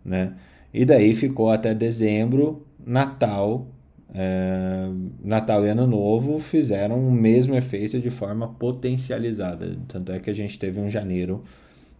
né? 0.04 0.34
E 0.72 0.84
daí 0.84 1.14
ficou 1.14 1.50
até 1.50 1.74
dezembro, 1.74 2.66
Natal, 2.84 3.66
é, 4.14 4.88
Natal 5.22 5.64
e 5.66 5.68
Ano 5.68 5.86
Novo 5.86 6.38
fizeram 6.40 7.06
o 7.06 7.12
mesmo 7.12 7.54
efeito 7.54 8.00
de 8.00 8.10
forma 8.10 8.48
potencializada. 8.48 9.76
Tanto 9.86 10.12
é 10.12 10.18
que 10.18 10.30
a 10.30 10.34
gente 10.34 10.58
teve 10.58 10.80
um 10.80 10.88
janeiro 10.88 11.42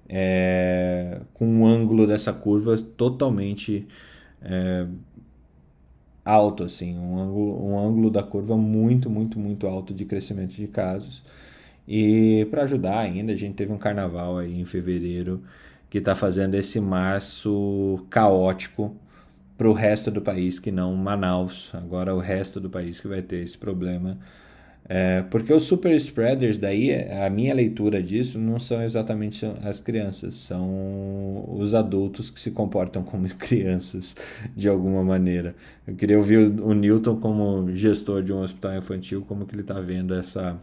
é, 0.09 1.21
com 1.35 1.47
um 1.47 1.67
ângulo 1.67 2.07
dessa 2.07 2.33
curva 2.33 2.77
totalmente 2.79 3.87
é, 4.43 4.87
alto, 6.25 6.65
assim, 6.65 6.99
um 6.99 7.19
ângulo, 7.19 7.67
um 7.67 7.79
ângulo 7.79 8.11
da 8.11 8.23
curva 8.23 8.57
muito, 8.57 9.11
muito, 9.11 9.39
muito 9.39 9.67
alto 9.67 9.93
de 9.95 10.05
crescimento 10.05 10.55
de 10.55 10.67
casos. 10.69 11.23
E 11.87 12.47
para 12.51 12.65
ajudar 12.65 12.99
ainda, 12.99 13.33
a 13.33 13.37
gente 13.37 13.55
teve 13.55 13.73
um 13.73 13.79
carnaval 13.79 14.39
aí 14.39 14.61
em 14.61 14.65
fevereiro 14.65 15.43
que 15.91 15.99
está 15.99 16.15
fazendo 16.15 16.55
esse 16.55 16.81
março 16.81 18.05
caótico 18.11 18.95
para 19.57 19.69
o 19.69 19.73
resto 19.73 20.11
do 20.11 20.23
país, 20.23 20.59
que 20.59 20.71
não 20.71 20.95
Manaus. 20.95 21.71
Agora 21.75 22.15
o 22.15 22.19
resto 22.19 22.61
do 22.61 22.71
país 22.71 23.01
que 23.01 23.09
vai 23.09 23.23
ter 23.23 23.43
esse 23.43 23.59
problema. 23.59 24.19
É, 24.91 25.23
porque 25.25 25.53
os 25.53 25.65
super 25.65 25.95
spreaders, 25.97 26.57
daí, 26.57 26.95
a 26.95 27.29
minha 27.29 27.53
leitura 27.53 28.03
disso 28.03 28.39
não 28.39 28.59
são 28.59 28.83
exatamente 28.83 29.45
as 29.63 29.81
crianças, 29.81 30.35
são 30.35 31.45
os 31.59 31.75
adultos 31.75 32.31
que 32.31 32.41
se 32.41 32.51
comportam 32.51 33.03
como 33.03 33.29
crianças, 33.37 34.17
de 34.57 34.67
alguma 34.67 35.05
maneira. 35.05 35.55
Eu 35.87 35.95
queria 35.95 36.17
ouvir 36.17 36.39
o, 36.39 36.69
o 36.69 36.75
Newton, 36.75 37.17
como 37.17 37.71
gestor 37.73 38.23
de 38.23 38.33
um 38.33 38.41
hospital 38.41 38.79
infantil, 38.79 39.23
como 39.29 39.45
que 39.45 39.55
ele 39.55 39.61
está 39.61 39.79
vendo 39.79 40.15
essa, 40.15 40.57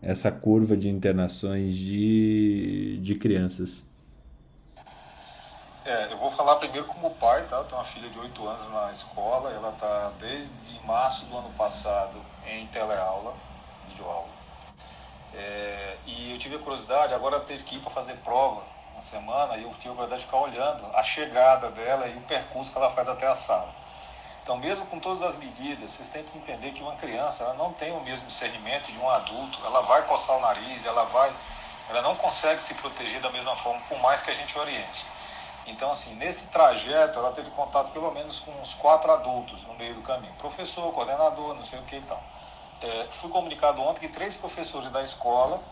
essa 0.00 0.32
curva 0.32 0.76
de 0.76 0.88
internações 0.88 1.76
de, 1.76 2.98
de 3.00 3.14
crianças. 3.14 3.84
É, 5.84 6.12
eu 6.12 6.16
vou 6.16 6.30
falar 6.30 6.56
primeiro 6.56 6.86
como 6.86 7.10
pai, 7.10 7.44
tá? 7.50 7.56
Eu 7.56 7.64
tenho 7.64 7.80
uma 7.80 7.84
filha 7.84 8.08
de 8.08 8.16
8 8.16 8.46
anos 8.46 8.70
na 8.70 8.92
escola, 8.92 9.50
ela 9.50 9.70
está 9.70 10.12
desde 10.20 10.78
março 10.84 11.24
do 11.26 11.36
ano 11.36 11.50
passado 11.54 12.22
em 12.46 12.68
teleaula, 12.68 13.34
videoaula. 13.88 14.28
É, 15.34 15.96
e 16.06 16.32
eu 16.32 16.38
tive 16.38 16.54
a 16.54 16.58
curiosidade, 16.60 17.12
agora 17.14 17.40
teve 17.40 17.64
que 17.64 17.76
ir 17.76 17.80
para 17.80 17.90
fazer 17.90 18.14
prova 18.18 18.62
uma 18.92 19.00
semana 19.00 19.56
e 19.56 19.64
eu 19.64 19.70
tive 19.70 19.88
a 19.88 19.92
curiosidade 19.92 20.20
de 20.20 20.26
ficar 20.26 20.38
olhando 20.38 20.86
a 20.94 21.02
chegada 21.02 21.68
dela 21.70 22.06
e 22.06 22.16
o 22.16 22.20
percurso 22.20 22.70
que 22.70 22.78
ela 22.78 22.90
faz 22.90 23.08
até 23.08 23.26
a 23.26 23.34
sala. 23.34 23.74
Então, 24.44 24.56
mesmo 24.58 24.86
com 24.86 25.00
todas 25.00 25.20
as 25.22 25.34
medidas, 25.34 25.90
vocês 25.90 26.08
têm 26.10 26.22
que 26.22 26.38
entender 26.38 26.70
que 26.70 26.82
uma 26.82 26.94
criança 26.94 27.42
ela 27.42 27.54
não 27.54 27.72
tem 27.72 27.90
o 27.90 28.00
mesmo 28.02 28.28
discernimento 28.28 28.92
de 28.92 28.98
um 28.98 29.10
adulto, 29.10 29.58
ela 29.64 29.80
vai 29.80 30.02
coçar 30.02 30.36
o 30.36 30.40
nariz, 30.40 30.86
ela 30.86 31.02
vai, 31.06 31.32
ela 31.88 32.02
não 32.02 32.14
consegue 32.14 32.62
se 32.62 32.74
proteger 32.74 33.20
da 33.20 33.30
mesma 33.30 33.56
forma, 33.56 33.80
por 33.88 33.98
mais 33.98 34.22
que 34.22 34.30
a 34.30 34.34
gente 34.34 34.56
oriente. 34.56 35.04
Então, 35.66 35.90
assim, 35.90 36.14
nesse 36.16 36.48
trajeto, 36.48 37.18
ela 37.18 37.30
teve 37.32 37.50
contato 37.50 37.92
pelo 37.92 38.10
menos 38.10 38.40
com 38.40 38.50
uns 38.60 38.74
quatro 38.74 39.12
adultos 39.12 39.64
no 39.66 39.74
meio 39.74 39.94
do 39.94 40.02
caminho. 40.02 40.32
Professor, 40.34 40.92
coordenador, 40.92 41.54
não 41.54 41.64
sei 41.64 41.78
o 41.78 41.82
que 41.82 41.96
e 41.96 42.02
tal. 42.02 42.22
É, 42.80 43.06
fui 43.10 43.30
comunicado 43.30 43.80
ontem 43.80 44.00
que 44.00 44.08
três 44.08 44.34
professores 44.34 44.90
da 44.90 45.02
escola, 45.02 45.62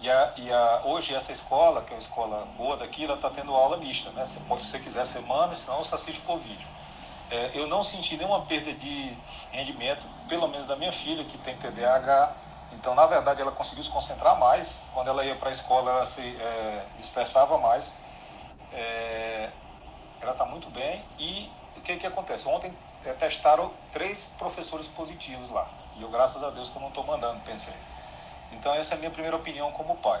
e, 0.00 0.08
a, 0.08 0.32
e 0.36 0.52
a, 0.52 0.82
hoje 0.84 1.14
essa 1.14 1.32
escola, 1.32 1.82
que 1.82 1.92
é 1.92 1.96
uma 1.96 2.00
escola 2.00 2.46
boa 2.56 2.76
daqui, 2.76 3.04
ela 3.04 3.14
está 3.14 3.30
tendo 3.30 3.52
aula 3.54 3.76
mista, 3.76 4.10
né? 4.10 4.24
Você 4.24 4.38
pode, 4.40 4.62
se 4.62 4.68
você 4.68 4.78
quiser, 4.78 5.04
semana, 5.04 5.54
senão 5.54 5.78
você 5.78 5.94
assiste 5.94 6.20
por 6.20 6.38
vídeo. 6.38 6.66
É, 7.30 7.50
eu 7.54 7.66
não 7.66 7.82
senti 7.82 8.16
nenhuma 8.16 8.42
perda 8.42 8.72
de 8.72 9.16
rendimento, 9.50 10.06
pelo 10.28 10.46
menos 10.46 10.66
da 10.66 10.76
minha 10.76 10.92
filha, 10.92 11.24
que 11.24 11.36
tem 11.38 11.56
TDAH. 11.56 12.32
Então, 12.74 12.94
na 12.94 13.06
verdade, 13.06 13.42
ela 13.42 13.50
conseguiu 13.50 13.82
se 13.82 13.90
concentrar 13.90 14.38
mais. 14.38 14.84
Quando 14.94 15.08
ela 15.08 15.24
ia 15.24 15.34
para 15.34 15.48
a 15.48 15.52
escola, 15.52 15.90
ela 15.90 16.06
se 16.06 16.20
é, 16.20 16.84
dispersava 16.96 17.58
mais 17.58 18.01
é, 18.74 19.50
ela 20.20 20.32
está 20.32 20.44
muito 20.44 20.70
bem 20.70 21.04
e 21.18 21.50
o 21.76 21.80
que, 21.80 21.96
que 21.96 22.06
acontece? 22.06 22.48
Ontem 22.48 22.72
é, 23.04 23.12
testaram 23.12 23.72
três 23.92 24.24
professores 24.38 24.86
positivos 24.86 25.50
lá. 25.50 25.66
E 25.96 26.02
eu, 26.02 26.08
graças 26.08 26.42
a 26.42 26.50
Deus, 26.50 26.68
que 26.68 26.76
eu 26.76 26.80
não 26.80 26.88
estou 26.88 27.04
mandando, 27.04 27.40
pensei. 27.40 27.74
Então, 28.52 28.74
essa 28.74 28.94
é 28.94 28.96
a 28.96 28.98
minha 28.98 29.10
primeira 29.10 29.36
opinião 29.36 29.72
como 29.72 29.96
pai. 29.96 30.20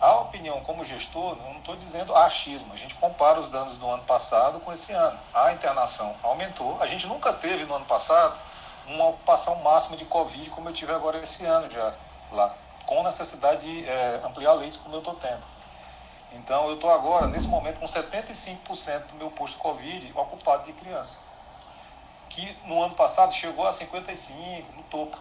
A 0.00 0.20
opinião 0.20 0.60
como 0.62 0.84
gestor, 0.84 1.36
não 1.36 1.58
estou 1.58 1.76
dizendo 1.76 2.14
achismo. 2.14 2.72
A 2.72 2.76
gente 2.76 2.94
compara 2.94 3.38
os 3.38 3.48
danos 3.48 3.76
do 3.76 3.86
ano 3.88 4.02
passado 4.04 4.60
com 4.60 4.72
esse 4.72 4.92
ano. 4.92 5.18
A 5.34 5.52
internação 5.52 6.14
aumentou. 6.22 6.80
A 6.80 6.86
gente 6.86 7.06
nunca 7.06 7.32
teve 7.32 7.64
no 7.64 7.74
ano 7.74 7.84
passado 7.84 8.38
uma 8.86 9.08
ocupação 9.08 9.56
máxima 9.56 9.96
de 9.96 10.04
Covid 10.04 10.48
como 10.50 10.68
eu 10.68 10.72
tive 10.72 10.92
agora 10.92 11.18
esse 11.18 11.44
ano 11.44 11.70
já 11.70 11.92
lá. 12.32 12.54
Com 12.86 13.02
necessidade 13.02 13.60
de 13.60 13.86
é, 13.86 14.20
ampliar 14.24 14.54
leitos 14.54 14.78
como 14.78 14.94
eu 14.94 15.00
estou 15.00 15.14
tendo. 15.14 15.42
Então, 16.32 16.68
eu 16.68 16.74
estou 16.74 16.90
agora, 16.90 17.26
nesse 17.26 17.48
momento, 17.48 17.80
com 17.80 17.86
75% 17.86 19.06
do 19.06 19.16
meu 19.16 19.30
posto 19.30 19.58
Covid 19.58 20.12
ocupado 20.14 20.64
de 20.64 20.72
criança. 20.72 21.20
Que 22.28 22.56
no 22.64 22.82
ano 22.82 22.94
passado 22.94 23.32
chegou 23.32 23.66
a 23.66 23.70
55%, 23.70 24.64
no 24.76 24.82
topo. 24.84 25.18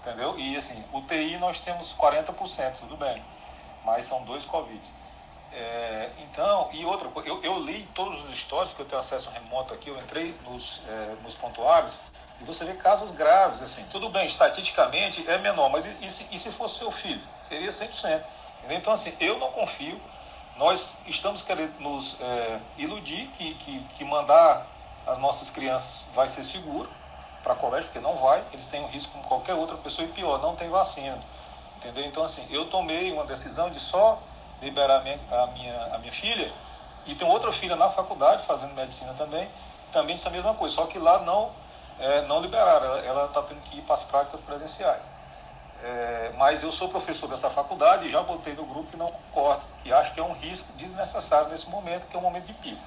Entendeu? 0.00 0.38
E 0.38 0.56
assim, 0.56 0.82
UTI 0.92 1.36
nós 1.38 1.60
temos 1.60 1.94
40%, 1.94 2.76
tudo 2.78 2.96
bem. 2.96 3.22
Mas 3.84 4.04
são 4.04 4.24
dois 4.24 4.44
Covid. 4.44 4.86
É, 5.52 6.10
então, 6.18 6.68
e 6.72 6.84
outra 6.84 7.08
coisa, 7.08 7.28
eu, 7.28 7.42
eu, 7.42 7.58
li 7.58 7.88
todos 7.94 8.22
os 8.24 8.30
histórios, 8.30 8.68
porque 8.68 8.82
eu 8.82 8.86
tenho 8.86 8.98
acesso 8.98 9.30
remoto 9.30 9.72
aqui, 9.72 9.88
eu 9.88 9.98
entrei 9.98 10.34
nos, 10.44 10.82
é, 10.86 11.16
nos 11.22 11.34
pontuários, 11.34 11.96
e 12.40 12.44
você 12.44 12.64
vê 12.66 12.74
casos 12.74 13.10
graves, 13.12 13.62
assim, 13.62 13.84
tudo 13.90 14.10
bem, 14.10 14.26
estatisticamente 14.26 15.26
é 15.28 15.38
menor, 15.38 15.70
mas 15.70 15.86
e, 15.86 15.96
e, 16.02 16.10
se, 16.10 16.26
e 16.30 16.38
se 16.38 16.50
fosse 16.50 16.78
seu 16.78 16.90
filho? 16.90 17.22
Seria 17.48 17.70
100%. 17.70 18.22
Entendeu? 18.58 18.76
Então, 18.76 18.92
assim, 18.92 19.14
eu 19.18 19.38
não 19.38 19.50
confio 19.50 19.98
nós 20.58 21.02
estamos 21.06 21.42
querendo 21.42 21.78
nos 21.80 22.20
é, 22.20 22.58
iludir 22.78 23.28
que, 23.36 23.54
que, 23.54 23.80
que, 23.96 24.04
mandar 24.04 24.66
as 25.06 25.18
nossas 25.18 25.50
crianças 25.50 26.02
vai 26.14 26.26
ser 26.28 26.44
seguro 26.44 26.88
para 27.42 27.54
colégio, 27.54 27.86
porque 27.86 28.00
não 28.00 28.16
vai, 28.16 28.42
eles 28.52 28.66
têm 28.66 28.82
um 28.82 28.88
risco 28.88 29.12
como 29.12 29.24
qualquer 29.24 29.54
outra 29.54 29.76
pessoa 29.76 30.06
e 30.06 30.12
pior, 30.12 30.40
não 30.40 30.56
tem 30.56 30.68
vacina. 30.68 31.18
Entendeu? 31.76 32.04
Então, 32.04 32.24
assim, 32.24 32.46
eu 32.50 32.68
tomei 32.68 33.12
uma 33.12 33.24
decisão 33.24 33.70
de 33.70 33.78
só 33.78 34.20
liberar 34.60 34.96
a 34.96 35.02
minha, 35.02 35.20
a 35.30 35.46
minha, 35.48 35.94
a 35.94 35.98
minha 35.98 36.12
filha 36.12 36.50
e 37.06 37.14
tem 37.14 37.28
outra 37.28 37.52
filha 37.52 37.76
na 37.76 37.88
faculdade 37.88 38.42
fazendo 38.42 38.74
medicina 38.74 39.14
também, 39.14 39.48
também 39.92 40.16
disse 40.16 40.26
a 40.26 40.30
mesma 40.30 40.54
coisa, 40.54 40.74
só 40.74 40.86
que 40.86 40.98
lá 40.98 41.20
não, 41.20 41.50
é, 42.00 42.22
não 42.22 42.40
liberaram, 42.40 42.96
ela 42.96 43.26
está 43.26 43.42
tendo 43.42 43.60
que 43.60 43.78
ir 43.78 43.82
para 43.82 43.94
as 43.94 44.02
práticas 44.02 44.40
presenciais. 44.40 45.15
É, 45.82 46.32
mas 46.36 46.62
eu 46.62 46.72
sou 46.72 46.88
professor 46.88 47.28
dessa 47.28 47.50
faculdade 47.50 48.06
e 48.06 48.10
já 48.10 48.22
botei 48.22 48.54
no 48.54 48.64
grupo 48.64 48.90
que 48.90 48.96
não 48.96 49.08
concordo, 49.08 49.62
e 49.84 49.92
acho 49.92 50.12
que 50.14 50.20
é 50.20 50.22
um 50.22 50.32
risco 50.32 50.72
desnecessário 50.72 51.48
nesse 51.48 51.68
momento, 51.68 52.06
que 52.06 52.16
é 52.16 52.18
um 52.18 52.22
momento 52.22 52.46
de 52.46 52.54
pico. 52.54 52.82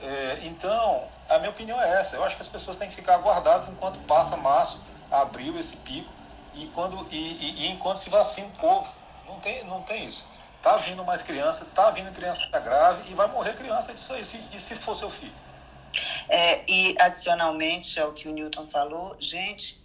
É, 0.00 0.40
então, 0.42 1.04
a 1.28 1.38
minha 1.38 1.50
opinião 1.50 1.80
é 1.80 1.98
essa. 1.98 2.16
Eu 2.16 2.24
acho 2.24 2.36
que 2.36 2.42
as 2.42 2.48
pessoas 2.48 2.76
têm 2.76 2.88
que 2.88 2.94
ficar 2.94 3.18
guardadas 3.18 3.68
enquanto 3.68 3.98
passa 4.06 4.36
março, 4.36 4.82
abril, 5.10 5.58
esse 5.58 5.76
pico, 5.78 6.10
e, 6.54 6.66
quando, 6.74 7.06
e, 7.10 7.16
e, 7.16 7.62
e 7.62 7.66
enquanto 7.68 7.96
se 7.96 8.10
vacina 8.10 8.48
o 8.48 8.52
povo. 8.52 8.92
Não 9.26 9.38
tem, 9.40 9.64
não 9.64 9.82
tem 9.82 10.04
isso. 10.04 10.26
Tá 10.60 10.76
vindo 10.76 11.04
mais 11.04 11.22
criança, 11.22 11.66
tá 11.74 11.90
vindo 11.90 12.12
criança 12.14 12.46
grave 12.58 13.10
e 13.10 13.14
vai 13.14 13.26
morrer 13.28 13.54
criança 13.54 13.92
disso 13.92 14.12
aí, 14.12 14.24
se, 14.24 14.40
e 14.52 14.60
se 14.60 14.76
for 14.76 14.94
seu 14.94 15.10
filho. 15.10 15.32
É, 16.28 16.64
e 16.70 16.96
adicionalmente 17.00 18.00
ao 18.00 18.12
que 18.12 18.28
o 18.28 18.32
Newton 18.32 18.66
falou, 18.66 19.16
gente, 19.18 19.81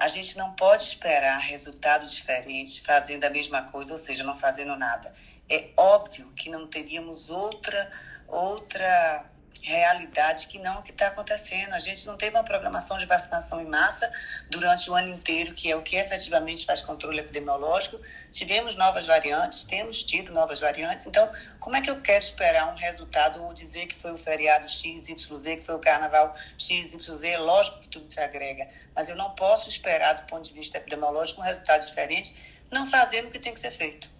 A 0.00 0.08
gente 0.08 0.36
não 0.38 0.54
pode 0.54 0.82
esperar 0.82 1.38
resultados 1.38 2.12
diferentes 2.12 2.78
fazendo 2.78 3.24
a 3.24 3.30
mesma 3.30 3.70
coisa, 3.70 3.92
ou 3.92 3.98
seja, 3.98 4.24
não 4.24 4.36
fazendo 4.36 4.74
nada. 4.74 5.14
É 5.48 5.68
óbvio 5.76 6.32
que 6.34 6.48
não 6.48 6.66
teríamos 6.66 7.28
outra 7.28 7.90
outra 8.26 9.26
realidade 9.62 10.46
que 10.46 10.58
não 10.58 10.78
o 10.78 10.82
que 10.82 10.90
está 10.90 11.08
acontecendo. 11.08 11.74
A 11.74 11.78
gente 11.78 12.06
não 12.06 12.16
teve 12.16 12.36
uma 12.36 12.44
programação 12.44 12.98
de 12.98 13.06
vacinação 13.06 13.60
em 13.60 13.66
massa 13.66 14.10
durante 14.48 14.90
o 14.90 14.94
ano 14.94 15.08
inteiro, 15.08 15.54
que 15.54 15.70
é 15.70 15.76
o 15.76 15.82
que 15.82 15.96
efetivamente 15.96 16.64
faz 16.64 16.82
controle 16.82 17.20
epidemiológico. 17.20 18.00
Tivemos 18.32 18.74
novas 18.76 19.06
variantes, 19.06 19.64
temos 19.64 20.02
tido 20.02 20.32
novas 20.32 20.60
variantes. 20.60 21.06
Então, 21.06 21.30
como 21.58 21.76
é 21.76 21.82
que 21.82 21.90
eu 21.90 22.00
quero 22.00 22.24
esperar 22.24 22.72
um 22.72 22.76
resultado 22.76 23.42
ou 23.42 23.52
dizer 23.52 23.86
que 23.86 23.96
foi 23.96 24.12
o 24.12 24.18
feriado 24.18 24.68
XYZ, 24.68 25.14
que 25.16 25.62
foi 25.62 25.74
o 25.74 25.80
carnaval 25.80 26.34
XYZ? 26.58 27.38
Lógico 27.38 27.80
que 27.80 27.88
tudo 27.88 28.12
se 28.12 28.20
agrega, 28.20 28.68
mas 28.94 29.08
eu 29.08 29.16
não 29.16 29.30
posso 29.30 29.68
esperar, 29.68 30.14
do 30.14 30.22
ponto 30.22 30.48
de 30.48 30.54
vista 30.54 30.78
epidemiológico, 30.78 31.40
um 31.40 31.44
resultado 31.44 31.84
diferente, 31.84 32.34
não 32.70 32.86
fazendo 32.86 33.28
o 33.28 33.30
que 33.30 33.38
tem 33.38 33.52
que 33.52 33.60
ser 33.60 33.72
feito. 33.72 34.10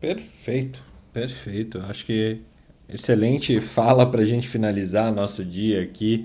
Perfeito, 0.00 0.84
perfeito. 1.12 1.82
Acho 1.88 2.04
que 2.04 2.44
Excelente 2.88 3.60
fala 3.60 4.08
para 4.08 4.22
a 4.22 4.24
gente 4.24 4.46
finalizar 4.46 5.12
nosso 5.12 5.44
dia 5.44 5.82
aqui, 5.82 6.24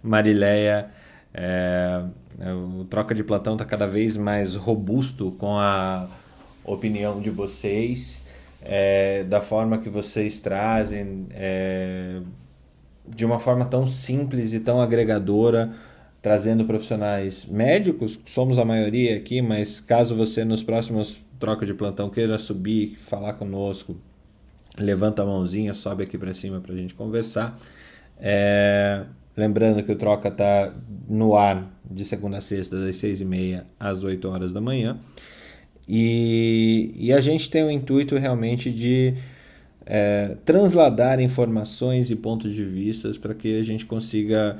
Marileia. 0.00 0.88
É, 1.34 2.04
é, 2.38 2.52
o 2.52 2.84
Troca 2.84 3.12
de 3.12 3.24
Platão 3.24 3.54
está 3.54 3.64
cada 3.64 3.88
vez 3.88 4.16
mais 4.16 4.54
robusto 4.54 5.32
com 5.32 5.58
a 5.58 6.08
opinião 6.64 7.20
de 7.20 7.28
vocês, 7.28 8.20
é, 8.62 9.24
da 9.24 9.40
forma 9.40 9.78
que 9.78 9.88
vocês 9.88 10.38
trazem, 10.38 11.26
é, 11.32 12.20
de 13.08 13.24
uma 13.24 13.40
forma 13.40 13.64
tão 13.64 13.88
simples 13.88 14.52
e 14.52 14.60
tão 14.60 14.80
agregadora, 14.80 15.72
trazendo 16.22 16.64
profissionais 16.64 17.44
médicos, 17.46 18.18
somos 18.26 18.60
a 18.60 18.64
maioria 18.64 19.16
aqui, 19.16 19.42
mas 19.42 19.80
caso 19.80 20.14
você 20.14 20.44
nos 20.44 20.62
próximos 20.62 21.18
Troca 21.38 21.66
de 21.66 21.74
Plantão 21.74 22.08
queira 22.08 22.38
subir, 22.38 22.96
falar 22.96 23.34
conosco, 23.34 23.96
levanta 24.78 25.22
a 25.22 25.26
mãozinha, 25.26 25.74
sobe 25.74 26.04
aqui 26.04 26.18
para 26.18 26.34
cima 26.34 26.60
para 26.60 26.74
a 26.74 26.76
gente 26.76 26.94
conversar. 26.94 27.58
É, 28.18 29.04
lembrando 29.36 29.82
que 29.82 29.92
o 29.92 29.96
Troca 29.96 30.30
tá 30.30 30.74
no 31.08 31.36
ar 31.36 31.70
de 31.90 32.04
segunda 32.04 32.38
a 32.38 32.40
sexta, 32.40 32.80
das 32.80 32.96
seis 32.96 33.20
e 33.20 33.24
meia 33.24 33.66
às 33.78 34.02
8 34.02 34.28
horas 34.28 34.52
da 34.52 34.60
manhã. 34.60 34.98
E, 35.88 36.92
e 36.96 37.12
a 37.12 37.20
gente 37.20 37.48
tem 37.48 37.62
o 37.62 37.70
intuito 37.70 38.16
realmente 38.16 38.72
de 38.72 39.14
é, 39.84 40.36
transladar 40.44 41.20
informações 41.20 42.10
e 42.10 42.16
pontos 42.16 42.52
de 42.52 42.64
vista 42.64 43.10
para 43.20 43.34
que 43.34 43.58
a 43.58 43.62
gente 43.62 43.86
consiga 43.86 44.56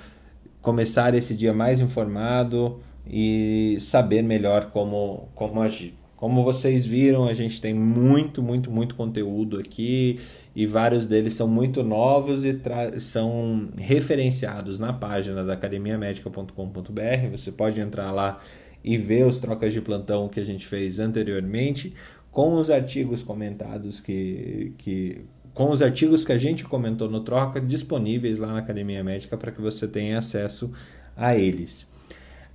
começar 0.63 1.15
esse 1.15 1.35
dia 1.35 1.53
mais 1.53 1.81
informado 1.81 2.81
e 3.09 3.77
saber 3.81 4.23
melhor 4.23 4.71
como, 4.71 5.29
como 5.35 5.61
agir. 5.61 5.95
Como 6.17 6.43
vocês 6.43 6.87
viram, 6.87 7.29
a 7.29 7.35
gente 7.35 7.61
tem 7.61 7.75
muito, 7.75 8.43
muito, 8.43 8.71
muito 8.71 8.95
conteúdo 8.95 9.59
aqui 9.59 10.19
e 10.55 10.67
vários 10.67 11.07
deles 11.07 11.35
são 11.35 11.47
muito 11.47 11.83
novos 11.83 12.43
e 12.43 12.59
são 12.99 13.69
referenciados 13.77 14.79
na 14.79 14.95
página 14.95 15.45
da 15.45 15.53
academiamedica.com.br. 15.53 17.31
Você 17.33 17.53
pode 17.53 17.81
entrar 17.81 18.11
lá 18.13 18.41
e 18.83 18.97
ver 18.97 19.27
os 19.27 19.39
trocas 19.39 19.75
de 19.75 19.83
plantão 19.83 20.27
que 20.29 20.41
a 20.41 20.45
gente 20.45 20.67
fez 20.67 20.99
anteriormente 20.99 21.93
com 22.31 22.55
os 22.55 22.71
artigos 22.71 23.23
comentados 23.23 24.01
que, 24.01 24.73
que 24.79 25.25
com 25.53 25.71
os 25.71 25.83
artigos 25.83 26.25
que 26.25 26.33
a 26.33 26.39
gente 26.39 26.65
comentou 26.65 27.11
no 27.11 27.21
troca 27.21 27.61
disponíveis 27.61 28.39
lá 28.39 28.49
na 28.49 28.59
Academia 28.61 29.05
Médica 29.05 29.37
para 29.37 29.51
que 29.51 29.61
você 29.61 29.87
tenha 29.87 30.19
acesso 30.19 30.71
a 31.17 31.37
eles. 31.37 31.87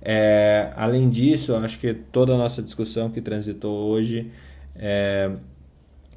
É, 0.04 0.72
além 0.74 1.08
disso, 1.08 1.54
acho 1.54 1.78
que 1.78 1.94
toda 1.94 2.34
a 2.34 2.36
nossa 2.36 2.60
discussão 2.60 3.08
que 3.08 3.20
transitou 3.20 3.88
hoje 3.88 4.30
é, 4.74 5.30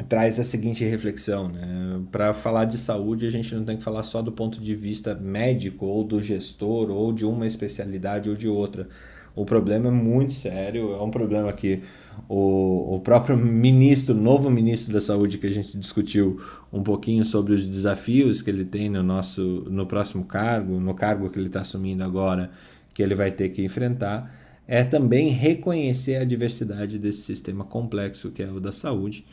traz 0.10 0.40
a 0.40 0.44
seguinte 0.44 0.84
reflexão: 0.84 1.48
né? 1.48 2.02
para 2.12 2.34
falar 2.34 2.66
de 2.66 2.80
saúde, 2.80 3.28
a 3.28 3.30
gente 3.30 3.54
não 3.54 3.64
tem 3.64 3.78
que 3.78 3.84
falar 3.84 4.02
só 4.02 4.24
do 4.24 4.32
ponto 4.32 4.60
de 4.60 4.76
vista 4.76 5.14
médico, 5.14 5.86
ou 5.86 6.04
do 6.04 6.20
gestor, 6.20 6.90
ou 6.90 7.14
de 7.14 7.26
uma 7.26 7.46
especialidade 7.46 8.30
ou 8.30 8.36
de 8.36 8.48
outra. 8.48 8.88
O 9.36 9.46
problema 9.46 9.90
é 9.90 9.92
muito 9.92 10.34
sério, 10.34 10.94
é 10.94 11.02
um 11.02 11.12
problema 11.12 11.52
que 11.52 11.82
o, 12.28 12.96
o 12.96 13.00
próprio 13.02 13.38
ministro, 13.38 14.16
novo 14.16 14.50
ministro 14.50 14.94
da 14.94 15.02
Saúde, 15.02 15.38
que 15.38 15.46
a 15.46 15.52
gente 15.52 15.78
discutiu 15.78 16.40
um 16.72 16.82
pouquinho 16.82 17.26
sobre 17.26 17.54
os 17.54 17.68
desafios 17.68 18.42
que 18.42 18.50
ele 18.50 18.64
tem 18.64 18.90
no 18.90 19.04
nosso 19.04 19.68
no 19.70 19.86
próximo 19.86 20.24
cargo, 20.24 20.80
no 20.80 20.94
cargo 20.94 21.30
que 21.30 21.38
ele 21.38 21.48
está 21.48 21.62
assumindo 21.62 22.02
agora 22.02 22.50
que 22.96 23.04
ele 23.04 23.14
vai 23.14 23.30
ter 23.30 23.50
que 23.50 23.62
enfrentar 23.62 24.34
é 24.68 24.84
também 24.84 25.30
reconhecer 25.30 26.16
a 26.16 26.24
diversidade 26.24 26.98
desse 26.98 27.22
sistema 27.22 27.64
complexo 27.64 28.32
que 28.32 28.42
é 28.42 28.50
o 28.50 28.60
da 28.60 28.72
saúde. 28.72 29.24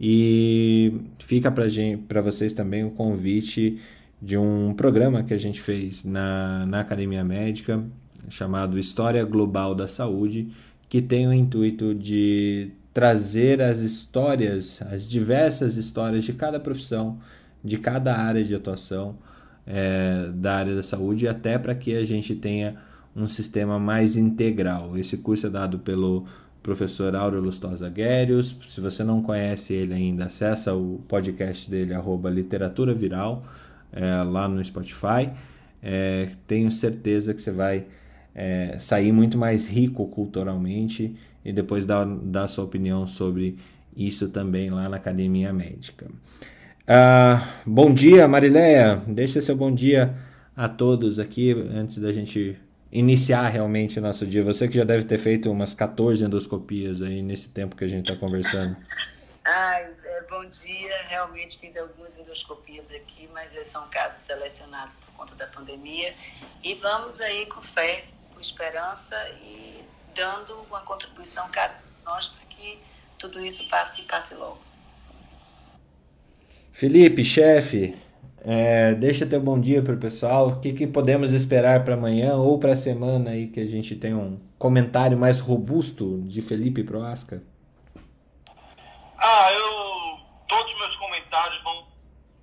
E 0.00 1.00
fica 1.18 1.50
para 1.50 2.20
vocês 2.20 2.52
também 2.52 2.84
o 2.84 2.90
convite 2.90 3.80
de 4.22 4.36
um 4.36 4.72
programa 4.74 5.24
que 5.24 5.34
a 5.34 5.38
gente 5.38 5.60
fez 5.60 6.04
na, 6.04 6.64
na 6.66 6.80
Academia 6.80 7.24
Médica, 7.24 7.82
chamado 8.28 8.78
História 8.78 9.24
Global 9.24 9.74
da 9.74 9.88
Saúde, 9.88 10.52
que 10.88 11.02
tem 11.02 11.26
o 11.26 11.32
intuito 11.32 11.94
de 11.94 12.70
trazer 12.92 13.60
as 13.60 13.78
histórias, 13.78 14.80
as 14.82 15.06
diversas 15.06 15.76
histórias 15.76 16.24
de 16.24 16.32
cada 16.32 16.60
profissão, 16.60 17.18
de 17.64 17.78
cada 17.78 18.16
área 18.16 18.44
de 18.44 18.54
atuação 18.54 19.16
é, 19.66 20.30
da 20.34 20.56
área 20.56 20.74
da 20.74 20.82
saúde, 20.82 21.26
até 21.26 21.58
para 21.58 21.74
que 21.74 21.96
a 21.96 22.04
gente 22.04 22.34
tenha 22.34 22.76
um 23.14 23.26
sistema 23.26 23.78
mais 23.78 24.16
integral. 24.16 24.96
Esse 24.96 25.16
curso 25.16 25.46
é 25.46 25.50
dado 25.50 25.78
pelo 25.78 26.26
professor 26.62 27.14
Áureo 27.16 27.40
Lustosa 27.40 27.88
Guérios. 27.88 28.56
Se 28.68 28.80
você 28.80 29.02
não 29.02 29.22
conhece 29.22 29.72
ele 29.72 29.94
ainda, 29.94 30.26
acessa 30.26 30.74
o 30.74 31.00
podcast 31.08 31.70
dele, 31.70 31.94
arroba 31.94 32.28
Literatura 32.28 32.94
Viral, 32.94 33.44
é, 33.92 34.22
lá 34.22 34.48
no 34.48 34.64
Spotify. 34.64 35.30
É, 35.82 36.30
tenho 36.46 36.70
certeza 36.70 37.32
que 37.32 37.40
você 37.40 37.52
vai 37.52 37.86
é, 38.34 38.76
sair 38.78 39.12
muito 39.12 39.38
mais 39.38 39.66
rico 39.68 40.06
culturalmente 40.08 41.16
e 41.44 41.52
depois 41.52 41.86
dar, 41.86 42.04
dar 42.04 42.48
sua 42.48 42.64
opinião 42.64 43.06
sobre 43.06 43.56
isso 43.96 44.28
também 44.28 44.70
lá 44.70 44.88
na 44.88 44.96
Academia 44.96 45.52
Médica. 45.52 46.06
Ah, 46.86 47.46
bom 47.66 47.92
dia, 47.92 48.28
Marileia. 48.28 49.00
Deixa 49.06 49.42
seu 49.42 49.56
bom 49.56 49.70
dia 49.70 50.14
a 50.56 50.68
todos 50.68 51.18
aqui 51.18 51.52
antes 51.74 51.98
da 51.98 52.12
gente 52.12 52.56
iniciar 52.90 53.48
realmente 53.48 53.98
o 53.98 54.02
nosso 54.02 54.26
dia? 54.26 54.42
Você 54.42 54.68
que 54.68 54.74
já 54.74 54.84
deve 54.84 55.04
ter 55.04 55.18
feito 55.18 55.50
umas 55.50 55.74
14 55.74 56.24
endoscopias 56.24 57.02
aí 57.02 57.22
nesse 57.22 57.48
tempo 57.48 57.76
que 57.76 57.84
a 57.84 57.88
gente 57.88 58.10
está 58.10 58.18
conversando. 58.18 58.76
Ai, 59.44 59.94
é, 60.04 60.22
bom 60.28 60.44
dia. 60.48 61.02
Realmente 61.08 61.58
fiz 61.58 61.76
algumas 61.76 62.18
endoscopias 62.18 62.86
aqui, 62.90 63.28
mas 63.32 63.50
são 63.66 63.88
casos 63.88 64.22
selecionados 64.22 64.96
por 64.96 65.12
conta 65.12 65.34
da 65.34 65.46
pandemia. 65.46 66.14
E 66.62 66.74
vamos 66.74 67.20
aí 67.20 67.46
com 67.46 67.62
fé, 67.62 68.04
com 68.32 68.40
esperança 68.40 69.16
e 69.42 69.82
dando 70.14 70.62
uma 70.62 70.80
contribuição 70.80 71.48
cada 71.50 71.88
nós 72.04 72.28
para 72.28 72.46
que 72.46 72.80
tudo 73.18 73.44
isso 73.44 73.68
passe 73.68 74.02
e 74.02 74.04
passe 74.04 74.34
logo. 74.34 74.58
Felipe, 76.72 77.24
chefe, 77.24 77.96
é, 78.44 78.94
deixa 78.94 79.26
teu 79.26 79.40
bom 79.40 79.60
dia 79.60 79.82
para 79.82 79.94
o 79.94 79.98
pessoal. 79.98 80.48
O 80.48 80.60
que, 80.60 80.72
que 80.72 80.86
podemos 80.86 81.32
esperar 81.32 81.84
para 81.84 81.94
amanhã 81.94 82.34
ou 82.34 82.58
para 82.58 82.72
a 82.72 82.76
semana 82.76 83.30
aí 83.30 83.48
que 83.48 83.60
a 83.60 83.66
gente 83.66 83.96
tem 83.96 84.14
um 84.14 84.40
comentário 84.58 85.18
mais 85.18 85.40
robusto 85.40 86.22
de 86.22 86.40
Felipe 86.42 86.84
Proasca? 86.84 87.42
Ah, 89.18 89.52
eu 89.52 89.78
todos 90.48 90.72
os 90.72 90.78
meus 90.78 90.96
comentários 90.96 91.62
vão 91.62 91.86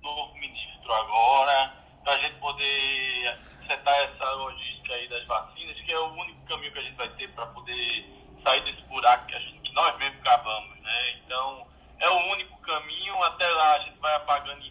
no 0.02 0.34
ministro 0.34 0.92
agora 0.92 1.72
para 2.04 2.12
a 2.12 2.18
gente 2.18 2.34
poder 2.36 3.38
setar 3.66 3.94
essa 3.96 4.30
logística 4.32 4.94
aí 4.94 5.08
das 5.08 5.26
vacinas, 5.26 5.80
que 5.80 5.92
é 5.92 5.98
o 5.98 6.12
único 6.12 6.40
caminho 6.46 6.72
que 6.72 6.78
a 6.78 6.82
gente 6.82 6.96
vai 6.96 7.08
ter 7.16 7.28
para 7.30 7.46
poder 7.46 8.04
sair 8.44 8.62
desse 8.62 8.82
buraco 8.82 9.26
que, 9.26 9.34
a 9.34 9.40
gente, 9.40 9.58
que 9.60 9.74
nós 9.74 9.98
mesmos 9.98 10.22
cavamos, 10.22 10.78
né? 10.80 11.18
Então 11.24 11.66
é 11.98 12.08
o 12.08 12.32
único 12.32 12.56
caminho. 12.58 13.22
Até 13.24 13.48
lá 13.48 13.74
a 13.74 13.78
gente 13.80 13.98
vai 13.98 14.14
apagando 14.14 14.62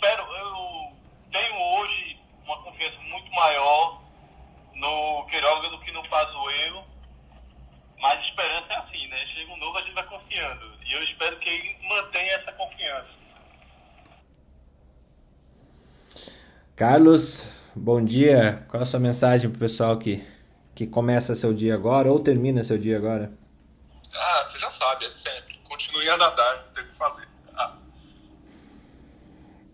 espero, 0.00 0.22
eu 0.22 0.96
tenho 1.30 1.54
hoje 1.54 2.18
uma 2.46 2.62
confiança 2.62 2.96
muito 3.02 3.30
maior 3.32 4.02
no 4.74 5.26
Queiroga 5.26 5.68
do 5.68 5.78
que 5.80 5.92
no 5.92 6.08
Pazuello, 6.08 6.86
mas 8.00 8.18
a 8.18 8.28
esperança 8.28 8.72
é 8.72 8.76
assim, 8.76 9.08
né? 9.08 9.26
Chega 9.34 9.52
um 9.52 9.58
novo, 9.58 9.76
a 9.76 9.82
gente 9.82 9.92
vai 9.92 10.06
confiando. 10.06 10.64
E 10.86 10.92
eu 10.94 11.04
espero 11.04 11.38
que 11.38 11.48
ele 11.50 11.76
mantenha 11.86 12.32
essa 12.32 12.52
confiança. 12.52 13.10
Carlos, 16.74 17.70
bom 17.76 18.02
dia. 18.02 18.64
Qual 18.70 18.82
a 18.82 18.86
sua 18.86 18.98
mensagem 18.98 19.50
para 19.50 19.56
o 19.58 19.60
pessoal 19.60 19.98
que, 19.98 20.26
que 20.74 20.86
começa 20.86 21.34
seu 21.34 21.52
dia 21.52 21.74
agora 21.74 22.10
ou 22.10 22.18
termina 22.18 22.64
seu 22.64 22.78
dia 22.78 22.96
agora? 22.96 23.30
Ah, 24.14 24.42
você 24.42 24.58
já 24.58 24.70
sabe, 24.70 25.04
é 25.04 25.10
de 25.10 25.18
sempre. 25.18 25.58
Continue 25.64 26.08
a 26.08 26.16
nadar, 26.16 26.64
não 26.64 26.72
tem 26.72 26.84
o 26.84 26.86
que 26.86 26.96
fazer. 26.96 27.28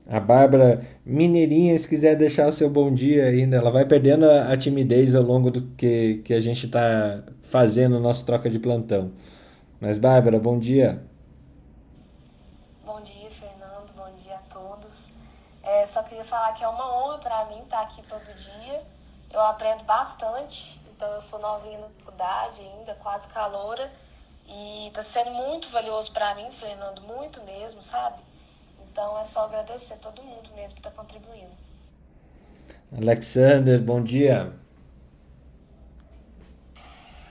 A 0.08 0.20
Bárbara 0.20 0.86
Mineirinha, 1.04 1.76
se 1.76 1.88
quiser 1.88 2.14
deixar 2.14 2.46
o 2.46 2.52
seu 2.52 2.70
bom 2.70 2.94
dia 2.94 3.24
ainda, 3.24 3.56
ela 3.56 3.72
vai 3.72 3.84
perdendo 3.84 4.24
a, 4.24 4.52
a 4.52 4.56
timidez 4.56 5.16
ao 5.16 5.22
longo 5.22 5.50
do 5.50 5.62
que, 5.74 6.22
que 6.24 6.32
a 6.32 6.40
gente 6.40 6.66
está 6.66 7.24
fazendo 7.42 7.98
nosso 7.98 8.24
troca 8.24 8.48
de 8.48 8.60
plantão. 8.60 9.10
Mas, 9.80 9.98
Bárbara, 9.98 10.38
bom 10.38 10.60
dia. 10.60 11.02
Bom 12.84 13.00
dia, 13.02 13.28
Fernando. 13.30 13.90
Bom 13.96 14.08
dia 14.22 14.36
a 14.36 14.54
todos. 14.54 15.10
É, 15.60 15.84
só 15.88 16.04
queria 16.04 16.24
falar 16.24 16.52
que 16.52 16.62
é 16.62 16.68
uma 16.68 16.98
honra 16.98 17.18
para 17.18 17.44
mim 17.46 17.62
estar 17.62 17.80
aqui 17.80 18.00
todo 18.08 18.32
dia. 18.36 18.82
Eu 19.32 19.40
aprendo 19.40 19.82
bastante, 19.82 20.80
então 20.94 21.10
eu 21.14 21.20
sou 21.20 21.40
novinha 21.40 21.80
na 21.80 21.88
faculdade 21.88 22.60
ainda, 22.60 22.94
quase 22.94 23.26
caloura. 23.26 23.90
E 24.46 24.86
está 24.86 25.02
sendo 25.02 25.32
muito 25.32 25.68
valioso 25.70 26.12
para 26.12 26.32
mim, 26.36 26.48
Fernando, 26.52 27.02
muito 27.02 27.42
mesmo, 27.42 27.82
sabe? 27.82 28.25
Então 28.96 29.18
é 29.18 29.26
só 29.26 29.44
agradecer 29.44 29.92
a 29.92 29.96
todo 29.98 30.22
mundo 30.22 30.48
mesmo 30.54 30.72
que 30.72 30.80
está 30.80 30.90
contribuindo. 30.90 31.50
Alexander, 32.96 33.78
bom 33.78 34.02
dia. 34.02 34.58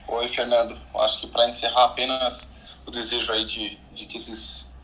Oi, 0.06 0.28
Fernando. 0.28 0.78
Acho 0.94 1.22
que 1.22 1.26
para 1.26 1.48
encerrar 1.48 1.86
apenas 1.86 2.52
o 2.86 2.90
desejo 2.92 3.32
aí 3.32 3.44
de, 3.44 3.76
de 3.92 4.06
que 4.06 4.16
esses 4.16 4.76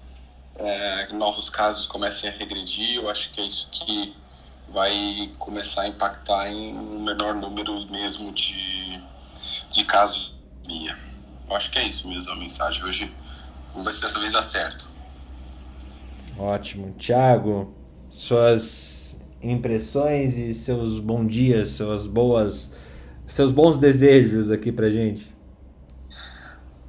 é, 0.56 1.12
novos 1.12 1.48
casos 1.48 1.86
comecem 1.86 2.28
a 2.28 2.32
regredir, 2.32 2.96
eu 2.96 3.08
acho 3.08 3.30
que 3.30 3.40
é 3.40 3.44
isso 3.44 3.70
que 3.70 4.16
vai 4.68 5.32
começar 5.38 5.82
a 5.82 5.88
impactar 5.88 6.48
em 6.48 6.76
um 6.76 6.98
menor 6.98 7.36
número 7.36 7.86
mesmo 7.92 8.32
de, 8.32 9.00
de 9.70 9.84
casos. 9.84 10.34
Eu 11.48 11.54
acho 11.54 11.70
que 11.70 11.78
é 11.78 11.86
isso 11.86 12.08
mesmo 12.08 12.32
a 12.32 12.36
mensagem. 12.36 12.82
Hoje, 12.82 13.14
vamos 13.72 13.86
ver 13.86 13.92
se 13.92 14.02
dessa 14.02 14.18
vez 14.18 14.32
dá 14.32 14.42
certo. 14.42 14.91
Ótimo. 16.42 16.92
Tiago, 16.98 17.72
suas 18.10 19.16
impressões 19.40 20.36
e 20.36 20.52
seus 20.52 20.98
bons 20.98 21.32
dias, 21.32 21.68
suas 21.68 22.08
boas, 22.08 22.72
seus 23.28 23.52
bons 23.52 23.78
desejos 23.78 24.50
aqui 24.50 24.72
pra 24.72 24.90
gente. 24.90 25.32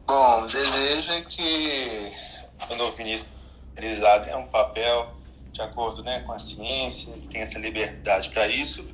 Bom, 0.07 0.47
desejo 0.47 1.11
é 1.11 1.21
que 1.21 2.11
o 2.67 2.75
novo 2.75 2.97
ministro 2.97 3.29
realizado 3.75 4.27
é 4.27 4.35
um 4.35 4.47
papel 4.47 5.13
de 5.51 5.61
acordo 5.61 6.03
né, 6.03 6.21
com 6.21 6.31
a 6.31 6.39
ciência, 6.39 7.13
que 7.13 7.27
tem 7.27 7.41
essa 7.41 7.59
liberdade 7.59 8.31
para 8.31 8.47
isso, 8.47 8.89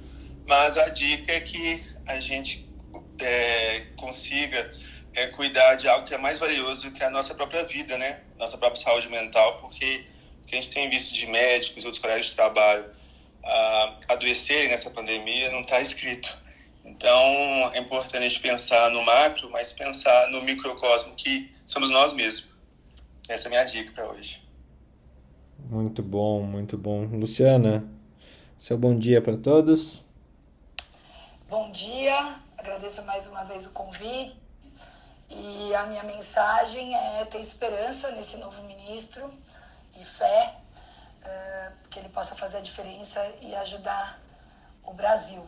mas 0.46 0.78
a 0.78 0.90
dica 0.90 1.32
é 1.32 1.40
que 1.40 1.86
a 2.06 2.20
gente 2.20 2.70
é, 3.22 3.86
consiga 3.96 4.70
é, 5.14 5.28
cuidar 5.28 5.76
de 5.76 5.88
algo 5.88 6.06
que 6.06 6.14
é 6.14 6.18
mais 6.18 6.38
valioso 6.38 6.92
que 6.92 7.02
a 7.02 7.10
nossa 7.10 7.34
própria 7.34 7.64
vida, 7.64 7.98
né? 7.98 8.24
Nossa 8.38 8.58
própria 8.58 8.84
saúde 8.84 9.08
mental, 9.08 9.58
porque 9.62 10.06
que 10.50 10.58
a 10.58 10.62
gente 10.62 10.74
tem 10.74 10.90
visto 10.90 11.14
de 11.14 11.28
médicos 11.28 11.84
e 11.84 11.86
outros 11.86 12.02
colegas 12.02 12.26
de 12.28 12.36
trabalho 12.36 12.86
uh, 13.44 13.96
adoecerem 14.08 14.70
nessa 14.70 14.90
pandemia 14.90 15.52
não 15.52 15.62
está 15.62 15.80
escrito. 15.80 16.38
Então, 16.84 17.16
é 17.74 17.80
importante 17.80 18.18
a 18.18 18.30
gente 18.30 18.40
pensar 18.40 18.90
no 18.90 19.04
macro, 19.04 19.50
mas 19.52 19.72
pensar 19.72 20.30
no 20.32 20.42
microcosmo, 20.42 21.14
que 21.16 21.54
somos 21.68 21.90
nós 21.92 22.14
mesmos. 22.14 22.50
Essa 23.28 23.44
é 23.44 23.48
a 23.48 23.50
minha 23.50 23.64
dica 23.64 23.92
para 23.92 24.10
hoje. 24.10 24.42
Muito 25.70 26.02
bom, 26.02 26.42
muito 26.42 26.78
bom. 26.78 27.06
Luciana, 27.06 27.88
seu 28.58 28.78
bom 28.78 28.98
dia 28.98 29.22
para 29.22 29.38
todos. 29.38 30.04
Bom 31.48 31.72
dia, 31.72 32.42
agradeço 32.58 33.04
mais 33.06 33.28
uma 33.28 33.44
vez 33.44 33.68
o 33.68 33.72
convite. 33.72 34.36
E 35.30 35.76
a 35.76 35.86
minha 35.86 36.04
mensagem 36.04 36.96
é 36.96 37.26
ter 37.26 37.40
esperança 37.40 38.10
nesse 38.12 38.38
novo 38.38 38.64
ministro 38.64 39.32
e 40.02 40.06
fé 40.06 40.56
uh, 41.24 41.74
que 41.90 42.00
ele 42.00 42.10
possa 42.10 42.36
fazer 42.36 42.58
a 42.58 42.62
diferença 42.62 43.20
e 43.42 43.56
ajudar 43.56 44.22
o 44.84 44.94
Brasil. 44.94 45.46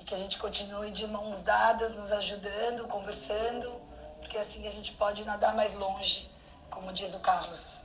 E 0.00 0.04
que 0.04 0.14
a 0.14 0.18
gente 0.18 0.38
continue 0.38 0.90
de 0.90 1.06
mãos 1.06 1.42
dadas, 1.42 1.94
nos 1.94 2.10
ajudando, 2.12 2.86
conversando, 2.88 3.70
porque 4.18 4.38
assim 4.38 4.66
a 4.66 4.70
gente 4.70 4.92
pode 4.92 5.24
nadar 5.24 5.54
mais 5.54 5.74
longe, 5.74 6.30
como 6.70 6.92
diz 6.92 7.14
o 7.14 7.20
Carlos. 7.20 7.78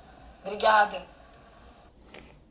Obrigada. 0.44 1.02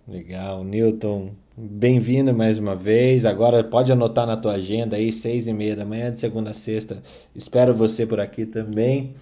Legal, 0.06 0.62
Newton. 0.62 1.34
Bem-vindo 1.56 2.32
mais 2.32 2.60
uma 2.60 2.76
vez. 2.76 3.24
Agora 3.24 3.64
pode 3.64 3.90
anotar 3.90 4.24
na 4.24 4.36
tua 4.36 4.52
agenda 4.52 4.94
aí, 4.94 5.10
seis 5.10 5.48
e 5.48 5.52
meia 5.52 5.74
da 5.74 5.84
manhã, 5.84 6.12
de 6.12 6.20
segunda 6.20 6.50
a 6.50 6.54
sexta. 6.54 7.02
Espero 7.34 7.74
você 7.74 8.06
por 8.06 8.20
aqui 8.20 8.46
também. 8.46 9.16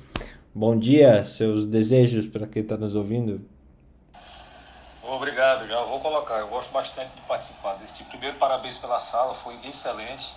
Bom 0.55 0.79
dia, 0.79 1.25
seus 1.25 1.65
desejos 1.65 2.27
para 2.27 2.47
quem 2.47 2.63
está 2.63 2.77
nos 2.77 2.95
ouvindo. 2.95 3.41
Obrigado, 5.07 5.67
já 5.67 5.81
vou 5.83 6.01
colocar. 6.01 6.37
Eu 6.37 6.49
gosto 6.49 6.71
bastante 6.71 7.11
de 7.15 7.21
participar 7.23 7.75
desse 7.75 7.95
tipo. 7.95 8.11
Primeiro, 8.11 8.39
parabéns 8.39 8.79
pela 8.79 8.99
sala, 8.99 9.35
foi 9.35 9.59
excelente. 9.63 10.35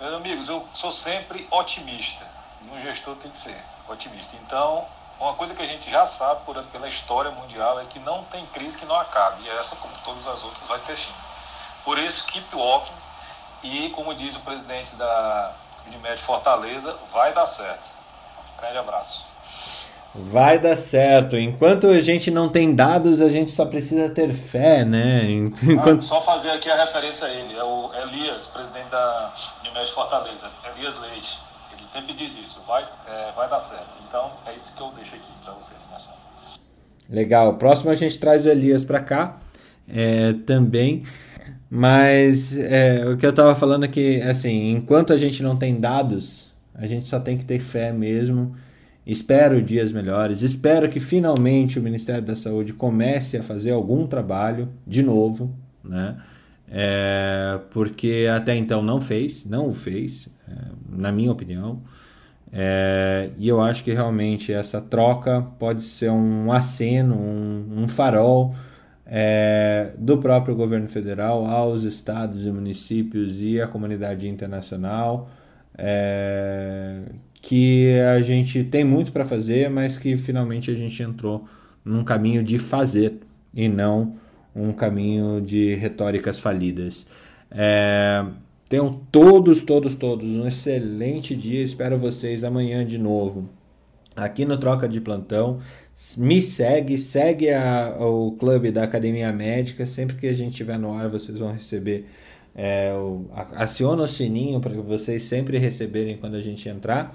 Meus 0.00 0.14
amigos, 0.14 0.48
eu 0.48 0.66
sou 0.72 0.90
sempre 0.90 1.46
otimista. 1.50 2.24
Um 2.72 2.78
gestor 2.78 3.14
tem 3.16 3.30
que 3.30 3.36
ser 3.36 3.62
otimista. 3.86 4.36
Então, 4.36 4.86
uma 5.20 5.34
coisa 5.34 5.54
que 5.54 5.60
a 5.60 5.66
gente 5.66 5.90
já 5.90 6.06
sabe 6.06 6.44
por, 6.46 6.60
pela 6.64 6.88
história 6.88 7.30
mundial 7.30 7.78
é 7.78 7.84
que 7.84 7.98
não 7.98 8.24
tem 8.24 8.46
crise 8.46 8.78
que 8.78 8.86
não 8.86 8.98
acabe. 8.98 9.42
E 9.42 9.50
essa, 9.50 9.76
como 9.76 9.94
todas 10.02 10.26
as 10.26 10.42
outras, 10.42 10.66
vai 10.66 10.78
ter 10.80 10.96
fim. 10.96 11.12
Por 11.84 11.98
isso, 11.98 12.26
keep 12.28 12.56
walking. 12.56 12.94
E, 13.62 13.90
como 13.90 14.14
diz 14.14 14.34
o 14.34 14.40
presidente 14.40 14.96
da 14.96 15.52
Unimed 15.86 16.20
Fortaleza, 16.22 16.98
vai 17.12 17.34
dar 17.34 17.44
certo. 17.44 17.86
Grande 18.58 18.78
abraço. 18.78 19.33
Vai 20.14 20.60
dar 20.60 20.76
certo. 20.76 21.36
Enquanto 21.36 21.88
a 21.88 22.00
gente 22.00 22.30
não 22.30 22.48
tem 22.48 22.72
dados, 22.72 23.20
a 23.20 23.28
gente 23.28 23.50
só 23.50 23.66
precisa 23.66 24.08
ter 24.08 24.32
fé, 24.32 24.84
né? 24.84 25.24
Enquanto... 25.28 25.98
Ah, 25.98 26.00
só 26.00 26.20
fazer 26.20 26.50
aqui 26.50 26.70
a 26.70 26.76
referência 26.84 27.26
a 27.26 27.30
ele. 27.32 27.52
É 27.52 27.64
o 27.64 27.90
Elias, 27.92 28.46
presidente 28.46 28.90
da 28.90 29.34
Unimed 29.60 29.90
Fortaleza. 29.90 30.48
Elias 30.76 31.00
Leite. 31.00 31.40
Ele 31.76 31.84
sempre 31.84 32.14
diz 32.14 32.38
isso. 32.38 32.62
Vai, 32.64 32.86
é, 33.08 33.32
vai 33.34 33.48
dar 33.48 33.58
certo. 33.58 33.90
Então, 34.08 34.30
é 34.46 34.54
isso 34.54 34.76
que 34.76 34.80
eu 34.80 34.92
deixo 34.94 35.16
aqui 35.16 35.32
para 35.42 35.52
você 35.54 35.74
nessa. 35.90 36.14
Legal. 37.10 37.54
Próximo 37.54 37.90
a 37.90 37.94
gente 37.96 38.16
traz 38.16 38.46
o 38.46 38.48
Elias 38.48 38.84
para 38.84 39.00
cá 39.00 39.36
é, 39.88 40.32
também. 40.46 41.02
Mas 41.68 42.56
é, 42.56 43.04
o 43.04 43.16
que 43.16 43.26
eu 43.26 43.30
estava 43.30 43.56
falando 43.56 43.84
é 43.84 43.88
que, 43.88 44.22
assim, 44.22 44.70
enquanto 44.70 45.12
a 45.12 45.18
gente 45.18 45.42
não 45.42 45.56
tem 45.56 45.80
dados, 45.80 46.52
a 46.72 46.86
gente 46.86 47.04
só 47.04 47.18
tem 47.18 47.36
que 47.36 47.44
ter 47.44 47.58
fé 47.58 47.90
mesmo 47.90 48.54
Espero 49.06 49.60
dias 49.60 49.92
melhores, 49.92 50.40
espero 50.40 50.88
que 50.88 50.98
finalmente 50.98 51.78
o 51.78 51.82
Ministério 51.82 52.22
da 52.22 52.34
Saúde 52.34 52.72
comece 52.72 53.36
a 53.36 53.42
fazer 53.42 53.70
algum 53.70 54.06
trabalho 54.06 54.70
de 54.86 55.02
novo, 55.02 55.54
né? 55.82 56.16
É, 56.66 57.60
porque 57.70 58.26
até 58.34 58.56
então 58.56 58.82
não 58.82 59.00
fez, 59.00 59.44
não 59.44 59.68
o 59.68 59.74
fez, 59.74 60.28
é, 60.48 60.52
na 60.88 61.12
minha 61.12 61.30
opinião. 61.30 61.82
É, 62.50 63.30
e 63.36 63.46
eu 63.46 63.60
acho 63.60 63.84
que 63.84 63.92
realmente 63.92 64.52
essa 64.52 64.80
troca 64.80 65.42
pode 65.58 65.82
ser 65.82 66.10
um 66.10 66.50
aceno, 66.50 67.14
um, 67.14 67.82
um 67.82 67.88
farol 67.88 68.54
é, 69.04 69.92
do 69.98 70.16
próprio 70.16 70.54
governo 70.54 70.88
federal 70.88 71.44
aos 71.44 71.82
estados 71.82 72.46
e 72.46 72.50
municípios 72.50 73.40
e 73.40 73.60
à 73.60 73.66
comunidade 73.66 74.26
internacional 74.28 75.28
é, 75.76 77.00
que 77.44 77.92
a 78.00 78.22
gente 78.22 78.64
tem 78.64 78.84
muito 78.84 79.12
para 79.12 79.26
fazer, 79.26 79.68
mas 79.68 79.98
que 79.98 80.16
finalmente 80.16 80.70
a 80.70 80.74
gente 80.74 81.02
entrou 81.02 81.46
num 81.84 82.02
caminho 82.02 82.42
de 82.42 82.58
fazer 82.58 83.18
e 83.52 83.68
não 83.68 84.16
um 84.56 84.72
caminho 84.72 85.42
de 85.42 85.74
retóricas 85.74 86.40
falidas. 86.40 87.06
É, 87.50 88.24
tenham 88.66 88.90
todos, 88.90 89.62
todos, 89.62 89.94
todos 89.94 90.26
um 90.26 90.46
excelente 90.46 91.36
dia. 91.36 91.62
Espero 91.62 91.98
vocês 91.98 92.44
amanhã 92.44 92.84
de 92.84 92.96
novo 92.96 93.48
aqui 94.16 94.46
no 94.46 94.56
Troca 94.56 94.88
de 94.88 95.00
Plantão. 95.00 95.60
Me 96.16 96.40
segue, 96.40 96.96
segue 96.96 97.50
a, 97.50 97.94
o 98.00 98.32
clube 98.32 98.70
da 98.70 98.84
Academia 98.84 99.30
Médica. 99.32 99.84
Sempre 99.84 100.16
que 100.16 100.26
a 100.26 100.32
gente 100.32 100.52
estiver 100.52 100.78
no 100.78 100.94
ar, 100.94 101.10
vocês 101.10 101.38
vão 101.38 101.52
receber. 101.52 102.06
É, 102.54 102.92
aciona 103.52 104.04
o 104.04 104.08
sininho 104.08 104.60
para 104.60 104.72
vocês 104.74 105.24
sempre 105.24 105.58
receberem 105.58 106.16
quando 106.16 106.36
a 106.36 106.40
gente 106.40 106.68
entrar. 106.68 107.14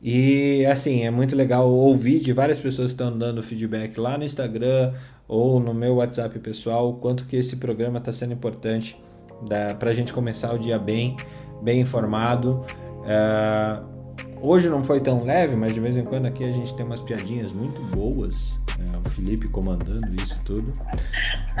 E 0.00 0.64
assim, 0.66 1.04
é 1.04 1.10
muito 1.10 1.34
legal 1.34 1.68
ouvir 1.68 2.20
de 2.20 2.32
várias 2.32 2.60
pessoas 2.60 2.88
que 2.88 2.92
estão 2.92 3.16
dando 3.16 3.42
feedback 3.42 3.98
lá 3.98 4.16
no 4.16 4.24
Instagram 4.24 4.92
ou 5.26 5.58
no 5.58 5.74
meu 5.74 5.96
WhatsApp 5.96 6.38
pessoal, 6.38 6.94
quanto 6.94 7.26
que 7.26 7.36
esse 7.36 7.56
programa 7.56 7.98
está 7.98 8.12
sendo 8.12 8.32
importante 8.32 8.96
para 9.78 9.90
a 9.90 9.94
gente 9.94 10.12
começar 10.12 10.54
o 10.54 10.58
dia 10.58 10.78
bem, 10.78 11.16
bem 11.62 11.80
informado. 11.80 12.64
É, 13.04 13.97
hoje 14.40 14.68
não 14.68 14.82
foi 14.82 15.00
tão 15.00 15.24
leve, 15.24 15.56
mas 15.56 15.74
de 15.74 15.80
vez 15.80 15.96
em 15.96 16.04
quando 16.04 16.26
aqui 16.26 16.44
a 16.44 16.52
gente 16.52 16.74
tem 16.74 16.84
umas 16.84 17.00
piadinhas 17.00 17.52
muito 17.52 17.80
boas. 17.94 18.58
É, 18.78 18.96
o 18.96 19.10
Felipe 19.10 19.48
comandando 19.48 20.08
isso 20.16 20.40
tudo. 20.44 20.72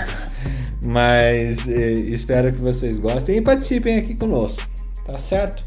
mas 0.84 1.68
é, 1.68 1.92
espero 1.92 2.52
que 2.52 2.60
vocês 2.60 2.98
gostem 2.98 3.38
e 3.38 3.42
participem 3.42 3.96
aqui 3.96 4.14
conosco, 4.14 4.62
tá 5.04 5.18
certo? 5.18 5.64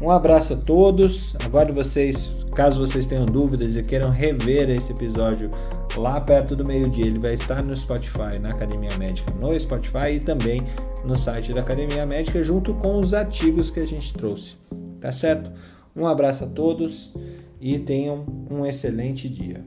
Um 0.00 0.10
abraço 0.10 0.54
a 0.54 0.56
todos. 0.56 1.36
Aguardo 1.44 1.74
vocês, 1.74 2.32
caso 2.54 2.86
vocês 2.86 3.04
tenham 3.04 3.26
dúvidas 3.26 3.76
e 3.76 3.82
queiram 3.82 4.10
rever 4.10 4.70
esse 4.70 4.92
episódio 4.92 5.50
lá 5.96 6.18
perto 6.20 6.56
do 6.56 6.64
meio-dia. 6.64 7.06
Ele 7.06 7.18
vai 7.18 7.34
estar 7.34 7.62
no 7.62 7.76
Spotify, 7.76 8.38
na 8.40 8.50
Academia 8.50 8.96
Médica, 8.98 9.32
no 9.34 9.58
Spotify 9.60 10.14
e 10.14 10.20
também 10.20 10.62
no 11.04 11.16
site 11.16 11.52
da 11.52 11.60
Academia 11.60 12.06
Médica, 12.06 12.42
junto 12.42 12.72
com 12.74 12.98
os 12.98 13.12
artigos 13.12 13.68
que 13.68 13.80
a 13.80 13.86
gente 13.86 14.14
trouxe. 14.14 14.56
Tá 15.00 15.12
certo? 15.12 15.50
Um 15.94 16.06
abraço 16.06 16.44
a 16.44 16.46
todos 16.46 17.12
e 17.60 17.78
tenham 17.78 18.24
um 18.50 18.64
excelente 18.64 19.28
dia. 19.28 19.64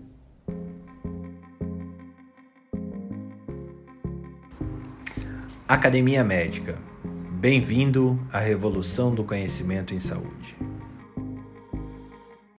Academia 5.67 6.23
Médica. 6.23 6.77
Bem-vindo 7.31 8.19
à 8.31 8.39
revolução 8.39 9.13
do 9.13 9.23
conhecimento 9.23 9.93
em 9.93 9.99
saúde. 9.99 10.55